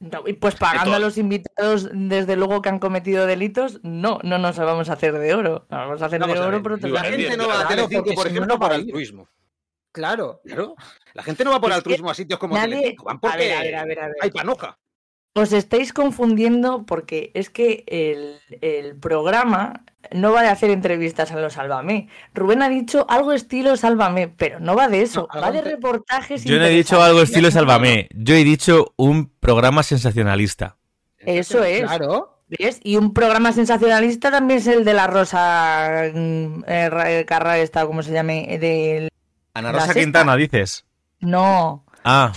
No, 0.00 0.22
y 0.26 0.32
pues 0.34 0.54
pagando 0.54 0.94
a 0.94 0.98
los 1.00 1.18
invitados, 1.18 1.88
desde 1.92 2.36
luego 2.36 2.62
que 2.62 2.68
han 2.68 2.78
cometido 2.78 3.26
delitos, 3.26 3.80
no, 3.82 4.20
no 4.22 4.38
nos 4.38 4.56
vamos 4.56 4.88
a 4.90 4.92
hacer 4.92 5.18
de 5.18 5.34
oro. 5.34 5.66
Nos 5.68 5.80
vamos 5.80 6.02
a 6.02 6.06
hacer 6.06 6.20
Vamos 6.20 6.36
de 6.38 6.44
a 6.44 6.46
oro 6.46 6.58
otro 6.58 6.88
La 6.88 7.02
gente 7.02 7.36
no 7.36 7.48
va 7.48 7.54
a 7.54 7.66
claro, 7.66 7.68
Telecinco, 7.88 8.04
porque 8.04 8.14
por 8.14 8.26
ejemplo, 8.28 8.46
no 8.46 8.58
por 8.60 8.70
va 8.70 8.74
a 8.74 8.78
ir. 8.78 8.84
altruismo. 8.84 9.28
Claro. 9.90 10.40
Claro. 10.44 10.76
La 11.14 11.22
gente 11.24 11.44
no 11.44 11.50
va 11.50 11.60
por 11.60 11.70
Es 11.70 11.74
que 11.74 11.78
altruismo 11.78 12.10
a 12.10 12.14
sitios 12.14 12.38
como 12.38 12.54
nadie- 12.54 12.76
Telecinco, 12.76 13.04
van 13.06 13.16
A 13.16 13.20
porque 13.20 13.36
ver, 13.38 13.52
a 13.56 13.60
ver, 13.62 13.74
a 13.74 13.84
ver, 13.84 14.00
a 14.00 14.06
ver. 14.06 14.16
hay 14.20 14.30
panoja. 14.30 14.78
Os 15.34 15.52
estáis 15.52 15.92
confundiendo 15.92 16.84
porque 16.86 17.30
es 17.34 17.50
que 17.50 17.84
el, 17.86 18.38
el 18.60 18.96
programa 18.96 19.84
no 20.12 20.32
va 20.32 20.42
de 20.42 20.48
hacer 20.48 20.70
entrevistas 20.70 21.30
a 21.32 21.36
los 21.40 21.52
Sálvame. 21.54 22.08
Rubén 22.34 22.62
ha 22.62 22.68
dicho 22.68 23.06
algo 23.08 23.32
estilo 23.32 23.76
Sálvame, 23.76 24.28
pero 24.28 24.58
no 24.60 24.74
va 24.74 24.88
de 24.88 25.02
eso, 25.02 25.28
No, 25.34 25.40
va 25.40 25.50
de 25.52 25.60
reportajes. 25.62 26.44
Yo 26.44 26.58
no 26.58 26.64
he 26.64 26.70
dicho 26.70 27.02
algo 27.02 27.22
estilo 27.22 27.50
Sálvame. 27.50 28.08
Yo 28.14 28.34
he 28.34 28.44
dicho 28.44 28.94
un 28.96 29.28
programa 29.40 29.82
sensacionalista. 29.82 30.76
Eso 31.18 31.62
es. 31.64 31.82
Claro. 31.82 32.34
¿Ves? 32.48 32.80
Y 32.82 32.96
un 32.96 33.12
programa 33.12 33.52
sensacionalista 33.52 34.30
también 34.30 34.60
es 34.60 34.66
el 34.66 34.82
de 34.84 34.94
la 34.94 35.06
Rosa 35.06 36.04
mm, 36.14 36.64
eh, 36.66 36.88
Ra- 36.88 37.24
Carra 37.26 37.58
esta, 37.58 37.84
¿cómo 37.86 38.02
se 38.02 38.12
llame? 38.12 38.54
Eh, 38.54 38.58
Del... 38.58 39.08
Ana 39.52 39.72
Rosa. 39.72 39.92
Quintana, 39.92 40.34
dices. 40.36 40.86
No, 41.20 41.84
Ah, 42.04 42.32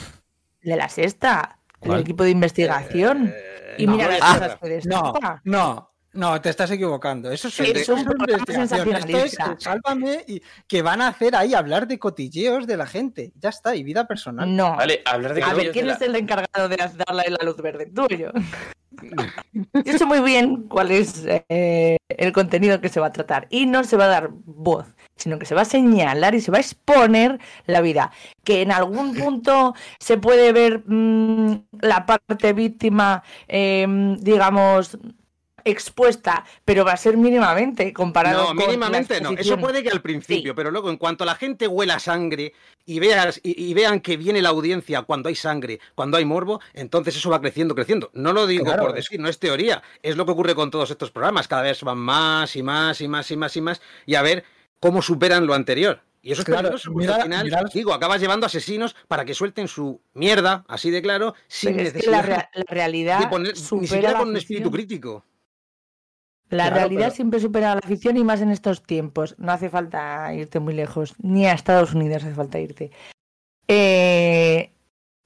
de 0.63 0.75
la 0.75 0.89
sexta, 0.89 1.59
¿Cuál? 1.81 1.97
el 1.97 2.01
equipo 2.01 2.23
de 2.23 2.29
investigación. 2.29 3.33
Eh, 3.35 3.75
y 3.79 3.85
no, 3.85 3.93
mira 3.93 4.05
no, 4.05 4.11
las 4.11 4.19
ah, 4.21 4.33
cosas 4.33 4.55
que 4.59 4.67
No, 4.87 5.13
destapa. 5.13 5.41
no, 5.45 5.91
no, 6.13 6.41
te 6.41 6.49
estás 6.49 6.69
equivocando. 6.71 7.31
Eso 7.31 7.47
es, 7.47 7.53
Sí, 7.53 7.63
eso 7.73 7.95
es 7.95 8.05
un 8.05 8.29
es 8.29 8.35
es 8.47 8.55
sensacionalista. 8.55 9.51
eh, 9.51 9.55
sálvame 9.57 10.23
y 10.27 10.41
que 10.67 10.81
van 10.81 11.01
a 11.01 11.07
hacer 11.07 11.35
ahí 11.35 11.53
hablar 11.53 11.87
de 11.87 11.97
cotilleos 11.97 12.67
de 12.67 12.77
la 12.77 12.85
gente. 12.85 13.31
Ya 13.35 13.49
está, 13.49 13.75
y 13.75 13.83
vida 13.83 14.07
personal. 14.07 14.53
No. 14.55 14.75
Vale, 14.75 15.01
hablar 15.05 15.33
de 15.33 15.43
A 15.43 15.53
ver, 15.53 15.71
¿quién 15.71 15.87
de 15.87 15.93
es 15.93 16.01
el 16.01 16.15
encargado 16.15 16.69
de 16.69 16.77
darle 16.77 17.23
la 17.29 17.45
luz 17.45 17.57
verde? 17.57 17.91
¿Tú 17.93 18.03
o 18.03 18.07
yo? 18.07 18.29
Yo 19.85 19.97
sé 19.97 20.05
muy 20.05 20.21
bien 20.21 20.63
cuál 20.67 20.91
es 20.91 21.25
eh, 21.49 21.97
el 22.09 22.31
contenido 22.31 22.81
que 22.81 22.89
se 22.89 22.99
va 22.99 23.07
a 23.07 23.11
tratar. 23.11 23.47
Y 23.49 23.65
no 23.65 23.83
se 23.83 23.97
va 23.97 24.05
a 24.05 24.07
dar 24.07 24.29
voz, 24.31 24.85
sino 25.15 25.39
que 25.39 25.45
se 25.45 25.55
va 25.55 25.61
a 25.61 25.65
señalar 25.65 26.35
y 26.35 26.41
se 26.41 26.51
va 26.51 26.57
a 26.57 26.61
exponer 26.61 27.39
la 27.65 27.81
vida. 27.81 28.11
Que 28.43 28.61
en 28.61 28.71
algún 28.71 29.15
punto 29.15 29.73
se 29.99 30.17
puede 30.17 30.51
ver 30.51 30.83
mm, 30.85 31.63
la 31.81 32.05
parte 32.05 32.53
víctima, 32.53 33.23
em, 33.47 34.17
digamos, 34.17 34.97
expuesta, 35.65 36.45
pero 36.65 36.85
va 36.85 36.93
a 36.93 36.97
ser 36.97 37.17
mínimamente 37.17 37.91
comparado 37.93 38.41
No, 38.41 38.47
con 38.47 38.57
la 38.57 38.65
mínimamente 38.67 39.21
no. 39.21 39.31
Eso 39.31 39.57
puede 39.57 39.83
que 39.83 39.89
al 39.89 40.01
principio, 40.01 40.51
Sí. 40.51 40.55
pero 40.55 40.71
luego 40.71 40.89
en 40.89 40.97
cuanto 40.97 41.25
la 41.25 41.35
gente 41.35 41.67
huela 41.67 41.99
sangre 41.99 42.53
y, 42.85 42.99
veas, 42.99 43.39
y, 43.43 43.69
y 43.69 43.73
vean 43.73 43.99
que 44.01 44.17
viene 44.17 44.41
la 44.41 44.49
audiencia 44.49 45.01
cuando 45.03 45.29
hay 45.29 45.35
sangre, 45.35 45.79
cuando 45.95 46.17
hay 46.17 46.25
morbo, 46.25 46.59
entonces 46.73 47.15
eso 47.15 47.29
va 47.29 47.41
creciendo, 47.41 47.75
creciendo. 47.75 48.09
No 48.13 48.33
lo 48.33 48.47
digo 48.47 48.65
Claro. 48.65 48.83
por 48.83 48.93
decir, 48.93 49.19
no 49.19 49.27
es 49.29 49.39
teoría. 49.39 49.81
Es 50.01 50.17
lo 50.17 50.25
que 50.25 50.31
ocurre 50.31 50.55
con 50.55 50.71
todos 50.71 50.91
estos 50.91 51.11
programas. 51.11 51.47
Cada 51.47 51.61
vez 51.63 51.81
van 51.83 51.97
más 51.99 52.55
y 52.55 52.63
más 52.63 53.01
y 53.01 53.07
más 53.07 53.29
y 53.31 53.37
más 53.37 53.55
y 53.57 53.61
más 53.61 53.81
y 54.05 54.15
a 54.15 54.21
ver 54.21 54.43
cómo 54.79 55.01
superan 55.01 55.45
lo 55.47 55.53
anterior. 55.53 56.01
Y 56.23 56.31
eso 56.33 56.41
es 56.41 56.45
Claro, 56.45 56.61
peligroso, 56.69 56.91
porque 56.91 57.07
mira- 57.07 57.15
al 57.15 57.23
final, 57.23 57.43
mira- 57.45 57.63
digo, 57.73 57.93
acabas 57.95 58.21
llevando 58.21 58.45
asesinos 58.45 58.95
para 59.07 59.25
que 59.25 59.33
suelten 59.33 59.67
su 59.67 60.01
mierda, 60.13 60.63
así 60.67 60.91
de 60.91 61.01
claro, 61.01 61.33
sin 61.47 61.71
Pero 61.75 61.81
es 61.87 61.93
que 61.93 61.97
necesidad 61.97 62.29
la, 62.29 62.49
la 62.53 62.63
realidad 62.67 63.19
de 63.21 63.27
poner, 63.27 63.53
ni 63.55 63.87
siquiera 63.87 64.11
la 64.11 64.19
con 64.19 64.29
un 64.29 64.37
espíritu 64.37 64.69
crítico. 64.69 65.25
La 66.51 66.65
Claro, 66.65 66.75
realidad 66.75 67.01
pero- 67.05 67.15
siempre 67.15 67.39
supera 67.39 67.71
a 67.71 67.75
la 67.75 67.81
ficción 67.81 68.17
y 68.17 68.23
más 68.23 68.41
en 68.41 68.51
estos 68.51 68.83
tiempos. 68.83 69.35
No 69.37 69.51
hace 69.51 69.69
falta 69.69 70.33
irte 70.33 70.59
muy 70.59 70.73
lejos, 70.73 71.15
ni 71.17 71.47
a 71.47 71.53
Estados 71.53 71.93
Unidos 71.93 72.23
hace 72.23 72.35
falta 72.35 72.59
irte. 72.59 72.91
Eh, 73.67 74.71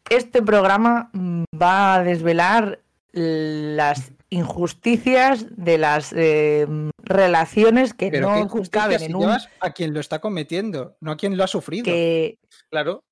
este 0.09 0.41
programa 0.43 1.09
mm, 1.13 1.43
va 1.59 1.95
a 1.95 2.03
desvelar 2.03 2.79
las 3.11 4.11
injusticias 4.29 5.47
de 5.55 5.77
las 5.77 6.13
eh, 6.15 6.67
relaciones 6.97 7.93
que 7.93 8.11
Pero 8.11 8.29
no 8.29 8.47
caben 8.69 8.99
si 8.99 9.05
en 9.05 9.15
un... 9.15 9.29
a 9.59 9.71
quien 9.73 9.93
lo 9.93 9.99
está 9.99 10.19
cometiendo, 10.19 10.95
no 11.01 11.11
a 11.11 11.17
quien 11.17 11.37
lo 11.37 11.43
ha 11.43 11.47
sufrido. 11.47 11.85
Que, 11.85 12.37
Claro. 12.69 13.03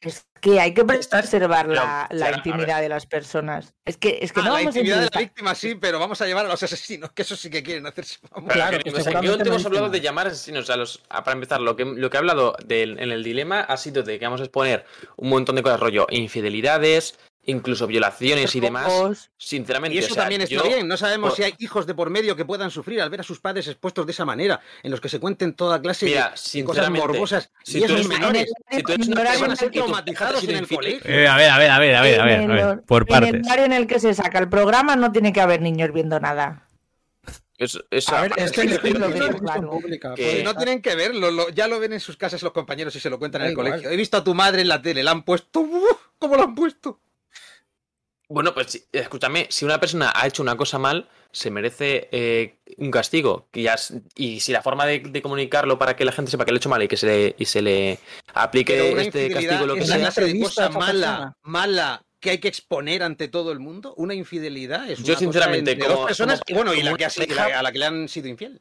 Es 0.00 0.26
que 0.40 0.60
hay 0.60 0.74
que 0.74 0.84
preservar 0.84 1.66
la, 1.68 2.06
la 2.10 2.26
a 2.26 2.36
intimidad 2.36 2.80
de 2.80 2.88
las 2.88 3.06
personas. 3.06 3.74
Es 3.84 3.96
que, 3.96 4.18
es 4.20 4.32
que 4.32 4.40
Ah, 4.40 4.44
no 4.44 4.48
la 4.50 4.56
vamos 4.58 4.74
a 4.76 4.78
intimidad 4.78 5.00
de 5.00 5.08
la 5.12 5.20
víctima 5.20 5.54
sí, 5.54 5.74
pero 5.74 5.98
vamos 5.98 6.20
a 6.20 6.26
llevar 6.26 6.46
a 6.46 6.48
los 6.48 6.62
asesinos, 6.62 7.10
que 7.12 7.22
eso 7.22 7.34
sí 7.34 7.50
que 7.50 7.62
quieren 7.62 7.86
hacerse. 7.86 8.18
Claro, 8.48 8.78
que, 8.78 8.84
que 8.84 8.90
o 8.90 8.94
sea, 8.94 9.04
seguramente 9.04 9.38
que 9.38 9.38
no 9.38 9.44
no 9.44 9.50
hemos 9.56 9.66
hablado 9.66 9.88
de 9.88 10.00
llamar 10.00 10.26
asesinos 10.28 10.68
a 10.70 10.76
los. 10.76 11.02
a- 11.08 11.24
para 11.24 11.34
empezar, 11.34 11.60
lo 11.60 11.74
que, 11.76 11.84
lo 11.84 12.10
que 12.10 12.16
he 12.16 12.18
hablado 12.18 12.54
en 12.68 13.10
el 13.10 13.24
dilema 13.24 13.60
ha 13.60 13.76
sido 13.76 14.02
de 14.02 14.18
que 14.18 14.24
vamos 14.24 14.40
a 14.40 14.44
exponer 14.44 14.84
un 15.16 15.30
montón 15.30 15.56
de 15.56 15.62
cosas, 15.62 15.80
rollo 15.80 16.06
infidelidades, 16.10 17.18
incluso 17.46 17.86
violaciones 17.86 18.54
y 18.54 18.60
demás. 18.60 19.30
Sinceramente, 19.38 19.94
Y 19.94 19.98
eso 19.98 20.12
o 20.12 20.14
sea, 20.14 20.24
también 20.24 20.42
está 20.42 20.54
yo- 20.56 20.62
bien. 20.64 20.86
No 20.86 20.96
sabemos 20.96 21.30
por- 21.30 21.36
si 21.36 21.44
hay 21.44 21.54
hijos 21.58 21.86
de 21.86 21.94
por 21.94 22.10
medio 22.10 22.36
que 22.36 22.44
puedan 22.44 22.70
sufrir 22.70 23.00
al 23.00 23.08
ver 23.08 23.20
a 23.20 23.22
sus 23.22 23.40
padres 23.40 23.66
expuestos 23.68 24.04
de 24.04 24.12
esa 24.12 24.24
manera, 24.24 24.60
en 24.82 24.90
los 24.90 25.00
que 25.00 25.08
se 25.08 25.18
cuenten 25.20 25.54
toda 25.54 25.80
clase 25.80 26.06
Mira, 26.06 26.34
de- 26.52 26.64
cosas 26.64 26.90
morbosas 26.90 27.50
si 27.62 27.78
y 27.78 27.80
tú 27.80 27.86
esos 27.86 27.96
eres- 27.98 28.08
menores. 28.08 28.52
si 28.70 28.82
tú 28.82 28.92
eres 28.92 29.08
una 29.08 29.20
horario 29.20 29.40
van 29.40 29.44
en 29.46 29.50
a 29.50 29.52
el 29.54 29.58
ser 29.58 29.70
que- 29.70 29.78
traumatizados 29.78 30.44
en 30.44 30.56
el 30.56 30.68
colegio. 30.68 31.00
Eh, 31.10 31.28
a 31.28 31.36
ver, 31.36 31.50
a 31.50 31.58
ver, 31.58 31.70
a 31.70 31.78
ver, 31.78 31.94
a 31.94 32.02
ver, 32.02 32.20
a 32.20 32.24
ver, 32.24 32.38
a 32.38 32.42
En 32.42 32.48
ver, 32.48 32.58
el- 32.58 32.80
por 32.80 33.02
En 33.02 33.06
partes. 33.08 33.34
el 33.34 33.42
horario 33.46 33.64
en 33.64 33.72
el 33.72 33.86
que 33.86 34.00
se 34.00 34.12
saca 34.14 34.38
el 34.38 34.48
programa 34.48 34.96
no 34.96 35.12
tiene 35.12 35.32
que 35.32 35.40
haber 35.40 35.60
niños 35.62 35.92
viendo 35.92 36.20
nada. 36.20 36.62
es- 37.58 37.78
es- 37.90 38.08
A 38.10 38.20
ver, 38.20 38.32
es 38.36 38.52
que 38.52 38.60
es 38.64 38.78
pública. 38.80 40.14
Que- 40.14 40.22
puede 40.22 40.36
Si 40.38 40.42
no 40.42 40.54
tienen 40.56 40.82
que 40.82 40.94
verlo, 40.94 41.30
lo- 41.30 41.48
ya 41.48 41.66
lo 41.68 41.80
ven 41.80 41.94
en 41.94 42.00
sus 42.00 42.16
casas 42.18 42.42
los 42.42 42.52
compañeros 42.52 42.94
y 42.96 43.00
se 43.00 43.08
lo 43.08 43.18
cuentan 43.18 43.40
en 43.42 43.46
el 43.46 43.52
igual. 43.52 43.68
colegio. 43.70 43.90
He 43.90 43.96
visto 43.96 44.18
a 44.18 44.24
tu 44.24 44.34
madre 44.34 44.60
en 44.60 44.68
la 44.68 44.82
tele, 44.82 45.02
la 45.02 45.12
han 45.12 45.22
puesto. 45.22 45.60
¡Uf! 45.60 45.98
¿Cómo 46.18 46.36
la 46.36 46.42
han 46.42 46.54
puesto? 46.54 47.00
Bueno, 48.28 48.52
pues 48.54 48.66
si- 48.72 48.84
escúchame, 48.92 49.46
si 49.50 49.64
una 49.64 49.78
persona 49.78 50.12
ha 50.14 50.26
hecho 50.26 50.42
una 50.42 50.56
cosa 50.56 50.78
mal, 50.78 51.08
se 51.30 51.50
merece 51.50 52.08
eh, 52.10 52.56
un 52.78 52.90
castigo. 52.90 53.48
Y, 53.52 53.62
ya 53.62 53.74
es- 53.74 53.94
y 54.16 54.40
si 54.40 54.52
la 54.52 54.62
forma 54.62 54.84
de, 54.86 54.98
de 55.00 55.22
comunicarlo 55.22 55.78
para 55.78 55.94
que 55.94 56.04
la 56.04 56.12
gente 56.12 56.30
sepa 56.30 56.44
que 56.44 56.50
lo 56.50 56.56
ha 56.56 56.58
hecho 56.58 56.68
mal 56.68 56.82
y 56.82 56.88
que 56.88 56.96
se 56.96 57.06
le, 57.06 57.34
y 57.38 57.44
se 57.44 57.62
le 57.62 57.98
aplique 58.34 59.00
este 59.00 59.30
castigo, 59.30 59.66
lo 59.66 59.74
que 59.74 59.80
es 59.80 59.86
sea. 59.86 59.96
una 59.98 60.10
cosa 60.42 60.68
mala, 60.70 60.86
persona. 60.86 61.36
mala 61.42 62.02
que 62.18 62.30
hay 62.30 62.38
que 62.38 62.48
exponer 62.48 63.02
ante 63.04 63.28
todo 63.28 63.52
el 63.52 63.60
mundo. 63.60 63.94
Una 63.96 64.14
infidelidad 64.14 64.90
es 64.90 64.98
Yo, 64.98 65.04
una 65.04 65.14
cosa 65.14 65.18
sinceramente, 65.20 65.72
entre 65.72 65.86
como- 65.86 65.98
dos 66.00 66.06
personas 66.08 66.40
como- 66.40 66.50
y 66.50 66.54
bueno, 66.64 66.74
y 66.74 66.82
la 66.82 66.96
que 66.96 67.04
ha 67.04 67.10
sido- 67.10 67.26
pareja- 67.36 67.58
a 67.60 67.62
la 67.62 67.70
que 67.72 67.78
le 67.78 67.84
han 67.86 68.08
sido 68.08 68.26
infiel. 68.28 68.60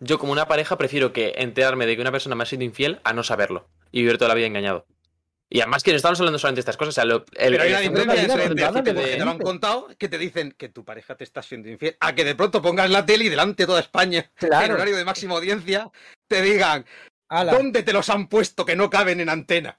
Yo 0.00 0.18
como 0.18 0.32
una 0.32 0.46
pareja 0.46 0.76
prefiero 0.76 1.14
que 1.14 1.32
enterarme 1.38 1.86
de 1.86 1.94
que 1.96 2.02
una 2.02 2.12
persona 2.12 2.34
me 2.36 2.42
ha 2.42 2.46
sido 2.46 2.64
infiel 2.64 3.00
a 3.04 3.14
no 3.14 3.22
saberlo 3.22 3.66
y 3.92 4.00
vivir 4.02 4.18
toda 4.18 4.28
la 4.28 4.34
vida 4.34 4.46
engañado. 4.46 4.84
Y 5.48 5.60
además 5.60 5.84
que 5.84 5.92
no 5.92 5.96
estamos 5.96 6.18
hablando 6.18 6.38
solamente 6.40 6.56
de 6.58 6.60
estas 6.62 6.76
cosas, 6.76 6.92
o 6.92 6.96
sea, 6.96 7.04
lo- 7.04 7.24
el, 7.36 7.52
Pero 7.52 7.62
hay 7.62 7.68
una 7.70 7.78
diferencia 7.80 8.12
entre, 8.44 8.82
de 8.82 8.94
que 9.04 9.16
te 9.16 9.24
lo 9.24 9.30
han 9.30 9.38
contado, 9.38 9.88
que 9.96 10.08
te 10.08 10.18
dicen 10.18 10.52
que 10.52 10.68
tu 10.68 10.84
pareja 10.84 11.14
te 11.14 11.22
está 11.22 11.40
siendo 11.42 11.68
infiel, 11.68 11.96
a 12.00 12.14
que 12.14 12.24
de 12.24 12.34
pronto 12.34 12.60
pongas 12.60 12.90
la 12.90 13.06
tele 13.06 13.24
y 13.24 13.28
delante 13.28 13.62
de 13.62 13.66
toda 13.68 13.80
España, 13.80 14.28
en 14.40 14.72
horario 14.72 14.96
de 14.96 15.04
máxima 15.04 15.34
audiencia, 15.36 15.90
te 16.26 16.42
digan, 16.42 16.84
Ala. 17.28 17.52
¿dónde 17.52 17.84
te 17.84 17.92
los 17.92 18.10
han 18.10 18.26
puesto 18.28 18.64
que 18.64 18.74
no 18.74 18.90
caben 18.90 19.20
en 19.20 19.28
antena? 19.28 19.78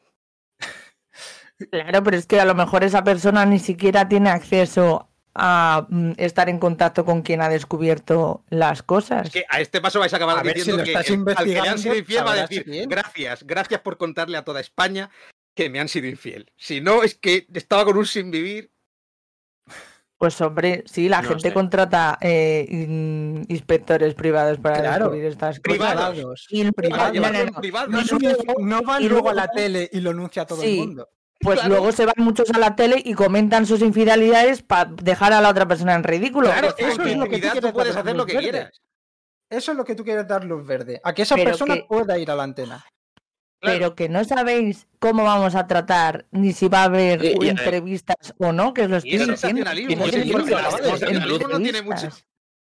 Claro, 1.72 2.04
pero 2.04 2.16
es 2.18 2.28
que 2.28 2.40
a 2.40 2.46
lo 2.46 2.54
mejor 2.56 2.84
esa 2.84 3.04
persona 3.04 3.46
ni 3.46 3.60
siquiera 3.60 4.08
tiene 4.08 4.30
acceso 4.30 5.10
a 5.34 5.86
mm, 5.90 6.12
estar 6.18 6.50
en 6.50 6.60
contacto 6.60 7.04
con 7.04 7.22
quien 7.24 7.42
ha 7.42 7.50
descubierto 7.50 8.44
las 8.50 8.84
cosas. 8.84 9.28
Es 9.28 9.34
que 9.34 9.46
a 9.50 9.60
este 9.60 9.82
paso 9.82 10.00
vais 10.00 10.14
a 10.14 10.18
acabar 10.18 10.38
A 10.38 10.44
ver, 10.44 10.54
si 10.54 10.60
diciendo 10.60 10.84
que 10.84 10.92
el- 10.92 10.98
al 10.98 11.04
que 11.04 11.10
le 11.10 11.16
han 11.16 11.20
investigando, 11.20 11.78
sido 11.82 11.96
infiel 11.96 12.26
va 12.26 12.32
a 12.32 12.36
decir, 12.36 12.64
bien. 12.64 12.88
gracias, 12.90 13.44
gracias 13.46 13.82
por 13.82 13.98
contarle 13.98 14.38
a 14.38 14.44
toda 14.46 14.60
España 14.62 15.10
que 15.58 15.70
me 15.70 15.80
han 15.80 15.90
sido 15.90 16.08
infiel. 16.08 16.52
Si 16.56 16.80
no, 16.80 17.04
es 17.04 17.16
que 17.16 17.48
estaba 17.54 17.84
con 17.84 17.98
un 17.98 18.06
sin 18.06 18.32
vivir. 18.32 18.72
Pues 20.18 20.40
hombre, 20.42 20.84
sí, 20.88 21.10
la 21.10 21.22
No 21.22 21.30
gente 21.30 21.50
sé. 21.50 21.54
contrata 21.54 22.18
eh, 22.22 22.66
in- 22.70 23.46
inspectores 23.50 24.16
privados 24.16 24.58
para 24.60 24.80
Claro. 24.80 25.06
descubrir 25.06 25.26
estas 25.26 25.60
Privados. 25.60 26.20
cosas. 26.24 26.48
Y 26.50 26.72
Privados. 26.72 27.14
no, 27.16 27.22
no, 27.22 28.56
no, 28.60 28.82
van 28.82 29.04
y 29.04 29.08
luego 29.10 29.26
luego- 29.26 29.30
a 29.30 29.34
la 29.34 29.48
tele 29.50 29.88
y 29.92 30.00
lo 30.00 30.10
anuncia 30.12 30.42
a 30.44 30.46
todo 30.48 30.62
Sí. 30.62 30.80
el 30.80 30.88
mundo. 30.88 31.10
Pues 31.40 31.60
Claro. 31.60 31.70
luego 31.76 31.92
se 31.92 32.06
van 32.08 32.16
muchos 32.18 32.50
a 32.50 32.58
la 32.58 32.76
tele 32.76 33.00
y 33.06 33.14
comentan 33.14 33.68
sus 33.68 33.82
infidelidades 33.82 34.64
para 34.64 34.90
dejar 35.04 35.34
a 35.34 35.42
la 35.42 35.50
otra 35.50 35.68
persona 35.68 35.94
en 35.94 36.04
ridículo. 36.04 36.48
Claro, 36.48 36.70
Eso 36.70 36.78
eso 36.88 37.04
es 37.04 37.16
lo 37.18 37.26
que 37.26 37.38
tú 37.38 37.48
tú 37.48 37.52
quieres 37.52 37.72
puedes 37.74 37.94
dar 37.94 38.02
hacer 38.04 38.16
lo 38.16 38.24
luz 38.24 38.26
que 38.32 38.34
verde. 38.38 38.50
quieras. 38.50 38.82
Eso 39.52 39.72
es 39.72 39.78
lo 39.78 39.86
que 39.86 39.94
tú 39.96 40.04
quieres 40.04 40.28
dar 40.28 40.44
luz 40.44 40.66
verde. 40.66 41.00
A 41.04 41.14
que 41.14 41.22
esa 41.22 41.36
Pero 41.36 41.52
persona 41.52 41.76
que- 41.76 41.84
pueda 41.88 42.18
ir 42.18 42.32
a 42.32 42.36
la 42.36 42.42
antena. 42.44 42.84
Pero 43.60 43.96
que 43.96 44.08
no 44.08 44.24
sabéis 44.24 44.88
cómo 45.00 45.24
vamos 45.24 45.56
a 45.56 45.66
tratar, 45.68 46.26
ni 46.32 46.54
si 46.54 46.68
va 46.68 46.82
a 46.82 46.86
haber 46.86 47.24
Y- 47.26 47.46
y- 47.46 47.50
entrevistas 47.50 48.34
o 48.38 48.52
no, 48.52 48.74
que 48.74 48.84
os 48.84 48.90
lo 48.90 48.98
estoy 48.98 49.14
es 49.16 49.28
diciendo. 49.28 49.64
no 49.66 50.06
es 50.06 51.64
tiene 51.64 51.82
mucho. 51.82 52.10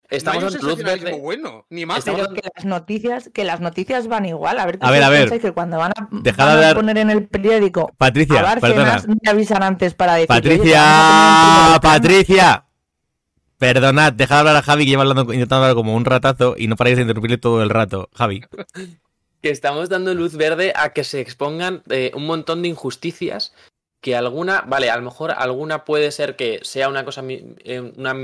estamos 0.09 0.43
no 0.43 0.49
en 0.49 0.65
luz 0.65 0.83
verde. 0.83 1.19
bueno, 1.19 1.67
ni 1.69 1.85
más. 1.85 2.03
Pero 2.03 2.33
que 2.33 2.41
las 2.55 2.65
noticias, 2.65 3.29
que 3.31 3.43
las 3.43 3.61
noticias 3.61 4.07
van 4.07 4.25
igual. 4.25 4.57
A 4.59 4.65
ver, 4.65 4.79
¿qué 4.79 4.87
A 4.87 4.89
ver, 4.89 5.03
a 5.03 5.09
ver. 5.09 5.39
que 5.39 5.51
cuando 5.51 5.77
van 5.77 5.91
a, 5.95 6.07
van 6.09 6.75
poner 6.75 6.97
en 6.97 7.11
el 7.11 7.27
periódico 7.27 7.91
Patricia, 7.95 8.39
a 8.39 8.55
perdona. 8.59 8.83
Bárcenas, 8.93 9.19
te 9.21 9.29
avisan 9.29 9.61
antes 9.61 9.93
para 9.93 10.13
decir. 10.15 10.27
Patricia, 10.27 11.79
Patricia. 11.81 12.65
Perdonad, 13.59 14.13
dejad 14.13 14.39
hablar 14.39 14.55
a 14.55 14.61
Javi 14.61 14.85
que 14.85 14.91
lleva 14.91 15.01
hablando, 15.03 15.23
intentando 15.33 15.65
hablar 15.65 15.75
como 15.75 15.93
un 15.93 16.05
ratazo 16.05 16.55
y 16.57 16.67
no 16.67 16.75
paráis 16.77 16.95
de 16.95 17.01
interrumpirle 17.03 17.37
todo 17.37 17.61
el 17.61 17.69
rato. 17.69 18.09
Javi. 18.15 18.41
Que 19.41 19.49
estamos 19.49 19.89
dando 19.89 20.13
luz 20.13 20.35
verde 20.35 20.73
a 20.75 20.93
que 20.93 21.03
se 21.03 21.21
expongan 21.21 21.83
eh, 21.89 22.11
un 22.13 22.25
montón 22.25 22.61
de 22.61 22.69
injusticias 22.69 23.53
que 24.01 24.15
alguna, 24.15 24.61
vale, 24.61 24.89
a 24.89 24.97
lo 24.97 25.03
mejor 25.03 25.31
alguna 25.31 25.83
puede 25.85 26.11
ser 26.11 26.35
que 26.35 26.59
sea 26.63 26.89
una 26.89 27.03
cosa, 27.03 27.23
eh, 27.27 27.93
una, 27.97 28.15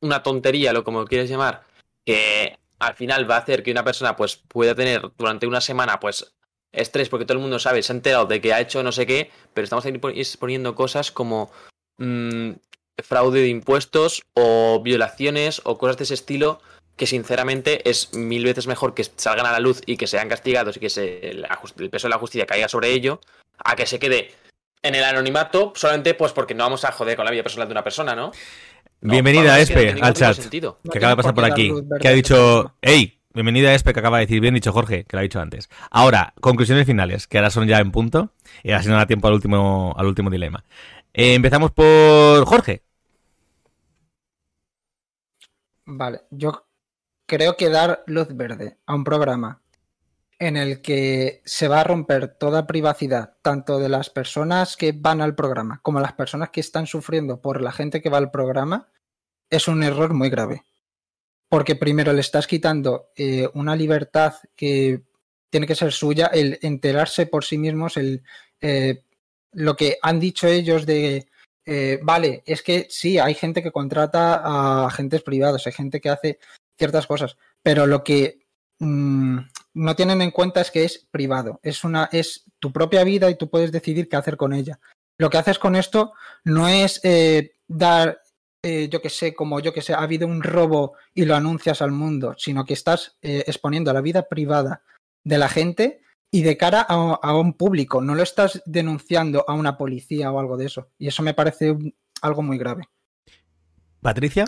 una 0.00 0.22
tontería, 0.22 0.72
lo 0.72 0.84
como 0.84 1.04
quieres 1.04 1.28
llamar, 1.28 1.64
que 2.04 2.58
al 2.78 2.94
final 2.94 3.30
va 3.30 3.36
a 3.36 3.40
hacer 3.40 3.62
que 3.62 3.70
una 3.70 3.84
persona 3.84 4.16
pues 4.16 4.36
pueda 4.36 4.74
tener 4.74 5.02
durante 5.18 5.46
una 5.46 5.60
semana 5.60 6.00
pues 6.00 6.34
estrés 6.72 7.08
porque 7.08 7.24
todo 7.24 7.38
el 7.38 7.42
mundo 7.42 7.58
sabe, 7.58 7.82
se 7.82 7.92
ha 7.92 7.96
enterado 7.96 8.26
de 8.26 8.40
que 8.40 8.52
ha 8.52 8.60
hecho 8.60 8.82
no 8.82 8.92
sé 8.92 9.06
qué, 9.06 9.30
pero 9.54 9.64
estamos 9.64 9.84
exponiendo 9.86 10.74
cosas 10.74 11.10
como 11.10 11.50
mm, 11.98 12.52
fraude 13.02 13.40
de 13.40 13.48
impuestos 13.48 14.22
o 14.34 14.80
violaciones 14.82 15.60
o 15.64 15.78
cosas 15.78 15.96
de 15.98 16.04
ese 16.04 16.14
estilo 16.14 16.60
que 16.96 17.06
sinceramente 17.06 17.88
es 17.88 18.14
mil 18.14 18.44
veces 18.44 18.66
mejor 18.66 18.94
que 18.94 19.04
salgan 19.04 19.46
a 19.46 19.52
la 19.52 19.60
luz 19.60 19.82
y 19.86 19.96
que 19.96 20.06
sean 20.06 20.28
castigados 20.28 20.76
y 20.76 20.80
que 20.80 20.90
se, 20.90 21.30
el, 21.30 21.46
el 21.78 21.90
peso 21.90 22.08
de 22.08 22.10
la 22.10 22.18
justicia 22.18 22.46
caiga 22.46 22.68
sobre 22.68 22.90
ello 22.90 23.20
a 23.58 23.76
que 23.76 23.86
se 23.86 23.98
quede 23.98 24.32
en 24.82 24.94
el 24.94 25.04
anonimato 25.04 25.72
solamente 25.74 26.14
pues 26.14 26.32
porque 26.32 26.54
no 26.54 26.64
vamos 26.64 26.84
a 26.84 26.92
joder 26.92 27.16
con 27.16 27.24
la 27.24 27.30
vida 27.30 27.42
personal 27.42 27.68
de 27.68 27.72
una 27.72 27.84
persona, 27.84 28.14
¿no? 28.14 28.32
No, 29.00 29.12
Bienvenida, 29.12 29.60
Espe, 29.60 29.96
al 30.00 30.14
chat. 30.14 30.34
sentido. 30.36 30.78
Que 30.90 30.98
acaba 30.98 31.10
de 31.12 31.16
pasar 31.16 31.34
por 31.34 31.44
aquí. 31.44 31.70
Que 32.00 32.08
ha 32.08 32.12
dicho, 32.12 32.74
hey, 32.80 33.20
bienvenida 33.34 33.74
Espe, 33.74 33.92
que 33.92 34.00
acaba 34.00 34.18
de 34.18 34.24
decir, 34.26 34.40
bien 34.40 34.54
dicho 34.54 34.72
Jorge, 34.72 35.04
que 35.04 35.16
lo 35.16 35.20
ha 35.20 35.22
dicho 35.22 35.38
antes. 35.38 35.68
Ahora, 35.90 36.32
conclusiones 36.40 36.86
finales, 36.86 37.26
que 37.26 37.36
ahora 37.36 37.50
son 37.50 37.68
ya 37.68 37.78
en 37.78 37.92
punto, 37.92 38.30
y 38.62 38.72
así 38.72 38.88
no 38.88 38.96
da 38.96 39.06
tiempo 39.06 39.28
al 39.28 39.34
último, 39.34 39.94
al 39.98 40.06
último 40.06 40.30
dilema. 40.30 40.64
Eh, 41.12 41.34
empezamos 41.34 41.72
por 41.72 42.46
Jorge. 42.46 42.82
Vale, 45.84 46.22
yo 46.30 46.65
creo 47.26 47.56
que 47.56 47.68
dar 47.68 48.02
luz 48.06 48.28
verde 48.30 48.78
a 48.86 48.94
un 48.94 49.04
programa 49.04 49.60
en 50.38 50.56
el 50.56 50.82
que 50.82 51.42
se 51.44 51.68
va 51.68 51.80
a 51.80 51.84
romper 51.84 52.28
toda 52.28 52.66
privacidad, 52.66 53.36
tanto 53.42 53.78
de 53.78 53.88
las 53.88 54.10
personas 54.10 54.76
que 54.76 54.92
van 54.92 55.20
al 55.20 55.34
programa 55.34 55.80
como 55.82 56.00
las 56.00 56.12
personas 56.12 56.50
que 56.50 56.60
están 56.60 56.86
sufriendo 56.86 57.40
por 57.40 57.62
la 57.62 57.72
gente 57.72 58.02
que 58.02 58.10
va 58.10 58.18
al 58.18 58.30
programa, 58.30 58.88
es 59.50 59.68
un 59.68 59.82
error 59.82 60.12
muy 60.12 60.28
grave. 60.28 60.64
Porque 61.48 61.76
primero 61.76 62.12
le 62.12 62.20
estás 62.20 62.46
quitando 62.46 63.10
eh, 63.16 63.48
una 63.54 63.76
libertad 63.76 64.34
que 64.54 65.02
tiene 65.48 65.66
que 65.66 65.76
ser 65.76 65.92
suya, 65.92 66.26
el 66.26 66.58
enterarse 66.62 67.26
por 67.26 67.44
sí 67.44 67.56
mismos, 67.56 67.96
el 67.96 68.22
eh, 68.60 69.04
lo 69.52 69.76
que 69.76 69.96
han 70.02 70.20
dicho 70.20 70.48
ellos 70.48 70.84
de 70.84 71.28
eh, 71.64 71.98
vale, 72.02 72.42
es 72.46 72.62
que 72.62 72.86
sí, 72.90 73.18
hay 73.18 73.34
gente 73.34 73.62
que 73.62 73.72
contrata 73.72 74.36
a 74.36 74.86
agentes 74.86 75.22
privados, 75.22 75.66
hay 75.66 75.72
gente 75.72 76.00
que 76.00 76.10
hace 76.10 76.38
ciertas 76.76 77.06
cosas, 77.06 77.36
pero 77.62 77.86
lo 77.86 78.04
que 78.04 78.46
mm, 78.78 79.38
no 79.74 79.96
tienen 79.96 80.22
en 80.22 80.30
cuenta 80.30 80.60
es 80.60 80.70
que 80.70 80.84
es 80.84 81.06
privado, 81.10 81.60
es 81.62 81.84
una, 81.84 82.08
es 82.12 82.44
tu 82.58 82.72
propia 82.72 83.04
vida 83.04 83.30
y 83.30 83.36
tú 83.36 83.50
puedes 83.50 83.72
decidir 83.72 84.08
qué 84.08 84.16
hacer 84.16 84.36
con 84.36 84.52
ella. 84.52 84.78
Lo 85.18 85.30
que 85.30 85.38
haces 85.38 85.58
con 85.58 85.76
esto 85.76 86.12
no 86.44 86.68
es 86.68 87.00
eh, 87.02 87.56
dar, 87.66 88.20
eh, 88.62 88.88
yo 88.90 89.00
que 89.00 89.10
sé, 89.10 89.34
como 89.34 89.60
yo 89.60 89.72
que 89.72 89.82
sé, 89.82 89.94
ha 89.94 90.02
habido 90.02 90.26
un 90.26 90.42
robo 90.42 90.94
y 91.14 91.24
lo 91.24 91.34
anuncias 91.34 91.80
al 91.82 91.92
mundo, 91.92 92.34
sino 92.38 92.64
que 92.64 92.74
estás 92.74 93.16
eh, 93.22 93.44
exponiendo 93.46 93.92
la 93.92 94.00
vida 94.00 94.28
privada 94.28 94.82
de 95.24 95.38
la 95.38 95.48
gente 95.48 96.00
y 96.30 96.42
de 96.42 96.56
cara 96.56 96.82
a, 96.82 97.34
un 97.36 97.54
público, 97.54 98.00
no 98.02 98.14
lo 98.14 98.22
estás 98.22 98.62
denunciando 98.66 99.44
a 99.48 99.54
una 99.54 99.78
policía 99.78 100.30
o 100.32 100.38
algo 100.38 100.56
de 100.56 100.66
eso. 100.66 100.88
Y 100.98 101.08
eso 101.08 101.22
me 101.22 101.34
parece 101.34 101.76
algo 102.20 102.42
muy 102.42 102.58
grave. 102.58 102.88
Patricia. 104.00 104.44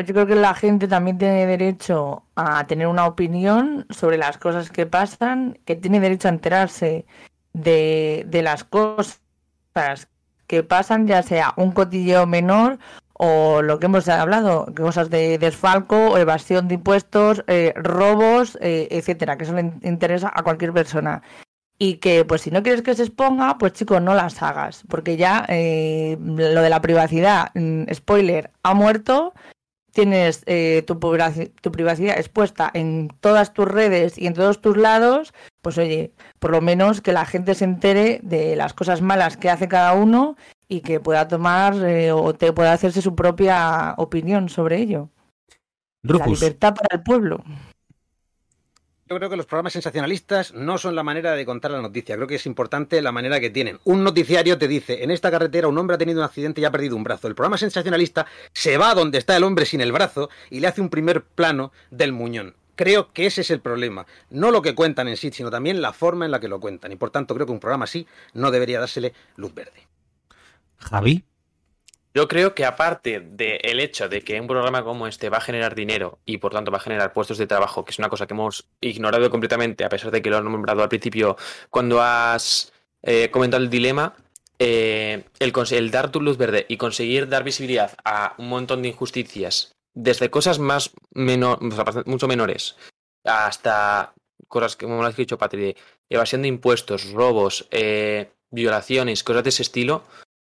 Pues 0.00 0.08
yo 0.08 0.14
creo 0.14 0.26
que 0.26 0.34
la 0.34 0.54
gente 0.54 0.88
también 0.88 1.18
tiene 1.18 1.44
derecho 1.44 2.22
a 2.34 2.66
tener 2.66 2.86
una 2.86 3.04
opinión 3.04 3.84
sobre 3.90 4.16
las 4.16 4.38
cosas 4.38 4.70
que 4.70 4.86
pasan, 4.86 5.58
que 5.66 5.76
tiene 5.76 6.00
derecho 6.00 6.26
a 6.26 6.30
enterarse 6.30 7.04
de, 7.52 8.24
de 8.26 8.40
las 8.40 8.64
cosas 8.64 9.20
que 10.46 10.62
pasan, 10.62 11.06
ya 11.06 11.22
sea 11.22 11.52
un 11.58 11.72
cotilleo 11.72 12.26
menor 12.26 12.78
o 13.12 13.60
lo 13.60 13.78
que 13.78 13.84
hemos 13.84 14.08
hablado, 14.08 14.72
cosas 14.74 15.10
de 15.10 15.36
desfalco, 15.36 16.16
evasión 16.16 16.66
de 16.66 16.76
impuestos, 16.76 17.44
eh, 17.46 17.74
robos, 17.76 18.56
eh, 18.62 18.88
etcétera, 18.90 19.36
que 19.36 19.44
eso 19.44 19.52
le 19.52 19.70
interesa 19.82 20.32
a 20.34 20.42
cualquier 20.42 20.72
persona. 20.72 21.20
Y 21.78 21.96
que, 21.96 22.24
pues 22.24 22.40
si 22.40 22.50
no 22.50 22.62
quieres 22.62 22.80
que 22.80 22.94
se 22.94 23.02
exponga, 23.02 23.58
pues 23.58 23.74
chicos, 23.74 24.00
no 24.00 24.14
las 24.14 24.42
hagas, 24.42 24.82
porque 24.88 25.18
ya 25.18 25.44
eh, 25.48 26.16
lo 26.18 26.62
de 26.62 26.70
la 26.70 26.80
privacidad, 26.80 27.52
spoiler, 27.92 28.50
ha 28.62 28.72
muerto, 28.72 29.34
tienes 30.00 30.42
eh, 30.46 30.82
tu, 30.86 30.98
tu, 31.60 31.72
privacidad 31.72 32.18
expuesta 32.18 32.70
en 32.72 33.12
todas 33.20 33.52
tus 33.52 33.68
redes 33.68 34.16
y 34.16 34.26
en 34.26 34.32
todos 34.32 34.62
tus 34.62 34.78
lados, 34.78 35.34
pues 35.60 35.76
oye, 35.76 36.12
por 36.38 36.52
lo 36.52 36.62
menos 36.62 37.02
que 37.02 37.12
la 37.12 37.26
gente 37.26 37.54
se 37.54 37.66
entere 37.66 38.20
de 38.22 38.56
las 38.56 38.72
cosas 38.72 39.02
malas 39.02 39.36
que 39.36 39.50
hace 39.50 39.68
cada 39.68 39.92
uno 39.92 40.36
y 40.68 40.80
que 40.80 41.00
pueda 41.00 41.28
tomar 41.28 41.74
eh, 41.84 42.12
o 42.12 42.32
te 42.32 42.50
pueda 42.54 42.72
hacerse 42.72 43.02
su 43.02 43.14
propia 43.14 43.94
opinión 43.98 44.48
sobre 44.48 44.78
ello. 44.78 45.10
Rufus. 46.02 46.26
La 46.26 46.46
libertad 46.46 46.74
para 46.74 46.96
el 46.96 47.02
pueblo. 47.02 47.44
Yo 49.10 49.16
creo 49.16 49.28
que 49.28 49.36
los 49.36 49.46
programas 49.46 49.72
sensacionalistas 49.72 50.54
no 50.54 50.78
son 50.78 50.94
la 50.94 51.02
manera 51.02 51.32
de 51.32 51.44
contar 51.44 51.72
la 51.72 51.82
noticia. 51.82 52.14
Creo 52.14 52.28
que 52.28 52.36
es 52.36 52.46
importante 52.46 53.02
la 53.02 53.10
manera 53.10 53.40
que 53.40 53.50
tienen. 53.50 53.80
Un 53.82 54.04
noticiario 54.04 54.56
te 54.56 54.68
dice, 54.68 55.02
en 55.02 55.10
esta 55.10 55.32
carretera 55.32 55.66
un 55.66 55.76
hombre 55.78 55.96
ha 55.96 55.98
tenido 55.98 56.20
un 56.20 56.24
accidente 56.24 56.60
y 56.60 56.64
ha 56.64 56.70
perdido 56.70 56.94
un 56.94 57.02
brazo. 57.02 57.26
El 57.26 57.34
programa 57.34 57.58
sensacionalista 57.58 58.26
se 58.52 58.78
va 58.78 58.94
donde 58.94 59.18
está 59.18 59.36
el 59.36 59.42
hombre 59.42 59.66
sin 59.66 59.80
el 59.80 59.90
brazo 59.90 60.30
y 60.48 60.60
le 60.60 60.68
hace 60.68 60.80
un 60.80 60.90
primer 60.90 61.24
plano 61.24 61.72
del 61.90 62.12
muñón. 62.12 62.54
Creo 62.76 63.12
que 63.12 63.26
ese 63.26 63.40
es 63.40 63.50
el 63.50 63.58
problema. 63.58 64.06
No 64.30 64.52
lo 64.52 64.62
que 64.62 64.76
cuentan 64.76 65.08
en 65.08 65.16
sí, 65.16 65.32
sino 65.32 65.50
también 65.50 65.82
la 65.82 65.92
forma 65.92 66.24
en 66.24 66.30
la 66.30 66.38
que 66.38 66.46
lo 66.46 66.60
cuentan. 66.60 66.92
Y 66.92 66.96
por 66.96 67.10
tanto 67.10 67.34
creo 67.34 67.46
que 67.48 67.52
un 67.52 67.58
programa 67.58 67.86
así 67.86 68.06
no 68.32 68.52
debería 68.52 68.78
dársele 68.78 69.12
luz 69.34 69.52
verde. 69.52 69.88
Javi. 70.78 71.24
Yo 72.12 72.26
creo 72.26 72.54
que 72.54 72.64
aparte 72.64 73.20
del 73.20 73.78
hecho 73.78 74.08
de 74.08 74.22
que 74.22 74.40
un 74.40 74.48
programa 74.48 74.82
como 74.82 75.06
este 75.06 75.28
va 75.28 75.38
a 75.38 75.42
generar 75.42 75.76
dinero 75.76 76.18
y 76.24 76.38
por 76.38 76.52
tanto 76.52 76.72
va 76.72 76.78
a 76.78 76.82
generar 76.82 77.12
puestos 77.12 77.38
de 77.38 77.46
trabajo, 77.46 77.84
que 77.84 77.92
es 77.92 77.98
una 78.00 78.08
cosa 78.08 78.26
que 78.26 78.34
hemos 78.34 78.66
ignorado 78.80 79.30
completamente, 79.30 79.84
a 79.84 79.88
pesar 79.88 80.10
de 80.10 80.20
que 80.20 80.30
lo 80.30 80.38
han 80.38 80.44
nombrado 80.44 80.82
al 80.82 80.88
principio 80.88 81.36
cuando 81.70 82.02
has 82.02 82.72
eh, 83.02 83.30
comentado 83.30 83.62
el 83.62 83.70
dilema, 83.70 84.16
eh, 84.58 85.24
el, 85.38 85.52
el, 85.70 85.90
dar 85.90 86.10
tu 86.10 86.20
luz 86.20 86.36
verde 86.36 86.66
y 86.68 86.76
conseguir 86.76 87.28
dar 87.28 87.44
visibilidad 87.44 87.96
a 88.04 88.34
un 88.38 88.48
montón 88.48 88.82
de 88.82 88.88
injusticias, 88.88 89.76
desde 89.94 90.30
cosas 90.30 90.58
más 90.58 90.90
menor, 91.12 91.60
mucho 92.06 92.26
menores 92.28 92.76
hasta 93.24 94.14
cosas 94.48 94.76
que, 94.76 94.86
como 94.86 95.02
lo 95.02 95.08
has 95.08 95.16
dicho, 95.16 95.38
Patri, 95.38 95.60
de 95.60 95.76
evasión 96.08 96.42
de 96.42 96.48
impuestos, 96.48 97.12
robos, 97.12 97.68
eh, 97.70 98.32
violaciones, 98.50 99.22
cosas 99.22 99.44
de 99.44 99.50
ese 99.50 99.62
estilo, 99.62 100.02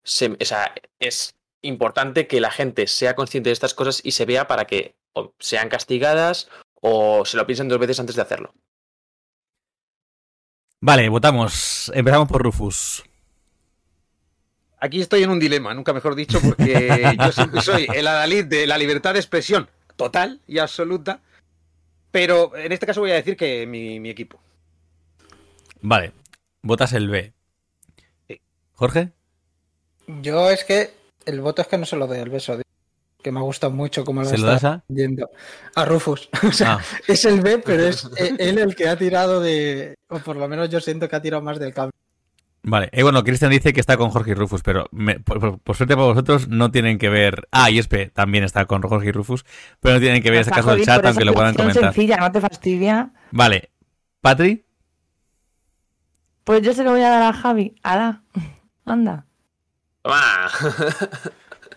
se, 0.03 0.37
o 0.39 0.45
sea, 0.45 0.73
es 0.99 1.35
importante 1.61 2.27
que 2.27 2.41
la 2.41 2.51
gente 2.51 2.87
sea 2.87 3.15
consciente 3.15 3.49
de 3.49 3.53
estas 3.53 3.73
cosas 3.73 4.01
y 4.03 4.11
se 4.11 4.25
vea 4.25 4.47
para 4.47 4.65
que 4.65 4.95
o 5.13 5.33
sean 5.39 5.69
castigadas 5.69 6.49
o 6.81 7.25
se 7.25 7.37
lo 7.37 7.45
piensen 7.45 7.67
dos 7.67 7.79
veces 7.79 7.99
antes 7.99 8.15
de 8.15 8.21
hacerlo. 8.21 8.53
Vale, 10.79 11.09
votamos. 11.09 11.91
Empezamos 11.93 12.27
por 12.27 12.41
Rufus. 12.41 13.03
Aquí 14.79 14.99
estoy 14.99 15.21
en 15.21 15.29
un 15.29 15.39
dilema, 15.39 15.75
nunca 15.75 15.93
mejor 15.93 16.15
dicho, 16.15 16.41
porque 16.41 17.15
yo 17.19 17.31
siempre 17.31 17.61
soy 17.61 17.87
el 17.93 18.07
adalid 18.07 18.45
de 18.45 18.65
la 18.65 18.79
libertad 18.79 19.13
de 19.13 19.19
expresión 19.19 19.69
total 19.95 20.41
y 20.47 20.57
absoluta, 20.57 21.21
pero 22.09 22.55
en 22.57 22.71
este 22.71 22.87
caso 22.87 23.01
voy 23.01 23.11
a 23.11 23.15
decir 23.15 23.37
que 23.37 23.67
mi, 23.67 23.99
mi 23.99 24.09
equipo. 24.09 24.41
Vale, 25.81 26.13
votas 26.63 26.93
el 26.93 27.09
B. 27.09 27.31
Sí. 28.27 28.41
Jorge. 28.73 29.11
Yo 30.07 30.49
es 30.49 30.63
que 30.63 31.00
el 31.25 31.41
voto 31.41 31.61
es 31.61 31.67
que 31.67 31.77
no 31.77 31.85
se 31.85 31.95
lo 31.95 32.07
doy 32.07 32.19
al 32.19 32.29
beso, 32.29 32.57
que 33.21 33.31
me 33.31 33.39
ha 33.39 33.43
gustado 33.43 33.71
mucho 33.71 34.03
como 34.03 34.21
lo 34.21 34.27
¿Se 34.27 34.35
está 34.35 34.45
lo 34.45 34.51
das 34.53 34.63
a? 34.63 34.83
viendo. 34.87 35.29
A 35.75 35.85
Rufus. 35.85 36.29
O 36.47 36.51
sea, 36.51 36.73
ah. 36.73 36.81
es 37.07 37.25
el 37.25 37.41
B, 37.41 37.59
pero 37.59 37.83
es 37.83 38.09
él 38.17 38.57
el 38.57 38.75
que 38.75 38.87
ha 38.87 38.97
tirado 38.97 39.39
de. 39.39 39.95
O 40.09 40.19
por 40.19 40.35
lo 40.35 40.47
menos 40.47 40.69
yo 40.69 40.79
siento 40.79 41.07
que 41.07 41.15
ha 41.15 41.21
tirado 41.21 41.41
más 41.41 41.59
del 41.59 41.73
cable. 41.73 41.91
Vale, 42.63 42.89
y 42.93 43.01
bueno, 43.01 43.23
Cristian 43.23 43.49
dice 43.49 43.73
que 43.73 43.79
está 43.79 43.97
con 43.97 44.11
Jorge 44.11 44.31
y 44.31 44.33
Rufus, 44.35 44.61
pero 44.61 44.87
me, 44.91 45.19
por, 45.19 45.39
por, 45.39 45.59
por, 45.59 45.75
suerte 45.75 45.95
para 45.95 46.07
vosotros 46.07 46.47
no 46.47 46.69
tienen 46.69 46.99
que 46.99 47.09
ver. 47.09 47.47
Ah, 47.51 47.71
y 47.71 47.79
Espe 47.79 48.11
también 48.11 48.43
está 48.43 48.65
con 48.65 48.83
Jorge 48.83 49.09
y 49.09 49.11
Rufus, 49.11 49.45
pero 49.79 49.95
no 49.95 50.01
tienen 50.01 50.21
que 50.21 50.29
ver 50.29 50.41
este 50.41 50.51
caso 50.53 50.71
del 50.71 50.85
chat, 50.85 51.03
aunque 51.03 51.25
lo 51.25 51.33
puedan 51.33 51.55
comentar. 51.55 51.85
sencilla, 51.85 52.17
no 52.17 52.31
te 52.31 52.39
fastidia. 52.39 53.13
Vale, 53.31 53.71
Patri. 54.21 54.63
Pues 56.43 56.61
yo 56.61 56.73
se 56.73 56.83
lo 56.83 56.91
voy 56.91 57.01
a 57.01 57.09
dar 57.09 57.23
a 57.23 57.33
Javi. 57.33 57.75
Ala, 57.81 58.23
anda. 58.85 59.25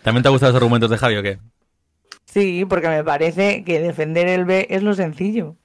¿También 0.03 0.23
te 0.23 0.27
han 0.27 0.33
gustado 0.33 0.51
los 0.51 0.55
argumentos 0.55 0.89
de 0.89 0.97
Javi 0.97 1.17
o 1.17 1.23
qué? 1.23 1.39
Sí, 2.25 2.65
porque 2.67 2.89
me 2.89 3.03
parece 3.03 3.63
que 3.63 3.79
defender 3.79 4.27
el 4.27 4.45
B 4.45 4.67
es 4.69 4.83
lo 4.83 4.93
sencillo. 4.93 5.55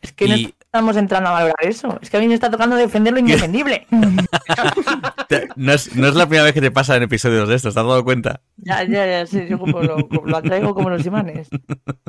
Es 0.00 0.12
que 0.12 0.24
y... 0.24 0.28
no 0.28 0.36
estamos 0.60 0.96
entrando 0.96 1.30
a 1.30 1.32
valorar 1.32 1.56
eso. 1.62 1.98
Es 2.02 2.10
que 2.10 2.16
a 2.16 2.20
mí 2.20 2.28
me 2.28 2.34
está 2.34 2.50
tocando 2.50 2.76
defender 2.76 3.12
lo 3.12 3.20
indefendible. 3.20 3.86
no, 5.56 5.72
es, 5.72 5.94
no, 5.94 6.08
es, 6.08 6.14
la 6.14 6.26
primera 6.26 6.44
vez 6.44 6.54
que 6.54 6.60
te 6.60 6.70
pasa 6.70 6.96
en 6.96 7.02
episodios 7.02 7.48
de 7.48 7.54
estos, 7.54 7.74
¿te 7.74 7.80
has 7.80 7.86
dado 7.86 8.02
cuenta? 8.02 8.40
Ya, 8.56 8.82
ya, 8.84 9.06
ya, 9.06 9.26
sí, 9.26 9.46
yo 9.48 9.58
como 9.58 9.80
lo, 9.82 10.08
como 10.08 10.26
lo 10.26 10.36
atraigo 10.36 10.74
como 10.74 10.90
los 10.90 11.04
imanes. 11.04 11.48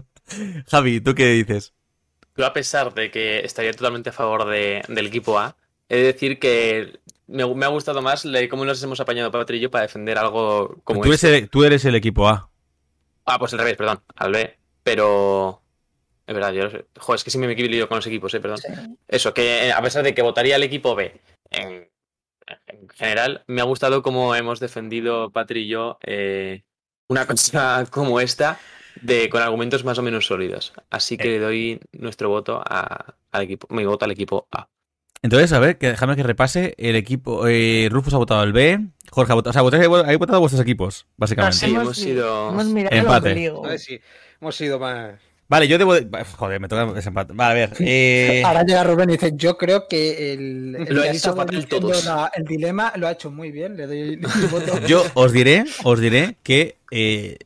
Javi, 0.68 1.02
¿tú 1.02 1.14
qué 1.14 1.28
dices? 1.32 1.74
Yo, 2.38 2.46
a 2.46 2.54
pesar 2.54 2.94
de 2.94 3.12
que 3.12 3.40
estaría 3.40 3.74
totalmente 3.74 4.10
a 4.10 4.14
favor 4.14 4.50
de, 4.50 4.82
del 4.88 5.08
equipo 5.08 5.38
A, 5.38 5.56
he 5.90 5.98
de 5.98 6.04
decir 6.04 6.40
que 6.40 7.00
me, 7.32 7.56
me, 7.56 7.66
ha 7.66 7.70
gustado 7.70 8.02
más 8.02 8.28
cómo 8.50 8.66
nos 8.66 8.84
hemos 8.84 9.00
apañado 9.00 9.32
Patri 9.32 9.58
y 9.58 9.62
yo 9.62 9.72
para 9.72 9.84
defender 9.84 10.18
algo 10.18 10.80
como 10.84 11.02
tú 11.02 11.10
eres, 11.10 11.24
este. 11.24 11.38
el, 11.38 11.50
tú 11.50 11.64
eres 11.64 11.86
el 11.86 11.96
equipo 11.96 12.28
A. 12.28 12.50
Ah, 13.26 13.40
pues 13.40 13.54
al 13.54 13.60
revés, 13.60 13.78
perdón, 13.78 14.02
al 14.16 14.32
B. 14.32 14.58
Pero. 14.84 15.62
Es 16.28 16.36
verdad, 16.36 16.52
yo. 16.52 16.70
Joder, 17.00 17.18
es 17.18 17.24
que 17.24 17.32
sí 17.32 17.38
me 17.38 17.48
he 17.48 17.52
equilibrado 17.52 17.88
con 17.88 17.98
los 17.98 18.08
equipos, 18.08 18.34
eh, 18.34 18.40
perdón. 18.40 18.58
Sí. 18.58 18.68
Eso, 19.08 19.34
que 19.34 19.72
a 19.72 19.82
pesar 19.82 20.04
de 20.04 20.14
que 20.14 20.22
votaría 20.22 20.56
el 20.56 20.64
equipo 20.64 20.96
B 20.96 21.20
en, 21.50 21.90
en, 22.68 22.90
general, 22.90 23.44
me 23.48 23.62
ha 23.62 23.66
gustado 23.66 24.02
cómo 24.02 24.36
hemos 24.36 24.60
defendido, 24.60 25.30
Patri 25.32 25.62
y 25.62 25.68
yo, 25.68 25.98
eh, 26.04 26.64
una 27.08 27.26
cosa 27.26 27.86
como 27.92 28.20
esta, 28.20 28.60
de, 29.02 29.30
con 29.30 29.42
argumentos 29.42 29.84
más 29.84 29.98
o 29.98 30.02
menos 30.02 30.26
sólidos. 30.26 30.74
Así 30.90 31.18
que 31.18 31.28
le 31.30 31.40
doy 31.40 31.80
nuestro 31.94 32.30
voto 32.30 32.62
a- 32.64 33.16
al 33.32 33.44
equipo, 33.44 33.68
mi 33.70 33.86
voto 33.86 34.06
al 34.06 34.12
equipo 34.12 34.48
A. 34.52 34.68
Entonces, 35.24 35.52
a 35.54 35.60
ver, 35.60 35.78
que 35.78 35.90
déjame 35.92 36.16
que 36.16 36.24
repase. 36.24 36.74
El 36.78 36.96
equipo. 36.96 37.48
Eh, 37.48 37.90
Rufus 37.92 38.14
ha 38.14 38.18
votado 38.18 38.44
el 38.44 38.54
B. 38.54 38.80
Jorge 39.12 39.32
ha 39.32 39.36
votado. 39.36 39.52
O 39.52 39.54
sea, 39.54 39.62
votáis- 39.64 40.04
habéis 40.04 40.20
votado 40.20 40.40
vuestros 40.40 40.62
equipos, 40.62 41.06
básicamente. 41.18 41.58
Sí, 41.58 41.66
hemos 41.76 41.98
sido- 41.98 42.50
hemos 42.50 42.66
mirado 42.68 42.96
Empate. 42.96 43.32
el. 43.46 43.56
A 43.56 43.62
ver 43.70 43.80
hemos 44.42 44.56
sido 44.56 44.80
más. 44.80 45.12
Vale, 45.48 45.68
yo 45.68 45.78
debo. 45.78 45.94
de- 45.94 46.08
Joder, 46.38 46.60
me 46.60 46.68
toca 46.68 46.86
desempate. 46.94 47.34
Vale, 47.36 47.52
a 47.64 47.68
ver. 47.68 47.78
Eh, 47.80 48.42
Ahora 48.46 48.64
llega 48.64 48.84
Rubén 48.84 49.10
y 49.10 49.14
dice, 49.14 49.34
yo 49.36 49.58
creo 49.58 49.88
que 49.88 50.34
el, 50.34 50.76
el 50.88 50.96
Lo 50.96 51.02
ha 51.04 51.08
hecho 51.10 51.36
fatal 51.36 51.68
todos. 51.68 52.06
la- 52.06 52.32
el 52.34 52.46
dilema 52.46 52.94
lo 52.96 53.06
ha 53.08 53.12
hecho 53.12 53.30
muy 53.30 53.52
bien, 53.52 53.76
le 53.78 53.86
doy 53.86 54.18
mi 54.18 54.24
voto. 54.52 54.80
yo 54.88 55.04
os 55.14 55.32
diré, 55.34 55.66
os 55.84 56.00
diré 56.00 56.38
que. 56.42 56.78
eh, 56.90 57.38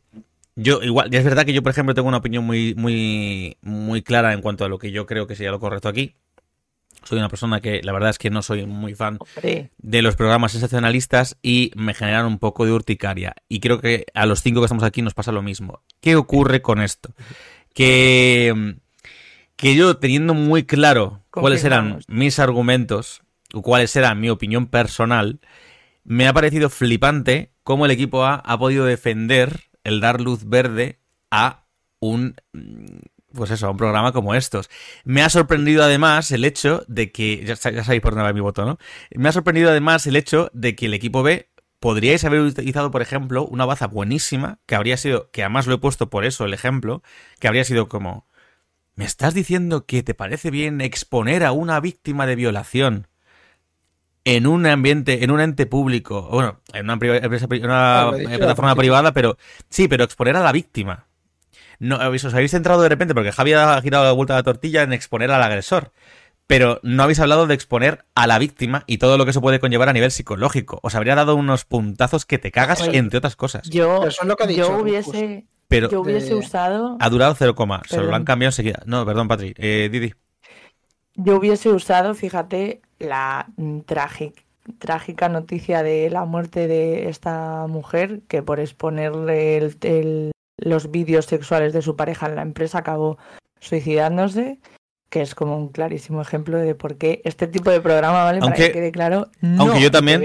yo, 0.55 0.81
igual, 0.81 1.09
ya 1.09 1.19
es 1.19 1.25
verdad 1.25 1.45
que 1.45 1.51
yo, 1.51 1.61
por 1.63 1.71
ejemplo, 1.71 1.93
tengo 1.93 2.07
una 2.07 2.17
opinión 2.19 2.45
muy, 2.45 2.73
muy, 2.75 3.57
muy 3.61 4.01
clara 4.01 4.31
en 4.31 4.41
cuanto 4.41 4.63
a 4.63 4.69
lo 4.69 4.79
que 4.79 4.91
yo 4.91 5.05
creo 5.05 5.27
que 5.27 5.35
sería 5.35 5.51
lo 5.51 5.59
correcto 5.59 5.89
aquí. 5.89 6.15
Soy 7.05 7.19
una 7.19 7.29
persona 7.29 7.61
que 7.61 7.81
la 7.83 7.93
verdad 7.93 8.09
es 8.09 8.17
que 8.17 8.29
no 8.29 8.41
soy 8.41 8.65
muy 8.65 8.95
fan 8.95 9.17
Hombre, 9.19 9.71
de 9.77 10.01
los 10.01 10.15
programas 10.15 10.51
sensacionalistas 10.51 11.37
y 11.41 11.71
me 11.75 11.93
generan 11.93 12.25
un 12.25 12.39
poco 12.39 12.65
de 12.65 12.71
urticaria. 12.71 13.35
Y 13.47 13.59
creo 13.59 13.79
que 13.79 14.07
a 14.13 14.25
los 14.25 14.41
cinco 14.41 14.59
que 14.59 14.65
estamos 14.65 14.83
aquí 14.83 15.01
nos 15.01 15.13
pasa 15.13 15.31
lo 15.31 15.41
mismo. 15.41 15.81
¿Qué 16.01 16.15
ocurre 16.15 16.61
con 16.61 16.81
esto? 16.81 17.13
Que, 17.73 18.75
que 19.55 19.75
yo 19.75 19.97
teniendo 19.97 20.33
muy 20.33 20.65
claro 20.65 21.21
cuáles 21.29 21.63
eran 21.63 21.99
mis 22.07 22.39
argumentos 22.39 23.21
o 23.53 23.61
cuáles 23.61 23.95
eran 23.95 24.19
mi 24.19 24.29
opinión 24.29 24.67
personal, 24.67 25.39
me 26.03 26.27
ha 26.27 26.33
parecido 26.33 26.69
flipante 26.69 27.51
cómo 27.63 27.85
el 27.85 27.91
equipo 27.91 28.25
A 28.25 28.35
ha 28.35 28.57
podido 28.57 28.85
defender 28.85 29.61
el 29.83 30.01
dar 30.01 30.21
luz 30.21 30.45
verde 30.45 30.99
a 31.29 31.65
un 31.99 32.35
pues 33.35 33.51
eso, 33.51 33.67
a 33.67 33.71
un 33.71 33.77
programa 33.77 34.11
como 34.11 34.33
estos. 34.35 34.69
Me 35.03 35.21
ha 35.21 35.29
sorprendido 35.29 35.83
además 35.83 36.31
el 36.31 36.45
hecho 36.45 36.83
de 36.87 37.11
que, 37.11 37.43
ya, 37.45 37.55
sa- 37.55 37.71
ya 37.71 37.83
sabéis 37.83 38.01
por 38.01 38.11
dónde 38.13 38.23
va 38.25 38.33
mi 38.33 38.39
voto, 38.41 38.65
¿no? 38.65 38.77
Me 39.15 39.29
ha 39.29 39.31
sorprendido 39.31 39.69
además 39.69 40.07
el 40.07 40.15
hecho 40.15 40.49
de 40.53 40.75
que 40.75 40.87
el 40.87 40.93
equipo 40.93 41.23
B 41.23 41.49
podríais 41.79 42.23
haber 42.25 42.39
utilizado, 42.41 42.91
por 42.91 43.01
ejemplo, 43.01 43.45
una 43.45 43.65
baza 43.65 43.87
buenísima, 43.87 44.59
que 44.65 44.75
habría 44.75 44.97
sido, 44.97 45.29
que 45.31 45.43
además 45.43 45.67
lo 45.67 45.75
he 45.75 45.77
puesto 45.77 46.09
por 46.09 46.25
eso 46.25 46.45
el 46.45 46.53
ejemplo, 46.53 47.03
que 47.39 47.47
habría 47.47 47.63
sido 47.63 47.87
como, 47.89 48.25
¿me 48.95 49.05
estás 49.05 49.33
diciendo 49.33 49.85
que 49.85 50.03
te 50.03 50.13
parece 50.15 50.51
bien 50.51 50.81
exponer 50.81 51.43
a 51.45 51.51
una 51.53 51.79
víctima 51.81 52.25
de 52.27 52.35
violación 52.35 53.07
en 54.23 54.47
un 54.47 54.65
ambiente, 54.65 55.23
en 55.23 55.29
un 55.31 55.39
ente 55.39 55.65
público, 55.67 56.27
bueno, 56.31 56.59
en 56.73 56.85
una, 56.85 56.93
empresa 56.93 57.47
una, 57.47 58.11
eh, 58.17 58.37
plataforma 58.39 58.75
privada, 58.75 59.11
pero 59.13 59.37
sí, 59.69 59.87
pero 59.87 60.03
exponer 60.03 60.35
a 60.35 60.41
la 60.41 60.51
víctima. 60.51 61.05
No, 61.79 61.95
habéis- 61.97 62.25
os 62.25 62.33
habéis 62.33 62.51
centrado 62.51 62.81
de 62.81 62.89
repente, 62.89 63.13
porque 63.13 63.31
Javi 63.31 63.53
ha 63.53 63.81
girado 63.81 64.03
la 64.05 64.11
vuelta 64.11 64.33
de 64.33 64.39
la 64.39 64.43
tortilla 64.43 64.83
en 64.83 64.93
exponer 64.93 65.31
al 65.31 65.41
agresor. 65.43 65.91
Pero 66.47 66.79
no 66.83 67.01
habéis 67.01 67.19
hablado 67.19 67.47
de 67.47 67.55
exponer 67.55 68.05
a 68.13 68.27
la 68.27 68.37
víctima 68.37 68.83
y 68.85 68.99
todo 68.99 69.17
lo 69.17 69.25
que 69.25 69.31
eso 69.31 69.41
puede 69.41 69.59
conllevar 69.59 69.89
a 69.89 69.93
nivel 69.93 70.11
psicológico. 70.11 70.79
Os 70.83 70.93
habría 70.93 71.15
dado 71.15 71.35
unos 71.35 71.65
puntazos 71.65 72.25
que 72.27 72.37
te 72.37 72.51
cagas, 72.51 72.81
Oye, 72.81 72.97
entre 72.99 73.17
otras 73.17 73.35
cosas. 73.35 73.67
yo, 73.69 73.95
Pero 73.99 74.09
eso 74.09 74.21
es 74.21 74.27
lo 74.27 74.35
que 74.35 74.43
ha 74.43 74.47
dicho 74.47 74.61
yo 74.69 74.77
hubiese, 74.79 75.47
Pero 75.67 75.89
yo 75.89 76.01
hubiese 76.01 76.29
de- 76.29 76.35
usado, 76.35 76.97
ha 76.99 77.09
durado 77.09 77.33
0, 77.33 77.55
se 77.87 77.97
lo 78.01 78.15
han 78.15 78.25
cambiado 78.25 78.49
enseguida. 78.49 78.83
No, 78.85 79.03
perdón, 79.07 79.27
Patri. 79.27 79.55
Eh, 79.57 79.89
Didi. 79.91 80.13
yo 81.15 81.37
hubiese 81.37 81.69
usado, 81.69 82.13
fíjate, 82.13 82.81
la 82.99 83.47
trágica 83.85 84.41
trágica 84.79 85.29
noticia 85.29 85.83
de 85.83 86.09
la 86.09 86.25
muerte 86.25 86.67
de 86.67 87.07
esta 87.09 87.67
mujer 87.67 88.21
que 88.27 88.41
por 88.41 88.59
exponerle 88.59 89.57
el- 89.57 89.77
el- 89.81 90.31
los 90.57 90.91
vídeos 90.91 91.25
sexuales 91.25 91.73
de 91.73 91.81
su 91.81 91.95
pareja 91.95 92.27
en 92.27 92.35
la 92.35 92.41
empresa 92.41 92.79
acabó 92.79 93.17
suicidándose, 93.59 94.59
que 95.09 95.21
es 95.21 95.35
como 95.35 95.57
un 95.57 95.69
clarísimo 95.69 96.21
ejemplo 96.21 96.57
de 96.57 96.75
por 96.75 96.97
qué 96.97 97.21
este 97.25 97.47
tipo 97.47 97.69
de 97.71 97.81
programa, 97.81 98.23
¿vale? 98.23 98.39
Aunque- 98.41 98.57
Para 98.57 98.67
que 98.67 98.73
quede 98.73 98.91
claro, 98.91 99.29
no 99.41 99.63
aunque 99.63 99.81
yo 99.81 99.91
también- 99.91 100.19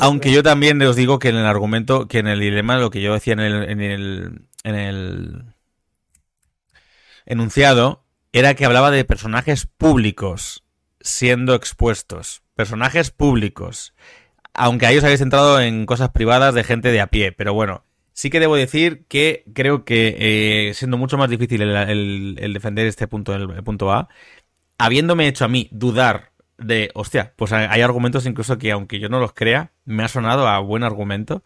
Aunque 0.00 0.32
yo 0.32 0.42
también 0.42 0.80
os 0.82 0.96
digo 0.96 1.18
que 1.18 1.28
en 1.28 1.36
el 1.36 1.46
argumento, 1.46 2.06
que 2.08 2.18
en 2.18 2.26
el 2.26 2.40
dilema, 2.40 2.76
lo 2.78 2.90
que 2.90 3.00
yo 3.02 3.14
decía 3.14 3.32
en 3.34 3.40
el, 3.40 3.70
en 3.70 3.80
el, 3.80 4.42
en 4.64 4.74
el 4.74 5.44
enunciado, 7.26 8.04
era 8.32 8.54
que 8.54 8.64
hablaba 8.64 8.90
de 8.90 9.04
personajes 9.04 9.66
públicos 9.66 10.64
siendo 11.00 11.54
expuestos. 11.54 12.42
Personajes 12.54 13.10
públicos. 13.10 13.94
Aunque 14.54 14.86
ahí 14.86 14.96
os 14.96 15.04
habéis 15.04 15.20
centrado 15.20 15.60
en 15.60 15.86
cosas 15.86 16.10
privadas 16.10 16.54
de 16.54 16.64
gente 16.64 16.92
de 16.92 17.00
a 17.00 17.08
pie. 17.08 17.32
Pero 17.32 17.54
bueno, 17.54 17.84
sí 18.14 18.30
que 18.30 18.40
debo 18.40 18.56
decir 18.56 19.04
que 19.08 19.44
creo 19.54 19.84
que 19.84 20.16
eh, 20.70 20.74
siendo 20.74 20.96
mucho 20.96 21.18
más 21.18 21.28
difícil 21.28 21.60
el, 21.60 21.76
el- 21.76 22.36
el 22.40 22.52
defender 22.54 22.86
este 22.86 23.06
punto, 23.06 23.34
el, 23.34 23.50
el 23.50 23.62
punto 23.62 23.92
A, 23.92 24.08
habiéndome 24.78 25.28
hecho 25.28 25.44
a 25.44 25.48
mí 25.48 25.68
dudar 25.72 26.32
de, 26.56 26.90
hostia, 26.94 27.34
pues 27.36 27.52
hay 27.52 27.82
argumentos 27.82 28.24
incluso 28.26 28.56
que 28.58 28.70
aunque 28.72 28.98
yo 29.00 29.08
no 29.10 29.20
los 29.20 29.32
crea, 29.34 29.72
me 29.84 30.04
ha 30.04 30.08
sonado 30.08 30.48
a 30.48 30.58
buen 30.60 30.82
argumento, 30.84 31.42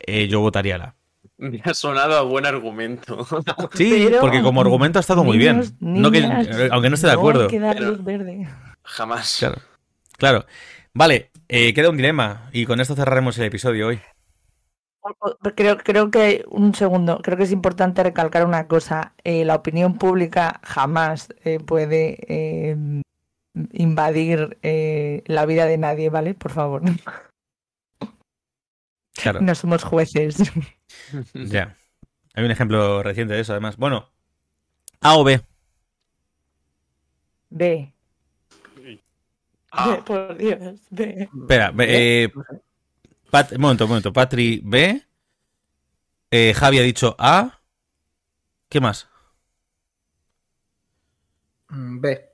eh, 0.00 0.26
yo 0.28 0.40
votaría 0.40 0.78
la. 0.78 0.94
Me 1.38 1.60
ha 1.64 1.74
sonado 1.74 2.16
a 2.16 2.22
buen 2.22 2.46
argumento. 2.46 3.26
Sí, 3.74 3.90
Pero, 4.08 4.20
porque 4.20 4.40
como 4.42 4.62
argumento 4.62 4.98
ha 4.98 5.00
estado 5.00 5.22
muy 5.22 5.36
niños, 5.36 5.74
bien. 5.78 6.02
No 6.02 6.10
que- 6.10 6.22
niñas, 6.22 6.46
eh, 6.50 6.68
aunque 6.72 6.88
no 6.88 6.94
esté 6.94 7.08
de 7.08 7.12
acuerdo. 7.12 7.42
hay 7.42 7.48
que 7.48 7.60
dar 7.60 7.76
Pero- 7.76 7.90
luz 7.90 8.02
verde. 8.04 8.48
Jamás. 8.84 9.36
Claro. 9.38 9.56
Claro. 10.16 10.46
Vale, 10.94 11.30
eh, 11.48 11.74
queda 11.74 11.90
un 11.90 11.96
dilema 11.98 12.48
y 12.52 12.64
con 12.64 12.80
esto 12.80 12.94
cerraremos 12.96 13.36
el 13.38 13.44
episodio 13.44 13.88
hoy. 13.88 14.00
Creo, 15.54 15.78
creo 15.78 16.10
que, 16.10 16.44
un 16.48 16.74
segundo, 16.74 17.20
creo 17.22 17.36
que 17.36 17.44
es 17.44 17.52
importante 17.52 18.02
recalcar 18.02 18.44
una 18.44 18.66
cosa. 18.66 19.14
eh, 19.24 19.44
la 19.44 19.54
opinión 19.54 19.98
pública 19.98 20.60
jamás 20.64 21.28
eh, 21.44 21.60
puede 21.60 22.18
eh, 22.28 22.76
invadir 23.72 24.58
eh, 24.62 25.22
la 25.26 25.46
vida 25.46 25.66
de 25.66 25.78
nadie, 25.78 26.10
¿vale? 26.10 26.34
Por 26.34 26.50
favor. 26.52 26.82
Claro, 29.14 29.40
No 29.40 29.54
somos 29.54 29.82
jueces. 29.82 30.36
ya. 31.34 31.76
Hay 32.34 32.44
un 32.44 32.50
ejemplo 32.50 33.02
reciente 33.02 33.34
de 33.34 33.40
eso, 33.40 33.52
además. 33.52 33.76
Bueno, 33.76 34.10
A 35.00 35.16
o 35.16 35.24
B. 35.24 35.40
Ve. 37.50 37.92
Ah. 39.72 39.90
Ve, 39.90 40.02
por 40.02 40.36
Dios, 40.36 40.80
ve. 40.90 41.28
Espera, 41.34 41.70
ve, 41.70 42.24
eh, 42.24 42.32
Pat- 43.30 43.52
un 43.52 43.60
momento, 43.60 43.84
un 43.84 43.90
momento. 43.90 44.12
Patri 44.12 44.60
B. 44.64 45.02
Eh, 46.30 46.54
Javi 46.54 46.78
ha 46.78 46.82
dicho 46.82 47.14
A. 47.18 47.60
¿Qué 48.68 48.80
más? 48.80 49.08
Mm, 51.68 52.00
B. 52.00 52.28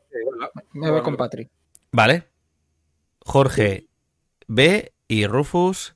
Me 0.72 0.90
voy 0.90 1.03
con 1.03 1.16
Patrick. 1.16 1.51
Vale. 1.93 2.28
Jorge 3.24 3.86
B 4.47 4.93
y 5.09 5.27
Rufus 5.27 5.94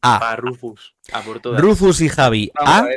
A. 0.00 0.32
A 0.32 0.36
Rufus. 0.36 0.94
A 1.12 1.20
por 1.22 1.40
todas. 1.40 1.60
Rufus 1.60 2.00
y 2.00 2.08
Javi 2.08 2.50
Vamos 2.54 2.70
A. 2.72 2.78
a 2.84 2.88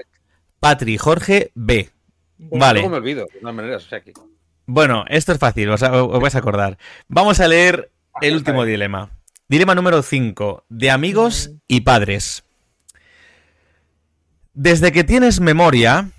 Patri, 0.60 0.98
Jorge 0.98 1.52
B. 1.56 1.90
Vale. 2.38 2.80
luego 2.80 2.90
me 2.92 2.98
olvido, 2.98 3.26
de 3.34 3.40
todas 3.40 3.56
maneras. 3.56 3.86
O 3.86 3.90
sea 3.90 4.02
que... 4.02 4.14
Bueno, 4.68 5.06
esto 5.08 5.32
es 5.32 5.38
fácil, 5.40 5.70
os, 5.70 5.82
os 5.82 6.20
vais 6.20 6.36
a 6.36 6.40
acordar. 6.40 6.78
Vamos 7.08 7.40
a 7.40 7.48
leer 7.48 7.92
el 8.22 8.36
último 8.36 8.66
dilema. 8.66 9.12
Dilema 9.48 9.76
número 9.76 10.02
5, 10.02 10.66
de 10.70 10.90
amigos 10.90 11.52
y 11.68 11.82
padres. 11.82 12.46
Desde 14.56 14.92
que 14.92 15.04
tienes 15.04 15.40
memoria, 15.40 16.10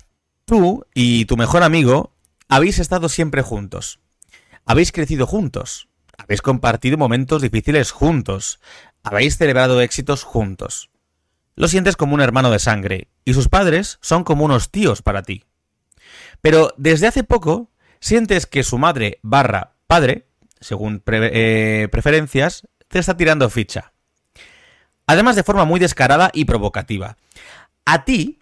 tú 0.45 0.87
y 0.95 1.25
tu 1.25 1.37
mejor 1.37 1.65
amigo 1.65 2.13
habéis 2.49 2.79
estado 2.79 3.09
siempre 3.09 3.43
juntos. 3.43 3.99
Habéis 4.65 4.93
crecido 4.93 5.27
juntos. 5.27 5.89
Habéis 6.17 6.41
compartido 6.41 6.99
momentos 6.99 7.43
difíciles 7.43 7.91
juntos. 7.91 8.61
Habéis 9.03 9.37
celebrado 9.37 9.81
éxitos 9.81 10.23
juntos. 10.23 10.91
Lo 11.57 11.67
sientes 11.67 11.97
como 11.97 12.15
un 12.15 12.21
hermano 12.21 12.53
de 12.53 12.61
sangre 12.61 13.09
y 13.25 13.35
sus 13.35 13.49
padres 13.49 13.99
son 14.03 14.23
como 14.23 14.45
unos 14.45 14.71
tíos 14.71 15.03
para 15.03 15.23
ti. 15.23 15.43
Pero 16.43 16.75
desde 16.77 17.09
hace 17.09 17.25
poco 17.25 17.73
sientes 17.99 18.47
que 18.47 18.63
su 18.63 18.79
madre 18.79 19.19
barra 19.23 19.75
padre, 19.89 20.29
según 20.61 21.03
eh, 21.09 21.89
preferencias, 21.91 22.69
te 22.97 23.01
está 23.01 23.15
tirando 23.15 23.51
ficha. 23.51 23.93
Además 25.07 25.37
de 25.37 25.43
forma 25.43 25.67
muy 25.67 25.79
descarada 25.79 26.31
y 26.33 26.47
provocativa. 26.47 27.19
A 27.85 28.05
ti, 28.05 28.39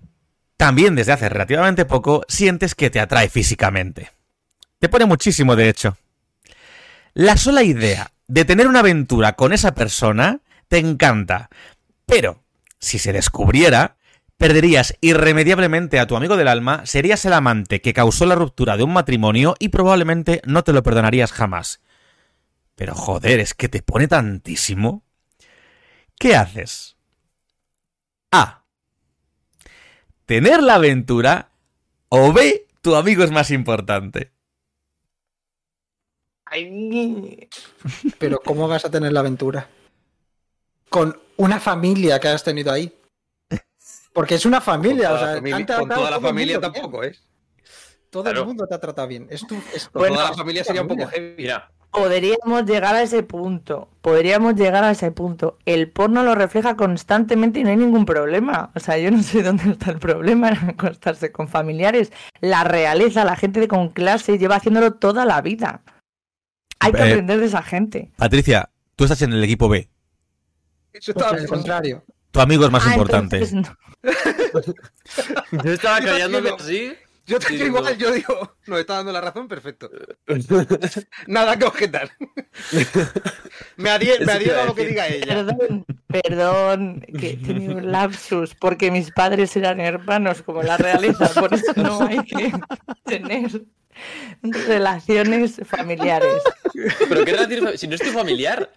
también 0.56 0.94
desde 0.94 1.10
hace 1.10 1.28
relativamente 1.28 1.84
poco, 1.84 2.24
sientes 2.28 2.76
que 2.76 2.88
te 2.88 3.00
atrae 3.00 3.28
físicamente. 3.28 4.12
Te 4.78 4.88
pone 4.88 5.06
muchísimo, 5.06 5.56
de 5.56 5.68
hecho. 5.68 5.96
La 7.14 7.36
sola 7.36 7.64
idea 7.64 8.12
de 8.28 8.44
tener 8.44 8.68
una 8.68 8.78
aventura 8.78 9.32
con 9.32 9.52
esa 9.52 9.74
persona 9.74 10.38
te 10.68 10.78
encanta. 10.78 11.50
Pero, 12.06 12.40
si 12.78 13.00
se 13.00 13.12
descubriera, 13.12 13.96
perderías 14.36 14.96
irremediablemente 15.00 15.98
a 15.98 16.06
tu 16.06 16.14
amigo 16.14 16.36
del 16.36 16.46
alma, 16.46 16.86
serías 16.86 17.24
el 17.24 17.32
amante 17.32 17.80
que 17.80 17.92
causó 17.92 18.24
la 18.24 18.36
ruptura 18.36 18.76
de 18.76 18.84
un 18.84 18.92
matrimonio 18.92 19.56
y 19.58 19.70
probablemente 19.70 20.42
no 20.44 20.62
te 20.62 20.72
lo 20.72 20.84
perdonarías 20.84 21.32
jamás. 21.32 21.80
Pero 22.76 22.94
joder, 22.94 23.40
es 23.40 23.54
que 23.54 23.68
te 23.68 23.82
pone 23.82 24.08
tantísimo. 24.08 25.04
¿qué 26.18 26.34
haces? 26.36 26.96
A. 28.32 28.64
Tener 30.26 30.62
la 30.62 30.76
aventura 30.76 31.50
o 32.08 32.32
B. 32.32 32.66
Tu 32.82 32.94
amigo 32.94 33.24
es 33.24 33.30
más 33.30 33.50
importante. 33.50 34.32
Ay, 36.46 37.48
Pero 38.18 38.38
¿cómo 38.40 38.68
vas 38.68 38.84
a 38.84 38.90
tener 38.90 39.12
la 39.12 39.20
aventura? 39.20 39.68
Con 40.88 41.18
una 41.36 41.58
familia 41.60 42.20
que 42.20 42.28
has 42.28 42.44
tenido 42.44 42.70
ahí. 42.72 42.92
Porque 44.12 44.36
es 44.36 44.46
una 44.46 44.60
familia, 44.60 45.08
con 45.08 45.16
o 45.16 45.18
sea, 45.18 45.26
la 45.28 45.34
familia, 45.34 45.56
han 45.56 45.66
con 45.66 45.88
tratado 45.88 46.00
toda 46.00 46.10
la 46.10 46.16
todo 46.18 46.28
el 46.28 46.34
familia 46.34 46.54
mundo 46.56 46.70
bien. 46.70 46.82
tampoco, 46.82 47.04
¿eh? 47.04 47.16
Todo 48.10 48.22
Claro. 48.22 48.40
el 48.40 48.46
mundo 48.46 48.66
te 48.66 48.74
ha 48.74 48.80
tratado 48.80 49.08
bien. 49.08 49.26
Es 49.30 49.46
tu, 49.46 49.56
es 49.74 49.88
Con 49.88 50.00
Bueno, 50.00 50.16
toda 50.16 50.30
la 50.30 50.36
familia 50.36 50.64
sería 50.64 50.82
un 50.82 50.88
poco 50.88 51.06
heavy. 51.06 51.34
Mira, 51.36 51.70
Podríamos 51.94 52.64
llegar 52.66 52.94
a 52.94 53.02
ese 53.02 53.22
punto. 53.22 53.88
Podríamos 54.02 54.54
llegar 54.56 54.82
a 54.84 54.90
ese 54.90 55.10
punto. 55.12 55.58
El 55.64 55.90
porno 55.90 56.22
lo 56.22 56.34
refleja 56.34 56.76
constantemente 56.76 57.60
y 57.60 57.64
no 57.64 57.70
hay 57.70 57.76
ningún 57.76 58.04
problema. 58.04 58.70
O 58.74 58.80
sea, 58.80 58.98
yo 58.98 59.10
no 59.10 59.22
sé 59.22 59.42
dónde 59.42 59.70
está 59.70 59.90
el 59.92 59.98
problema 59.98 60.48
en 60.50 60.70
acostarse 60.70 61.30
con 61.32 61.48
familiares. 61.48 62.12
La 62.40 62.64
realeza, 62.64 63.24
la 63.24 63.36
gente 63.36 63.60
de 63.60 63.68
con 63.68 63.88
clase, 63.90 64.38
lleva 64.38 64.56
haciéndolo 64.56 64.94
toda 64.94 65.24
la 65.24 65.40
vida. 65.40 65.82
Hay 66.80 66.92
que 66.92 67.02
Eh, 67.02 67.10
aprender 67.12 67.38
de 67.40 67.46
esa 67.46 67.62
gente. 67.62 68.10
Patricia, 68.16 68.68
tú 68.96 69.04
estás 69.04 69.22
en 69.22 69.32
el 69.32 69.42
equipo 69.44 69.68
B. 69.68 69.88
Eso 70.92 71.12
Pues 71.14 71.24
estaba 71.26 71.40
al 71.40 71.46
contrario. 71.48 72.04
Tu 72.30 72.40
amigo 72.40 72.64
es 72.64 72.70
más 72.72 72.84
Ah, 72.86 72.90
importante. 72.94 73.40
no. 73.52 73.62
yo 75.64 75.72
estaba 75.72 76.00
Yo 76.00 76.06
callándome 76.06 76.50
así. 76.50 76.92
Yo 77.26 77.38
te 77.38 77.46
Sí, 77.48 77.54
digo 77.56 77.66
no. 77.70 77.78
igual, 77.78 77.96
yo 77.98 78.10
digo, 78.12 78.56
nos 78.66 78.80
está 78.80 78.94
dando 78.96 79.12
la 79.12 79.20
razón, 79.20 79.48
perfecto. 79.48 79.90
Nada 81.26 81.58
que 81.58 81.64
objetar. 81.64 82.10
me 83.76 83.90
adhiero, 83.90 84.24
me 84.26 84.32
adhiero 84.32 84.60
a 84.60 84.64
lo 84.66 84.74
que 84.74 84.86
diga 84.86 85.08
ella. 85.08 85.26
Perdón, 85.46 85.86
perdón, 86.08 87.00
que 87.18 87.30
he 87.30 87.36
tenido 87.36 87.76
un 87.76 87.90
lapsus, 87.92 88.54
porque 88.54 88.90
mis 88.90 89.10
padres 89.10 89.56
eran 89.56 89.80
hermanos 89.80 90.42
como 90.42 90.62
la 90.62 90.76
realeza, 90.76 91.28
por 91.40 91.54
eso 91.54 91.72
no 91.76 92.02
hay 92.06 92.18
que 92.24 92.52
tener 93.04 93.50
relaciones 94.42 95.60
familiares. 95.64 96.42
Pero 97.08 97.24
qué 97.24 97.32
relación 97.32 97.78
si 97.78 97.88
no 97.88 97.94
es 97.94 98.02
tu 98.02 98.10
familiar. 98.10 98.70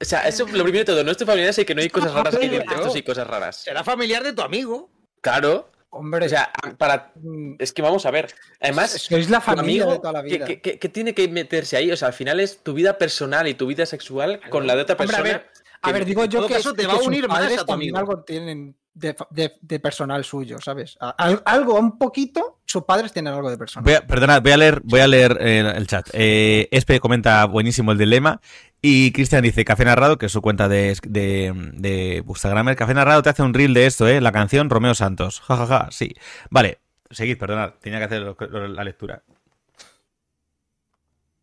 O 0.00 0.04
sea, 0.04 0.26
eso 0.26 0.44
lo 0.46 0.64
primero 0.64 0.78
de 0.80 0.84
todo, 0.84 1.04
no 1.04 1.12
es 1.12 1.16
tu 1.16 1.24
familiar, 1.24 1.50
es 1.56 1.64
que 1.64 1.74
no 1.74 1.80
hay 1.80 1.88
cosas 1.88 2.12
raras 2.12 2.36
que 2.36 2.48
Claro. 2.48 2.72
estos 2.80 2.96
y 2.96 3.02
cosas 3.02 3.26
raras. 3.26 3.56
Será 3.56 3.84
familiar 3.84 4.22
de 4.24 4.32
tu 4.32 4.42
amigo. 4.42 4.90
Claro. 5.20 5.70
Hombre, 5.94 6.24
O 6.24 6.28
sea, 6.28 6.50
para. 6.78 7.12
mm, 7.16 7.56
Es 7.58 7.70
que 7.72 7.82
vamos 7.82 8.06
a 8.06 8.10
ver. 8.10 8.32
Además, 8.60 8.92
sois 8.92 9.28
la 9.28 9.42
familia 9.42 9.82
amigo, 9.84 9.92
de 9.92 9.98
toda 9.98 10.12
la 10.12 10.22
¿qué, 10.22 10.28
vida. 10.36 10.46
qué- 10.46 10.60
qué- 10.62 10.78
qué 10.78 10.88
tiene 10.88 11.14
que 11.14 11.28
meterse 11.28 11.76
ahí? 11.76 11.92
O 11.92 11.96
sea, 11.98 12.08
al 12.08 12.14
final 12.14 12.40
es 12.40 12.58
tu 12.62 12.72
vida 12.72 12.96
personal 12.96 13.46
y 13.46 13.52
tu 13.54 13.66
vida 13.66 13.84
sexual 13.84 14.40
con 14.48 14.66
la 14.66 14.74
de 14.74 14.82
otra 14.82 14.94
Hombre, 14.94 15.06
persona. 15.08 15.28
a 15.28 15.32
ver, 15.38 15.50
A 15.82 15.88
que 15.88 15.92
ver, 15.92 16.04
digo 16.06 16.24
yo 16.24 16.46
que, 16.46 16.54
caso 16.54 16.72
te 16.72 16.82
que 16.82 16.86
va 16.88 16.94
a 16.94 17.00
unir 17.02 17.28
más 17.28 17.58
a 17.58 17.66
tu 17.66 17.72
amigo. 17.74 17.98
algo 17.98 18.22
tienen 18.24 18.74
de, 18.94 19.16
de- 19.30 19.52
de 19.60 19.80
personal 19.80 20.24
suyo, 20.24 20.58
¿sabes? 20.60 20.96
Al- 21.00 21.42
algo, 21.44 21.78
un 21.78 21.98
poquito, 21.98 22.58
sus 22.66 22.84
padres 22.84 23.12
tienen 23.12 23.32
algo 23.32 23.50
de 23.50 23.56
personal. 23.58 23.84
Voy 23.84 23.94
a, 23.94 24.06
perdonad, 24.06 24.42
voy 24.42 24.52
a 24.52 24.56
leer, 24.56 24.80
voy 24.84 25.00
a 25.00 25.06
leer 25.06 25.38
eh, 25.40 25.72
el 25.76 25.86
chat. 25.86 26.08
Eh, 26.12 26.68
Espe 26.70 27.00
comenta 27.00 27.44
buenísimo 27.46 27.92
el 27.92 27.98
dilema. 27.98 28.40
Y 28.84 29.12
Cristian 29.12 29.42
dice, 29.42 29.64
Café 29.64 29.84
Narrado, 29.84 30.18
que 30.18 30.26
es 30.26 30.32
su 30.32 30.42
cuenta 30.42 30.68
de, 30.68 30.96
de, 31.06 31.52
de 31.74 32.24
Instagramer. 32.26 32.74
Café 32.76 32.94
Narrado 32.94 33.22
te 33.22 33.30
hace 33.30 33.42
un 33.42 33.54
reel 33.54 33.74
de 33.74 33.86
esto, 33.86 34.08
¿eh? 34.08 34.20
La 34.20 34.32
canción 34.32 34.68
Romeo 34.70 34.94
Santos. 34.94 35.40
Ja, 35.40 35.56
ja, 35.56 35.66
ja, 35.66 35.88
sí. 35.92 36.14
Vale, 36.50 36.80
seguid, 37.10 37.38
perdonad. 37.38 37.74
Tenía 37.80 37.98
que 38.00 38.04
hacer 38.06 38.22
lo- 38.22 38.36
lo- 38.38 38.66
la 38.68 38.82
lectura. 38.84 39.22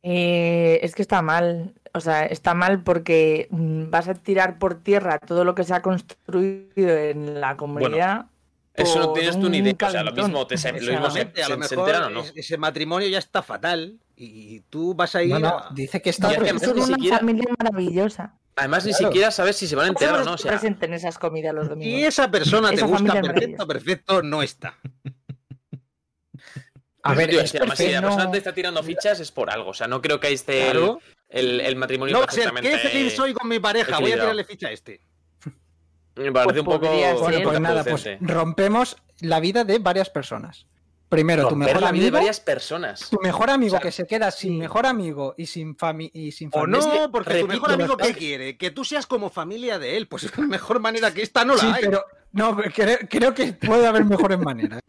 Eh, 0.03 0.79
es 0.83 0.95
que 0.95 1.01
está 1.01 1.21
mal. 1.21 1.73
O 1.93 1.99
sea, 2.01 2.25
está 2.25 2.53
mal 2.53 2.83
porque 2.83 3.47
mm, 3.49 3.89
vas 3.89 4.07
a 4.07 4.13
tirar 4.13 4.59
por 4.59 4.75
tierra 4.83 5.17
todo 5.19 5.43
lo 5.43 5.55
que 5.55 5.63
se 5.63 5.73
ha 5.73 5.81
construido 5.81 6.97
en 6.97 7.39
la 7.41 7.57
comunidad. 7.57 8.25
Eso 8.75 8.99
no 8.99 9.13
tienes 9.13 9.39
tú 9.39 9.49
ni 9.49 9.57
idea. 9.57 9.75
O 9.87 9.89
sea, 9.91 10.03
lo 10.03 10.11
mismo, 10.13 10.47
te 10.47 10.57
se, 10.57 10.69
O 10.69 10.73
lo 10.73 10.79
mismo 10.79 11.09
se, 11.11 11.21
a 11.21 11.49
lo 11.49 11.55
enteran 11.55 12.03
o 12.03 12.09
no. 12.11 12.21
es- 12.21 12.33
ese 12.35 12.57
matrimonio 12.57 13.07
ya 13.09 13.17
está 13.17 13.41
fatal 13.41 13.99
y 14.15 14.61
tú 14.69 14.93
vas 14.93 15.15
a 15.15 15.23
ir 15.23 15.33
a- 15.33 15.67
dice 15.71 16.01
que 16.01 16.11
está 16.11 16.31
Y 16.31 16.45
es 16.47 16.63
una 16.67 16.85
siquiera- 16.85 17.17
familia 17.17 17.45
maravillosa. 17.57 18.35
Además, 18.55 18.85
ni 18.85 18.93
siquiera 18.93 19.31
sabes 19.31 19.55
si 19.55 19.67
se 19.67 19.75
van 19.75 19.85
a 19.85 19.89
enterar 19.89 20.21
o 20.21 20.25
no. 20.25 20.33
O 20.33 20.37
sea, 20.37 20.51
presenten 20.51 20.93
esas 20.93 21.17
comidas 21.17 21.53
los 21.55 21.69
domingos. 21.69 22.03
esa 22.07 22.29
persona 22.29 22.69
te 22.69 22.75
Esa 22.75 22.85
es 22.85 23.01
perfecto, 23.01 23.67
perfecto, 23.67 24.21
no 24.21 24.43
está. 24.43 24.75
A 27.03 27.13
ver, 27.13 27.29
tío, 27.29 27.39
es 27.41 27.55
además, 27.55 27.77
si 27.77 27.89
la 27.91 28.01
persona 28.01 28.31
te 28.31 28.37
está 28.37 28.53
tirando 28.53 28.83
fichas 28.83 29.19
es 29.19 29.31
por 29.31 29.49
algo. 29.49 29.69
O 29.69 29.73
sea, 29.73 29.87
no 29.87 30.01
creo 30.01 30.19
que 30.19 30.27
ahí 30.27 30.33
esté 30.33 30.65
Claro. 30.65 30.99
el, 31.01 31.15
el 31.61 31.75
matrimonio 31.75 32.13
No 32.13 32.19
va 32.19 32.25
a 32.25 32.31
ser, 32.31 32.45
perfectamente. 32.51 32.81
qué 32.81 32.89
feliz 32.89 33.15
soy 33.15 33.33
con 33.33 33.47
mi 33.47 33.59
pareja, 33.59 33.99
voy 33.99 34.11
a 34.11 34.15
tirarle 34.15 34.43
ficha 34.43 34.67
a 34.67 34.71
este. 34.71 35.01
Me 36.15 36.31
parece 36.31 36.45
Pues 36.53 36.59
un 36.59 36.65
poco. 36.65 36.79
podría 36.87 37.11
ser. 37.11 37.19
Bueno, 37.19 37.39
pues 37.43 37.59
nada, 37.61 37.83
pues 37.83 38.05
rompemos 38.19 38.97
la 39.21 39.39
vida 39.39 39.63
de 39.63 39.79
varias 39.79 40.09
personas. 40.09 40.65
Primero, 41.07 41.47
tu 41.47 41.55
mejor 41.55 41.81
la 41.81 41.91
vida 41.91 42.01
de 42.03 42.07
amigo, 42.07 42.17
varias 42.17 42.39
personas. 42.39 43.09
tu 43.09 43.17
mejor 43.19 43.49
amigo 43.49 43.69
O 43.77 43.79
sea, 43.79 43.79
que 43.79 43.91
se 43.91 44.05
queda 44.05 44.29
sin 44.29 44.51
sí. 44.53 44.57
mejor 44.57 44.85
amigo 44.85 45.33
y 45.37 45.47
sin 45.47 45.75
fami 45.75 46.11
y 46.13 46.31
sin 46.33 46.49
O 46.49 46.59
familia. 46.59 46.79
no, 47.05 47.11
porque 47.11 47.39
tu 47.39 47.47
mejor 47.47 47.71
amigo. 47.71 47.97
¿qué 47.97 48.13
quiere? 48.13 48.57
Que 48.57 48.69
tú 48.69 48.83
seas 48.85 49.07
como 49.07 49.29
familia 49.31 49.79
de 49.79 49.97
él. 49.97 50.07
Pues 50.07 50.23
es 50.25 50.37
mejor 50.37 50.79
manera 50.79 51.11
que 51.13 51.23
esta 51.23 51.45
no 51.45 51.55
la 51.55 51.61
Sí, 51.61 51.67
hay. 51.73 51.81
pero 51.85 52.03
no, 52.31 52.57
creo, 52.57 52.97
creo 53.09 53.33
que 53.33 53.53
puede 53.53 53.87
haber 53.87 54.05
mejores 54.05 54.39
maneras. 54.39 54.81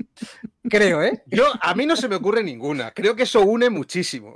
Creo, 0.68 1.02
¿eh? 1.02 1.22
Yo, 1.26 1.44
a 1.60 1.74
mí 1.74 1.86
no 1.86 1.96
se 1.96 2.08
me 2.08 2.16
ocurre 2.16 2.42
ninguna. 2.42 2.92
Creo 2.92 3.16
que 3.16 3.24
eso 3.24 3.40
une 3.42 3.70
muchísimo. 3.70 4.34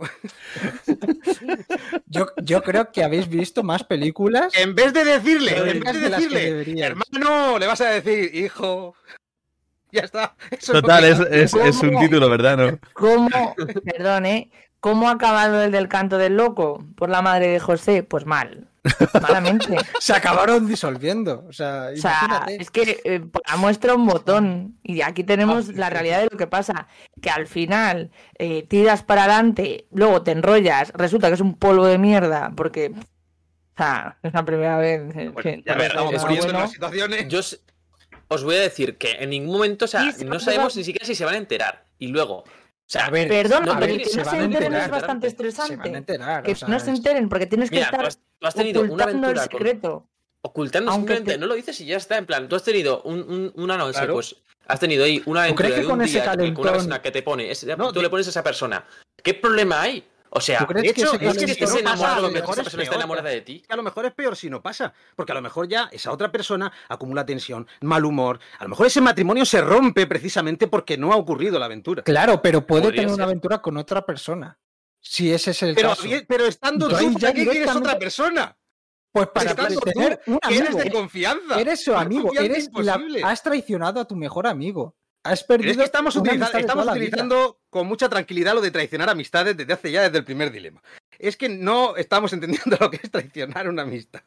Yo, 2.07 2.29
yo 2.43 2.63
creo 2.63 2.91
que 2.91 3.05
habéis 3.05 3.29
visto 3.29 3.63
más 3.63 3.85
películas. 3.85 4.53
En 4.57 4.75
vez 4.75 4.93
de 4.93 5.05
decirle, 5.05 5.71
en 5.71 5.81
vez 5.81 6.01
de 6.01 6.11
decirle, 6.11 6.83
hermano, 6.83 7.59
le 7.59 7.67
vas 7.67 7.81
a 7.81 7.91
decir, 7.91 8.35
hijo. 8.35 8.95
Ya 9.93 10.03
está. 10.03 10.35
Eso 10.51 10.73
Total, 10.73 11.05
es, 11.05 11.21
es, 11.21 11.55
es 11.55 11.81
un 11.83 11.99
título, 12.01 12.29
¿verdad? 12.29 12.57
¿No? 12.57 12.79
¿Cómo, 12.95 13.55
perdón, 13.85 14.27
eh? 14.27 14.51
¿Cómo 14.81 15.09
ha 15.09 15.13
acabado 15.13 15.63
el 15.63 15.71
del 15.71 15.89
canto 15.89 16.19
del 16.19 16.37
loco 16.37 16.85
por 16.97 17.09
la 17.11 17.23
madre 17.23 17.49
de 17.49 17.61
José? 17.61 18.03
Pues 18.03 18.27
mal. 18.27 18.69
Malamente. 19.21 19.77
Se 20.01 20.13
acabaron 20.13 20.67
disolviendo. 20.67 21.45
O 21.49 21.53
sea, 21.53 21.89
O 21.93 21.97
sea, 21.97 22.21
imagínate. 22.27 22.57
es 22.63 22.71
que 22.71 23.01
eh, 23.05 23.25
muestra 23.59 23.95
un 23.95 24.07
botón. 24.07 24.79
Y 24.83 25.01
aquí 25.03 25.25
tenemos 25.25 25.69
la 25.75 25.91
realidad 25.91 26.21
de 26.21 26.29
lo 26.31 26.37
que 26.37 26.47
pasa. 26.47 26.87
Que 27.21 27.31
al 27.31 27.47
final 27.47 28.11
eh, 28.39 28.65
tiras 28.69 29.03
para 29.03 29.25
adelante, 29.25 29.87
luego 29.91 30.23
te 30.23 30.33
enrollas, 30.33 30.91
resulta 30.95 31.29
que 31.29 31.35
es 31.35 31.41
un 31.41 31.57
polvo 31.59 31.87
de 31.87 31.99
mierda. 31.99 32.53
Porque, 32.57 32.93
o 32.95 33.77
sea, 33.77 34.19
es 34.23 34.33
la 34.35 34.45
primera 34.45 34.77
vez. 34.79 35.03
eh, 35.17 35.31
Pues 35.33 35.43
que- 35.45 35.63
ya 35.65 35.75
ver, 35.75 35.87
estamos 35.93 36.13
es 36.15 36.23
poniendo 36.23 36.47
en 36.47 36.53
bueno. 36.53 36.65
las 36.65 36.73
situaciones. 36.73 37.29
Yo 37.29 37.41
os, 38.29 38.45
voy 38.45 38.57
a 38.57 38.61
decir 38.61 38.99
que 38.99 39.13
en 39.13 39.31
ningún 39.31 39.55
momento, 39.55 39.85
o 39.85 39.89
sea, 39.89 40.05
no 40.25 40.39
sabemos 40.41 40.77
ni 40.77 40.85
siquiera 40.85 41.07
si 41.07 41.15
se 41.15 41.25
van 41.25 41.35
a 41.35 41.39
enterar. 41.39 41.85
Y 41.99 42.09
luego, 42.09 42.45
o 42.87 42.91
sea, 42.91 43.07
A 43.07 43.11
ver, 43.11 43.29
Perdón, 43.29 43.65
No, 43.65 43.79
pero 43.79 43.97
que 43.97 44.05
se 44.05 44.17
no 44.17 44.23
enteren 44.31 44.53
enterar, 44.53 44.83
es 44.85 44.91
bastante 44.91 45.31
se 45.31 45.37
van 45.37 45.47
a 45.47 45.51
estresante. 45.51 45.89
enterar. 45.99 46.43
Que 46.43 46.53
o 46.53 46.57
sea, 46.57 46.69
no 46.69 46.79
se 46.79 46.91
enteren 46.91 47.29
porque 47.29 47.47
tienes 47.47 47.71
que 47.71 47.77
mira, 47.77 47.89
tú 47.89 47.95
estar 47.97 48.07
has, 48.07 48.19
tú 48.39 48.47
has 48.47 48.55
tenido 48.55 48.81
una 48.83 48.89
ocultando 49.05 49.13
el 49.31 49.39
aventura 49.39 49.49
con, 49.49 49.59
secreto. 49.59 50.07
ocultando 50.43 50.91
Aunque 50.91 51.15
simplemente, 51.15 51.33
te- 51.33 51.39
no 51.39 51.47
lo 51.47 51.55
dices 51.55 51.81
y 51.81 51.87
ya 51.87 51.97
está. 51.97 52.19
En 52.19 52.27
plan, 52.27 52.49
tú 52.49 52.57
has 52.57 52.63
tenido 52.63 53.03
un, 53.03 53.21
un- 53.21 53.53
una 53.57 53.77
noche, 53.79 53.99
Claro. 53.99 54.15
pues 54.15 54.37
has 54.67 54.81
tenido 54.81 55.05
ahí 55.05 55.23
una 55.27 55.43
aventura 55.45 55.69
crees 55.69 55.75
que 55.75 55.81
de 55.81 55.87
un 55.87 55.91
con 55.99 56.03
ese 56.05 56.13
día 56.21 56.31
con 56.55 56.59
una 56.63 56.73
persona 56.73 57.03
que 57.03 57.11
te 57.11 57.23
pone, 57.23 57.51
ese- 57.51 57.77
No, 57.77 57.93
tú 57.93 58.03
le 58.03 58.11
pones 58.11 58.27
a 58.27 58.31
esa 58.31 58.43
persona. 58.43 58.85
¿Qué 59.23 59.33
problema 59.35 59.81
hay? 59.81 60.05
O 60.37 60.41
sea, 60.41 60.59
¿Tú 60.59 60.67
crees 60.67 60.83
de 60.89 60.95
que 60.95 61.01
hecho, 61.01 61.13
es 61.15 61.19
que 61.21 61.27
calentón- 61.27 61.69
si 61.69 61.83
no 61.85 61.91
pasa, 61.91 62.17
a 62.17 62.21
lo 62.21 62.29
que 62.29 62.35
mejor 62.35 62.53
esa 62.55 62.61
es 62.63 62.65
persona 62.65 62.83
está 62.83 62.91
peor. 62.93 63.01
enamorada 63.01 63.29
de 63.31 63.41
ti. 63.43 63.61
que 63.61 63.73
a 63.73 63.77
lo 63.77 63.83
mejor 63.85 64.07
es 64.07 64.13
peor 64.15 64.37
si 64.37 64.51
no 64.51 64.61
pasa, 64.63 64.93
porque 65.15 65.31
a 65.33 65.35
lo 65.37 65.43
mejor 65.43 65.69
ya 65.69 65.89
esa 65.93 66.11
otra 66.11 66.33
persona 66.33 66.73
acumula 66.89 67.25
tensión, 67.25 67.69
mal 67.83 68.05
humor, 68.05 68.41
a 68.59 68.65
lo 68.65 68.71
mejor 68.71 68.87
ese 68.89 69.01
matrimonio 69.01 69.45
se 69.45 69.61
rompe 69.61 70.07
precisamente 70.09 70.67
porque 70.67 70.99
no 70.99 71.13
ha 71.13 71.17
ocurrido 71.17 71.59
la 71.61 71.67
aventura. 71.67 72.03
Claro, 72.03 72.43
pero 72.43 72.67
puede 72.67 72.83
Podría 72.83 73.03
tener 73.03 73.15
una 73.15 73.25
aventura 73.25 73.63
con 73.63 73.77
otra 73.77 74.05
persona. 74.05 74.59
Si 75.01 75.33
ese 75.33 75.53
es 75.53 75.63
el 75.63 75.75
Pero, 75.77 75.91
caso. 75.91 76.03
pero 76.27 76.47
estando 76.47 76.87
Entonces 76.87 77.13
tú, 77.13 77.19
ya 77.21 77.29
¿para 77.29 77.35
qué 77.45 77.47
quieres 77.51 77.77
otra 77.77 77.99
persona? 77.99 78.57
Pues 79.13 79.29
para 79.29 79.55
tener 79.55 80.21
un 80.27 80.39
que 80.41 80.57
eres 80.57 80.71
amigo. 80.71 80.83
de 80.83 80.91
confianza. 80.91 81.61
Eres 81.61 81.85
su 81.85 81.95
amigo. 81.95 82.33
Eres 82.37 82.69
la- 82.75 82.99
has 83.23 83.41
traicionado 83.43 84.01
a 84.01 84.05
tu 84.07 84.17
mejor 84.17 84.49
amigo. 84.49 84.97
Has 85.25 85.43
perdido. 85.43 85.71
es 85.73 85.77
que 85.79 85.85
estamos, 85.85 86.15
una 86.17 86.23
utiliza- 86.31 86.45
amistad 86.45 86.53
de 86.59 86.61
estamos 86.61 86.87
utilizando 86.87 87.59
con 87.71 87.87
mucha 87.87 88.09
tranquilidad 88.09 88.55
lo 88.55 88.61
de 88.61 88.71
traicionar 88.71 89.09
amistades 89.11 89.57
desde 89.57 89.73
hace 89.73 89.91
ya 89.91 90.03
desde 90.03 90.19
el 90.19 90.25
primer 90.25 90.53
dilema. 90.53 90.83
Es 91.19 91.37
que 91.37 91.49
no 91.49 91.97
estamos 91.97 92.33
entendiendo 92.33 92.77
lo 92.81 92.91
que 92.91 93.01
es 93.03 93.11
traicionar 93.11 93.69
una 93.69 93.83
amistad. 93.83 94.21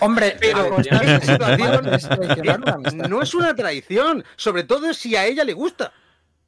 Hombre, 0.00 0.36
Pero 0.40 0.76
situación 0.82 1.94
es 1.94 2.08
traicionar 2.08 2.60
una 2.60 2.72
amistad. 2.72 3.08
no 3.08 3.22
es 3.22 3.34
una 3.34 3.54
traición, 3.54 4.24
sobre 4.36 4.64
todo 4.64 4.92
si 4.94 5.16
a 5.16 5.26
ella 5.26 5.44
le 5.44 5.52
gusta. 5.52 5.92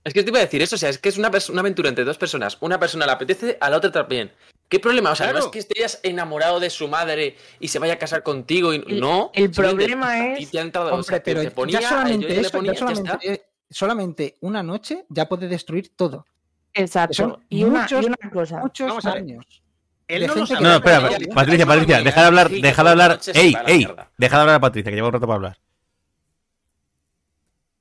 Es 0.02 0.12
que 0.12 0.22
te 0.22 0.28
iba 0.30 0.38
a 0.38 0.42
decir 0.42 0.60
eso, 0.60 0.76
o 0.76 0.78
sea, 0.78 0.90
es 0.90 0.98
que 0.98 1.08
es 1.08 1.16
una, 1.16 1.28
aventura 1.28 1.88
entre 1.88 2.04
dos 2.04 2.18
personas. 2.18 2.58
Una 2.60 2.78
persona 2.78 3.06
le 3.06 3.12
apetece, 3.12 3.56
a 3.60 3.70
la 3.70 3.78
otra 3.78 3.90
también. 3.90 4.32
¿Qué 4.68 4.78
problema? 4.78 5.12
O 5.12 5.16
sea, 5.16 5.32
no 5.32 5.38
es 5.38 5.46
que 5.46 5.58
estés 5.60 6.00
enamorado 6.02 6.60
de 6.60 6.68
su 6.68 6.88
madre 6.88 7.36
y 7.60 7.68
se 7.68 7.78
vaya 7.78 7.94
a 7.94 7.98
casar 7.98 8.22
contigo 8.22 8.74
y 8.74 8.78
no. 9.00 9.30
el 9.34 9.50
problema 9.50 10.28
es- 10.36 10.50
te 10.50 10.58
ha 10.58 10.62
entrado, 10.62 10.88
o 10.90 10.94
Hombre, 10.94 11.04
sea, 11.06 11.22
te- 11.22 11.32
pero 11.34 11.42
te 11.42 11.50
ponía, 11.50 11.80
ya 11.80 11.82
yo 11.82 11.88
solamente 11.88 12.28
le 12.28 12.40
eso, 12.40 12.50
ponía, 12.50 12.72
ya 12.72 12.80
ya 12.80 12.86
está. 12.92 12.94
solamente, 12.96 13.32
eh, 13.32 13.44
solamente 13.74 14.36
una 14.40 14.62
noche 14.62 15.04
ya 15.08 15.28
puede 15.28 15.48
destruir 15.48 15.90
todo. 15.94 16.26
Exacto. 16.72 17.14
Son 17.14 17.44
Y 17.48 17.64
una, 17.64 17.82
muchos- 17.82 18.02
y 18.02 18.06
una 18.06 18.30
cosa. 18.32 18.58
Muchos 18.60 18.88
Vamos 18.88 19.04
a 19.06 19.12
ver. 19.14 19.22
años. 19.22 19.62
Él 20.08 20.26
no 20.26 20.34
lo 20.34 20.46
sabe. 20.46 20.60
No, 20.60 20.68
no, 20.68 20.74
espera, 20.76 21.00
Patricia, 21.34 21.66
Patricia, 21.66 22.02
deja 22.02 22.20
de 22.20 22.26
hablar, 22.26 22.50
deja 22.50 22.84
de 22.84 22.90
hablar. 22.90 23.20
Ey, 23.34 23.54
ey, 23.66 23.88
deja 24.18 24.36
de 24.36 24.40
hablar 24.42 24.56
a 24.56 24.60
Patricia, 24.60 24.90
que 24.90 24.96
lleva 24.96 25.08
un 25.08 25.14
rato 25.14 25.26
para 25.26 25.36
hablar. 25.36 25.58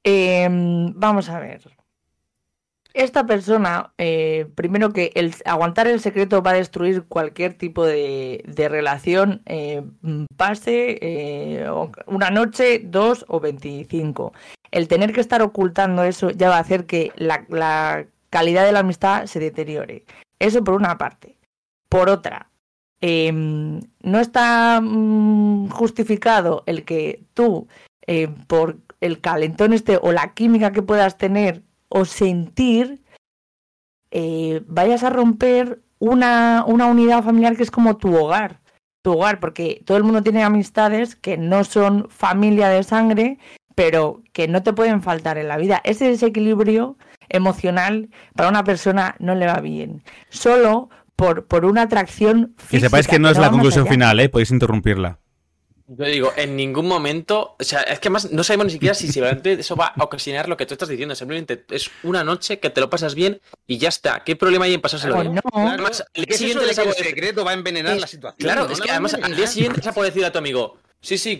Em, 0.03 0.93
vamos 0.95 1.29
a 1.29 1.39
ver. 1.39 1.61
Esta 2.93 3.25
persona, 3.25 3.91
eh, 3.97 4.45
primero 4.53 4.93
que 4.93 5.11
el 5.15 5.33
aguantar 5.45 5.87
el 5.87 5.99
secreto 5.99 6.43
va 6.43 6.51
a 6.51 6.55
destruir 6.55 7.03
cualquier 7.07 7.55
tipo 7.55 7.85
de, 7.85 8.43
de 8.45 8.69
relación, 8.69 9.41
eh, 9.47 9.81
pase 10.37 10.99
eh, 11.01 11.65
una 12.05 12.29
noche, 12.29 12.81
dos 12.85 13.25
o 13.27 13.39
veinticinco. 13.39 14.33
El 14.73 14.87
tener 14.87 15.13
que 15.13 15.21
estar 15.21 15.43
ocultando 15.43 16.03
eso 16.03 16.31
ya 16.31 16.49
va 16.49 16.57
a 16.57 16.61
hacer 16.61 16.87
que 16.87 17.11
la, 17.15 18.07
calidad 18.31 18.65
de 18.65 18.71
la 18.71 18.79
amistad 18.79 19.27
se 19.27 19.39
deteriore. 19.39 20.03
Eso 20.39 20.63
por 20.63 20.73
una 20.73 20.97
parte. 20.97 21.37
Por 21.89 22.09
otra, 22.09 22.49
em, 22.99 23.81
no 24.01 24.19
está 24.19 24.81
mm, 24.81 25.69
justificado 25.69 26.63
el 26.65 26.85
que 26.85 27.23
tú, 27.35 27.67
eh, 28.07 28.29
por 28.47 28.79
el 28.99 29.21
calentón 29.21 29.73
este 29.73 29.99
o 30.01 30.11
la 30.11 30.33
química 30.33 30.71
que 30.71 30.81
puedas 30.81 31.19
tener 31.19 31.61
o 31.87 32.05
sentir, 32.05 33.03
eh, 34.09 34.63
vayas 34.65 35.03
a 35.03 35.11
romper 35.11 35.83
una, 35.99 36.65
una 36.65 36.87
unidad 36.87 37.23
familiar 37.23 37.55
que 37.55 37.61
es 37.61 37.69
como 37.69 37.97
tu 37.97 38.15
hogar. 38.15 38.59
Tu 39.03 39.11
hogar, 39.11 39.39
porque 39.39 39.83
todo 39.85 39.97
el 39.97 40.03
mundo 40.03 40.23
tiene 40.23 40.43
amistades 40.43 41.15
que 41.15 41.37
no 41.37 41.63
son 41.63 42.09
familia 42.09 42.69
de 42.69 42.81
sangre, 42.81 43.37
pero 43.75 44.21
que 44.33 44.47
no 44.47 44.63
te 44.63 44.73
pueden 44.73 45.01
faltar 45.01 45.37
en 45.37 45.47
la 45.47 45.57
vida. 45.57 45.81
Ese 45.83 46.05
desequilibrio 46.07 46.97
emocional 47.29 48.09
para 48.35 48.49
una 48.49 48.63
persona 48.63 49.15
no 49.19 49.35
le 49.35 49.45
va 49.47 49.59
bien. 49.59 50.03
Solo 50.29 50.89
por, 51.15 51.45
por 51.47 51.65
una 51.65 51.83
atracción 51.83 52.53
Que 52.57 52.63
física. 52.65 52.87
sepáis 52.89 53.07
que 53.07 53.19
no 53.19 53.29
es 53.29 53.35
la 53.37 53.43
más 53.43 53.51
conclusión 53.51 53.87
final, 53.87 54.19
¿eh? 54.19 54.29
Podéis 54.29 54.51
interrumpirla. 54.51 55.19
Yo 55.85 56.05
digo, 56.05 56.31
en 56.37 56.55
ningún 56.55 56.87
momento, 56.87 57.55
o 57.59 57.63
sea, 57.63 57.81
es 57.81 57.99
que 57.99 58.07
además 58.07 58.31
no 58.31 58.43
sabemos 58.43 58.67
ni 58.67 58.71
siquiera 58.71 58.95
si 58.95 59.11
realmente 59.19 59.53
eso 59.53 59.75
va 59.75 59.87
a 59.95 60.03
ocasionar 60.03 60.47
lo 60.47 60.55
que 60.57 60.65
tú 60.65 60.73
estás 60.73 60.89
diciendo. 60.89 61.13
Simplemente 61.13 61.65
es 61.69 61.91
una 62.03 62.23
noche 62.23 62.59
que 62.59 62.69
te 62.69 62.79
lo 62.81 62.89
pasas 62.89 63.15
bien 63.15 63.41
y 63.67 63.77
ya 63.77 63.89
está. 63.89 64.23
¿Qué 64.23 64.35
problema 64.35 64.65
hay 64.65 64.73
en 64.73 64.81
pasárselo 64.81 65.15
Pues 65.15 65.29
bien? 65.29 65.41
no. 65.53 65.69
Además, 65.69 66.01
al 66.15 66.23
día 66.23 66.25
¿qué 66.25 66.33
es 66.33 66.35
eso 66.35 66.37
siguiente 66.39 66.61
de 66.61 66.67
les 66.67 66.79
que 66.79 66.89
el 66.89 67.05
secreto 67.09 67.45
va 67.45 67.51
a 67.51 67.53
envenenar 67.55 67.95
Es- 67.95 68.01
la 68.01 68.07
situación. 68.07 68.37
Claro, 68.39 68.65
No 68.67 68.73
es 68.73 68.79
que 68.81 68.91
además 68.91 69.13
al 69.13 69.35
día 69.35 69.47
siguiente 69.47 69.81
vas 69.81 69.87
a 69.87 69.93
poder 69.93 70.11
decir 70.13 70.25
a 70.25 70.31
tu 70.31 70.37
amigo, 70.39 70.77
sí, 71.03 71.17
sí, 71.19 71.39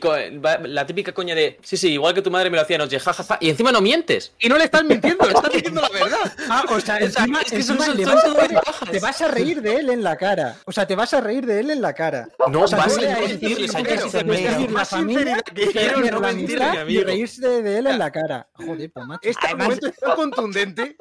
la 0.66 0.86
típica 0.86 1.12
coña 1.14 1.34
de, 1.34 1.58
sí, 1.64 1.78
sí, 1.78 1.94
igual 1.94 2.14
que 2.14 2.22
tu 2.22 2.30
madre 2.30 2.50
me 2.52 2.58
lo 2.58 2.62
hacía 2.62 2.76
anoche, 2.76 3.00
jajaja, 3.00 3.38
y 3.42 3.50
encima 3.50 3.72
no 3.72 3.82
mientes. 3.82 4.34
Y 4.40 4.48
no 4.50 4.58
le 4.58 4.66
estás 4.66 4.84
mintiendo, 4.84 5.26
le 5.26 5.32
estás 5.34 5.52
diciendo 5.54 5.82
la 5.82 5.90
verdad. 5.90 6.34
Ah, 6.50 6.64
o 6.68 6.68
sea, 6.68 6.76
O 6.78 6.80
sea, 6.82 7.00
encima, 7.00 7.42
es 7.42 7.50
que 7.50 7.56
encima 7.56 7.88
le 7.88 8.06
vas 8.06 8.24
a 8.26 8.86
te 8.92 9.00
vas 9.00 9.22
a 9.22 9.28
reír 9.30 9.62
de 9.62 9.76
él 9.78 9.90
en 9.90 10.04
la 10.04 10.16
cara. 10.18 10.58
O 10.66 10.72
sea, 10.72 10.86
te 10.86 10.96
vas 10.96 11.14
a 11.14 11.22
reír 11.22 11.46
de 11.46 11.60
él 11.62 11.72
en 11.72 11.82
la 11.82 11.94
cara. 11.94 12.28
No, 12.50 12.62
O 12.64 12.68
sea, 12.68 12.78
vas 12.78 12.98
a 12.98 13.02
decirles 13.02 13.74
a 13.74 13.82
decir, 13.82 14.72
la 14.72 14.86
familia, 14.86 15.42
quiero 15.44 16.00
no 16.02 16.20
mentirle, 16.20 16.86
y 16.90 17.00
reírse 17.02 17.48
de 17.64 17.78
él 17.80 17.88
en 17.88 17.98
la 17.98 18.12
cara. 18.12 18.48
Joder, 18.54 18.92
pues 18.92 19.06
macho. 19.08 19.22
Este 19.24 19.48
Además- 19.48 19.62
argumento 19.70 19.88
es 19.88 19.96
tan 19.98 20.16
contundente. 20.16 20.98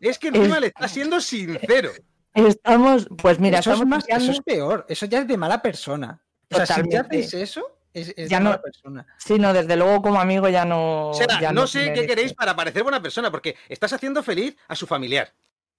Es 0.00 0.18
que 0.18 0.28
encima 0.28 0.60
le 0.60 0.68
está 0.68 0.88
siendo 0.88 1.20
sincero. 1.20 1.90
Estamos, 2.34 3.08
pues 3.16 3.38
mira, 3.40 3.60
eso, 3.60 3.70
es 3.70 3.74
estamos 3.76 3.88
más, 3.88 4.04
eso 4.06 4.14
hablando- 4.14 4.32
es 4.32 4.40
peor. 4.42 4.86
Eso 4.88 5.06
ya 5.06 5.20
es 5.20 5.26
de 5.26 5.36
mala 5.36 5.62
persona. 5.62 6.22
O 6.52 6.56
sea, 6.56 6.66
si 6.66 6.82
ya 6.90 7.00
hacéis 7.00 7.32
eso, 7.34 7.75
es, 8.00 8.14
es 8.16 8.28
Ya 8.30 8.38
no- 8.40 8.50
mala 8.50 8.62
persona. 8.62 9.06
Sí, 9.18 9.38
no, 9.38 9.52
desde 9.52 9.76
luego 9.76 10.02
como 10.02 10.20
amigo 10.20 10.48
ya 10.48 10.64
no. 10.64 11.10
O 11.10 11.14
sea, 11.14 11.26
ya 11.40 11.52
no 11.52 11.66
sé 11.66 11.92
qué 11.92 12.06
queréis 12.06 12.32
para 12.34 12.54
parecer 12.54 12.82
buena 12.82 13.00
persona, 13.02 13.30
porque 13.30 13.56
estás 13.68 13.92
haciendo 13.92 14.22
feliz 14.22 14.56
a 14.68 14.74
su 14.76 14.86
familiar. 14.86 15.32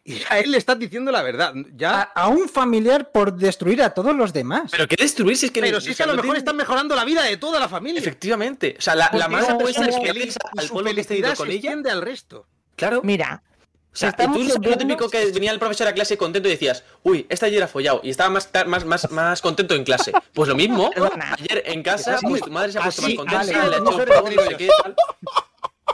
Y 0.04 0.22
a 0.30 0.40
él 0.40 0.52
le 0.52 0.58
estás 0.58 0.80
diciendo 0.80 1.12
la 1.12 1.22
verdad. 1.22 1.50
A, 1.50 1.64
Ya. 1.76 2.02
a 2.02 2.28
un 2.30 2.48
familiar 2.48 3.12
por 3.12 3.34
destruir 3.36 3.84
a 3.84 3.90
todos 3.94 4.16
los 4.16 4.32
demás. 4.32 4.72
Pero 4.72 4.88
¿qué 4.88 4.96
destruir 4.96 5.36
si 5.36 5.48
es 5.48 5.52
que 5.52 5.60
Pero 5.60 5.82
si 5.82 5.92
es 5.92 5.98
que 5.98 6.04
a 6.04 6.06
lo 6.06 6.14
mejor 6.14 6.24
tiene- 6.28 6.40
están 6.40 6.56
mejorando 6.56 6.96
la 6.96 7.04
vida 7.04 7.24
de 7.24 7.36
toda 7.36 7.60
la 7.60 7.68
familia. 7.68 8.00
Efectivamente. 8.00 8.76
O 8.80 8.82
sea, 8.82 8.96
la, 8.96 9.06
la 9.06 9.12
Porque 9.12 9.28
madre 9.28 9.46
esa 9.48 9.54
puede 9.58 9.74
persona 9.74 9.92
ser 9.92 10.18
es 10.18 10.36
y 10.36 10.60
al 10.62 10.68
pueblo 10.70 10.90
que 10.96 11.04
felicidad 11.04 11.36
con 11.36 11.48
se 11.48 11.54
ella. 11.54 11.60
extiende 11.60 11.92
al 11.92 12.02
resto. 12.02 12.48
Claro. 12.78 13.02
Mira, 13.04 13.44
O 13.98 14.00
sea, 14.00 14.10
estamos 14.10 14.38
tú 14.38 14.44
lo 14.44 14.78
típico 14.78 15.10
que 15.10 15.26
venía 15.32 15.50
el 15.52 15.58
profesor 15.58 15.88
a 15.88 15.94
clase 15.94 16.20
contento 16.20 16.48
y 16.48 16.52
decías, 16.52 16.84
uy, 17.02 17.26
este 17.30 17.48
ayer 17.48 17.64
ha 17.64 17.68
follado 17.68 18.00
y 18.04 18.12
estaba 18.12 18.30
más, 18.30 18.48
más, 18.68 18.86
más, 18.86 19.10
más 19.10 19.42
contento 19.42 19.74
en 19.74 19.84
clase. 19.84 20.12
Pues 20.34 20.48
lo 20.48 20.54
mismo, 20.54 20.92
ayer 21.40 21.64
en 21.66 21.82
casa, 21.82 22.20
pues 22.22 22.44
tu 22.44 22.52
madre 22.52 22.72
se 22.72 22.78
ha 22.78 22.84
puesto 22.84 23.02
más 23.02 23.16
contenta, 23.16 23.44
le 23.44 23.56
ha 23.56 23.66
hecho 23.66 23.78
un 23.80 23.84
no 23.86 23.98
sé 23.98 24.06
retribuido. 24.06 24.56
qué, 24.56 24.70
tal. 24.84 24.96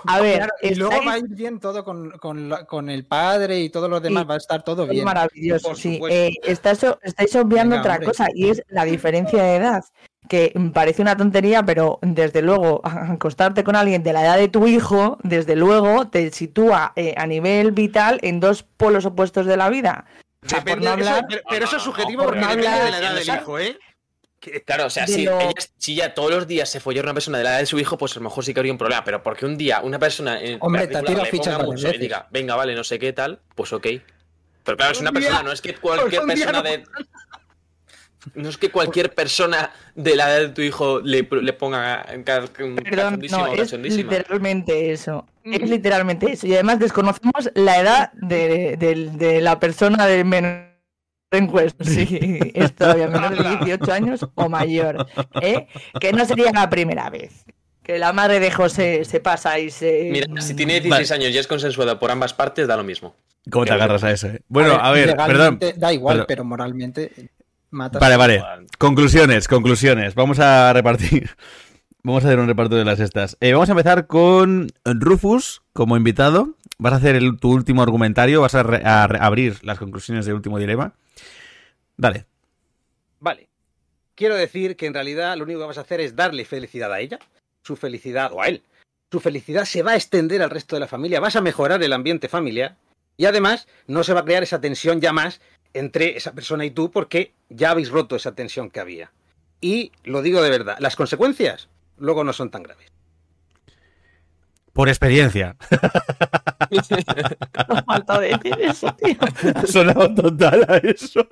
A 0.05 0.19
ver, 0.19 0.37
Claro, 0.37 0.53
y 0.61 0.75
luego 0.75 0.93
estáis- 0.93 1.07
va 1.07 1.13
a 1.13 1.17
ir 1.19 1.27
bien 1.29 1.59
todo 1.59 1.83
con, 1.83 2.11
con 2.67 2.89
el 2.89 3.05
padre 3.05 3.59
y 3.59 3.69
todos 3.69 3.89
los 3.89 4.01
demás, 4.01 4.23
Sí, 4.23 4.27
va 4.27 4.33
a 4.33 4.37
estar 4.37 4.63
todo 4.63 4.83
Es 4.83 4.89
bien. 4.89 5.05
maravilloso, 5.05 5.75
sí. 5.75 5.99
Eh, 6.09 6.31
estáis, 6.43 6.83
obviando 7.35 7.75
Venga, 7.75 7.79
otra 7.81 7.93
hombre. 7.93 8.07
cosa 8.07 8.27
y 8.33 8.49
es 8.49 8.63
la 8.67 8.85
diferencia 8.85 9.41
de 9.43 9.55
edad, 9.55 9.83
que 10.27 10.53
parece 10.73 11.01
una 11.01 11.15
tontería, 11.15 11.63
pero 11.63 11.99
desde 12.01 12.41
luego 12.41 12.81
acostarte 12.83 13.63
con 13.63 13.75
alguien 13.75 14.03
de 14.03 14.13
la 14.13 14.23
edad 14.23 14.37
de 14.37 14.47
tu 14.49 14.67
hijo, 14.67 15.17
desde 15.23 15.55
luego 15.55 16.07
te 16.07 16.31
sitúa 16.31 16.93
eh, 16.95 17.13
a 17.17 17.27
nivel 17.27 17.71
vital 17.71 18.19
en 18.23 18.39
dos 18.39 18.63
polos 18.63 19.05
opuestos 19.05 19.45
de 19.45 19.57
la 19.57 19.69
vida. 19.69 20.05
O 20.45 20.49
sea, 20.49 20.59
Depende 20.59 20.85
no 20.87 20.95
eso, 20.95 21.09
hablar- 21.09 21.25
pero, 21.29 21.41
pero 21.49 21.65
eso 21.65 21.77
es 21.77 21.83
subjetivo 21.83 22.23
no, 22.23 22.29
porque 22.29 22.39
por 22.41 22.49
no 22.49 22.55
depende 22.55 22.83
de 22.85 22.91
la 22.91 22.97
edad 22.97 23.15
del 23.15 23.27
hijo, 23.27 23.59
¿eh? 23.59 23.77
Claro, 24.65 24.85
o 24.85 24.89
sea, 24.89 25.07
si, 25.07 25.23
lo- 25.25 25.39
ella, 25.39 25.51
si 25.77 25.95
ya 25.95 26.13
todos 26.13 26.31
los 26.31 26.47
días 26.47 26.69
se 26.69 26.79
follara 26.79 27.05
una 27.05 27.13
persona 27.13 27.37
de 27.37 27.43
la 27.45 27.51
edad 27.51 27.59
de 27.59 27.65
su 27.65 27.79
hijo, 27.79 27.97
pues 27.97 28.11
a 28.13 28.19
lo 28.19 28.23
mejor 28.25 28.43
sí 28.43 28.53
que 28.53 28.59
habría 28.59 28.71
un 28.73 28.77
problema. 28.77 29.03
Pero 29.03 29.23
porque 29.23 29.45
un 29.45 29.57
día 29.57 29.81
una 29.81 29.99
persona 29.99 30.39
en 30.41 30.57
Hombre, 30.61 30.87
te 30.87 31.01
tira 31.03 31.23
mucho 31.59 31.89
y 31.89 31.97
diga, 31.97 32.27
venga, 32.31 32.55
vale, 32.55 32.75
no 32.75 32.83
sé 32.83 32.99
qué 32.99 33.13
tal, 33.13 33.39
pues 33.55 33.71
ok. 33.73 33.87
Pero 34.63 34.77
claro, 34.77 34.91
es 34.93 34.99
Un 34.99 35.07
una 35.07 35.11
día- 35.19 35.29
persona, 35.29 35.43
no 35.43 35.51
es 35.51 35.61
que 35.61 35.75
cualquier 35.75 36.21
persona 36.23 36.51
no. 36.53 36.63
de. 36.63 36.83
No 38.35 38.47
es 38.47 38.57
que 38.57 38.71
cualquier 38.71 39.13
persona 39.13 39.71
de 39.95 40.15
la 40.15 40.29
edad 40.29 40.39
de 40.47 40.49
tu 40.53 40.61
hijo 40.61 41.01
le, 41.01 41.27
le 41.29 41.51
ponga 41.53 42.05
Perdón, 42.23 43.19
no, 43.29 43.47
es 43.53 43.73
literalmente 43.73 44.93
eso. 44.93 45.27
Es 45.43 45.61
Mm. 45.61 45.65
literalmente 45.65 46.31
eso. 46.31 46.47
Y 46.47 46.53
además 46.53 46.79
desconocemos 46.79 47.49
la 47.53 47.79
edad 47.81 48.13
de, 48.13 48.77
de- 48.77 49.09
de 49.11 49.41
la 49.41 49.59
persona 49.59 50.07
de 50.07 50.23
menor 50.23 50.72
en 51.33 51.47
cuestión. 51.47 51.87
Sí, 51.89 52.39
es 52.53 52.73
todavía 52.75 53.07
menor 53.07 53.35
de 53.35 53.49
18 53.65 53.91
años 53.93 54.27
o 54.35 54.49
mayor. 54.49 55.05
¿eh? 55.41 55.67
Que 55.99 56.13
no 56.13 56.25
sería 56.25 56.51
la 56.51 56.69
primera 56.69 57.09
vez. 57.09 57.45
Que 57.81 57.99
la 57.99 58.13
madre 58.13 58.39
de 58.39 58.49
José 58.49 59.03
se 59.03 59.19
pasa 59.19 59.59
y 59.59 59.69
se. 59.69 60.09
Mira, 60.11 60.41
si 60.41 60.53
tiene 60.53 60.79
16 60.79 61.11
años 61.11 61.31
y 61.31 61.37
es 61.37 61.47
consensuado 61.47 61.99
por 61.99 62.11
ambas 62.11 62.33
partes, 62.33 62.67
da 62.67 62.77
lo 62.77 62.83
mismo. 62.83 63.15
¿Cómo 63.51 63.65
te 63.65 63.73
agarras 63.73 64.03
a 64.05 64.11
eso? 64.11 64.27
eh? 64.27 64.39
Bueno, 64.47 64.73
a 64.75 64.91
ver, 64.91 65.15
perdón. 65.17 65.59
Da 65.75 65.91
igual, 65.91 66.13
perdón. 66.15 66.25
pero 66.29 66.43
moralmente 66.45 67.11
matas. 67.71 67.99
Vale, 67.99 68.15
vale. 68.15 68.41
Conclusiones, 68.77 69.47
conclusiones. 69.49 70.15
Vamos 70.15 70.39
a 70.39 70.71
repartir. 70.73 71.29
Vamos 72.05 72.25
a 72.25 72.27
hacer 72.27 72.39
un 72.39 72.47
reparto 72.47 72.75
de 72.75 72.83
las 72.83 72.99
estas. 72.99 73.37
Eh, 73.39 73.53
vamos 73.53 73.69
a 73.69 73.71
empezar 73.71 74.07
con 74.07 74.67
Rufus 74.83 75.61
como 75.71 75.95
invitado. 75.95 76.49
Vas 76.77 76.91
a 76.91 76.95
hacer 76.97 77.15
el- 77.15 77.37
tu 77.39 77.49
último 77.53 77.81
argumentario, 77.81 78.41
vas 78.41 78.55
a, 78.55 78.63
re- 78.63 78.81
a 78.83 79.07
re- 79.07 79.19
abrir 79.21 79.59
las 79.63 79.79
conclusiones 79.79 80.25
del 80.25 80.35
último 80.35 80.59
dilema. 80.59 80.95
Dale. 81.97 82.25
Vale. 83.19 83.49
Quiero 84.15 84.35
decir 84.35 84.75
que 84.75 84.85
en 84.85 84.93
realidad 84.93 85.35
lo 85.37 85.43
único 85.43 85.59
que 85.61 85.67
vas 85.67 85.77
a 85.77 85.81
hacer 85.81 86.01
es 86.01 86.15
darle 86.15 86.45
felicidad 86.45 86.91
a 86.93 86.99
ella, 86.99 87.19
su 87.63 87.75
felicidad 87.75 88.31
o 88.31 88.41
a 88.41 88.47
él. 88.47 88.63
Su 89.11 89.19
felicidad 89.19 89.65
se 89.65 89.83
va 89.83 89.91
a 89.91 89.95
extender 89.95 90.41
al 90.41 90.49
resto 90.49 90.75
de 90.75 90.81
la 90.81 90.87
familia, 90.87 91.19
vas 91.19 91.35
a 91.35 91.41
mejorar 91.41 91.81
el 91.81 91.93
ambiente 91.93 92.27
familiar 92.27 92.77
y 93.17 93.25
además 93.25 93.67
no 93.87 94.03
se 94.03 94.13
va 94.13 94.21
a 94.21 94.25
crear 94.25 94.43
esa 94.43 94.61
tensión 94.61 95.01
ya 95.01 95.13
más 95.13 95.39
entre 95.73 96.17
esa 96.17 96.33
persona 96.33 96.65
y 96.65 96.71
tú 96.71 96.91
porque 96.91 97.33
ya 97.49 97.71
habéis 97.71 97.89
roto 97.89 98.15
esa 98.15 98.35
tensión 98.35 98.69
que 98.69 98.79
había. 98.79 99.11
Y 99.61 99.91
lo 100.03 100.21
digo 100.21 100.41
de 100.41 100.49
verdad, 100.49 100.77
las 100.79 100.95
consecuencias 100.95 101.69
luego 101.97 102.23
no 102.23 102.33
son 102.33 102.51
tan 102.51 102.63
graves. 102.63 102.92
Por 104.73 104.89
experiencia. 104.89 105.55
No 107.69 107.83
falta 107.85 108.19
decir 108.19 108.55
eso, 108.59 108.87
tío. 108.95 109.15
Ha 109.53 109.67
sonado 109.67 110.13
total 110.15 110.65
a 110.67 110.77
eso. 110.77 111.25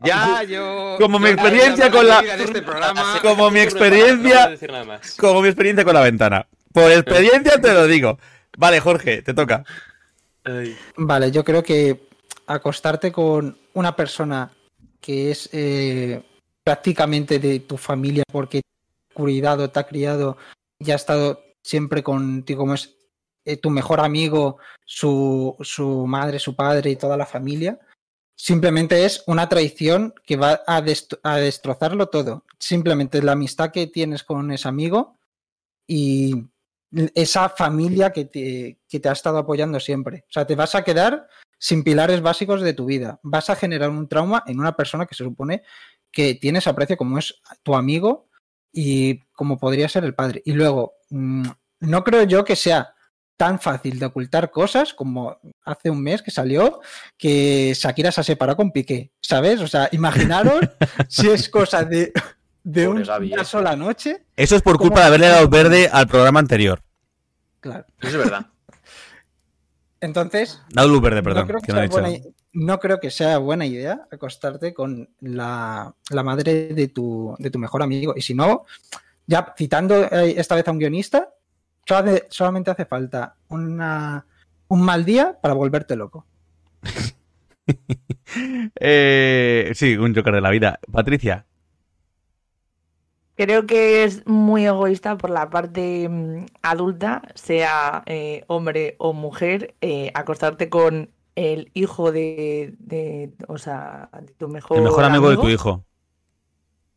Ya 0.00 0.42
yo... 0.44 0.96
Como 1.00 1.18
mi 1.18 1.28
experiencia 1.28 1.90
con 1.90 2.06
la- 2.08 2.20
este 2.20 2.62
programa... 2.62 3.18
Como 3.22 3.50
mi 3.50 3.58
No 3.58 3.64
experiencia- 3.64 4.38
puedo 4.40 4.50
decir 4.50 4.72
nada 4.72 4.84
más. 4.84 5.16
Como 5.16 5.42
mi 5.42 5.48
experiencia 5.48 5.84
con 5.84 5.94
la 5.94 6.00
ventana. 6.02 6.46
Por 6.72 6.90
experiencia 6.90 7.60
te 7.60 7.72
lo 7.74 7.86
digo. 7.86 8.18
Vale, 8.56 8.80
Jorge, 8.80 9.22
te 9.22 9.34
toca. 9.34 9.64
Vale, 10.96 11.30
yo 11.30 11.44
creo 11.44 11.62
que 11.62 12.08
acostarte 12.46 13.12
con 13.12 13.56
una 13.74 13.94
persona 13.94 14.50
que 15.00 15.30
es 15.32 15.48
eh, 15.52 16.22
prácticamente 16.64 17.38
de 17.38 17.60
tu 17.60 17.76
familia 17.76 18.24
porque 18.30 18.62
te 18.62 19.12
ha 19.12 19.14
cuidado, 19.14 19.68
te 19.70 19.78
ha 19.80 19.86
criado 19.86 20.38
y 20.78 20.90
ha 20.90 20.94
estado 20.96 21.42
siempre 21.62 22.02
contigo 22.02 22.60
como 22.60 22.74
es 22.74 22.96
eh, 23.44 23.56
tu 23.56 23.70
mejor 23.70 24.00
amigo, 24.00 24.58
su, 24.84 25.56
su 25.60 26.06
madre, 26.06 26.38
su 26.38 26.54
padre 26.54 26.90
y 26.90 26.96
toda 26.96 27.16
la 27.16 27.26
familia, 27.26 27.78
simplemente 28.36 29.04
es 29.04 29.24
una 29.26 29.48
traición 29.48 30.14
que 30.24 30.36
va 30.36 30.60
a, 30.66 30.80
dest- 30.82 31.18
a 31.22 31.36
destrozarlo 31.36 32.08
todo. 32.08 32.44
Simplemente 32.58 33.22
la 33.22 33.32
amistad 33.32 33.70
que 33.72 33.86
tienes 33.86 34.22
con 34.22 34.50
ese 34.52 34.68
amigo 34.68 35.16
y 35.86 36.44
esa 37.14 37.48
familia 37.48 38.12
que 38.12 38.24
te, 38.26 38.78
que 38.88 39.00
te 39.00 39.08
ha 39.08 39.12
estado 39.12 39.38
apoyando 39.38 39.80
siempre. 39.80 40.24
O 40.28 40.32
sea, 40.32 40.46
te 40.46 40.54
vas 40.54 40.74
a 40.74 40.84
quedar 40.84 41.28
sin 41.58 41.82
pilares 41.82 42.22
básicos 42.22 42.62
de 42.62 42.72
tu 42.72 42.86
vida. 42.86 43.18
Vas 43.22 43.50
a 43.50 43.56
generar 43.56 43.90
un 43.90 44.08
trauma 44.08 44.44
en 44.46 44.60
una 44.60 44.76
persona 44.76 45.06
que 45.06 45.14
se 45.14 45.24
supone 45.24 45.62
que 46.12 46.34
tienes 46.34 46.66
aprecio 46.66 46.96
como 46.96 47.18
es 47.18 47.34
tu 47.62 47.74
amigo 47.74 48.27
y 48.72 49.20
como 49.32 49.58
podría 49.58 49.88
ser 49.88 50.04
el 50.04 50.14
padre. 50.14 50.42
Y 50.44 50.52
luego, 50.52 50.94
mm, 51.10 51.46
no 51.80 52.04
creo 52.04 52.22
yo 52.24 52.44
que 52.44 52.56
sea 52.56 52.94
tan 53.36 53.60
fácil 53.60 53.98
de 54.00 54.06
ocultar 54.06 54.50
cosas 54.50 54.92
como 54.92 55.38
hace 55.64 55.90
un 55.90 56.02
mes 56.02 56.22
que 56.22 56.30
salió 56.32 56.80
que 57.16 57.72
Shakira 57.76 58.10
se 58.10 58.20
ha 58.20 58.24
separado 58.24 58.56
con 58.56 58.72
Piqué, 58.72 59.12
¿sabes? 59.20 59.60
O 59.60 59.68
sea, 59.68 59.88
imaginaros 59.92 60.60
si 61.08 61.28
es 61.30 61.48
cosa 61.48 61.84
de, 61.84 62.12
de 62.64 62.86
Pobre 62.86 63.00
un- 63.00 63.06
Gaby, 63.06 63.32
una 63.32 63.42
eh. 63.42 63.44
sola 63.44 63.76
noche. 63.76 64.26
Eso 64.36 64.56
es 64.56 64.62
por 64.62 64.76
¿Cómo 64.76 64.90
culpa 64.90 65.02
de 65.02 65.06
haberle 65.06 65.28
dado 65.28 65.48
verde 65.48 65.88
al 65.92 66.08
programa 66.08 66.40
anterior. 66.40 66.82
Claro. 67.60 67.84
Eso 68.00 68.08
es 68.08 68.16
verdad. 68.18 68.46
Entonces, 70.00 70.60
Dado 70.70 70.88
luz 70.88 71.00
verde, 71.02 71.22
perdón. 71.22 71.42
no, 71.42 71.46
creo 71.48 71.60
que 71.60 71.66
que 71.66 71.72
no 71.72 71.78
sea 71.80 71.88
buena, 71.88 72.08
no 72.58 72.80
creo 72.80 72.98
que 72.98 73.10
sea 73.10 73.38
buena 73.38 73.66
idea 73.66 74.06
acostarte 74.10 74.74
con 74.74 75.08
la, 75.20 75.94
la 76.10 76.22
madre 76.22 76.68
de 76.74 76.88
tu, 76.88 77.34
de 77.38 77.50
tu 77.50 77.58
mejor 77.58 77.82
amigo. 77.82 78.14
Y 78.16 78.22
si 78.22 78.34
no, 78.34 78.64
ya 79.26 79.54
citando 79.56 80.04
eh, 80.04 80.34
esta 80.36 80.56
vez 80.56 80.66
a 80.66 80.72
un 80.72 80.78
guionista, 80.78 81.30
solamente 82.28 82.70
hace 82.70 82.84
falta 82.84 83.36
una, 83.48 84.26
un 84.68 84.82
mal 84.82 85.04
día 85.04 85.38
para 85.40 85.54
volverte 85.54 85.96
loco. 85.96 86.26
Eh, 88.80 89.72
sí, 89.74 89.96
un 89.96 90.14
Joker 90.14 90.34
de 90.34 90.40
la 90.40 90.50
vida. 90.50 90.80
Patricia, 90.90 91.46
Creo 93.38 93.66
que 93.66 94.02
es 94.02 94.26
muy 94.26 94.66
egoísta 94.66 95.16
por 95.16 95.30
la 95.30 95.48
parte 95.48 96.08
mm, 96.08 96.46
adulta, 96.62 97.22
sea 97.36 98.02
eh, 98.06 98.42
hombre 98.48 98.96
o 98.98 99.12
mujer, 99.12 99.76
eh, 99.80 100.10
acostarte 100.14 100.68
con 100.68 101.10
el 101.38 101.70
hijo 101.74 102.12
de, 102.12 102.74
de- 102.80 103.32
o 103.48 103.58
sea, 103.58 104.10
de 104.22 104.32
tu 104.34 104.48
mejor, 104.48 104.78
el 104.78 104.82
mejor 104.82 105.04
amigo 105.04 105.30
de 105.30 105.36
tu 105.38 105.48
hijo. 105.48 105.84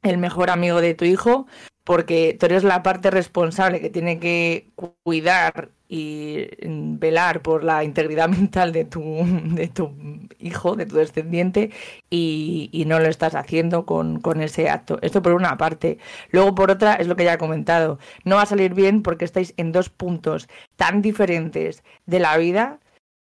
el 0.03 0.18
mejor 0.18 0.49
amigo 0.49 0.81
de 0.81 0.93
tu 0.95 1.05
hijo, 1.05 1.47
porque 1.84 2.35
tú 2.39 2.45
eres 2.47 2.63
la 2.63 2.84
parte 2.84 3.11
responsable 3.11 3.81
que 3.81 3.89
tiene 3.89 4.19
que 4.19 4.72
cu- 4.76 4.95
cuidar 5.03 5.69
y 5.88 6.47
velar 6.68 7.41
por 7.41 7.63
la 7.63 7.84
integridad 7.84 8.30
mental 8.30 8.72
de 8.72 8.85
tu, 8.85 9.01
de 9.55 9.68
tu 9.68 9.91
hijo, 10.39 10.76
de 10.76 10.85
tu 10.85 10.95
descendiente, 10.95 11.72
y, 12.09 12.69
y 12.72 12.85
no 12.85 12.99
lo 12.99 13.07
estás 13.07 13.35
haciendo 13.35 13.85
con, 13.85 14.22
con 14.22 14.41
ese 14.41 14.69
acto. 14.69 14.97
Esto 15.01 15.22
por 15.22 15.34
una 15.34 15.57
parte. 15.57 15.97
Luego, 16.31 16.55
por 16.55 16.72
otra, 16.72 16.95
es 16.95 17.07
lo 17.07 17.15
que 17.15 17.26
ya 17.26 17.34
he 17.34 17.38
comentado. 17.38 17.99
No 18.23 18.38
va 18.38 18.43
a 18.43 18.45
salir 18.45 18.73
bien 18.73 19.03
porque 19.03 19.26
estáis 19.26 19.53
en 19.57 19.72
dos 19.72 19.89
puntos 19.89 20.47
tan 20.77 21.01
diferentes 21.01 21.84
de 22.05 22.19
la 22.19 22.38
vida 22.38 22.80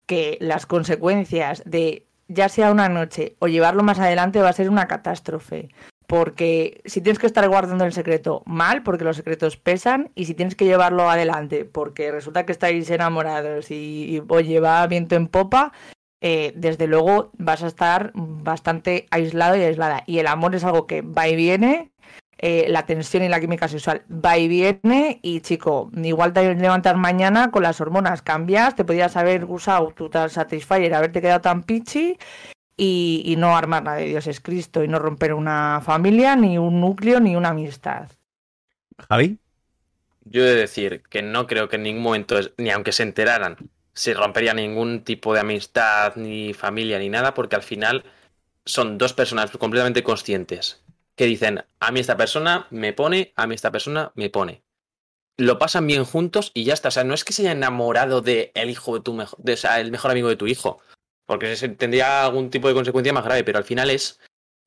que 0.05 0.38
las 0.41 0.65
consecuencias 0.65 1.63
de 1.65 2.05
ya 2.27 2.49
sea 2.49 2.71
una 2.71 2.89
noche 2.89 3.35
o 3.39 3.47
llevarlo 3.47 3.84
más 3.84 3.99
adelante 3.99 4.41
va 4.41 4.49
a 4.49 4.53
ser 4.53 4.69
una 4.69 4.88
catástrofe. 4.88 5.69
Porque 6.07 6.81
si 6.85 7.01
tienes 7.01 7.17
que 7.17 7.27
estar 7.27 7.47
guardando 7.47 7.85
el 7.85 7.93
secreto 7.93 8.43
mal, 8.45 8.84
porque 8.84 9.05
los 9.05 9.15
secretos 9.15 9.57
pesan, 9.57 10.11
y 10.15 10.25
si 10.25 10.34
tienes 10.34 10.55
que 10.55 10.65
llevarlo 10.65 11.09
adelante, 11.09 11.65
porque 11.65 12.11
resulta 12.11 12.45
que 12.45 12.51
estáis 12.51 12.89
enamorados 12.89 13.71
y, 13.71 14.15
y, 14.17 14.23
oye, 14.27 14.61
viento 14.89 15.15
en 15.15 15.27
popa, 15.27 15.71
eh, 16.25 16.53
desde 16.55 16.88
luego 16.88 17.31
vas 17.38 17.63
a 17.63 17.67
estar 17.67 18.11
bastante 18.15 19.07
aislado 19.11 19.55
y 19.55 19.61
aislada. 19.61 20.03
Y 20.05 20.19
el 20.19 20.27
amor 20.27 20.55
es 20.55 20.63
algo 20.63 20.88
que 20.88 21.01
va 21.01 21.27
y 21.27 21.35
viene, 21.35 21.93
eh, 22.45 22.65
la 22.68 22.86
tensión 22.86 23.24
y 23.24 23.30
la 23.30 23.40
química 23.40 23.70
sexual 23.70 24.03
va 24.11 24.38
y 24.38 24.49
viene, 24.49 25.22
y 25.22 25.40
chico, 25.40 25.90
igual 25.95 26.34
te 26.34 26.53
levantas 26.56 26.94
mañana 26.98 27.52
con 27.52 27.64
las 27.64 27.80
hormonas, 27.80 28.22
cambias, 28.22 28.76
te 28.76 28.84
podías 28.84 29.15
haber 29.15 29.45
usado 29.45 29.94
tu 29.95 30.10
Satisfyer, 30.11 30.94
haberte 30.94 31.22
quedado 31.22 31.40
tan 31.40 31.64
pichi, 31.64 32.18
y, 32.76 33.24
y 33.26 33.38
no 33.38 33.56
armar 33.56 33.84
nada 33.84 33.95
de 33.95 34.07
Dios 34.07 34.28
es 34.28 34.41
Cristo 34.41 34.84
y 34.84 34.90
no 34.90 34.99
romper 34.99 35.34
una 35.34 35.80
familia, 35.86 36.36
ni 36.36 36.57
un 36.57 36.82
núcleo, 36.82 37.22
ni 37.22 37.38
una 37.38 37.49
amistad. 37.49 38.10
Javi. 39.07 39.38
Yo 40.26 40.41
he 40.41 40.48
de 40.48 40.56
decir 40.56 41.02
que 41.10 41.22
no 41.22 41.48
creo 41.48 41.70
que 41.70 41.78
en 41.78 41.84
ningún 41.84 42.03
momento, 42.03 42.36
ni 42.57 42.72
aunque 42.72 42.91
se 42.91 43.03
enteraran, 43.03 43.56
se 43.94 44.14
rompería 44.14 44.53
ningún 44.53 45.06
tipo 45.06 45.34
de 45.34 45.40
amistad, 45.40 46.18
ni 46.18 46.53
familia, 46.53 46.99
ni 46.99 47.07
nada, 47.07 47.34
porque 47.34 47.56
al 47.56 47.64
final 47.64 48.03
son 48.65 48.98
dos 48.98 49.14
personas 49.14 49.49
completamente 49.52 50.03
conscientes 50.03 50.82
que 51.15 51.26
dicen, 51.26 51.64
a 51.80 51.91
mí 51.91 51.99
esta 51.99 52.18
persona 52.18 52.68
me 52.69 52.94
pone, 52.94 53.34
a 53.35 53.48
mí 53.48 53.56
esta 53.56 53.72
persona 53.72 54.11
me 54.15 54.30
pone. 54.30 54.64
Lo 55.38 55.57
pasan 55.60 55.88
bien 55.88 56.06
juntos 56.06 56.52
y 56.53 56.64
ya 56.64 56.73
está. 56.73 56.90
O 56.90 56.91
sea, 56.91 57.03
no 57.03 57.14
es 57.14 57.23
que 57.23 57.34
se 57.34 57.41
haya 57.44 57.52
enamorado 57.53 58.22
de 58.22 58.52
el 58.56 58.69
hijo 58.69 58.95
de 58.95 59.02
tu 59.02 59.14
mejor, 59.14 59.40
de, 59.41 59.53
o 59.53 59.57
sea, 59.57 59.80
el 59.80 59.91
mejor 59.91 60.11
amigo 60.11 60.30
de 60.30 60.35
tu 60.35 60.48
hijo, 60.48 60.80
porque 61.26 61.56
tendría 61.77 62.26
algún 62.26 62.49
tipo 62.49 62.68
de 62.68 62.73
consecuencia 62.73 63.14
más 63.14 63.23
grave, 63.26 63.44
pero 63.44 63.57
al 63.57 63.64
final 63.64 63.90
es, 63.90 64.19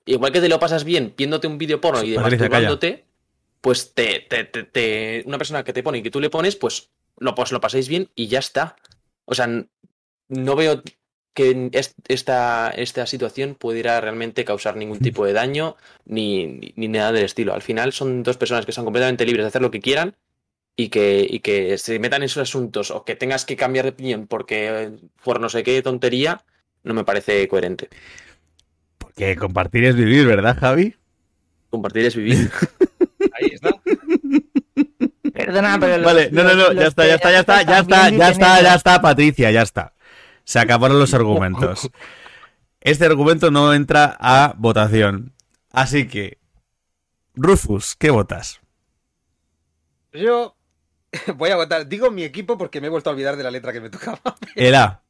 igual 0.06 0.32
que 0.32 0.40
te 0.40 0.48
lo 0.48 0.58
pasas 0.58 0.84
bien 0.84 1.14
viéndote 1.16 1.46
un 1.46 1.58
vídeo 1.58 1.80
porno 1.80 2.02
y 2.02 2.10
de 2.10 2.16
Patricia, 2.16 2.48
calla. 2.48 2.68
masturbándote, 2.68 3.04
pues 3.60 3.94
te, 3.94 4.20
te, 4.28 4.44
te- 4.44 4.64
te- 4.64 5.22
una 5.26 5.38
persona 5.38 5.62
que 5.64 5.72
te 5.72 5.82
pone 5.82 5.98
y 5.98 6.02
que 6.02 6.10
tú 6.10 6.20
le 6.20 6.30
pones, 6.30 6.56
pues 6.56 6.90
lo, 7.18 7.34
pues 7.34 7.52
lo 7.52 7.60
pasáis 7.60 7.88
bien 7.88 8.10
y 8.14 8.26
ya 8.28 8.38
está. 8.40 8.76
O 9.24 9.34
sea, 9.34 9.48
no 10.28 10.56
veo 10.56 10.82
que 11.36 11.68
es- 11.72 11.94
esta, 12.08 12.70
esta 12.74 13.06
situación 13.06 13.54
pudiera 13.54 14.00
realmente 14.00 14.44
causar 14.44 14.74
ningún 14.76 14.98
tipo 14.98 15.24
de 15.26 15.34
daño 15.34 15.76
ni, 16.06 16.46
ni, 16.46 16.72
ni 16.74 16.88
nada 16.88 17.12
del 17.12 17.24
estilo. 17.26 17.52
Al 17.54 17.60
final 17.62 17.92
son 17.92 18.22
dos 18.24 18.36
personas 18.38 18.64
que 18.66 18.72
son 18.72 18.84
completamente 18.84 19.24
libres 19.26 19.44
de 19.44 19.48
hacer 19.48 19.60
lo 19.62 19.70
que 19.70 19.80
quieran 19.80 20.16
y 20.76 20.88
que, 20.88 21.26
y 21.28 21.40
que 21.40 21.76
se 21.78 21.98
metan 21.98 22.22
en 22.22 22.26
esos 22.26 22.42
asuntos 22.42 22.90
o 22.90 23.04
que 23.04 23.14
tengas 23.16 23.44
que 23.44 23.54
cambiar 23.56 23.84
de 23.84 23.90
opinión 23.92 24.26
porque 24.26 24.90
por 25.22 25.38
no 25.40 25.48
sé 25.50 25.62
qué 25.62 25.80
tontería, 25.82 26.42
no 26.84 26.94
me 26.94 27.04
parece 27.04 27.46
coherente. 27.48 27.90
Porque 28.98 29.36
compartir 29.36 29.84
es 29.84 29.94
vivir, 29.94 30.26
¿verdad, 30.26 30.56
Javi? 30.58 30.94
Compartir 31.70 32.06
es 32.06 32.16
vivir. 32.16 32.50
Ahí 33.34 33.50
está. 33.52 33.70
Perdona, 35.34 35.76
pero 35.78 35.96
los- 35.98 36.04
Vale, 36.06 36.30
no, 36.32 36.44
no, 36.44 36.54
no, 36.54 36.72
ya 36.72 36.86
está, 36.86 37.06
ya 37.06 37.14
está, 37.16 37.30
ya 37.30 37.40
está, 37.40 37.62
ya 37.62 37.78
está, 37.80 38.10
ya 38.10 38.28
está, 38.30 38.62
ya 38.62 38.74
está, 38.74 39.02
Patricia, 39.02 39.50
ya 39.50 39.62
está. 39.62 39.92
Se 40.46 40.60
acabaron 40.60 40.98
los 40.98 41.12
argumentos. 41.14 41.90
Este 42.80 43.04
argumento 43.04 43.50
no 43.50 43.74
entra 43.74 44.16
a 44.18 44.54
votación. 44.56 45.34
Así 45.72 46.06
que, 46.06 46.38
Rufus, 47.34 47.96
¿qué 47.96 48.10
votas? 48.10 48.60
Yo 50.12 50.56
voy 51.36 51.50
a 51.50 51.56
votar. 51.56 51.88
Digo 51.88 52.10
mi 52.10 52.22
equipo 52.22 52.56
porque 52.56 52.80
me 52.80 52.86
he 52.86 52.90
vuelto 52.90 53.10
a 53.10 53.12
olvidar 53.12 53.36
de 53.36 53.42
la 53.42 53.50
letra 53.50 53.72
que 53.72 53.80
me 53.80 53.90
tocaba. 53.90 54.20
El 54.54 54.76
A. 54.76 55.02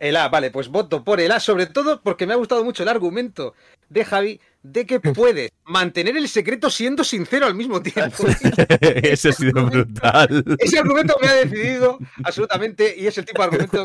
El 0.00 0.16
A, 0.16 0.28
vale, 0.28 0.50
pues 0.50 0.68
voto 0.68 1.04
por 1.04 1.20
el 1.20 1.32
A, 1.32 1.40
sobre 1.40 1.66
todo 1.66 2.00
porque 2.02 2.26
me 2.26 2.32
ha 2.32 2.36
gustado 2.36 2.64
mucho 2.64 2.82
el 2.82 2.88
argumento 2.88 3.54
de 3.88 4.04
Javi 4.04 4.40
de 4.62 4.86
que 4.86 5.00
puedes 5.00 5.50
mantener 5.64 6.16
el 6.16 6.28
secreto 6.28 6.70
siendo 6.70 7.04
sincero 7.04 7.46
al 7.46 7.54
mismo 7.54 7.82
tiempo. 7.82 8.24
Ese 8.80 9.30
ha 9.30 9.32
sido 9.32 9.66
brutal. 9.66 10.44
Ese 10.58 10.78
argumento 10.78 11.16
me 11.20 11.28
ha 11.28 11.34
decidido 11.34 11.98
absolutamente 12.24 12.94
y 12.96 13.06
es 13.06 13.16
el 13.18 13.24
tipo 13.24 13.42
de 13.42 13.48
argumento 13.48 13.84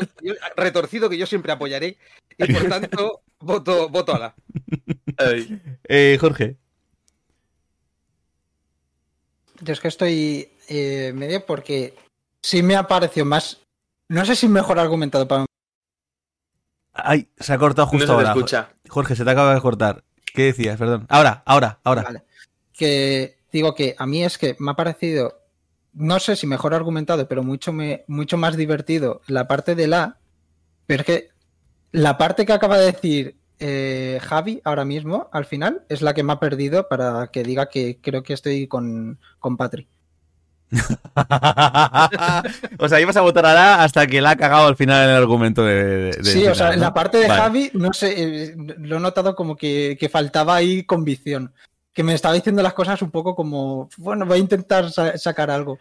retorcido 0.56 1.08
que 1.08 1.18
yo 1.18 1.26
siempre 1.26 1.52
apoyaré 1.52 1.96
y 2.38 2.52
por 2.52 2.68
tanto 2.68 3.22
voto, 3.38 3.88
voto 3.88 4.14
a 4.14 4.18
la. 4.18 4.34
Eh, 5.88 6.18
Jorge. 6.20 6.56
Yo 9.60 9.72
es 9.72 9.80
que 9.80 9.88
estoy 9.88 10.50
eh, 10.68 11.12
medio 11.14 11.44
porque 11.46 11.94
sí 12.42 12.62
me 12.62 12.76
ha 12.76 12.86
parecido 12.86 13.24
más. 13.24 13.60
No 14.08 14.24
sé 14.24 14.36
si 14.36 14.48
mejor 14.48 14.78
argumentado 14.78 15.26
para 15.26 15.46
Ay, 16.96 17.28
se 17.38 17.52
ha 17.52 17.58
cortado 17.58 17.86
No 17.86 17.90
justo 17.90 18.06
se 18.06 18.12
te 18.12 18.12
ahora. 18.12 18.28
escucha. 18.30 18.68
Jorge, 18.88 19.16
se 19.16 19.24
te 19.24 19.30
acaba 19.30 19.54
de 19.54 19.60
cortar. 19.60 20.04
¿Qué 20.34 20.44
decías? 20.44 20.78
Perdón. 20.78 21.06
Ahora, 21.08 21.42
ahora, 21.46 21.78
ahora. 21.84 22.02
Vale. 22.02 22.22
Que 22.72 23.38
digo 23.52 23.74
que 23.74 23.94
a 23.98 24.06
mí 24.06 24.22
es 24.22 24.38
que 24.38 24.56
me 24.58 24.70
ha 24.70 24.74
parecido, 24.74 25.40
no 25.94 26.18
sé 26.20 26.36
si 26.36 26.46
mejor 26.46 26.74
argumentado, 26.74 27.26
pero 27.28 27.42
mucho, 27.42 27.72
me, 27.72 28.04
mucho 28.06 28.36
más 28.36 28.56
divertido 28.56 29.22
la 29.26 29.48
parte 29.48 29.74
de 29.74 29.86
la. 29.86 30.18
Pero 30.86 31.00
es 31.00 31.06
que 31.06 31.28
la 31.92 32.18
parte 32.18 32.44
que 32.44 32.52
acaba 32.52 32.76
de 32.78 32.92
decir 32.92 33.38
eh, 33.58 34.18
Javi 34.22 34.60
ahora 34.64 34.84
mismo, 34.84 35.28
al 35.32 35.46
final, 35.46 35.84
es 35.88 36.02
la 36.02 36.12
que 36.12 36.22
me 36.22 36.34
ha 36.34 36.40
perdido 36.40 36.88
para 36.88 37.28
que 37.28 37.42
diga 37.42 37.68
que 37.70 37.98
creo 38.02 38.22
que 38.22 38.34
estoy 38.34 38.68
con, 38.68 39.18
con 39.38 39.56
Patri. 39.56 39.88
o 42.78 42.88
sea, 42.88 43.00
ibas 43.00 43.16
a 43.16 43.20
votar 43.20 43.46
a 43.46 43.54
la 43.54 43.82
hasta 43.82 44.06
que 44.06 44.20
la 44.20 44.30
ha 44.30 44.36
cagado 44.36 44.66
al 44.66 44.76
final 44.76 45.04
en 45.04 45.10
el 45.10 45.16
argumento 45.16 45.64
de. 45.64 46.16
Sí, 46.22 46.46
o 46.46 46.54
sea, 46.54 46.66
final, 46.66 46.72
en 46.74 46.80
¿no? 46.80 46.84
la 46.86 46.94
parte 46.94 47.18
de 47.18 47.28
Vale. 47.28 47.40
Javi, 47.40 47.70
no 47.74 47.92
sé, 47.92 48.14
eh, 48.16 48.54
lo 48.56 48.96
he 48.96 49.00
notado 49.00 49.34
como 49.34 49.56
que, 49.56 49.96
que 49.98 50.08
faltaba 50.08 50.56
ahí 50.56 50.84
convicción. 50.84 51.52
Que 51.92 52.02
me 52.02 52.14
estaba 52.14 52.34
diciendo 52.34 52.62
las 52.62 52.74
cosas 52.74 53.00
un 53.00 53.10
poco 53.10 53.34
como, 53.34 53.88
bueno, 53.96 54.26
voy 54.26 54.36
a 54.36 54.40
intentar 54.40 54.90
sa- 54.90 55.16
sacar 55.16 55.50
algo. 55.50 55.78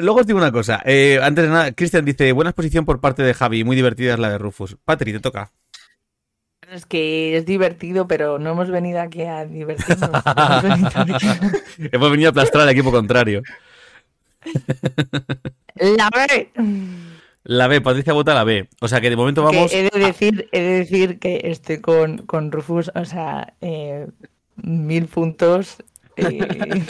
Luego 0.00 0.20
os 0.20 0.26
digo 0.26 0.38
una 0.38 0.50
cosa. 0.50 0.82
Eh, 0.84 1.20
antes 1.22 1.44
de 1.44 1.50
nada, 1.50 1.72
Cristian 1.72 2.04
dice: 2.04 2.32
Buena 2.32 2.50
exposición 2.50 2.84
por 2.84 3.00
parte 3.00 3.22
de 3.22 3.34
Javi, 3.34 3.62
muy 3.62 3.76
divertida 3.76 4.14
es 4.14 4.18
la 4.18 4.30
de 4.30 4.38
Rufus. 4.38 4.76
Patri, 4.84 5.12
te 5.12 5.20
toca. 5.20 5.52
Es 6.70 6.84
que 6.86 7.36
es 7.36 7.46
divertido, 7.46 8.06
pero 8.06 8.38
no 8.38 8.50
hemos 8.50 8.70
venido 8.70 9.00
aquí 9.00 9.22
a 9.22 9.44
divertirnos. 9.46 10.10
Hemos 10.24 10.62
venido 10.62 10.88
aquí- 10.94 11.26
Hemos 11.92 12.10
venido 12.10 12.28
a 12.28 12.30
aplastar 12.30 12.60
al 12.62 12.68
equipo 12.68 12.90
contrario. 12.90 13.42
La 15.76 16.10
B. 16.10 16.50
La 17.44 17.66
B, 17.68 17.80
Patricia 17.80 18.12
vota 18.12 18.34
la 18.34 18.44
B. 18.44 18.68
O 18.80 18.88
sea 18.88 19.00
que 19.00 19.08
de 19.10 19.16
momento 19.16 19.48
Que 19.48 19.56
vamos. 19.56 19.72
he, 19.72 19.84
de 19.90 19.98
decir, 19.98 20.48
he 20.52 20.60
de 20.60 20.78
decir 20.80 21.18
que 21.18 21.40
estoy 21.44 21.80
con, 21.80 22.18
con 22.26 22.52
Rufus, 22.52 22.90
o 22.94 23.04
sea, 23.04 23.54
eh, 23.60 24.06
mil 24.56 25.06
puntos. 25.06 25.76
eh, 26.16 26.84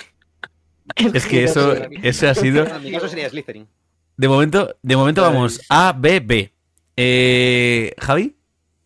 Es 1.15 1.27
que 1.27 1.45
eso, 1.45 1.75
eso 2.03 2.29
ha 2.29 2.35
sido. 2.35 2.67
En 2.67 2.83
mi 2.83 2.91
caso 2.91 3.09
sería 3.09 3.29
Slytherin. 3.29 3.69
De 4.17 4.27
momento, 4.27 4.75
de 4.83 4.97
momento 4.97 5.23
vamos 5.23 5.61
A, 5.69 5.93
B, 5.97 6.19
B. 6.21 6.53
Eh, 6.97 7.93
¿Javi? 7.99 8.35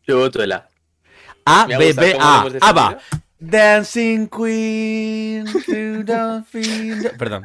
Yo 0.07 0.19
voto 0.19 0.43
el 0.43 0.53
A. 0.53 0.69
A, 1.45 1.67
B, 1.67 1.93
B, 1.93 2.17
A. 2.21 2.45
hemos 2.47 2.63
A 2.63 2.73
va. 2.73 2.89
defendido. 2.95 3.23
Dancing 3.45 4.29
Queen. 4.29 5.47
Perdón. 7.19 7.45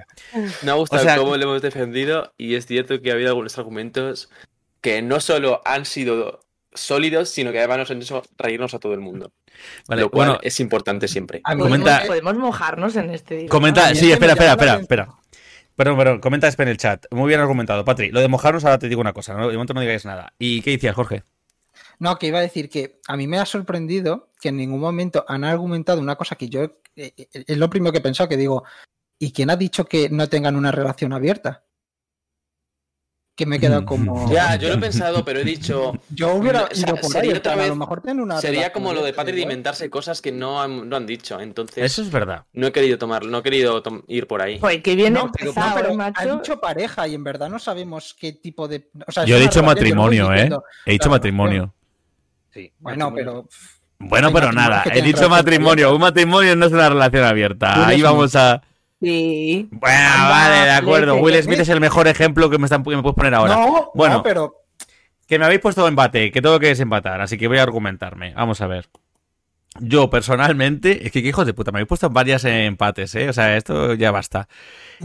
Me 0.61 0.71
ha 0.71 0.73
gustado 0.75 1.01
O 1.01 1.05
sea- 1.05 1.17
cómo 1.17 1.35
lo 1.37 1.43
hemos 1.43 1.61
defendido 1.61 2.33
y 2.37 2.55
es 2.55 2.65
cierto 2.65 3.01
que 3.01 3.11
ha 3.11 3.13
habido 3.13 3.29
algunos 3.29 3.57
argumentos 3.57 4.29
que 4.81 5.01
no 5.01 5.19
solo 5.19 5.61
han 5.65 5.85
sido 5.85 6.41
sólidos, 6.73 7.29
sino 7.29 7.51
que 7.51 7.57
además 7.57 7.79
nos 7.79 7.91
han 7.91 8.01
hecho 8.01 8.21
reírnos 8.37 8.73
a 8.75 8.79
todo 8.79 8.93
el 8.93 8.99
mundo. 8.99 9.31
Vale, 9.87 10.03
lo 10.03 10.11
cual 10.11 10.27
bueno, 10.27 10.39
es 10.43 10.59
importante 10.59 11.07
siempre. 11.07 11.41
A 11.43 11.55
mí 11.55 11.61
Comenta- 11.63 12.01
me- 12.01 12.07
¿Podemos 12.07 12.37
mojarnos 12.37 12.95
en 12.95 13.09
este 13.09 13.33
dilema? 13.35 13.49
comenta. 13.51 13.95
Sí, 13.95 14.11
espera, 14.11 14.33
espera, 14.33 14.51
espera, 14.51 14.75
espera. 14.79 15.07
Perdón, 15.75 15.97
perdón, 15.97 16.19
comenta 16.19 16.47
en 16.55 16.67
el 16.67 16.77
chat. 16.77 17.05
Muy 17.11 17.27
bien 17.27 17.39
argumentado, 17.39 17.83
Patri. 17.85 18.11
Lo 18.11 18.19
de 18.19 18.27
mojarnos, 18.27 18.65
ahora 18.65 18.77
te 18.79 18.87
digo 18.89 19.01
una 19.01 19.13
cosa. 19.13 19.33
¿no? 19.35 19.47
De 19.47 19.53
momento 19.53 19.73
no 19.73 19.81
digáis 19.81 20.05
nada. 20.05 20.33
¿Y 20.39 20.61
qué 20.61 20.71
decías, 20.71 20.95
Jorge? 20.95 21.23
No, 21.99 22.17
que 22.19 22.27
iba 22.27 22.39
a 22.39 22.41
decir 22.43 22.69
que 22.69 22.99
a 23.07 23.17
mí 23.17 23.27
me 23.27 23.39
ha 23.39 23.45
sorprendido 23.45 24.29
que 24.39 24.49
en 24.49 24.57
ningún 24.57 24.79
momento 24.79 25.25
han 25.27 25.43
argumentado 25.43 25.99
una 25.99 26.15
cosa 26.15 26.35
que 26.35 26.47
yo 26.49 26.63
eh, 26.63 27.13
eh, 27.17 27.27
es 27.47 27.57
lo 27.57 27.69
primero 27.69 27.91
que 27.91 27.97
he 27.99 28.01
pensado, 28.01 28.29
que 28.29 28.37
digo, 28.37 28.63
¿y 29.19 29.31
quién 29.31 29.49
ha 29.49 29.55
dicho 29.55 29.85
que 29.85 30.09
no 30.09 30.27
tengan 30.29 30.55
una 30.55 30.71
relación 30.71 31.13
abierta? 31.13 31.63
Que 33.35 33.45
me 33.45 33.57
he 33.57 33.59
quedado 33.59 33.85
como... 33.85 34.31
Ya, 34.31 34.55
yo 34.55 34.67
lo 34.69 34.75
he 34.75 34.77
pensado, 34.79 35.23
pero 35.23 35.39
he 35.39 35.43
dicho. 35.43 35.93
Yo 36.09 36.33
hubiera 36.33 36.63
O 36.63 36.73
sea, 36.73 36.89
ido 36.89 36.95
por 36.95 37.05
ahí, 37.05 37.11
sería 37.11 37.31
en 37.33 37.37
otra 37.37 37.53
plan, 37.53 37.65
a 37.65 37.67
lo 37.67 37.75
mejor 37.75 38.01
tienen 38.01 38.23
una 38.23 38.41
Sería 38.41 38.61
relación 38.61 38.73
como 38.73 38.93
lo 38.93 38.95
de 38.95 38.99
abierta, 39.01 39.15
Patri 39.21 39.33
de 39.33 39.39
igual. 39.41 39.51
inventarse 39.53 39.89
cosas 39.91 40.21
que 40.23 40.31
no 40.31 40.59
han, 40.59 40.89
no 40.89 40.95
han 40.95 41.05
dicho. 41.05 41.39
Entonces, 41.39 41.83
Eso 41.83 42.01
es 42.01 42.09
verdad. 42.09 42.45
no 42.53 42.65
he 42.65 42.71
querido 42.71 42.97
tomarlo, 42.97 43.29
no 43.29 43.37
he 43.37 43.43
querido 43.43 43.83
ir 44.07 44.25
por 44.25 44.41
ahí. 44.41 44.59
Joder, 44.59 44.81
que 44.81 44.95
bien 44.95 45.13
No, 45.13 45.31
pero, 45.31 45.45
no, 45.45 45.49
empezado, 45.51 45.75
pero 45.75 46.01
¿eh, 46.01 46.13
ha 46.15 46.25
dicho 46.35 46.59
pareja 46.59 47.07
y 47.07 47.13
en 47.13 47.23
verdad 47.23 47.47
no 47.49 47.59
sabemos 47.59 48.15
qué 48.19 48.33
tipo 48.33 48.67
de... 48.67 48.89
o 49.05 49.11
sea, 49.11 49.21
es 49.21 49.29
Yo 49.29 49.37
he 49.37 49.41
dicho 49.41 49.61
matrimonio, 49.61 50.33
¿eh? 50.33 50.49
He 50.87 50.93
dicho 50.93 51.03
Claro, 51.03 51.11
matrimonio. 51.11 51.75
Sí, 52.57 52.73
Bueno, 52.79 53.13
pero... 53.13 53.47
Bueno, 53.99 54.31
pero 54.33 54.51
nada. 54.51 54.83
que 54.83 54.97
He 54.97 55.01
dicho 55.01 55.29
matrimonio. 55.29 55.87
abierta. 55.89 55.93
Un 55.95 56.01
matrimonio 56.01 56.55
no 56.55 56.65
es 56.65 56.71
una 56.71 56.89
relación 56.89 57.23
abierta. 57.23 57.73
Will 57.77 57.85
Ahí 57.85 58.01
vamos 58.01 58.35
a. 58.35 58.61
Sí. 58.99 59.67
Bueno, 59.71 59.97
Anda, 59.97 60.29
vale, 60.29 60.55
de 60.65 60.71
acuerdo. 60.71 61.15
Will 61.15 61.33
Will 61.33 61.43
Smith. 61.43 61.59
Es 61.59 61.69
el 61.69 61.79
mejor 61.79 62.07
ejemplo 62.07 62.49
que 62.49 62.57
me, 62.57 62.65
están, 62.65 62.83
que 62.83 62.95
me 62.95 63.01
puedes 63.03 63.15
poner 63.15 63.33
ahora. 63.35 63.55
No, 63.55 63.91
Bueno. 63.93 64.15
no, 64.15 64.23
pero... 64.23 64.55
Que 65.27 65.37
me 65.37 65.45
habéis 65.45 65.61
puesto 65.61 65.87
empate, 65.87 66.31
que 66.31 66.41
tengo 66.41 66.59
que 66.59 66.67
desempatar, 66.67 67.19
así 67.21 67.37
que 67.37 67.47
voy 67.47 67.57
a 67.57 67.63
argumentarme. 67.63 68.33
Vamos 68.33 68.61
a 68.61 68.67
ver. 68.67 68.87
Yo, 69.79 70.09
personalmente, 70.09 71.05
es 71.05 71.11
que 71.11 71.19
hijos 71.19 71.45
de 71.45 71.53
puta, 71.53 71.71
me 71.71 71.77
habéis 71.79 71.89
puesto 71.89 72.09
varias 72.09 72.45
empates, 72.45 73.13
¿eh? 73.15 73.29
O 73.29 73.33
sea, 73.33 73.57
esto 73.57 73.93
ya 73.93 74.11
basta. 74.11 74.47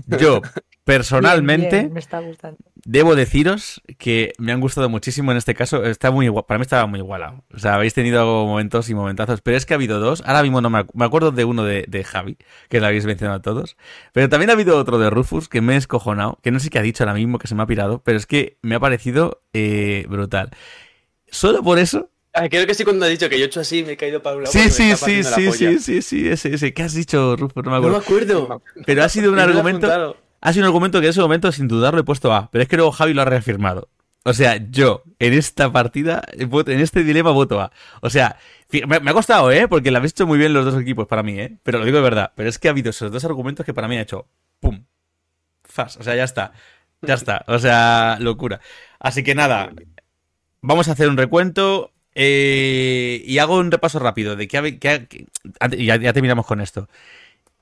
Yo, 0.07 0.41
personalmente, 0.85 1.69
Bien, 1.71 1.83
bien, 1.83 1.93
me 1.93 2.01
está 2.01 2.21
gustando. 2.21 2.59
Debo 2.85 3.15
deciros 3.15 3.81
que 3.99 4.33
me 4.39 4.53
han 4.53 4.61
gustado 4.61 4.89
muchísimo 4.89 5.31
en 5.31 5.39
este 5.39 5.55
caso. 5.55 5.85
Está 5.85 6.11
muy 6.11 6.27
igual, 6.27 6.45
para 6.47 6.59
mí 6.59 6.63
estaba 6.63 6.87
muy 6.87 7.01
igualado. 7.01 7.45
O 7.55 7.59
sea, 7.59 7.75
habéis 7.75 7.95
tenido 7.95 8.25
momentos 8.47 8.89
y 8.91 8.95
momentazos, 8.95 9.41
pero 9.41 9.57
es 9.57 9.67
que 9.67 9.75
ha 9.75 9.77
habido 9.77 10.01
dos. 10.01 10.23
Ahora 10.27 10.43
mismo 10.43 10.61
no 10.61 10.71
me, 10.71 10.85
me 10.95 11.05
acuerdo 11.05 11.31
de 11.31 11.45
uno 11.45 11.65
de, 11.65 11.85
de 11.89 12.05
Javi, 12.05 12.37
que 12.69 12.81
lo 12.81 12.87
habéis 12.87 13.07
mencionado 13.07 13.41
todos. 13.41 13.77
Pero 14.13 14.29
también 14.29 14.51
ha 14.51 14.55
habido 14.55 14.77
otro 14.77 14.99
de 14.99 15.11
Rufus 15.11 15.49
que 15.49 15.61
me 15.61 15.75
he 15.75 15.77
escojonado, 15.77 16.39
que 16.43 16.51
no 16.51 16.59
sé 16.61 16.71
qué 16.71 16.79
ha 16.79 16.83
dicho 16.83 17.05
ahora 17.05 17.15
mismo, 17.15 17.39
que 17.39 17.49
se 17.49 17.55
me 17.55 17.63
ha 17.63 17.67
pirado, 17.67 18.03
pero 18.05 18.19
es 18.19 18.27
que 18.27 18.59
me 18.63 18.75
ha 18.75 18.81
parecido 18.81 19.43
eh, 19.53 20.05
brutal. 20.09 20.51
Solo 21.31 21.63
por 21.63 21.79
eso. 21.79 22.11
Ah, 22.35 22.49
creo 22.49 22.67
que 22.67 22.75
sí 22.75 22.85
cuando 22.85 23.05
ha 23.05 23.09
dicho 23.09 23.29
que 23.29 23.39
yo 23.39 23.45
he 23.45 23.47
hecho 23.47 23.61
así 23.61 23.85
me 23.85 23.93
he 23.93 23.97
caído 23.97 24.23
para 24.23 24.37
un 24.37 24.45
lado. 24.45 24.53
Sí, 24.53 24.71
sí, 24.71 24.95
sí, 24.97 25.23
sí, 25.23 25.53
sí, 25.53 25.79
sí, 25.79 26.03
sí, 26.03 26.29
ese, 26.29 26.55
ese. 26.55 26.73
¿Qué 26.73 26.83
has 26.83 26.95
dicho, 26.95 27.37
Rufus? 27.37 27.63
No 27.63 27.71
me 27.71 27.77
No 27.81 27.89
me 27.91 27.97
acuerdo. 27.99 28.43
acuerdo. 28.45 28.63
Pero 28.87 29.05
ha 29.05 29.09
sido 29.11 29.31
un 29.31 29.39
argumento. 29.39 30.17
Ha 30.43 30.53
sido 30.53 30.65
un 30.65 30.67
argumento 30.69 31.01
que 31.01 31.07
en 31.07 31.11
ese 31.11 31.21
momento, 31.23 31.51
sin 31.53 31.69
dudarlo, 31.69 32.01
he 32.01 32.05
puesto 32.05 32.33
A. 32.35 32.51
Pero 32.51 32.63
es 32.63 32.69
que 32.69 32.77
luego 32.77 32.93
Javi 32.93 33.15
lo 33.15 33.23
ha 33.23 33.25
reafirmado. 33.25 33.89
O 34.25 34.35
sea, 34.35 34.57
yo, 34.71 35.03
en 35.19 35.33
esta 35.33 35.73
partida, 35.73 36.23
en 36.33 36.81
este 36.81 37.03
dilema, 37.05 37.31
voto 37.31 37.61
A. 37.61 37.73
O 38.03 38.11
sea, 38.11 38.37
me, 38.87 38.97
ha 39.11 39.15
costado, 39.15 39.51
¿eh? 39.51 39.67
Porque 39.69 39.91
lo 39.91 39.99
habéis 39.99 40.13
hecho 40.13 40.27
muy 40.27 40.39
bien 40.39 40.53
los 40.53 40.65
dos 40.65 40.81
equipos 40.81 41.07
para 41.09 41.23
mí, 41.23 41.39
¿eh? 41.41 41.59
Pero 41.63 41.79
lo 41.79 41.85
digo 41.85 41.97
de 41.99 42.03
verdad. 42.05 42.33
Pero 42.37 42.49
es 42.49 42.59
que 42.59 42.69
ha 42.69 42.73
habido 42.73 42.91
esos 42.91 43.11
dos 43.11 43.25
argumentos 43.25 43.65
que 43.67 43.75
para 43.75 43.89
mí 43.89 43.97
ha 43.97 44.03
hecho 44.03 44.29
¡pum! 44.61 44.85
Fas. 45.65 45.97
O 45.97 46.03
sea, 46.03 46.15
ya 46.17 46.25
está. 46.25 46.53
Ya 47.03 47.15
está. 47.15 47.45
O 47.49 47.59
sea, 47.59 48.19
locura. 48.21 48.61
Así 49.01 49.23
que 49.25 49.35
nada, 49.35 49.73
vamos 50.61 50.89
a 50.89 50.93
hacer 50.93 51.09
un 51.09 51.17
recuento. 51.17 51.93
eh, 52.15 53.23
y 53.27 53.39
hago 53.39 53.57
un 53.59 53.71
repaso 53.71 53.99
rápido 53.99 54.37
de 54.37 54.47
qué- 54.49 54.59
antes- 55.61 55.81
y 55.81 55.87
ya, 55.87 55.97
ya 55.97 56.13
terminamos 56.13 56.47
con 56.47 56.61
esto. 56.61 56.89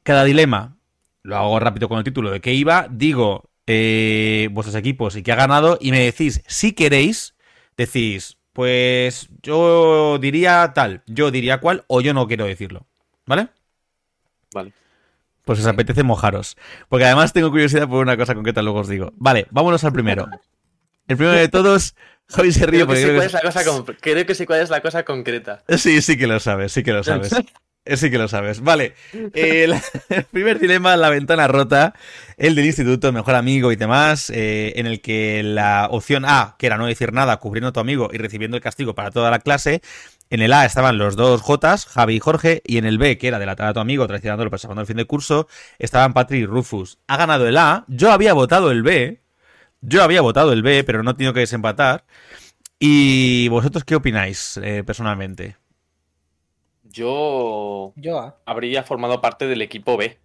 Cada 0.03 0.25
dilema 0.25 0.77
lo 1.23 1.37
hago 1.37 1.59
rápido 1.61 1.89
con 1.89 1.99
el 1.99 2.05
título 2.05 2.31
de 2.31 2.41
qué 2.41 2.53
iba, 2.55 2.87
digo 2.91 3.51
eh, 3.67 4.49
vuestros 4.53 4.75
equipos 4.77 5.17
y 5.17 5.23
qué 5.23 5.33
ha 5.33 5.37
ganado 5.37 5.79
y 5.81 5.91
me 5.91 6.01
decís, 6.01 6.43
si 6.47 6.73
queréis, 6.73 7.35
decís, 7.77 8.37
pues 8.53 9.29
yo 9.43 10.19
diría 10.21 10.73
tal, 10.75 11.03
yo 11.07 11.31
diría 11.31 11.59
cuál 11.59 11.85
o 11.87 12.01
yo 12.01 12.13
no 12.15 12.27
quiero 12.27 12.47
decirlo, 12.47 12.87
¿vale? 13.27 13.49
Vale. 14.53 14.73
Pues 15.45 15.59
os 15.61 15.67
apetece 15.67 16.03
mojaros. 16.03 16.57
Porque 16.89 17.05
además 17.07 17.33
tengo 17.33 17.51
curiosidad 17.51 17.89
por 17.89 18.03
una 18.03 18.17
cosa 18.17 18.35
concreta, 18.35 18.63
luego 18.63 18.81
os 18.81 18.89
digo. 18.89 19.13
Vale, 19.17 19.47
vámonos 19.51 19.83
al 19.85 19.93
primero. 19.93 20.29
El 21.09 21.17
primero 21.17 21.37
de 21.39 21.49
todos, 21.49 21.95
Javi 22.29 22.53
se 22.53 22.67
ríe 22.67 22.81
Creo 22.85 22.87
que, 22.87 22.87
porque 22.87 23.03
creo 23.05 23.21
que- 23.21 23.27
es 23.27 23.33
la 23.33 23.41
cosa 23.41 23.65
con- 23.65 23.85
creo 24.01 24.27
que 24.27 24.35
sé 24.35 24.47
cuál 24.47 24.61
es 24.61 24.71
la 24.71 24.81
cosa 24.81 25.05
concreta. 25.05 25.65
Sí, 25.77 26.03
sí 26.03 26.17
que 26.17 26.27
lo 26.27 26.39
sabes, 26.41 26.73
sí 26.73 26.83
que 26.83 26.93
lo 26.93 27.03
sabes. 27.03 27.33
Eh, 27.91 27.97
Sí 27.97 28.11
que 28.11 28.19
lo 28.19 28.29
sabes. 28.29 28.61
Vale. 28.61 28.95
El, 29.35 29.75
el 30.09 30.25
primer 30.25 30.59
dilema, 30.59 30.97
la 30.97 31.11
ventana 31.11 31.49
rota, 31.49 31.95
el 32.37 32.55
del 32.55 32.67
instituto, 32.67 33.13
mejor 33.13 33.35
amigo 33.35 33.73
y 33.73 33.77
demás, 33.77 34.31
eh, 34.31 34.73
en 34.77 34.87
el 34.87 35.01
que 35.01 35.43
la 35.43 35.89
opción 35.91 36.25
A, 36.25 36.55
que 36.59 36.67
era 36.67 36.77
no 36.79 36.87
decir 36.87 37.13
nada, 37.13 37.39
cubriendo 37.39 37.69
a 37.69 37.73
tu 37.73 37.81
amigo 37.81 38.09
y 38.13 38.19
recibiendo 38.19 38.57
el 38.57 38.63
castigo 38.63 38.95
para 38.95 39.11
toda 39.11 39.31
la 39.31 39.41
clase, 39.41 39.83
en 40.31 40.41
el 40.41 40.53
A 40.53 40.65
estaban 40.65 40.99
los 40.99 41.17
dos 41.17 41.43
Jotas, 41.43 41.87
Javi 41.87 42.15
y 42.17 42.21
Jorge, 42.21 42.63
y 42.65 42.79
en 42.79 42.85
el 42.85 42.99
B, 42.99 43.19
que 43.19 43.27
era 43.29 43.41
delatar 43.41 43.67
a 43.69 43.75
tu 43.75 43.81
amigo, 43.81 44.07
traicionándolo 44.07 44.51
pasando 44.51 44.81
el 44.81 44.87
fin 44.87 44.97
de 44.97 45.05
curso, 45.05 45.49
estaban 45.81 46.13
Patrick 46.15 46.43
y 46.43 46.47
Rufus. 46.47 46.99
Ha 47.09 47.17
ganado 47.17 47.49
el 47.49 47.57
A, 47.59 47.85
yo 47.89 48.13
había 48.13 48.33
votado 48.35 48.71
el 48.71 48.83
B, 48.85 49.21
yo 49.81 50.03
había 50.05 50.21
votado 50.23 50.53
el 50.53 50.63
B, 50.63 50.85
pero 50.85 51.03
no 51.03 51.13
he 51.13 51.15
tenido 51.15 51.35
que 51.35 51.41
desempatar. 51.41 52.05
¿Y 52.81 53.49
vosotros 53.49 53.85
qué 53.85 53.97
opináis 53.97 54.59
eh, 54.63 54.85
personalmente? 54.87 55.57
Yo 56.93 57.93
Yo 57.97 58.19
A. 58.19 58.37
habría 58.47 58.83
formado 58.83 59.21
parte 59.21 59.47
del 59.47 59.63
equipo 59.63 59.97
B. 59.97 60.19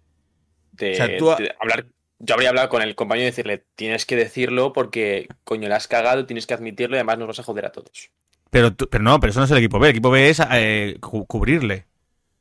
De, 0.72 0.92
O 0.92 0.94
sea, 0.94 1.16
tú 1.18 1.30
ha- 1.30 1.36
de 1.36 1.54
hablar, 1.60 1.86
yo 2.18 2.34
habría 2.34 2.50
hablado 2.50 2.68
con 2.68 2.82
el 2.82 2.94
compañero 2.94 3.24
y 3.24 3.30
decirle, 3.30 3.64
tienes 3.76 4.04
que 4.06 4.16
decirlo 4.16 4.72
porque, 4.72 5.28
coño, 5.44 5.68
la 5.68 5.76
has 5.76 5.88
cagado, 5.88 6.26
tienes 6.26 6.46
que 6.46 6.54
admitirlo 6.54 6.96
y 6.96 6.98
además 6.98 7.18
nos 7.18 7.28
vas 7.28 7.38
a 7.40 7.42
joder 7.42 7.66
a 7.66 7.72
todos. 7.72 8.10
Pero, 8.50 8.72
tú- 8.74 8.88
pero 8.90 9.02
no, 9.02 9.18
pero 9.20 9.30
eso 9.30 9.40
no 9.40 9.44
es 9.46 9.50
el 9.50 9.58
equipo 9.58 9.78
B. 9.78 9.88
El 9.88 9.92
equipo 9.92 10.10
B 10.10 10.28
es 10.28 10.40
eh, 10.52 10.96
cu- 11.00 11.26
cubrirle. 11.26 11.86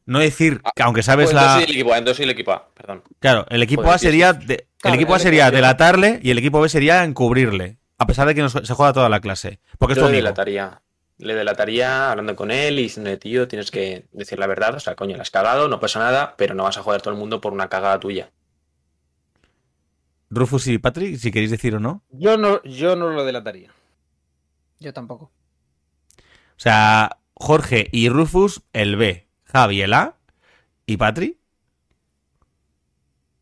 No 0.05 0.19
decir 0.19 0.61
Ah, 0.63 0.71
que 0.75 0.83
aunque 0.83 1.01
sabes 1.01 1.27
Pues 1.27 1.35
la. 1.35 1.41
entonces 1.41 1.63
soy 1.65 1.73
el 1.73 1.79
equipo 1.79 1.93
A, 1.93 1.97
entonces 1.97 2.17
soy 2.17 2.23
el 2.25 2.29
equipo 2.29 2.51
A, 2.51 2.69
perdón. 2.75 3.03
Claro, 3.19 3.45
el 3.49 3.63
equipo 3.63 3.81
Joder, 3.81 3.95
A 3.95 3.97
sería. 3.97 4.33
de- 4.33 4.53
el 4.53 4.67
Claro, 4.81 4.95
equipo 4.97 5.15
A 5.15 5.19
sería 5.19 5.49
delatarle 5.49 6.19
y 6.21 6.29
el 6.29 6.37
equipo 6.37 6.61
B 6.61 6.69
sería 6.69 7.03
encubrirle. 7.03 7.77
A 7.97 8.05
pesar 8.05 8.27
de 8.27 8.35
que 8.35 8.41
nos- 8.41 8.51
se 8.53 8.73
juega 8.73 8.93
toda 8.93 9.09
la 9.09 9.19
clase. 9.19 9.59
Porque 9.79 9.93
es 9.93 9.97
Yo 9.97 10.03
tu 10.03 10.11
le 10.11 10.17
amigo. 10.17 10.25
delataría. 10.25 10.81
Le 11.17 11.33
delataría 11.35 12.11
hablando 12.11 12.35
con 12.35 12.51
él 12.51 12.79
y 12.79 12.83
diciéndole, 12.83 13.17
tío, 13.17 13.47
tienes 13.47 13.71
que 13.71 14.05
decir 14.11 14.37
la 14.39 14.47
verdad. 14.47 14.75
O 14.75 14.79
sea, 14.79 14.95
coño, 14.95 15.15
la 15.15 15.21
has 15.23 15.31
cagado, 15.31 15.67
no 15.67 15.79
pasa 15.79 15.99
nada, 15.99 16.35
pero 16.37 16.53
no 16.55 16.63
vas 16.63 16.77
a 16.77 16.83
joder 16.83 16.99
a 16.99 17.03
todo 17.03 17.13
el 17.13 17.19
mundo 17.19 17.41
por 17.41 17.53
una 17.53 17.69
cagada 17.69 17.99
tuya. 17.99 18.31
Rufus 20.29 20.67
y 20.67 20.77
Patrick, 20.77 21.17
si 21.17 21.31
queréis 21.31 21.51
decir 21.51 21.75
o 21.75 21.79
no. 21.79 22.03
Yo 22.09 22.37
no, 22.37 22.61
yo 22.63 22.95
no 22.95 23.09
lo 23.09 23.23
delataría. 23.23 23.71
Yo 24.79 24.93
tampoco. 24.93 25.31
O 26.15 26.57
sea, 26.57 27.19
Jorge 27.33 27.87
y 27.91 28.09
Rufus, 28.09 28.63
el 28.73 28.95
B. 28.95 29.27
Javi, 29.45 29.81
el 29.81 29.93
A. 29.93 30.17
¿Y 30.85 30.97
Patri? 30.97 31.39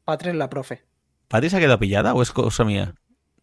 Patri 0.06 0.30
es 0.30 0.36
la 0.36 0.50
profe. 0.50 0.84
¿Patri 1.28 1.50
se 1.50 1.58
ha 1.58 1.60
quedado 1.60 1.80
pillada 1.80 2.14
o 2.14 2.22
es 2.22 2.32
cosa 2.32 2.64
mía? 2.64 2.96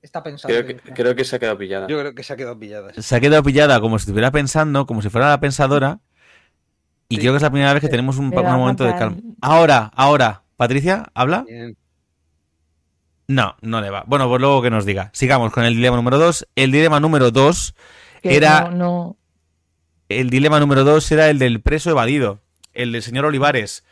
Está 0.03 0.23
pensando. 0.23 0.55
Creo 0.57 0.67
que, 0.67 0.93
creo 0.93 1.15
que 1.15 1.25
se 1.25 1.37
ha 1.37 1.39
quedado 1.39 1.59
pillada. 1.59 1.87
Yo 1.89 1.99
creo 1.99 2.15
que 2.15 2.23
se 2.23 2.33
ha 2.33 2.37
quedado 2.37 2.59
pillada. 2.59 2.93
Se 2.97 3.15
ha 3.17 3.21
quedado 3.21 3.43
pillada 3.43 3.81
como 3.81 3.99
si 3.99 4.05
estuviera 4.05 4.31
pensando, 4.31 4.87
como 4.87 5.03
si 5.03 5.11
fuera 5.11 5.29
la 5.29 5.41
pensadora. 5.41 6.01
Y 7.09 7.17
Sí. 7.17 7.21
creo 7.23 7.33
que 7.33 7.37
es 7.37 7.43
la 7.43 7.51
primera 7.51 7.73
vez 7.73 7.81
que 7.83 7.89
tenemos 7.89 8.17
un, 8.19 8.29
momento 8.31 8.85
de 8.85 8.95
calma. 8.95 9.17
Ahora, 9.41 9.91
ahora. 9.95 10.43
Patricia, 10.57 11.11
¿habla? 11.15 11.45
Bien. 11.47 11.77
No, 13.27 13.57
no 13.63 13.81
le 13.81 13.91
va. 13.91 14.05
Bueno, 14.07 14.29
pues 14.29 14.41
luego 14.41 14.61
que 14.61 14.71
nos 14.71 14.85
diga. 14.85 15.11
Sigamos 15.13 15.53
con 15.53 15.65
el 15.65 15.75
dilema 15.75 15.97
número 15.97 16.19
2. 16.19 16.49
El 16.55 16.73
dilema 16.73 17.01
número 17.01 17.31
2 17.31 17.75
Que 18.23 18.37
Era- 18.37 18.63
No, 18.63 18.71
no. 18.71 19.17
El 20.09 20.29
dilema 20.29 20.61
número 20.61 20.85
2 20.85 21.11
era 21.13 21.31
el 21.31 21.39
del 21.39 21.61
preso 21.63 21.91
evadido, 21.91 22.41
el 22.75 22.93
del 22.93 23.03
señor 23.03 23.25
Olivares. 23.25 23.85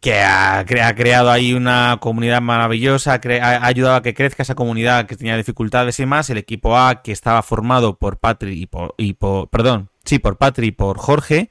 Que 0.00 0.20
ha, 0.20 0.64
cre- 0.64 0.82
ha 0.82 0.94
creado 0.94 1.30
ahí 1.30 1.52
una 1.52 1.98
comunidad 2.00 2.40
maravillosa, 2.40 3.20
ha, 3.22 3.66
ayudado 3.66 3.96
a 3.96 4.02
que 4.02 4.14
crezca 4.14 4.42
esa 4.42 4.54
comunidad 4.54 5.06
que 5.06 5.16
tenía 5.16 5.36
dificultades 5.36 6.00
y 6.00 6.06
más. 6.06 6.30
El 6.30 6.38
equipo 6.38 6.76
A, 6.78 7.02
que 7.02 7.12
estaba 7.12 7.42
formado 7.42 7.98
por 7.98 8.18
Patri 8.18 8.62
y 8.62 8.66
por, 8.66 8.94
y 8.96 9.12
por- 9.14 9.48
perdón, 9.50 9.90
sí, 10.04 10.18
por 10.18 10.38
Patri 10.38 10.68
y 10.68 10.72
por 10.72 10.98
Jorge. 10.98 11.50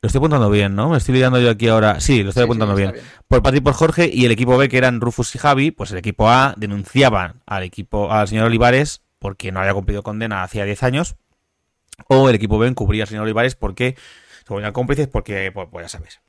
Lo 0.00 0.06
estoy 0.06 0.20
apuntando 0.20 0.48
bien, 0.48 0.76
¿no? 0.76 0.90
Me 0.90 0.98
estoy 0.98 1.16
liando 1.16 1.40
yo 1.40 1.50
aquí 1.50 1.66
ahora. 1.66 1.98
Sí, 1.98 2.22
lo 2.22 2.28
estoy 2.28 2.42
Sí, 2.42 2.44
apuntando 2.44 2.76
sí, 2.76 2.82
bien. 2.82 2.94
Por 3.26 3.42
Patri 3.42 3.58
y 3.58 3.62
por 3.62 3.72
Jorge 3.74 4.08
y 4.12 4.24
el 4.26 4.30
equipo 4.30 4.56
B, 4.56 4.68
que 4.68 4.78
eran 4.78 5.00
Rufus 5.00 5.34
y 5.34 5.38
Javi, 5.38 5.72
pues 5.72 5.90
el 5.90 5.98
equipo 5.98 6.30
A 6.30 6.54
denunciaban 6.56 7.42
al 7.46 7.64
equipo, 7.64 8.12
al 8.12 8.28
señor 8.28 8.46
Olivares 8.46 9.02
porque 9.18 9.50
no 9.50 9.58
había 9.58 9.74
cumplido 9.74 10.04
condena 10.04 10.44
hacía 10.44 10.64
10 10.64 10.84
años. 10.84 11.16
O 12.06 12.28
el 12.28 12.36
equipo 12.36 12.60
B 12.60 12.68
encubría 12.68 13.02
al 13.02 13.08
señor 13.08 13.24
Olivares 13.24 13.56
porque 13.56 13.96
se 14.46 14.54
volvían 14.54 14.72
cómplices 14.72 15.08
porque, 15.08 15.50
pues, 15.52 15.66
pues 15.72 15.84
ya 15.86 15.88
sabes. 15.88 16.20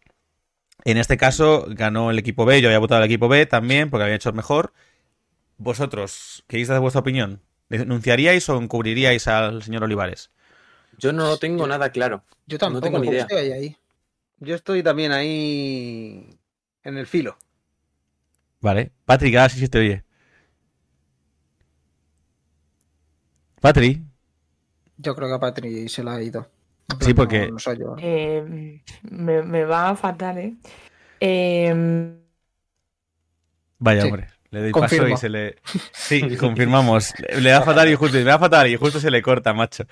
En 0.85 0.97
este 0.97 1.17
caso 1.17 1.65
ganó 1.67 2.11
el 2.11 2.19
equipo 2.19 2.45
B, 2.45 2.61
yo 2.61 2.69
había 2.69 2.79
votado 2.79 2.99
al 2.99 3.05
equipo 3.05 3.27
B 3.27 3.45
también 3.45 3.89
porque 3.89 4.03
había 4.03 4.15
hecho 4.15 4.31
mejor. 4.31 4.73
Vosotros, 5.57 6.43
¿qué 6.47 6.57
dice 6.57 6.73
de 6.73 6.79
vuestra 6.79 7.01
opinión? 7.01 7.41
¿Denunciaríais 7.67 8.47
o 8.49 8.57
encubriríais 8.57 9.27
al 9.27 9.61
señor 9.61 9.83
Olivares? 9.83 10.31
Yo 10.97 11.13
no 11.13 11.27
lo 11.27 11.37
tengo 11.37 11.67
nada 11.67 11.91
claro. 11.91 12.23
Yo 12.47 12.57
tampoco, 12.57 12.85
tengo 12.85 12.99
ni 12.99 13.09
idea. 13.09 13.21
estoy 13.21 13.37
ahí, 13.37 13.51
ahí. 13.51 13.77
Yo 14.39 14.55
estoy 14.55 14.81
también 14.83 15.11
ahí 15.11 16.37
en 16.83 16.97
el 16.97 17.07
filo. 17.07 17.37
Vale. 18.61 18.91
Patrick, 19.05 19.35
ah, 19.35 19.49
sí 19.49 19.59
se 19.59 19.67
te 19.67 19.79
oye. 19.79 20.03
Patrick, 23.61 24.01
Yo 24.97 25.15
creo 25.15 25.27
que 25.27 25.33
a 25.33 25.39
Patri 25.39 25.89
se 25.89 26.03
la 26.03 26.15
ha 26.15 26.21
ido. 26.21 26.49
Sí, 26.99 27.13
porque- 27.13 27.47
No, 27.47 27.53
no 27.53 27.59
soy 27.59 27.77
yo. 27.79 27.95
Eh, 27.99 28.81
me, 29.09 29.41
me 29.43 29.63
va 29.65 29.95
fatal, 29.95 30.37
¿eh? 30.37 30.55
Eh, 31.19 32.13
vaya 33.77 34.01
Sí. 34.01 34.07
hombre, 34.07 34.27
le 34.51 34.59
doy 34.61 34.71
paso 34.71 34.81
Confirmo. 34.81 35.13
y 35.15 35.17
se 35.17 35.29
le... 35.29 35.55
Sí, 35.93 36.37
confirmamos. 36.37 37.13
Le 37.37 37.49
da 37.49 37.61
fatal 37.61 37.89
y 37.89 37.95
justo, 37.95 38.17
me 38.17 38.23
da 38.23 38.39
fatal 38.39 38.67
y 38.67 38.75
justo 38.75 38.99
se 38.99 39.11
le 39.11 39.21
corta, 39.21 39.53
macho. 39.53 39.85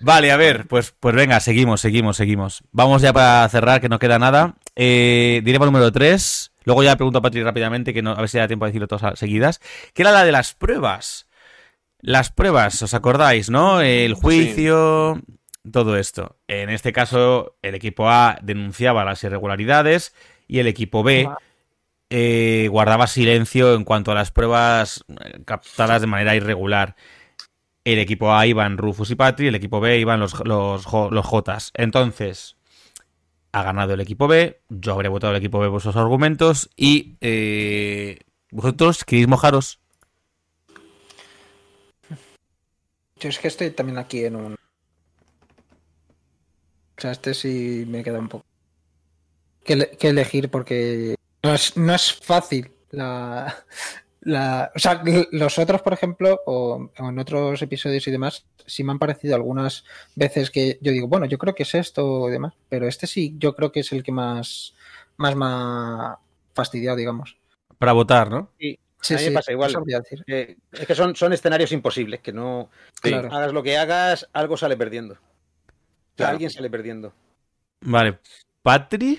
Vale, 0.00 0.30
a 0.30 0.36
ver, 0.36 0.66
pues, 0.66 0.94
pues 0.98 1.14
venga, 1.14 1.40
seguimos, 1.40 1.80
seguimos, 1.80 2.16
seguimos. 2.18 2.62
Vamos 2.70 3.00
ya 3.00 3.12
para 3.14 3.48
cerrar, 3.48 3.80
que 3.80 3.88
no 3.88 3.98
queda 3.98 4.18
nada. 4.18 4.56
Eh, 4.74 5.40
diré 5.42 5.58
para 5.58 5.68
el 5.68 5.72
número 5.72 5.90
3. 5.90 6.52
Luego 6.64 6.82
ya 6.82 6.96
pregunto 6.96 7.18
a 7.20 7.22
Patrick 7.22 7.44
rápidamente, 7.44 7.94
que 7.94 8.02
no, 8.02 8.10
a 8.10 8.16
ver 8.20 8.28
si 8.28 8.36
da 8.36 8.46
tiempo 8.46 8.66
a 8.66 8.68
decirlo 8.68 8.88
todas 8.88 9.18
seguidas. 9.18 9.60
Que 9.94 10.02
era 10.02 10.10
la 10.12 10.24
de 10.24 10.32
las 10.32 10.52
pruebas. 10.54 11.26
Las 12.00 12.30
pruebas, 12.30 12.82
¿os 12.82 12.92
acordáis, 12.92 13.48
no? 13.48 13.80
El 13.80 14.12
juicio, 14.14 15.22
todo 15.72 15.96
esto. 15.96 16.36
En 16.48 16.70
este 16.70 16.92
caso, 16.92 17.56
el 17.62 17.74
equipo 17.74 18.08
A 18.08 18.38
denunciaba 18.42 19.04
las 19.04 19.22
irregularidades 19.24 20.14
y 20.48 20.58
el 20.58 20.66
equipo 20.66 21.02
B 21.02 21.28
eh, 22.10 22.68
guardaba 22.70 23.06
silencio 23.06 23.74
en 23.74 23.84
cuanto 23.84 24.12
a 24.12 24.14
las 24.14 24.30
pruebas 24.30 25.04
eh, 25.08 25.40
captadas 25.44 26.00
de 26.00 26.06
manera 26.06 26.36
irregular. 26.36 26.96
El 27.84 27.98
equipo 27.98 28.32
A 28.34 28.46
iban 28.46 28.78
Rufus 28.78 29.10
y 29.10 29.14
Patri, 29.14 29.48
el 29.48 29.54
equipo 29.54 29.80
B 29.80 29.98
iban 29.98 30.20
los, 30.20 30.34
los, 30.44 30.86
los 30.92 31.26
Jotas. 31.26 31.72
Entonces, 31.74 32.56
ha 33.52 33.62
ganado 33.62 33.94
el 33.94 34.00
equipo 34.00 34.28
B, 34.28 34.60
yo 34.68 34.92
habré 34.92 35.08
votado 35.08 35.32
el 35.32 35.38
equipo 35.38 35.58
B 35.58 35.70
por 35.70 35.80
sus 35.80 35.96
argumentos 35.96 36.68
y 36.76 37.16
eh, 37.20 38.18
vosotros 38.50 39.04
queréis 39.04 39.28
mojaros. 39.28 39.80
Yo 43.18 43.30
es 43.30 43.38
que 43.38 43.48
estoy 43.48 43.70
también 43.70 43.98
aquí 43.98 44.24
en 44.24 44.36
un. 44.36 44.56
O 46.96 47.00
sea, 47.00 47.12
este 47.12 47.34
sí 47.34 47.84
me 47.86 48.02
queda 48.02 48.18
un 48.18 48.28
poco. 48.28 48.44
Que, 49.64 49.72
ele- 49.74 49.90
que 49.98 50.08
elegir 50.08 50.48
porque 50.50 51.14
no 51.42 51.54
es, 51.54 51.76
no 51.76 51.94
es 51.94 52.12
fácil 52.12 52.70
la, 52.90 53.64
la. 54.20 54.70
O 54.74 54.78
sea, 54.78 55.02
los 55.32 55.58
otros, 55.58 55.82
por 55.82 55.92
ejemplo, 55.92 56.40
o, 56.46 56.90
o 56.98 57.08
en 57.08 57.18
otros 57.18 57.60
episodios 57.62 58.06
y 58.06 58.10
demás, 58.10 58.46
sí 58.66 58.82
me 58.84 58.92
han 58.92 58.98
parecido 58.98 59.34
algunas 59.34 59.84
veces 60.14 60.50
que 60.50 60.78
yo 60.80 60.92
digo, 60.92 61.08
bueno, 61.08 61.26
yo 61.26 61.36
creo 61.38 61.54
que 61.54 61.64
es 61.64 61.74
esto 61.74 62.06
o 62.06 62.28
demás, 62.30 62.54
pero 62.68 62.86
este 62.88 63.06
sí, 63.06 63.34
yo 63.38 63.54
creo 63.54 63.72
que 63.72 63.80
es 63.80 63.92
el 63.92 64.02
que 64.02 64.12
más, 64.12 64.74
más 65.16 65.34
me 65.36 65.44
ha 65.46 66.18
fastidiado, 66.54 66.96
digamos. 66.96 67.36
Para 67.78 67.92
votar, 67.92 68.30
¿no? 68.30 68.50
Sí, 68.58 68.78
A 69.14 69.18
mí 69.18 69.24
me 69.26 69.30
pasa 69.32 69.52
igual. 69.52 69.72
decir. 69.84 70.24
Eh, 70.26 70.56
es 70.72 70.86
que 70.86 70.94
son, 70.94 71.14
son 71.14 71.32
escenarios 71.32 71.70
imposibles, 71.72 72.20
que 72.20 72.32
no 72.32 72.70
Claro. 73.02 73.28
hagas 73.32 73.52
lo 73.52 73.62
que 73.62 73.76
hagas, 73.76 74.28
algo 74.32 74.56
sale 74.56 74.76
perdiendo. 74.76 75.18
Claro. 76.16 76.32
alguien 76.32 76.50
sale 76.50 76.70
perdiendo. 76.70 77.12
Vale. 77.82 78.18
Patri, 78.62 79.18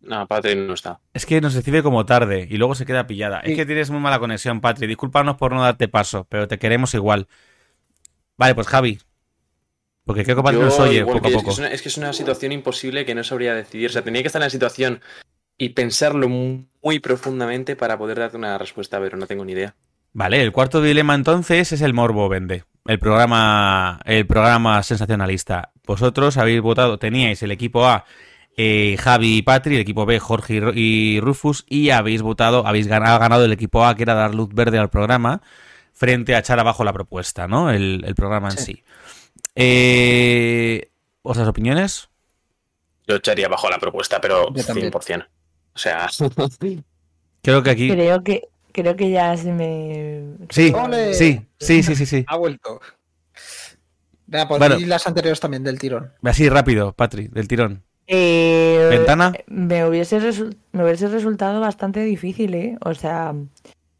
No, 0.00 0.26
Patrick 0.28 0.56
no 0.58 0.74
está. 0.74 1.00
es 1.14 1.26
que 1.26 1.40
nos 1.40 1.54
recibe 1.54 1.82
como 1.82 2.06
tarde 2.06 2.46
y 2.48 2.56
luego 2.58 2.74
se 2.74 2.86
queda 2.86 3.06
pillada. 3.06 3.40
Es 3.40 3.56
que 3.56 3.66
tienes 3.66 3.90
muy 3.90 4.00
mala 4.00 4.18
conexión, 4.20 4.60
Patri. 4.60 4.86
Discúlpanos 4.86 5.36
por 5.36 5.52
no 5.52 5.62
darte 5.62 5.88
paso, 5.88 6.26
pero 6.28 6.46
te 6.46 6.58
queremos 6.58 6.94
igual. 6.94 7.26
Vale, 8.36 8.54
pues 8.54 8.66
Javi. 8.68 8.98
Porque 10.04 10.22
creo 10.22 10.36
que 10.36 10.42
Patri 10.42 10.58
Yo 10.60 10.64
nos 10.66 10.78
oye 10.78 11.04
poco 11.04 11.26
a 11.26 11.30
poco. 11.32 11.50
Es, 11.50 11.58
una, 11.58 11.68
es 11.68 11.82
que 11.82 11.88
es 11.88 11.96
una 11.96 12.12
situación 12.12 12.52
imposible 12.52 13.04
que 13.04 13.14
no 13.16 13.24
sabría 13.24 13.54
decidir. 13.54 13.90
O 13.90 13.92
sea, 13.92 14.02
tenía 14.02 14.22
que 14.22 14.28
estar 14.28 14.40
en 14.40 14.46
la 14.46 14.50
situación 14.50 15.00
y 15.58 15.70
pensarlo 15.70 16.28
muy 16.28 17.00
profundamente 17.00 17.74
para 17.74 17.98
poder 17.98 18.18
darte 18.20 18.36
una 18.36 18.58
respuesta, 18.58 19.00
pero 19.00 19.16
no 19.16 19.26
tengo 19.26 19.44
ni 19.44 19.52
idea. 19.52 19.74
Vale, 20.12 20.40
el 20.42 20.52
cuarto 20.52 20.80
dilema 20.80 21.14
entonces 21.14 21.72
es 21.72 21.80
el 21.80 21.94
Morbo 21.94 22.28
Vende, 22.28 22.64
el 22.88 22.98
programa, 22.98 24.00
el 24.04 24.26
programa 24.26 24.82
sensacionalista. 24.82 25.72
Vosotros 25.86 26.36
habéis 26.36 26.60
votado, 26.60 26.98
teníais 26.98 27.42
el 27.42 27.50
equipo 27.50 27.86
A, 27.86 28.04
eh, 28.56 28.96
Javi 28.98 29.38
y 29.38 29.42
Patri, 29.42 29.74
el 29.76 29.80
equipo 29.82 30.06
B, 30.06 30.18
Jorge 30.18 30.54
y 30.54 30.60
Ru- 30.60 30.72
y 30.74 31.20
Rufus, 31.20 31.64
y 31.68 31.90
habéis 31.90 32.22
votado, 32.22 32.66
habéis 32.66 32.86
ganado, 32.86 33.18
ganado 33.18 33.44
el 33.44 33.52
equipo 33.52 33.84
A, 33.84 33.94
que 33.94 34.02
era 34.02 34.14
dar 34.14 34.34
luz 34.34 34.48
verde 34.52 34.78
al 34.78 34.90
programa, 34.90 35.42
frente 35.92 36.34
a 36.34 36.38
echar 36.40 36.58
abajo 36.58 36.84
la 36.84 36.92
propuesta, 36.92 37.46
¿no? 37.48 37.70
El, 37.70 38.02
el 38.06 38.14
programa 38.14 38.48
en 38.50 38.56
Sí. 38.58 38.64
sí. 38.74 38.82
Eh, 39.54 40.90
¿Otras 41.22 41.48
opiniones? 41.48 42.08
Yo 43.06 43.16
echaría 43.16 43.48
bajo 43.48 43.68
la 43.70 43.78
propuesta, 43.78 44.20
pero 44.20 44.52
Yo 44.52 44.64
también. 44.64 44.90
100%. 44.92 45.26
O 45.74 45.78
sea, 45.78 46.08
Creo 47.42 47.62
que 47.62 47.70
aquí... 47.70 47.88
creo 47.90 48.22
que 48.24 48.42
creo 48.76 48.94
que 48.94 49.10
ya 49.10 49.36
se 49.36 49.50
me. 49.52 50.36
Sí, 50.50 50.72
¡Ole! 50.76 51.14
sí, 51.14 51.40
sí, 51.58 51.82
sí, 51.82 51.96
sí, 51.96 52.04
sí. 52.06 52.24
Ha 52.28 52.36
vuelto. 52.36 52.80
Vea, 54.26 54.46
pues 54.46 54.58
Bueno. 54.58 54.78
y 54.78 54.84
las 54.84 55.06
anteriores 55.06 55.40
también 55.40 55.64
del 55.64 55.78
tirón. 55.78 56.12
Así 56.22 56.48
rápido, 56.48 56.92
Patri, 56.92 57.28
del 57.28 57.48
tirón. 57.48 57.82
Eh, 58.08 58.86
¿Ventana? 58.90 59.32
Me 59.46 59.84
hubiese, 59.86 60.20
me 60.72 60.84
hubiese 60.84 61.08
resultado 61.08 61.60
bastante 61.60 62.00
difícil, 62.00 62.54
¿eh? 62.54 62.76
O 62.84 62.94
sea, 62.94 63.34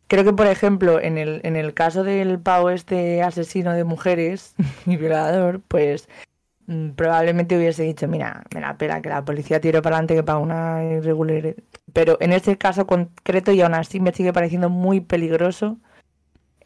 creo 0.08 0.24
que, 0.24 0.32
por 0.32 0.46
ejemplo, 0.46 1.00
en 1.00 1.16
el, 1.18 1.40
en 1.44 1.56
el 1.56 1.74
caso 1.74 2.04
del 2.04 2.38
Pau 2.38 2.68
este 2.68 3.22
asesino 3.22 3.72
de 3.72 3.84
mujeres 3.84 4.54
y 4.86 4.96
violador, 4.96 5.60
pues 5.66 6.08
probablemente 6.96 7.56
hubiese 7.56 7.84
dicho, 7.84 8.08
mira, 8.08 8.44
me 8.54 8.60
la 8.60 8.76
pela 8.76 9.00
que 9.00 9.08
la 9.08 9.24
policía 9.24 9.60
tire 9.60 9.82
para 9.82 9.96
adelante 9.96 10.14
que 10.14 10.22
para 10.22 10.38
una 10.38 10.84
irregularidad. 10.84 11.54
Pero 11.92 12.18
en 12.20 12.32
este 12.32 12.58
caso 12.58 12.86
concreto 12.86 13.52
y 13.52 13.60
aún 13.60 13.74
así 13.74 14.00
me 14.00 14.12
sigue 14.12 14.32
pareciendo 14.32 14.68
muy 14.68 15.00
peligroso 15.00 15.78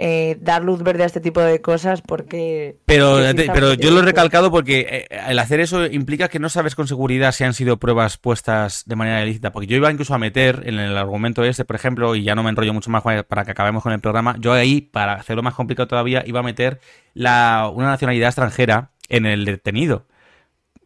eh, 0.03 0.39
dar 0.41 0.65
luz 0.65 0.83
verde 0.83 1.03
a 1.03 1.07
este 1.07 1.21
tipo 1.21 1.43
de 1.43 1.61
cosas 1.61 2.01
porque... 2.01 2.79
Pero, 2.87 3.19
fija 3.37 3.53
pero 3.53 3.75
yo 3.75 3.91
lo 3.91 4.01
he 4.01 4.03
recalcado 4.03 4.51
porque 4.51 5.07
eh, 5.11 5.21
el 5.29 5.39
hacer 5.39 5.61
eso 5.61 5.85
implica 5.85 6.29
que 6.29 6.39
no 6.39 6.49
sabes 6.49 6.75
con 6.75 6.89
seguridad 6.89 7.33
si 7.33 7.45
han 7.45 7.53
sido 7.53 7.77
pruebas 7.77 8.17
puestas 8.17 8.85
de 8.87 8.97
manera 8.97 9.23
ilícita. 9.23 9.53
Porque 9.53 9.67
yo 9.67 9.77
iba 9.77 9.93
incluso 9.93 10.15
a 10.15 10.19
meter 10.19 10.63
en 10.65 10.79
el 10.79 10.97
argumento 10.97 11.45
este, 11.45 11.67
por 11.67 11.77
ejemplo, 11.77 12.15
y 12.15 12.23
ya 12.23 12.35
no 12.35 12.43
me 12.43 12.49
enrollo 12.49 12.73
mucho 12.73 12.91
más 12.91 13.03
para 13.03 13.45
que 13.45 13.51
acabemos 13.51 13.83
con 13.83 13.93
el 13.93 14.01
programa, 14.01 14.37
yo 14.39 14.55
ahí, 14.55 14.81
para 14.81 15.13
hacerlo 15.13 15.43
más 15.43 15.53
complicado 15.53 15.89
todavía, 15.89 16.23
iba 16.25 16.41
a 16.41 16.45
meter 16.45 16.81
la, 17.13 17.71
una 17.75 17.89
nacionalidad 17.89 18.29
extranjera 18.29 18.90
en 19.11 19.27
el 19.27 19.45
detenido. 19.45 20.07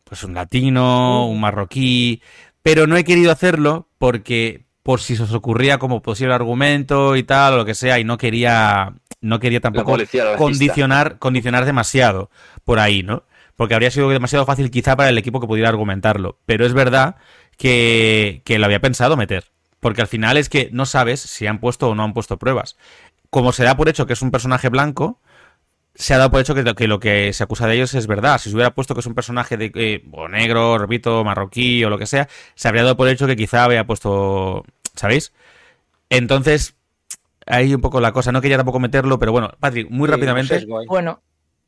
Pues 0.02 0.24
un 0.24 0.34
latino, 0.34 1.28
un 1.28 1.40
marroquí, 1.40 2.20
pero 2.62 2.86
no 2.86 2.96
he 2.96 3.04
querido 3.04 3.30
hacerlo 3.30 3.88
porque 3.98 4.64
por 4.82 5.00
si 5.00 5.16
se 5.16 5.22
os 5.22 5.32
ocurría 5.32 5.78
como 5.78 6.02
posible 6.02 6.34
argumento 6.34 7.16
y 7.16 7.22
tal 7.22 7.54
o 7.54 7.56
lo 7.58 7.64
que 7.64 7.74
sea 7.74 7.98
y 7.98 8.04
no 8.04 8.18
quería 8.18 8.94
no 9.20 9.40
quería 9.40 9.60
tampoco 9.60 9.92
policía 9.92 10.36
condicionar, 10.36 11.18
condicionar 11.18 11.64
demasiado 11.64 12.30
por 12.64 12.78
ahí, 12.78 13.02
¿no? 13.02 13.24
Porque 13.56 13.74
habría 13.74 13.90
sido 13.90 14.10
demasiado 14.10 14.44
fácil 14.44 14.70
quizá 14.70 14.96
para 14.96 15.08
el 15.08 15.16
equipo 15.16 15.40
que 15.40 15.46
pudiera 15.46 15.68
argumentarlo. 15.68 16.38
Pero 16.44 16.66
es 16.66 16.74
verdad 16.74 17.16
que, 17.56 18.42
que 18.44 18.58
lo 18.58 18.66
había 18.66 18.80
pensado 18.80 19.16
meter. 19.16 19.44
Porque 19.80 20.02
al 20.02 20.08
final 20.08 20.36
es 20.36 20.48
que 20.48 20.68
no 20.72 20.86
sabes 20.86 21.20
si 21.20 21.46
han 21.46 21.60
puesto 21.60 21.88
o 21.88 21.94
no 21.94 22.02
han 22.02 22.12
puesto 22.12 22.38
pruebas. 22.38 22.76
Como 23.30 23.52
se 23.52 23.64
da 23.64 23.76
por 23.76 23.88
hecho 23.88 24.06
que 24.06 24.12
es 24.12 24.22
un 24.22 24.30
personaje 24.30 24.68
blanco, 24.68 25.20
se 25.94 26.14
ha 26.14 26.18
dado 26.18 26.30
por 26.30 26.40
hecho 26.40 26.54
que 26.54 26.62
lo 26.62 26.74
que, 26.74 26.88
lo 26.88 26.98
que 27.00 27.32
se 27.32 27.44
acusa 27.44 27.66
de 27.66 27.74
ellos 27.76 27.94
es 27.94 28.06
verdad. 28.06 28.38
Si 28.38 28.50
se 28.50 28.54
hubiera 28.56 28.74
puesto 28.74 28.94
que 28.94 29.00
es 29.00 29.06
un 29.06 29.14
personaje 29.14 29.56
de 29.56 29.70
eh, 29.74 30.04
o 30.12 30.28
negro, 30.28 30.76
repito, 30.78 31.22
marroquí 31.24 31.84
o 31.84 31.90
lo 31.90 31.98
que 31.98 32.06
sea, 32.06 32.28
se 32.54 32.68
habría 32.68 32.82
dado 32.82 32.96
por 32.96 33.08
hecho 33.08 33.26
que 33.26 33.36
quizá 33.36 33.64
había 33.64 33.86
puesto, 33.86 34.64
¿sabéis? 34.94 35.32
Entonces, 36.10 36.74
ahí 37.46 37.74
un 37.74 37.80
poco 37.80 38.00
la 38.00 38.12
cosa. 38.12 38.32
No 38.32 38.40
quería 38.40 38.56
tampoco 38.56 38.80
meterlo, 38.80 39.18
pero 39.18 39.32
bueno, 39.32 39.52
Patrick, 39.60 39.88
muy 39.90 40.06
Sí, 40.08 40.12
rápidamente. 40.12 40.54
ahí. 40.56 40.66
Bueno, 40.86 41.22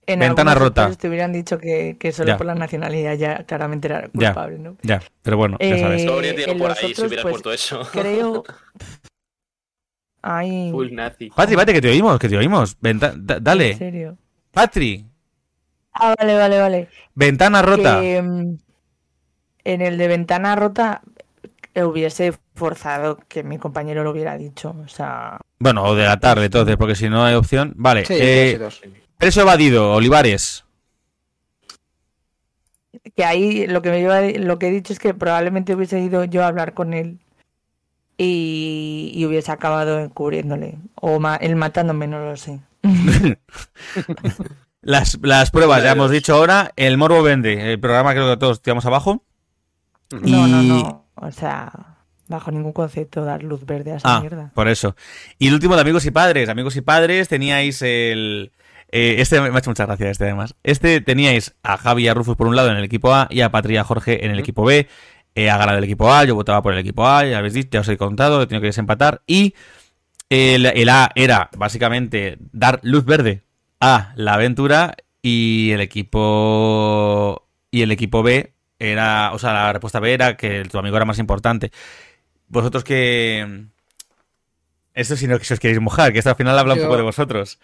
en 0.07 0.21
Ventana 0.21 0.55
rota. 0.55 0.95
te 0.95 1.09
hubieran 1.09 1.33
dicho 1.33 1.59
que, 1.59 1.97
que 1.99 2.13
solo 2.13 2.29
Ya. 2.29 2.37
por 2.37 2.47
la 2.47 2.55
nacionalidad 2.55 3.15
ya 3.15 3.45
claramente 3.45 3.89
era 3.89 4.03
Ya. 4.13 4.29
culpable, 4.33 4.59
¿no? 4.59 4.77
Ya, 4.83 5.03
pero 5.23 5.37
bueno, 5.37 5.57
ya 5.61 5.67
Eh, 5.67 5.79
sabes. 5.81 6.03
En 6.49 6.59
por 6.59 6.71
ahí 6.71 6.77
si 6.79 6.93
otros, 6.93 7.07
hubieras 7.07 7.23
pues, 7.23 7.33
puesto 7.35 7.53
eso. 7.53 7.89
Creo. 7.93 8.45
Ay, 10.29 10.71
Full 10.73 10.93
nazi. 10.93 11.31
Patri, 11.31 11.55
Patri, 11.55 11.75
que 11.75 11.81
te 11.83 11.91
oímos, 11.91 12.19
que 12.19 12.29
te 12.29 12.37
oímos. 12.37 12.77
Venta- 12.81 13.13
da- 13.17 13.37
en 13.37 13.45
dale. 13.45 13.75
serio. 13.77 14.19
Patri, 14.51 15.05
Ah, 15.93 16.15
vale, 16.19 16.35
vale, 16.37 16.59
vale. 16.59 16.89
ventana 17.15 17.63
rota. 17.63 18.01
Que, 18.01 18.21
mm, 18.21 18.57
en 19.65 19.81
el 19.83 19.97
de 19.99 20.09
ventana 20.09 20.57
rota 20.57 21.01
hubiese 21.77 22.35
forzado 22.55 23.19
que 23.29 23.43
mi 23.45 23.59
compañero 23.59 24.03
lo 24.03 24.11
hubiera 24.11 24.37
dicho. 24.37 24.75
O 24.85 24.89
sea, 24.89 25.39
Bueno, 25.59 25.85
o 25.85 25.95
de 25.95 26.05
la 26.05 26.19
tarde, 26.19 26.47
entonces, 26.47 26.77
porque 26.77 26.95
si 26.97 27.09
no 27.09 27.25
hay 27.25 27.35
opción. 27.35 27.73
Vale, 27.77 28.05
Sí, 28.05 28.15
eh, 28.19 28.57
dos 28.59 28.81
y 28.85 28.89
dos. 28.89 28.99
preso 29.19 29.41
evadido, 29.43 29.93
Olivares. 29.93 30.65
que 33.15 33.25
ahí 33.25 33.67
lo 33.67 33.83
que, 33.83 33.91
me 33.91 34.01
lleva- 34.01 34.21
lo 34.23 34.59
que 34.59 34.69
he 34.69 34.71
dicho 34.71 34.93
es 34.93 34.99
que 34.99 35.15
probablemente 35.15 35.75
hubiese 35.75 36.01
ido 36.01 36.25
yo 36.25 36.43
a 36.43 36.49
hablar 36.49 36.75
con 36.75 36.93
él 36.95 37.21
y, 38.19 39.13
y 39.15 39.25
hubiese 39.27 39.53
acabado 39.53 40.01
encubriéndole. 40.01 40.79
O 40.95 41.21
ma- 41.21 41.37
él 41.37 41.57
matándome, 41.57 42.07
no 42.07 42.19
lo 42.25 42.37
sé. 42.37 42.61
Las, 44.83 45.19
las 45.23 45.51
pruebas, 45.51 45.83
ya 45.83 45.93
hemos 45.93 46.11
dicho 46.13 46.35
ahora. 46.35 46.71
El 46.77 46.97
morbo 46.97 47.23
vende. 47.23 47.73
El 47.73 47.81
programa 47.81 48.13
creo 48.13 48.31
que 48.31 48.37
todos 48.37 48.63
tiramos 48.63 48.87
abajo. 48.87 49.25
No, 50.13 50.47
no, 50.47 50.63
Y- 50.63 50.69
no. 50.69 51.07
O 51.17 51.33
sea, 51.33 51.73
bajo 52.29 52.51
ningún 52.53 52.73
concepto 52.73 53.25
dar 53.25 53.43
luz 53.43 53.65
verde 53.67 53.93
a 53.93 53.97
esa 53.97 54.17
Ah, 54.17 54.21
mierda. 54.21 54.53
por 54.55 54.69
eso. 54.69 54.95
Y 55.39 55.49
el 55.49 55.55
último 55.55 55.75
de 55.75 55.81
amigos 55.81 56.05
y 56.05 56.11
padres. 56.13 56.49
Amigos 56.49 56.77
y 56.77 56.83
padres, 56.83 57.27
teníais 57.29 57.83
el. 57.83 58.53
eh, 58.93 59.17
este 59.19 59.41
me 59.41 59.49
ha 59.49 59.59
hecho 59.59 59.71
mucha 59.71 59.87
gracia, 59.87 60.09
este 60.11 60.25
además. 60.25 60.55
Este 60.63 61.01
teníais 61.01 61.57
a 61.65 61.79
Javi 61.79 62.05
y 62.05 62.09
a 62.09 62.15
Rufus 62.15 62.37
por 62.37 62.47
un 62.47 62.55
lado 62.55 62.71
en 62.71 62.77
el 62.77 62.85
equipo 62.85 63.13
A 63.13 63.27
y 63.31 63.41
a 63.41 63.51
Patri 63.51 63.75
y 63.75 63.79
a 63.79 63.85
Jorge 63.85 64.25
en 64.25 64.31
el 64.31 64.39
equipo 64.39 64.63
B. 64.65 64.87
Eh, 65.37 65.51
ha 65.51 65.59
ganado 65.59 65.77
el 65.77 65.85
equipo 65.85 66.11
A, 66.11 66.25
yo 66.25 66.35
votaba 66.35 66.63
por 66.63 66.73
el 66.73 66.79
equipo 66.79 67.07
A, 67.07 67.27
ya 67.27 67.39
habéis 67.39 67.53
dicho, 67.53 67.69
ya 67.73 67.81
os 67.81 67.89
he 67.89 67.99
contado, 67.99 68.41
he 68.41 68.47
tenido 68.47 68.63
que 68.63 68.69
desempatar. 68.69 69.21
Y 69.27 69.55
el, 70.31 70.65
el 70.65 70.89
A 70.89 71.13
era 71.15 71.51
básicamente 71.57 72.39
dar 72.53 72.81
luz 72.83 73.05
verde 73.05 73.43
a 73.79 74.15
la 74.17 74.33
aventura 74.35 74.97
y 75.21 75.73
el 75.73 75.81
equipo. 75.83 77.47
Y 77.71 77.83
el 77.83 77.91
equipo 77.91 78.23
B 78.23 78.55
era. 78.79 79.33
O 79.35 79.39
sea, 79.39 79.53
la 79.53 79.73
respuesta 79.75 80.01
B 80.01 80.15
era 80.15 80.39
que 80.39 80.65
tu 80.65 80.79
amigo 80.79 80.97
era 80.97 81.05
más 81.05 81.19
importante. 81.19 81.71
Vosotros 82.49 82.83
que. 82.83 83.67
Esto 84.95 85.17
si 85.17 85.27
no 85.27 85.39
si 85.39 85.53
os 85.53 85.61
queréis 85.61 85.81
mojar, 85.81 86.15
que 86.15 86.21
esto 86.21 86.31
al 86.31 86.37
final 86.37 86.59
habla 86.59 86.75
un 86.75 86.81
poco 86.81 86.97
de 86.97 87.03
vosotros. 87.03 87.59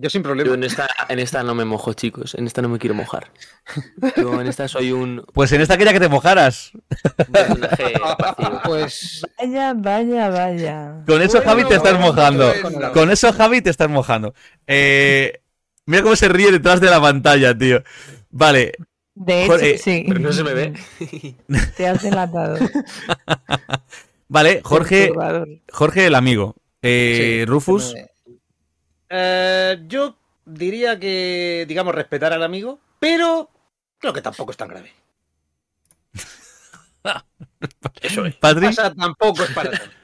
Yo 0.00 0.08
sin 0.10 0.20
Yo 0.22 0.28
problema. 0.28 0.54
en 0.54 0.62
esta, 0.64 0.88
en 1.08 1.18
esta 1.18 1.42
no 1.42 1.54
me 1.54 1.64
mojo, 1.64 1.92
chicos. 1.92 2.34
En 2.34 2.46
esta 2.46 2.62
no 2.62 2.68
me 2.68 2.78
quiero 2.78 2.94
mojar. 2.94 3.32
Yo 4.16 4.40
en 4.40 4.46
esta 4.46 4.68
soy 4.68 4.92
un 4.92 5.24
Pues 5.32 5.50
en 5.52 5.60
esta 5.60 5.76
quería 5.76 5.92
que 5.92 6.00
te 6.00 6.08
mojaras. 6.08 6.70
vacío. 7.28 7.86
Pues 8.64 9.22
Vaya, 9.38 9.74
vaya, 9.74 10.28
vaya. 10.30 11.02
Con 11.06 11.20
eso, 11.22 11.38
Bueno, 11.38 11.50
Javi, 11.50 11.64
te 11.64 11.74
estás 11.74 11.98
mojando. 11.98 12.52
bueno. 12.62 12.92
Con 12.92 13.10
eso, 13.10 13.32
Javi, 13.32 13.60
te 13.60 13.70
estás 13.70 13.88
mojando. 13.90 14.34
Eh, 14.66 15.40
mira 15.86 16.02
cómo 16.02 16.16
se 16.16 16.28
ríe 16.28 16.52
detrás 16.52 16.80
de 16.80 16.90
la 16.90 17.00
pantalla, 17.00 17.56
tío. 17.56 17.82
Vale, 18.30 18.72
De 19.14 19.42
hecho, 19.44 19.52
Jorge, 19.52 19.78
sí. 19.78 20.04
Pero 20.06 20.20
no 20.20 20.32
se 20.32 20.44
me 20.44 20.54
ve. 20.54 20.74
Te 21.76 21.88
has 21.88 22.02
delatado. 22.02 22.56
vale, 24.28 24.60
Jorge. 24.62 25.12
Jorge 25.72 26.06
el 26.06 26.14
amigo. 26.14 26.54
Eh, 26.82 27.40
sí, 27.40 27.44
Rufus, 27.46 27.94
me- 27.94 28.06
Eh, 29.10 29.84
yo 29.86 30.16
diría 30.44 30.98
que, 30.98 31.64
digamos, 31.68 31.94
respetar 31.94 32.32
al 32.32 32.42
amigo, 32.42 32.80
pero 32.98 33.50
creo 33.98 34.12
que 34.12 34.22
tampoco 34.22 34.50
es 34.50 34.56
tan 34.56 34.68
grave. 34.68 34.92
Eso 38.02 38.26
es. 38.26 38.34
Patri. 38.36 38.66
O 38.66 38.72
sea, 38.72 38.94
tampoco 38.94 39.42
es 39.42 39.50
para 39.50 39.70
tanto. 39.70 39.94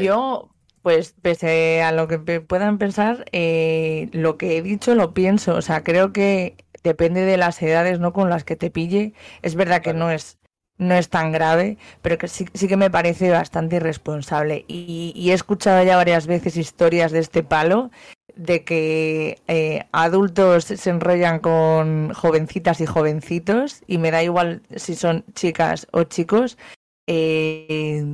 Yo, 0.00 0.50
pues, 0.82 1.14
pese 1.22 1.82
a 1.82 1.92
lo 1.92 2.08
que 2.08 2.18
puedan 2.40 2.78
pensar, 2.78 3.24
eh, 3.32 4.08
lo 4.12 4.36
que 4.36 4.56
he 4.56 4.62
dicho 4.62 4.94
lo 4.94 5.14
pienso. 5.14 5.54
O 5.54 5.62
sea, 5.62 5.84
creo 5.84 6.12
que 6.12 6.56
depende 6.82 7.22
de 7.22 7.36
las 7.36 7.60
edades, 7.62 8.00
¿no? 8.00 8.12
Con 8.12 8.30
las 8.30 8.44
que 8.44 8.56
te 8.56 8.70
pille. 8.70 9.14
Es 9.42 9.54
verdad 9.54 9.82
que 9.82 9.94
no 9.94 10.10
es, 10.10 10.38
no 10.78 10.94
es 10.94 11.08
tan 11.08 11.32
grave, 11.32 11.78
pero 12.02 12.18
que 12.18 12.28
sí, 12.28 12.46
sí 12.54 12.68
que 12.68 12.76
me 12.76 12.90
parece 12.90 13.30
bastante 13.30 13.76
irresponsable. 13.76 14.64
Y, 14.68 15.12
y 15.16 15.30
he 15.30 15.34
escuchado 15.34 15.82
ya 15.84 15.96
varias 15.96 16.26
veces 16.26 16.56
historias 16.56 17.12
de 17.12 17.20
este 17.20 17.42
palo 17.42 17.90
de 18.34 18.64
que 18.64 19.38
eh, 19.48 19.84
adultos 19.92 20.64
se 20.64 20.90
enrollan 20.90 21.38
con 21.38 22.12
jovencitas 22.12 22.80
y 22.82 22.86
jovencitos 22.86 23.82
y 23.86 23.96
me 23.98 24.10
da 24.10 24.22
igual 24.22 24.62
si 24.76 24.94
son 24.94 25.24
chicas 25.34 25.86
o 25.92 26.04
chicos. 26.04 26.58
eh, 27.06 28.04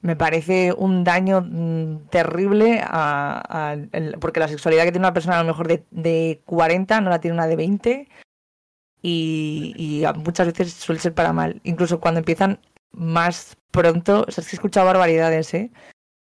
me 0.00 0.16
parece 0.16 0.74
un 0.76 1.02
daño 1.02 1.40
mm, 1.40 2.08
terrible 2.10 2.80
a- 2.84 3.76
porque 4.20 4.40
la 4.40 4.48
sexualidad 4.48 4.84
que 4.84 4.92
tiene 4.92 5.06
una 5.06 5.14
persona 5.14 5.38
a 5.38 5.42
lo 5.42 5.46
mejor 5.48 5.66
de, 5.68 5.84
de 5.90 6.42
40 6.44 7.00
no 7.00 7.08
la 7.10 7.20
tiene 7.20 7.34
una 7.36 7.46
de 7.46 7.56
20 7.56 8.08
y, 9.06 10.02
muchas 10.24 10.46
veces 10.46 10.72
suele 10.72 11.00
ser 11.00 11.12
para 11.14 11.32
mal. 11.32 11.60
Incluso 11.64 12.00
cuando 12.00 12.20
empiezan 12.20 12.58
más 12.92 13.56
pronto, 13.70 14.24
o 14.26 14.30
sea, 14.30 14.42
es 14.42 14.48
que 14.48 14.56
he 14.56 14.58
escuchado 14.58 14.86
barbaridades, 14.86 15.52
¿eh? 15.54 15.70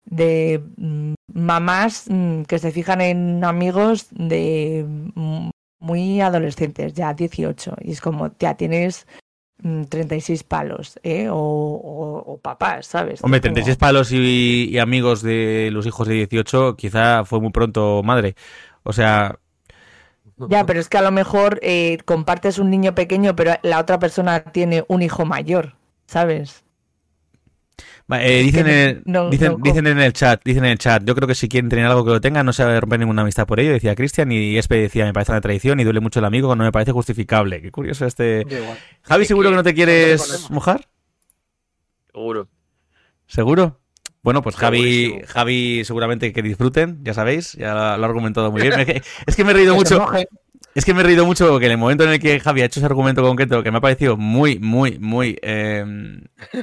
De 0.04 0.62
mm, 0.76 1.14
mamás 1.32 2.04
mm, 2.08 2.42
que 2.42 2.58
se 2.58 2.70
fijan 2.72 3.00
en 3.00 3.42
amigos 3.44 4.08
de 4.10 4.84
mm, 5.14 5.50
muy 5.80 6.20
adolescentes, 6.20 6.92
ya 6.94 7.14
18, 7.14 7.76
y 7.80 7.92
es 7.92 8.00
como, 8.00 8.30
ya 8.38 8.54
tienes 8.56 9.06
mm, 9.62 9.84
36 9.84 10.42
palos, 10.44 10.98
¿eh? 11.02 11.28
O, 11.30 11.36
o- 11.36 12.32
o 12.34 12.38
papás, 12.38 12.86
¿sabes? 12.86 13.22
Hombre, 13.24 13.38
Es 13.38 13.42
como- 13.42 13.54
36 13.54 13.76
palos 13.78 14.12
y, 14.12 14.68
y 14.70 14.78
amigos 14.78 15.22
de 15.22 15.70
los 15.72 15.86
hijos 15.86 16.06
de 16.08 16.14
18, 16.14 16.76
quizá 16.76 17.24
fue 17.24 17.40
muy 17.40 17.50
pronto 17.50 18.02
madre. 18.04 18.36
O 18.82 18.92
sea, 18.92 19.38
Ya, 20.50 20.66
pero 20.66 20.80
es 20.80 20.88
que 20.88 20.98
a 20.98 21.02
lo 21.02 21.10
mejor 21.12 21.58
eh, 21.62 21.98
compartes 22.04 22.58
un 22.58 22.70
niño 22.70 22.94
pequeño, 22.94 23.34
pero 23.34 23.54
la 23.62 23.78
otra 23.80 23.98
persona 23.98 24.40
tiene 24.44 24.84
un 24.88 25.00
hijo 25.02 25.24
mayor, 25.24 25.74
¿sabes? 26.06 26.62
Eh, 28.08 28.42
dicen, 28.42 28.66
en 28.68 28.72
el, 28.88 29.02
no- 29.06 29.30
dicen, 29.30 29.52
no 29.52 29.64
dicen 29.64 29.86
en 29.88 29.98
el 29.98 30.12
chat, 30.12 30.40
dicen 30.44 30.64
en 30.64 30.70
el 30.72 30.78
chat, 30.78 31.02
yo 31.04 31.14
creo 31.16 31.26
que 31.26 31.34
si 31.34 31.48
quieren 31.48 31.68
tener 31.68 31.86
algo 31.86 32.04
que 32.04 32.10
lo 32.12 32.20
tengan, 32.20 32.46
no 32.46 32.52
se 32.52 32.64
va 32.64 32.76
a 32.76 32.80
romper 32.80 33.00
ninguna 33.00 33.22
amistad 33.22 33.46
por 33.46 33.58
ello, 33.58 33.72
decía 33.72 33.96
Cristian, 33.96 34.30
y 34.30 34.56
Espe 34.58 34.76
decía, 34.76 35.04
me 35.06 35.12
parece 35.12 35.32
una 35.32 35.40
traición 35.40 35.80
y 35.80 35.84
duele 35.84 36.00
mucho 36.00 36.20
el 36.20 36.24
amigo, 36.26 36.54
no 36.54 36.62
me 36.64 36.70
parece 36.70 36.92
justificable. 36.92 37.60
Qué 37.62 37.72
curioso 37.72 38.06
este... 38.06 38.44
Javi, 39.02 39.24
¿seguro 39.24 39.48
que- 39.48 39.52
que 39.52 39.56
no 39.56 39.62
te 39.64 39.74
quieres 39.74 40.20
mojar? 40.50 40.86
Seguro. 42.12 42.48
¿Seguro? 43.26 43.80
Bueno, 44.26 44.42
pues 44.42 44.56
Javi. 44.56 45.20
Javi 45.24 45.84
seguramente 45.84 46.32
que 46.32 46.42
disfruten, 46.42 46.98
ya 47.04 47.14
sabéis, 47.14 47.52
ya 47.52 47.74
lo, 47.74 47.80
ha 47.80 47.94
argumentado 47.94 48.50
muy 48.50 48.60
bien. 48.60 48.74
Es 49.24 49.36
que, 49.36 49.44
me 49.44 49.52
he 49.52 49.54
reído 49.54 49.76
mucho, 49.76 50.04
es 50.74 50.84
que 50.84 50.94
me 50.94 51.02
he 51.02 51.04
reído 51.04 51.24
mucho 51.24 51.48
porque 51.48 51.66
en 51.66 51.72
el 51.72 51.78
momento 51.78 52.02
en 52.02 52.10
el 52.10 52.18
que 52.18 52.40
Javi 52.40 52.62
ha 52.62 52.64
hecho 52.64 52.80
ese 52.80 52.86
argumento 52.86 53.22
concreto 53.22 53.62
que 53.62 53.70
me 53.70 53.78
ha 53.78 53.80
parecido 53.80 54.16
muy, 54.16 54.58
muy, 54.58 54.98
muy 54.98 55.38
eh, 55.42 55.84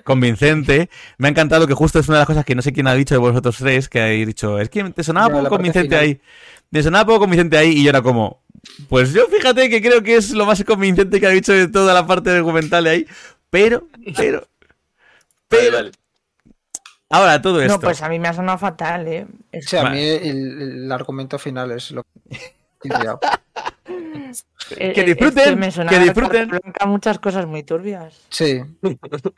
convincente, 0.03 0.89
me 1.17 1.29
ha 1.29 1.31
encantado 1.31 1.65
que 1.65 1.73
justo 1.73 1.99
es 1.99 2.09
una 2.09 2.17
de 2.17 2.21
las 2.23 2.27
cosas 2.27 2.43
que 2.43 2.53
no 2.53 2.61
sé 2.61 2.73
quién 2.73 2.85
ha 2.87 2.95
dicho 2.95 3.15
de 3.15 3.19
vosotros 3.19 3.55
tres, 3.57 3.87
que 3.87 4.01
habéis 4.01 4.27
dicho, 4.27 4.59
es 4.59 4.67
que 4.67 4.83
te 4.89 5.01
sonaba 5.01 5.29
Ya, 5.29 5.35
poco 5.35 5.49
convincente 5.51 5.87
final. 5.87 6.03
ahí. 6.03 6.21
Me 6.69 6.83
sonaba 6.83 7.05
poco 7.05 7.19
convincente 7.19 7.55
ahí 7.55 7.77
y 7.77 7.83
yo 7.85 7.91
era 7.91 8.01
como, 8.01 8.43
pues 8.89 9.13
yo 9.13 9.25
fíjate 9.27 9.69
que 9.69 9.81
creo 9.81 10.03
que 10.03 10.17
es 10.17 10.31
lo 10.31 10.45
más 10.45 10.61
convincente 10.65 11.17
que 11.21 11.27
ha 11.27 11.29
dicho 11.29 11.53
de 11.53 11.69
toda 11.69 11.93
la 11.93 12.05
parte 12.05 12.37
documental 12.37 12.83
de 12.83 12.89
ahí, 12.89 13.07
pero, 13.49 13.87
pero, 14.17 14.49
Vale, 15.49 15.61
pero, 15.61 15.71
vale. 15.71 16.02
Ahora 17.13 17.41
todo 17.41 17.61
esto. 17.61 17.73
No, 17.75 17.79
pues 17.79 18.01
a 18.01 18.09
mí 18.09 18.19
me 18.19 18.27
ha 18.27 18.33
sonado 18.33 18.57
fatal, 18.57 19.07
¿eh? 19.07 19.27
Es- 19.51 19.65
O 19.67 19.69
sea, 19.69 19.87
a 19.87 19.89
mí 19.89 19.99
el, 20.01 20.61
el 20.83 20.91
argumento 20.91 21.37
final 21.39 21.71
es 21.71 21.91
lo 21.91 22.03
que 22.03 22.37
eh, 24.77 24.93
Que 24.93 25.01
eh, 25.01 25.03
disfruten, 25.05 25.63
es 25.63 25.75
que 25.75 25.83
me 25.83 25.89
que 25.89 25.99
disfruten. 25.99 26.47
blanca 26.49 26.85
muchas 26.85 27.19
cosas 27.19 27.45
muy 27.45 27.63
turbias. 27.63 28.19
Sí, 28.29 28.61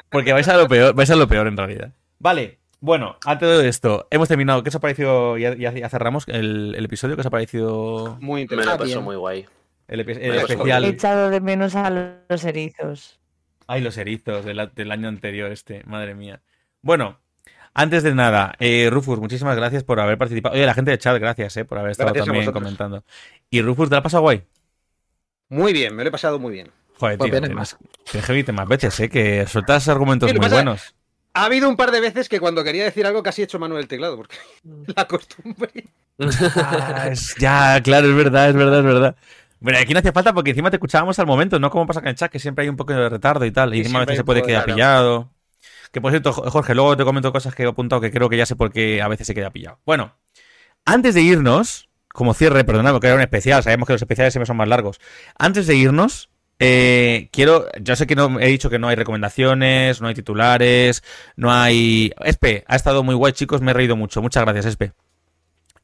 Porque 0.09 0.33
vais 0.33 0.47
a 0.47 0.57
lo 0.57 0.67
peor, 0.67 0.93
vais 0.93 1.09
a 1.11 1.15
lo 1.15 1.27
peor 1.27 1.47
en 1.47 1.57
realidad. 1.57 1.91
Vale, 2.19 2.59
bueno, 2.79 3.17
a 3.25 3.37
todo 3.37 3.61
esto, 3.61 4.07
hemos 4.11 4.27
terminado. 4.27 4.63
¿Qué 4.63 4.69
os 4.69 4.75
ha 4.75 4.79
parecido? 4.79 5.37
Ya, 5.37 5.89
cerramos 5.89 6.25
el, 6.27 6.75
el 6.77 6.85
episodio. 6.85 7.15
¿Qué 7.15 7.21
os 7.21 7.27
ha 7.27 7.31
parecido 7.31 8.17
Muy 8.21 8.39
Me 8.39 8.41
interesante. 8.43 8.77
lo 8.77 8.83
Ah, 8.83 8.87
pasó 8.87 9.01
muy 9.01 9.15
guay. 9.15 9.45
el, 9.87 10.05
Me 10.05 10.13
lo 10.13 10.13
pasó 10.13 10.21
He 10.21 10.37
especial? 10.53 10.85
echado 10.85 11.29
de 11.29 11.41
menos 11.41 11.75
a 11.75 11.89
los 12.29 12.43
erizos. 12.45 13.19
Ay, 13.67 13.81
los 13.81 13.97
erizos 13.97 14.45
del, 14.45 14.69
del 14.75 14.91
año 14.91 15.07
anterior 15.07 15.51
este, 15.51 15.83
madre 15.85 16.13
mía. 16.13 16.41
Bueno, 16.81 17.19
antes 17.75 18.01
de 18.03 18.15
nada, 18.15 18.55
eh, 18.59 18.89
Rufus, 18.91 19.19
muchísimas 19.19 19.55
gracias 19.55 19.83
por 19.83 19.99
haber 19.99 20.17
participado. 20.17 20.55
Oye, 20.55 20.65
la 20.65 20.73
gente 20.73 20.89
de 20.91 20.97
chat, 20.97 21.19
gracias 21.19 21.55
eh, 21.57 21.65
por 21.65 21.77
haber 21.77 21.91
estado 21.91 22.07
Gracias 22.13 22.25
también 22.25 22.51
comentando. 22.51 23.03
Y 23.51 23.61
Rufus, 23.61 23.89
¿te 23.89 23.95
la 23.95 24.01
pasado 24.01 24.23
guay? 24.23 24.43
Muy 25.49 25.73
bien, 25.73 25.95
me 25.95 26.03
lo 26.03 26.09
he 26.09 26.11
pasado 26.11 26.39
muy 26.39 26.53
bien. 26.53 26.71
Joder, 26.97 27.17
Pues 27.17 27.29
tío, 27.29 27.39
tienes 28.11 28.25
que 28.25 28.31
venirte 28.31 28.51
más 28.53 28.67
veces, 28.67 28.99
¿eh? 29.01 29.09
Que 29.09 29.45
sueltas 29.45 29.87
argumentos 29.89 30.31
muy 30.31 30.39
pasa- 30.39 30.55
buenos. 30.55 30.95
Ha 31.33 31.45
habido 31.45 31.67
un 31.67 31.75
par 31.75 31.91
de 31.91 31.99
veces 31.99 32.29
que 32.29 32.39
cuando 32.39 32.63
quería 32.63 32.85
decir 32.85 33.05
algo 33.05 33.21
casi 33.21 33.41
he 33.41 33.43
hecho 33.43 33.59
mano 33.59 33.75
del 33.75 33.89
teclado, 33.89 34.15
porque 34.15 34.37
la 34.95 35.05
costumbre. 35.05 35.71
Ah, 36.55 37.09
es- 37.11 37.35
ya, 37.37 37.81
claro, 37.83 38.07
es 38.07 38.15
verdad, 38.15 38.49
es 38.49 38.55
verdad, 38.55 38.79
es 38.79 38.85
verdad. 38.85 39.15
Bueno, 39.59 39.79
aquí 39.79 39.93
no 39.93 39.99
hacía 39.99 40.13
falta 40.13 40.33
porque 40.33 40.51
encima 40.51 40.69
te 40.69 40.77
escuchábamos 40.77 41.19
al 41.19 41.25
momento, 41.25 41.59
no 41.59 41.69
como 41.69 41.87
pasa 41.87 41.99
con 41.99 42.07
el 42.07 42.15
chat, 42.15 42.31
que 42.31 42.39
siempre 42.39 42.63
hay 42.63 42.69
un 42.69 42.77
poco 42.77 42.93
de 42.93 43.09
retardo 43.09 43.45
y 43.45 43.51
tal. 43.51 43.73
Y 43.75 43.79
encima 43.79 43.99
a 43.99 44.01
veces 44.01 44.17
se 44.17 44.23
puede 44.23 44.43
quedar 44.43 44.63
claro. 44.63 44.75
pillado. 44.75 45.31
Que 45.95 46.01
por 46.01 46.11
cierto, 46.11 46.33
Jo- 46.33 46.51
Jorge, 46.51 46.75
luego 46.75 46.97
te 46.97 47.05
comento 47.05 47.31
cosas 47.31 47.55
que 47.55 47.63
he 47.63 47.67
apuntado 47.67 48.01
que 48.01 48.11
creo 48.11 48.27
que 48.27 48.35
ya 48.35 48.45
sé 48.45 48.57
por 48.57 48.69
qué 48.69 49.01
a 49.01 49.07
veces 49.07 49.25
se 49.27 49.33
queda 49.33 49.49
pillado. 49.49 49.79
Bueno, 49.85 50.13
antes 50.83 51.15
de 51.15 51.21
irnos, 51.21 51.87
como 52.09 52.33
cierre, 52.33 52.65
perdonad, 52.65 52.91
porque 52.91 53.07
era 53.07 53.15
un 53.15 53.21
especial, 53.21 53.63
sabemos 53.63 53.87
que 53.87 53.93
los 53.93 54.01
especiales 54.01 54.33
siempre 54.33 54.45
son 54.45 54.57
más 54.57 54.67
largos. 54.67 54.99
Antes 55.39 55.67
de 55.67 55.75
irnos, 55.77 56.29
eh, 56.59 57.29
quiero, 57.31 57.67
ya 57.81 57.95
sé 57.95 58.07
que 58.07 58.15
he 58.41 58.47
dicho 58.49 58.69
que 58.69 58.77
no 58.77 58.89
hay 58.89 58.97
recomendaciones, 58.97 60.01
no 60.01 60.09
hay 60.09 60.15
titulares, 60.15 61.01
no 61.37 61.49
hay... 61.53 62.11
Espe, 62.25 62.65
ha 62.67 62.75
estado 62.75 63.01
muy 63.01 63.15
guay, 63.15 63.31
chicos, 63.31 63.61
me 63.61 63.71
he 63.71 63.73
reído 63.73 63.95
mucho. 63.95 64.21
Muchas 64.21 64.43
gracias, 64.43 64.65
Espe. 64.65 64.91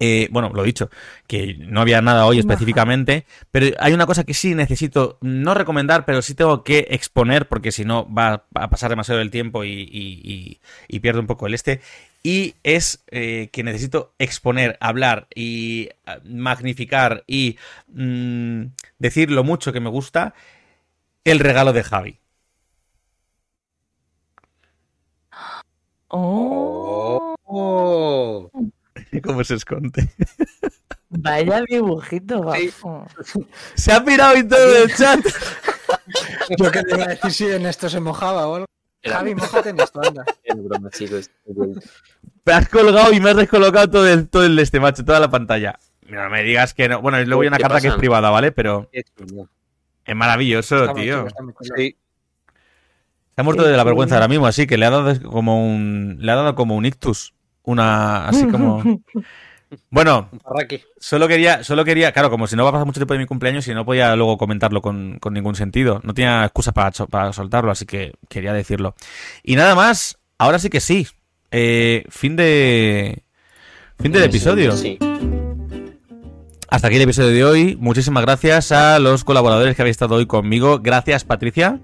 Eh, 0.03 0.27
bueno, 0.31 0.49
lo 0.53 0.63
dicho, 0.63 0.89
que 1.27 1.55
no 1.59 1.79
había 1.81 2.01
nada 2.01 2.25
hoy 2.25 2.39
específicamente, 2.39 3.25
pero 3.51 3.67
hay 3.79 3.93
una 3.93 4.07
cosa 4.07 4.23
que 4.23 4.33
sí 4.33 4.55
necesito 4.55 5.19
no 5.21 5.53
recomendar, 5.53 6.05
pero 6.05 6.23
sí 6.23 6.33
tengo 6.33 6.63
que 6.63 6.87
exponer, 6.89 7.47
porque 7.47 7.71
si 7.71 7.85
no 7.85 8.11
va 8.11 8.45
a 8.55 8.69
pasar 8.71 8.89
demasiado 8.89 9.21
el 9.21 9.29
tiempo 9.29 9.63
y, 9.63 9.69
y, 9.69 10.21
y- 10.23 10.59
y 10.87 10.99
pierdo 11.01 11.19
un 11.19 11.27
poco 11.27 11.45
el 11.45 11.53
este. 11.53 11.81
Y 12.23 12.55
es 12.63 13.03
eh, 13.11 13.49
que 13.51 13.63
necesito 13.63 14.13
exponer, 14.19 14.77
hablar 14.79 15.27
y 15.35 15.89
ah, 16.05 16.17
magnificar 16.23 17.23
y 17.27 17.57
mm, 17.93 18.63
decir 18.99 19.31
lo 19.31 19.43
mucho 19.43 19.73
que 19.73 19.79
me 19.79 19.89
gusta 19.89 20.33
el 21.25 21.39
regalo 21.39 21.73
de 21.73 21.83
Javi. 21.83 22.19
Oh, 26.11 27.35
Oh. 27.47 28.49
¿Cómo 29.19 29.43
se 29.43 29.55
esconde? 29.55 30.09
vaya 31.09 31.61
dibujito, 31.67 32.35
Sí. 32.53 32.71
guapo. 32.81 33.07
Se 33.75 33.91
ha 33.91 34.03
pirado 34.03 34.37
y 34.37 34.47
todo 34.47 34.77
el 34.83 34.95
chat. 34.95 35.19
Yo 36.57 36.71
que 36.71 36.83
te 36.83 36.95
iba 36.95 37.03
a 37.03 37.07
decir 37.09 37.31
si 37.31 37.45
en 37.47 37.65
esto 37.65 37.89
se 37.89 37.99
mojaba 37.99 38.47
o 38.47 38.55
algo. 38.55 38.65
Era- 39.01 39.17
Javi, 39.17 39.35
mojate 39.35 39.69
en 39.69 39.79
esto, 39.79 39.99
anda. 40.05 40.23
Es 40.43 40.63
broma, 40.63 40.89
chicos. 40.91 41.29
Me 42.45 42.53
has 42.53 42.69
colgado 42.69 43.11
y 43.11 43.19
me 43.19 43.31
has 43.31 43.35
descolocado 43.35 43.89
todo 43.89 44.07
el, 44.07 44.29
todo 44.29 44.45
el 44.45 44.57
este, 44.59 44.79
macho, 44.79 45.03
toda 45.03 45.19
la 45.19 45.29
pantalla. 45.29 45.77
No 46.07 46.29
me 46.29 46.43
digas 46.43 46.73
que 46.73 46.87
no. 46.87 47.01
Bueno, 47.01 47.19
y 47.19 47.25
luego 47.25 47.41
hay 47.41 47.47
una 47.47 47.57
¿Qué 47.57 47.63
carta 47.63 47.81
que 47.81 47.87
es 47.87 47.95
privada, 47.95 48.29
¿vale? 48.29 48.51
Pero 48.51 48.89
es 48.91 50.15
maravilloso, 50.15 50.93
tío. 50.93 51.27
Sí. 51.75 51.97
Se 53.33 53.41
ha 53.41 53.43
muerto 53.43 53.63
de 53.63 53.77
la 53.77 53.83
vergüenza 53.83 54.15
ahora 54.15 54.27
mismo, 54.27 54.45
así 54.45 54.67
que 54.67 54.77
le 54.77 54.85
ha 54.85 54.89
dado 54.89 55.21
como 55.23 55.65
un. 55.65 56.17
Le 56.19 56.31
ha 56.31 56.35
dado 56.35 56.55
como 56.55 56.75
un 56.75 56.85
ictus. 56.85 57.33
Una. 57.63 58.27
Así 58.27 58.47
como. 58.47 58.83
Bueno, 59.89 60.29
solo 60.99 61.27
quería, 61.29 61.63
solo 61.63 61.85
quería, 61.85 62.11
claro, 62.11 62.29
como 62.29 62.45
si 62.45 62.55
no 62.55 62.63
va 62.63 62.69
a 62.69 62.73
pasar 62.73 62.85
mucho 62.85 62.99
tiempo 62.99 63.13
de 63.13 63.19
mi 63.19 63.25
cumpleaños 63.25 63.67
y 63.67 63.73
no 63.73 63.85
podía 63.85 64.13
luego 64.17 64.37
comentarlo 64.37 64.81
con, 64.81 65.17
con 65.19 65.33
ningún 65.33 65.55
sentido. 65.55 66.01
No 66.03 66.13
tenía 66.13 66.43
excusa 66.43 66.73
para, 66.73 66.91
para 66.91 67.31
soltarlo, 67.31 67.71
así 67.71 67.85
que 67.85 68.13
quería 68.27 68.51
decirlo. 68.51 68.95
Y 69.43 69.55
nada 69.55 69.75
más, 69.75 70.19
ahora 70.37 70.59
sí 70.59 70.69
que 70.69 70.81
sí. 70.81 71.07
Eh, 71.51 72.03
fin 72.09 72.35
de. 72.35 73.23
Fin 73.99 74.11
del 74.11 74.23
episodio. 74.23 74.71
Sí. 74.73 74.97
Hasta 76.69 76.87
aquí 76.87 76.95
el 76.95 77.01
episodio 77.03 77.31
de 77.31 77.43
hoy. 77.45 77.77
Muchísimas 77.79 78.23
gracias 78.23 78.71
a 78.71 78.99
los 78.99 79.23
colaboradores 79.23 79.75
que 79.75 79.81
habéis 79.81 79.95
estado 79.95 80.15
hoy 80.15 80.25
conmigo. 80.25 80.79
Gracias, 80.79 81.23
Patricia. 81.23 81.79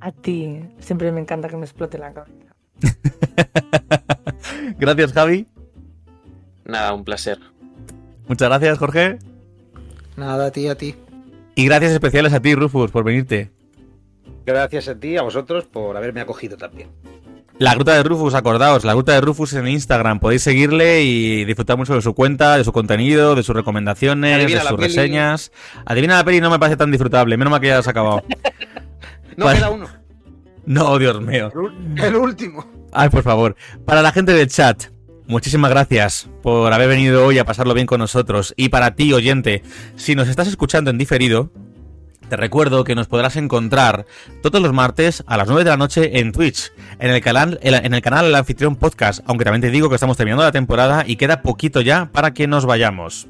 A 0.00 0.10
ti. 0.10 0.60
Siempre 0.80 1.12
me 1.12 1.20
encanta 1.20 1.48
que 1.48 1.56
me 1.56 1.64
explote 1.64 1.98
la 1.98 2.12
cabeza. 2.12 2.54
gracias, 4.78 5.12
Javi. 5.12 5.46
Nada, 6.64 6.92
un 6.94 7.04
placer. 7.04 7.38
Muchas 8.28 8.48
gracias, 8.48 8.78
Jorge. 8.78 9.18
Nada, 10.16 10.50
tío, 10.50 10.72
a 10.72 10.74
ti. 10.74 10.94
Y 11.54 11.66
gracias 11.66 11.92
especiales 11.92 12.32
a 12.32 12.40
ti, 12.40 12.54
Rufus, 12.54 12.90
por 12.90 13.04
venirte. 13.04 13.50
Gracias 14.46 14.88
a 14.88 14.94
ti, 14.98 15.16
a 15.16 15.22
vosotros, 15.22 15.64
por 15.66 15.96
haberme 15.96 16.20
acogido 16.20 16.56
también. 16.56 16.88
La 17.58 17.74
Gruta 17.74 17.94
de 17.94 18.02
Rufus, 18.02 18.34
acordaos, 18.34 18.84
la 18.84 18.94
Gruta 18.94 19.12
de 19.12 19.20
Rufus 19.20 19.52
en 19.52 19.68
Instagram. 19.68 20.18
Podéis 20.18 20.42
seguirle 20.42 21.02
y 21.02 21.44
disfrutar 21.44 21.76
mucho 21.76 21.94
de 21.94 22.02
su 22.02 22.14
cuenta, 22.14 22.56
de 22.56 22.64
su 22.64 22.72
contenido, 22.72 23.34
de 23.34 23.42
sus 23.42 23.54
recomendaciones, 23.54 24.36
Adivina 24.36 24.60
de 24.60 24.68
sus 24.68 24.76
peli. 24.76 24.88
reseñas. 24.88 25.52
Adivina 25.84 26.16
la 26.16 26.24
peli 26.24 26.40
no 26.40 26.50
me 26.50 26.58
parece 26.58 26.76
tan 26.76 26.90
disfrutable. 26.90 27.36
Menos 27.36 27.50
mal 27.50 27.60
que 27.60 27.68
ya 27.68 27.78
has 27.78 27.88
acabado. 27.88 28.22
No, 29.34 29.50
queda 29.50 29.70
uno. 29.70 29.88
No, 30.64 30.98
Dios 30.98 31.20
mío. 31.20 31.50
El, 31.96 32.16
último. 32.16 32.64
Ay, 32.92 33.08
por 33.08 33.22
favor. 33.22 33.56
Para 33.84 34.02
la 34.02 34.12
gente 34.12 34.32
del 34.32 34.48
chat, 34.48 34.84
muchísimas 35.26 35.70
gracias 35.70 36.28
por 36.42 36.72
haber 36.72 36.88
venido 36.88 37.26
hoy 37.26 37.38
a 37.38 37.44
pasarlo 37.44 37.74
bien 37.74 37.86
con 37.86 37.98
nosotros. 37.98 38.54
Y 38.56 38.68
para 38.68 38.94
ti, 38.94 39.12
oyente, 39.12 39.62
si 39.96 40.14
nos 40.14 40.28
estás 40.28 40.48
escuchando 40.48 40.90
en 40.90 40.98
diferido, 40.98 41.50
te 42.28 42.36
recuerdo 42.36 42.84
que 42.84 42.94
nos 42.94 43.08
podrás 43.08 43.36
encontrar 43.36 44.06
todos 44.42 44.62
los 44.62 44.72
martes 44.72 45.22
a 45.26 45.36
las 45.36 45.48
9 45.48 45.64
de 45.64 45.70
la 45.70 45.76
noche 45.76 46.18
en 46.18 46.32
Twitch, 46.32 46.72
en 46.98 47.10
el 47.10 47.20
canal, 47.20 47.58
en 47.62 47.92
el 47.92 48.02
canal 48.02 48.26
El 48.26 48.34
Anfitrión 48.34 48.76
Podcast, 48.76 49.20
aunque 49.26 49.44
también 49.44 49.60
te 49.60 49.70
digo 49.70 49.88
que 49.88 49.96
estamos 49.96 50.16
terminando 50.16 50.44
la 50.44 50.52
temporada 50.52 51.04
y 51.06 51.16
queda 51.16 51.42
poquito 51.42 51.80
ya 51.80 52.10
para 52.10 52.32
que 52.32 52.46
nos 52.46 52.64
vayamos. 52.64 53.26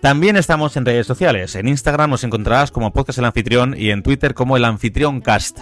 También 0.00 0.36
estamos 0.36 0.76
en 0.76 0.84
redes 0.84 1.06
sociales. 1.06 1.54
En 1.54 1.66
Instagram 1.66 2.10
nos 2.10 2.24
encontrarás 2.24 2.70
como 2.70 2.92
Podcast 2.92 3.18
El 3.18 3.24
Anfitrión 3.24 3.74
y 3.76 3.88
en 3.88 4.02
Twitter 4.02 4.34
como 4.34 4.56
El 4.58 4.66
Anfitrión 4.66 5.22
Cast. 5.22 5.60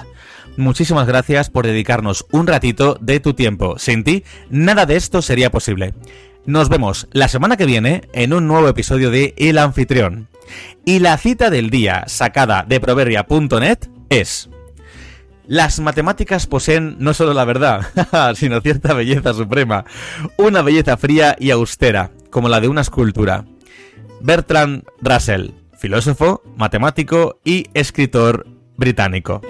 Muchísimas 0.57 1.07
gracias 1.07 1.49
por 1.49 1.67
dedicarnos 1.67 2.27
un 2.31 2.47
ratito 2.47 2.99
de 3.01 3.21
tu 3.21 3.35
tiempo. 3.35 3.79
Sin 3.79 4.05
ti, 4.05 4.25
nada 4.51 4.87
de 4.87 4.97
esto 4.97 5.23
sería 5.23 5.51
posible. 5.51 5.95
Nos 6.45 6.69
vemos 6.69 7.09
la 7.13 7.29
semana 7.29 7.57
que 7.57 7.67
viene 7.67 8.03
en 8.13 8.33
un 8.33 8.49
nuevo 8.49 8.69
episodio 8.69 9.11
de 9.11 9.35
El 9.37 9.59
Anfitrión. 9.59 10.29
Y 10.85 10.99
la 10.99 11.17
cita 11.17 11.51
del 11.51 11.71
día 11.71 12.05
sacada 12.07 12.65
de 12.67 12.81
proverbia.net 12.81 13.79
es... 14.11 14.51
Las 15.47 15.81
matemáticas 15.81 16.47
poseen 16.47 16.97
no 16.99 17.15
solo 17.15 17.35
la 17.35 17.45
verdad, 17.45 17.87
sino 18.35 18.61
cierta 18.61 18.95
belleza 18.95 19.35
suprema, 19.35 19.85
una 20.37 20.63
belleza 20.63 20.97
fría 20.97 21.37
y 21.39 21.51
austera, 21.51 22.11
como 22.31 22.49
la 22.49 22.61
de 22.61 22.69
una 22.69 22.83
escultura. 22.83 23.45
Bertrand 24.21 24.85
Russell, 25.01 25.51
filósofo, 25.79 26.43
matemático 26.57 27.41
y 27.45 27.67
escritor 27.75 28.47
británico. 28.77 29.41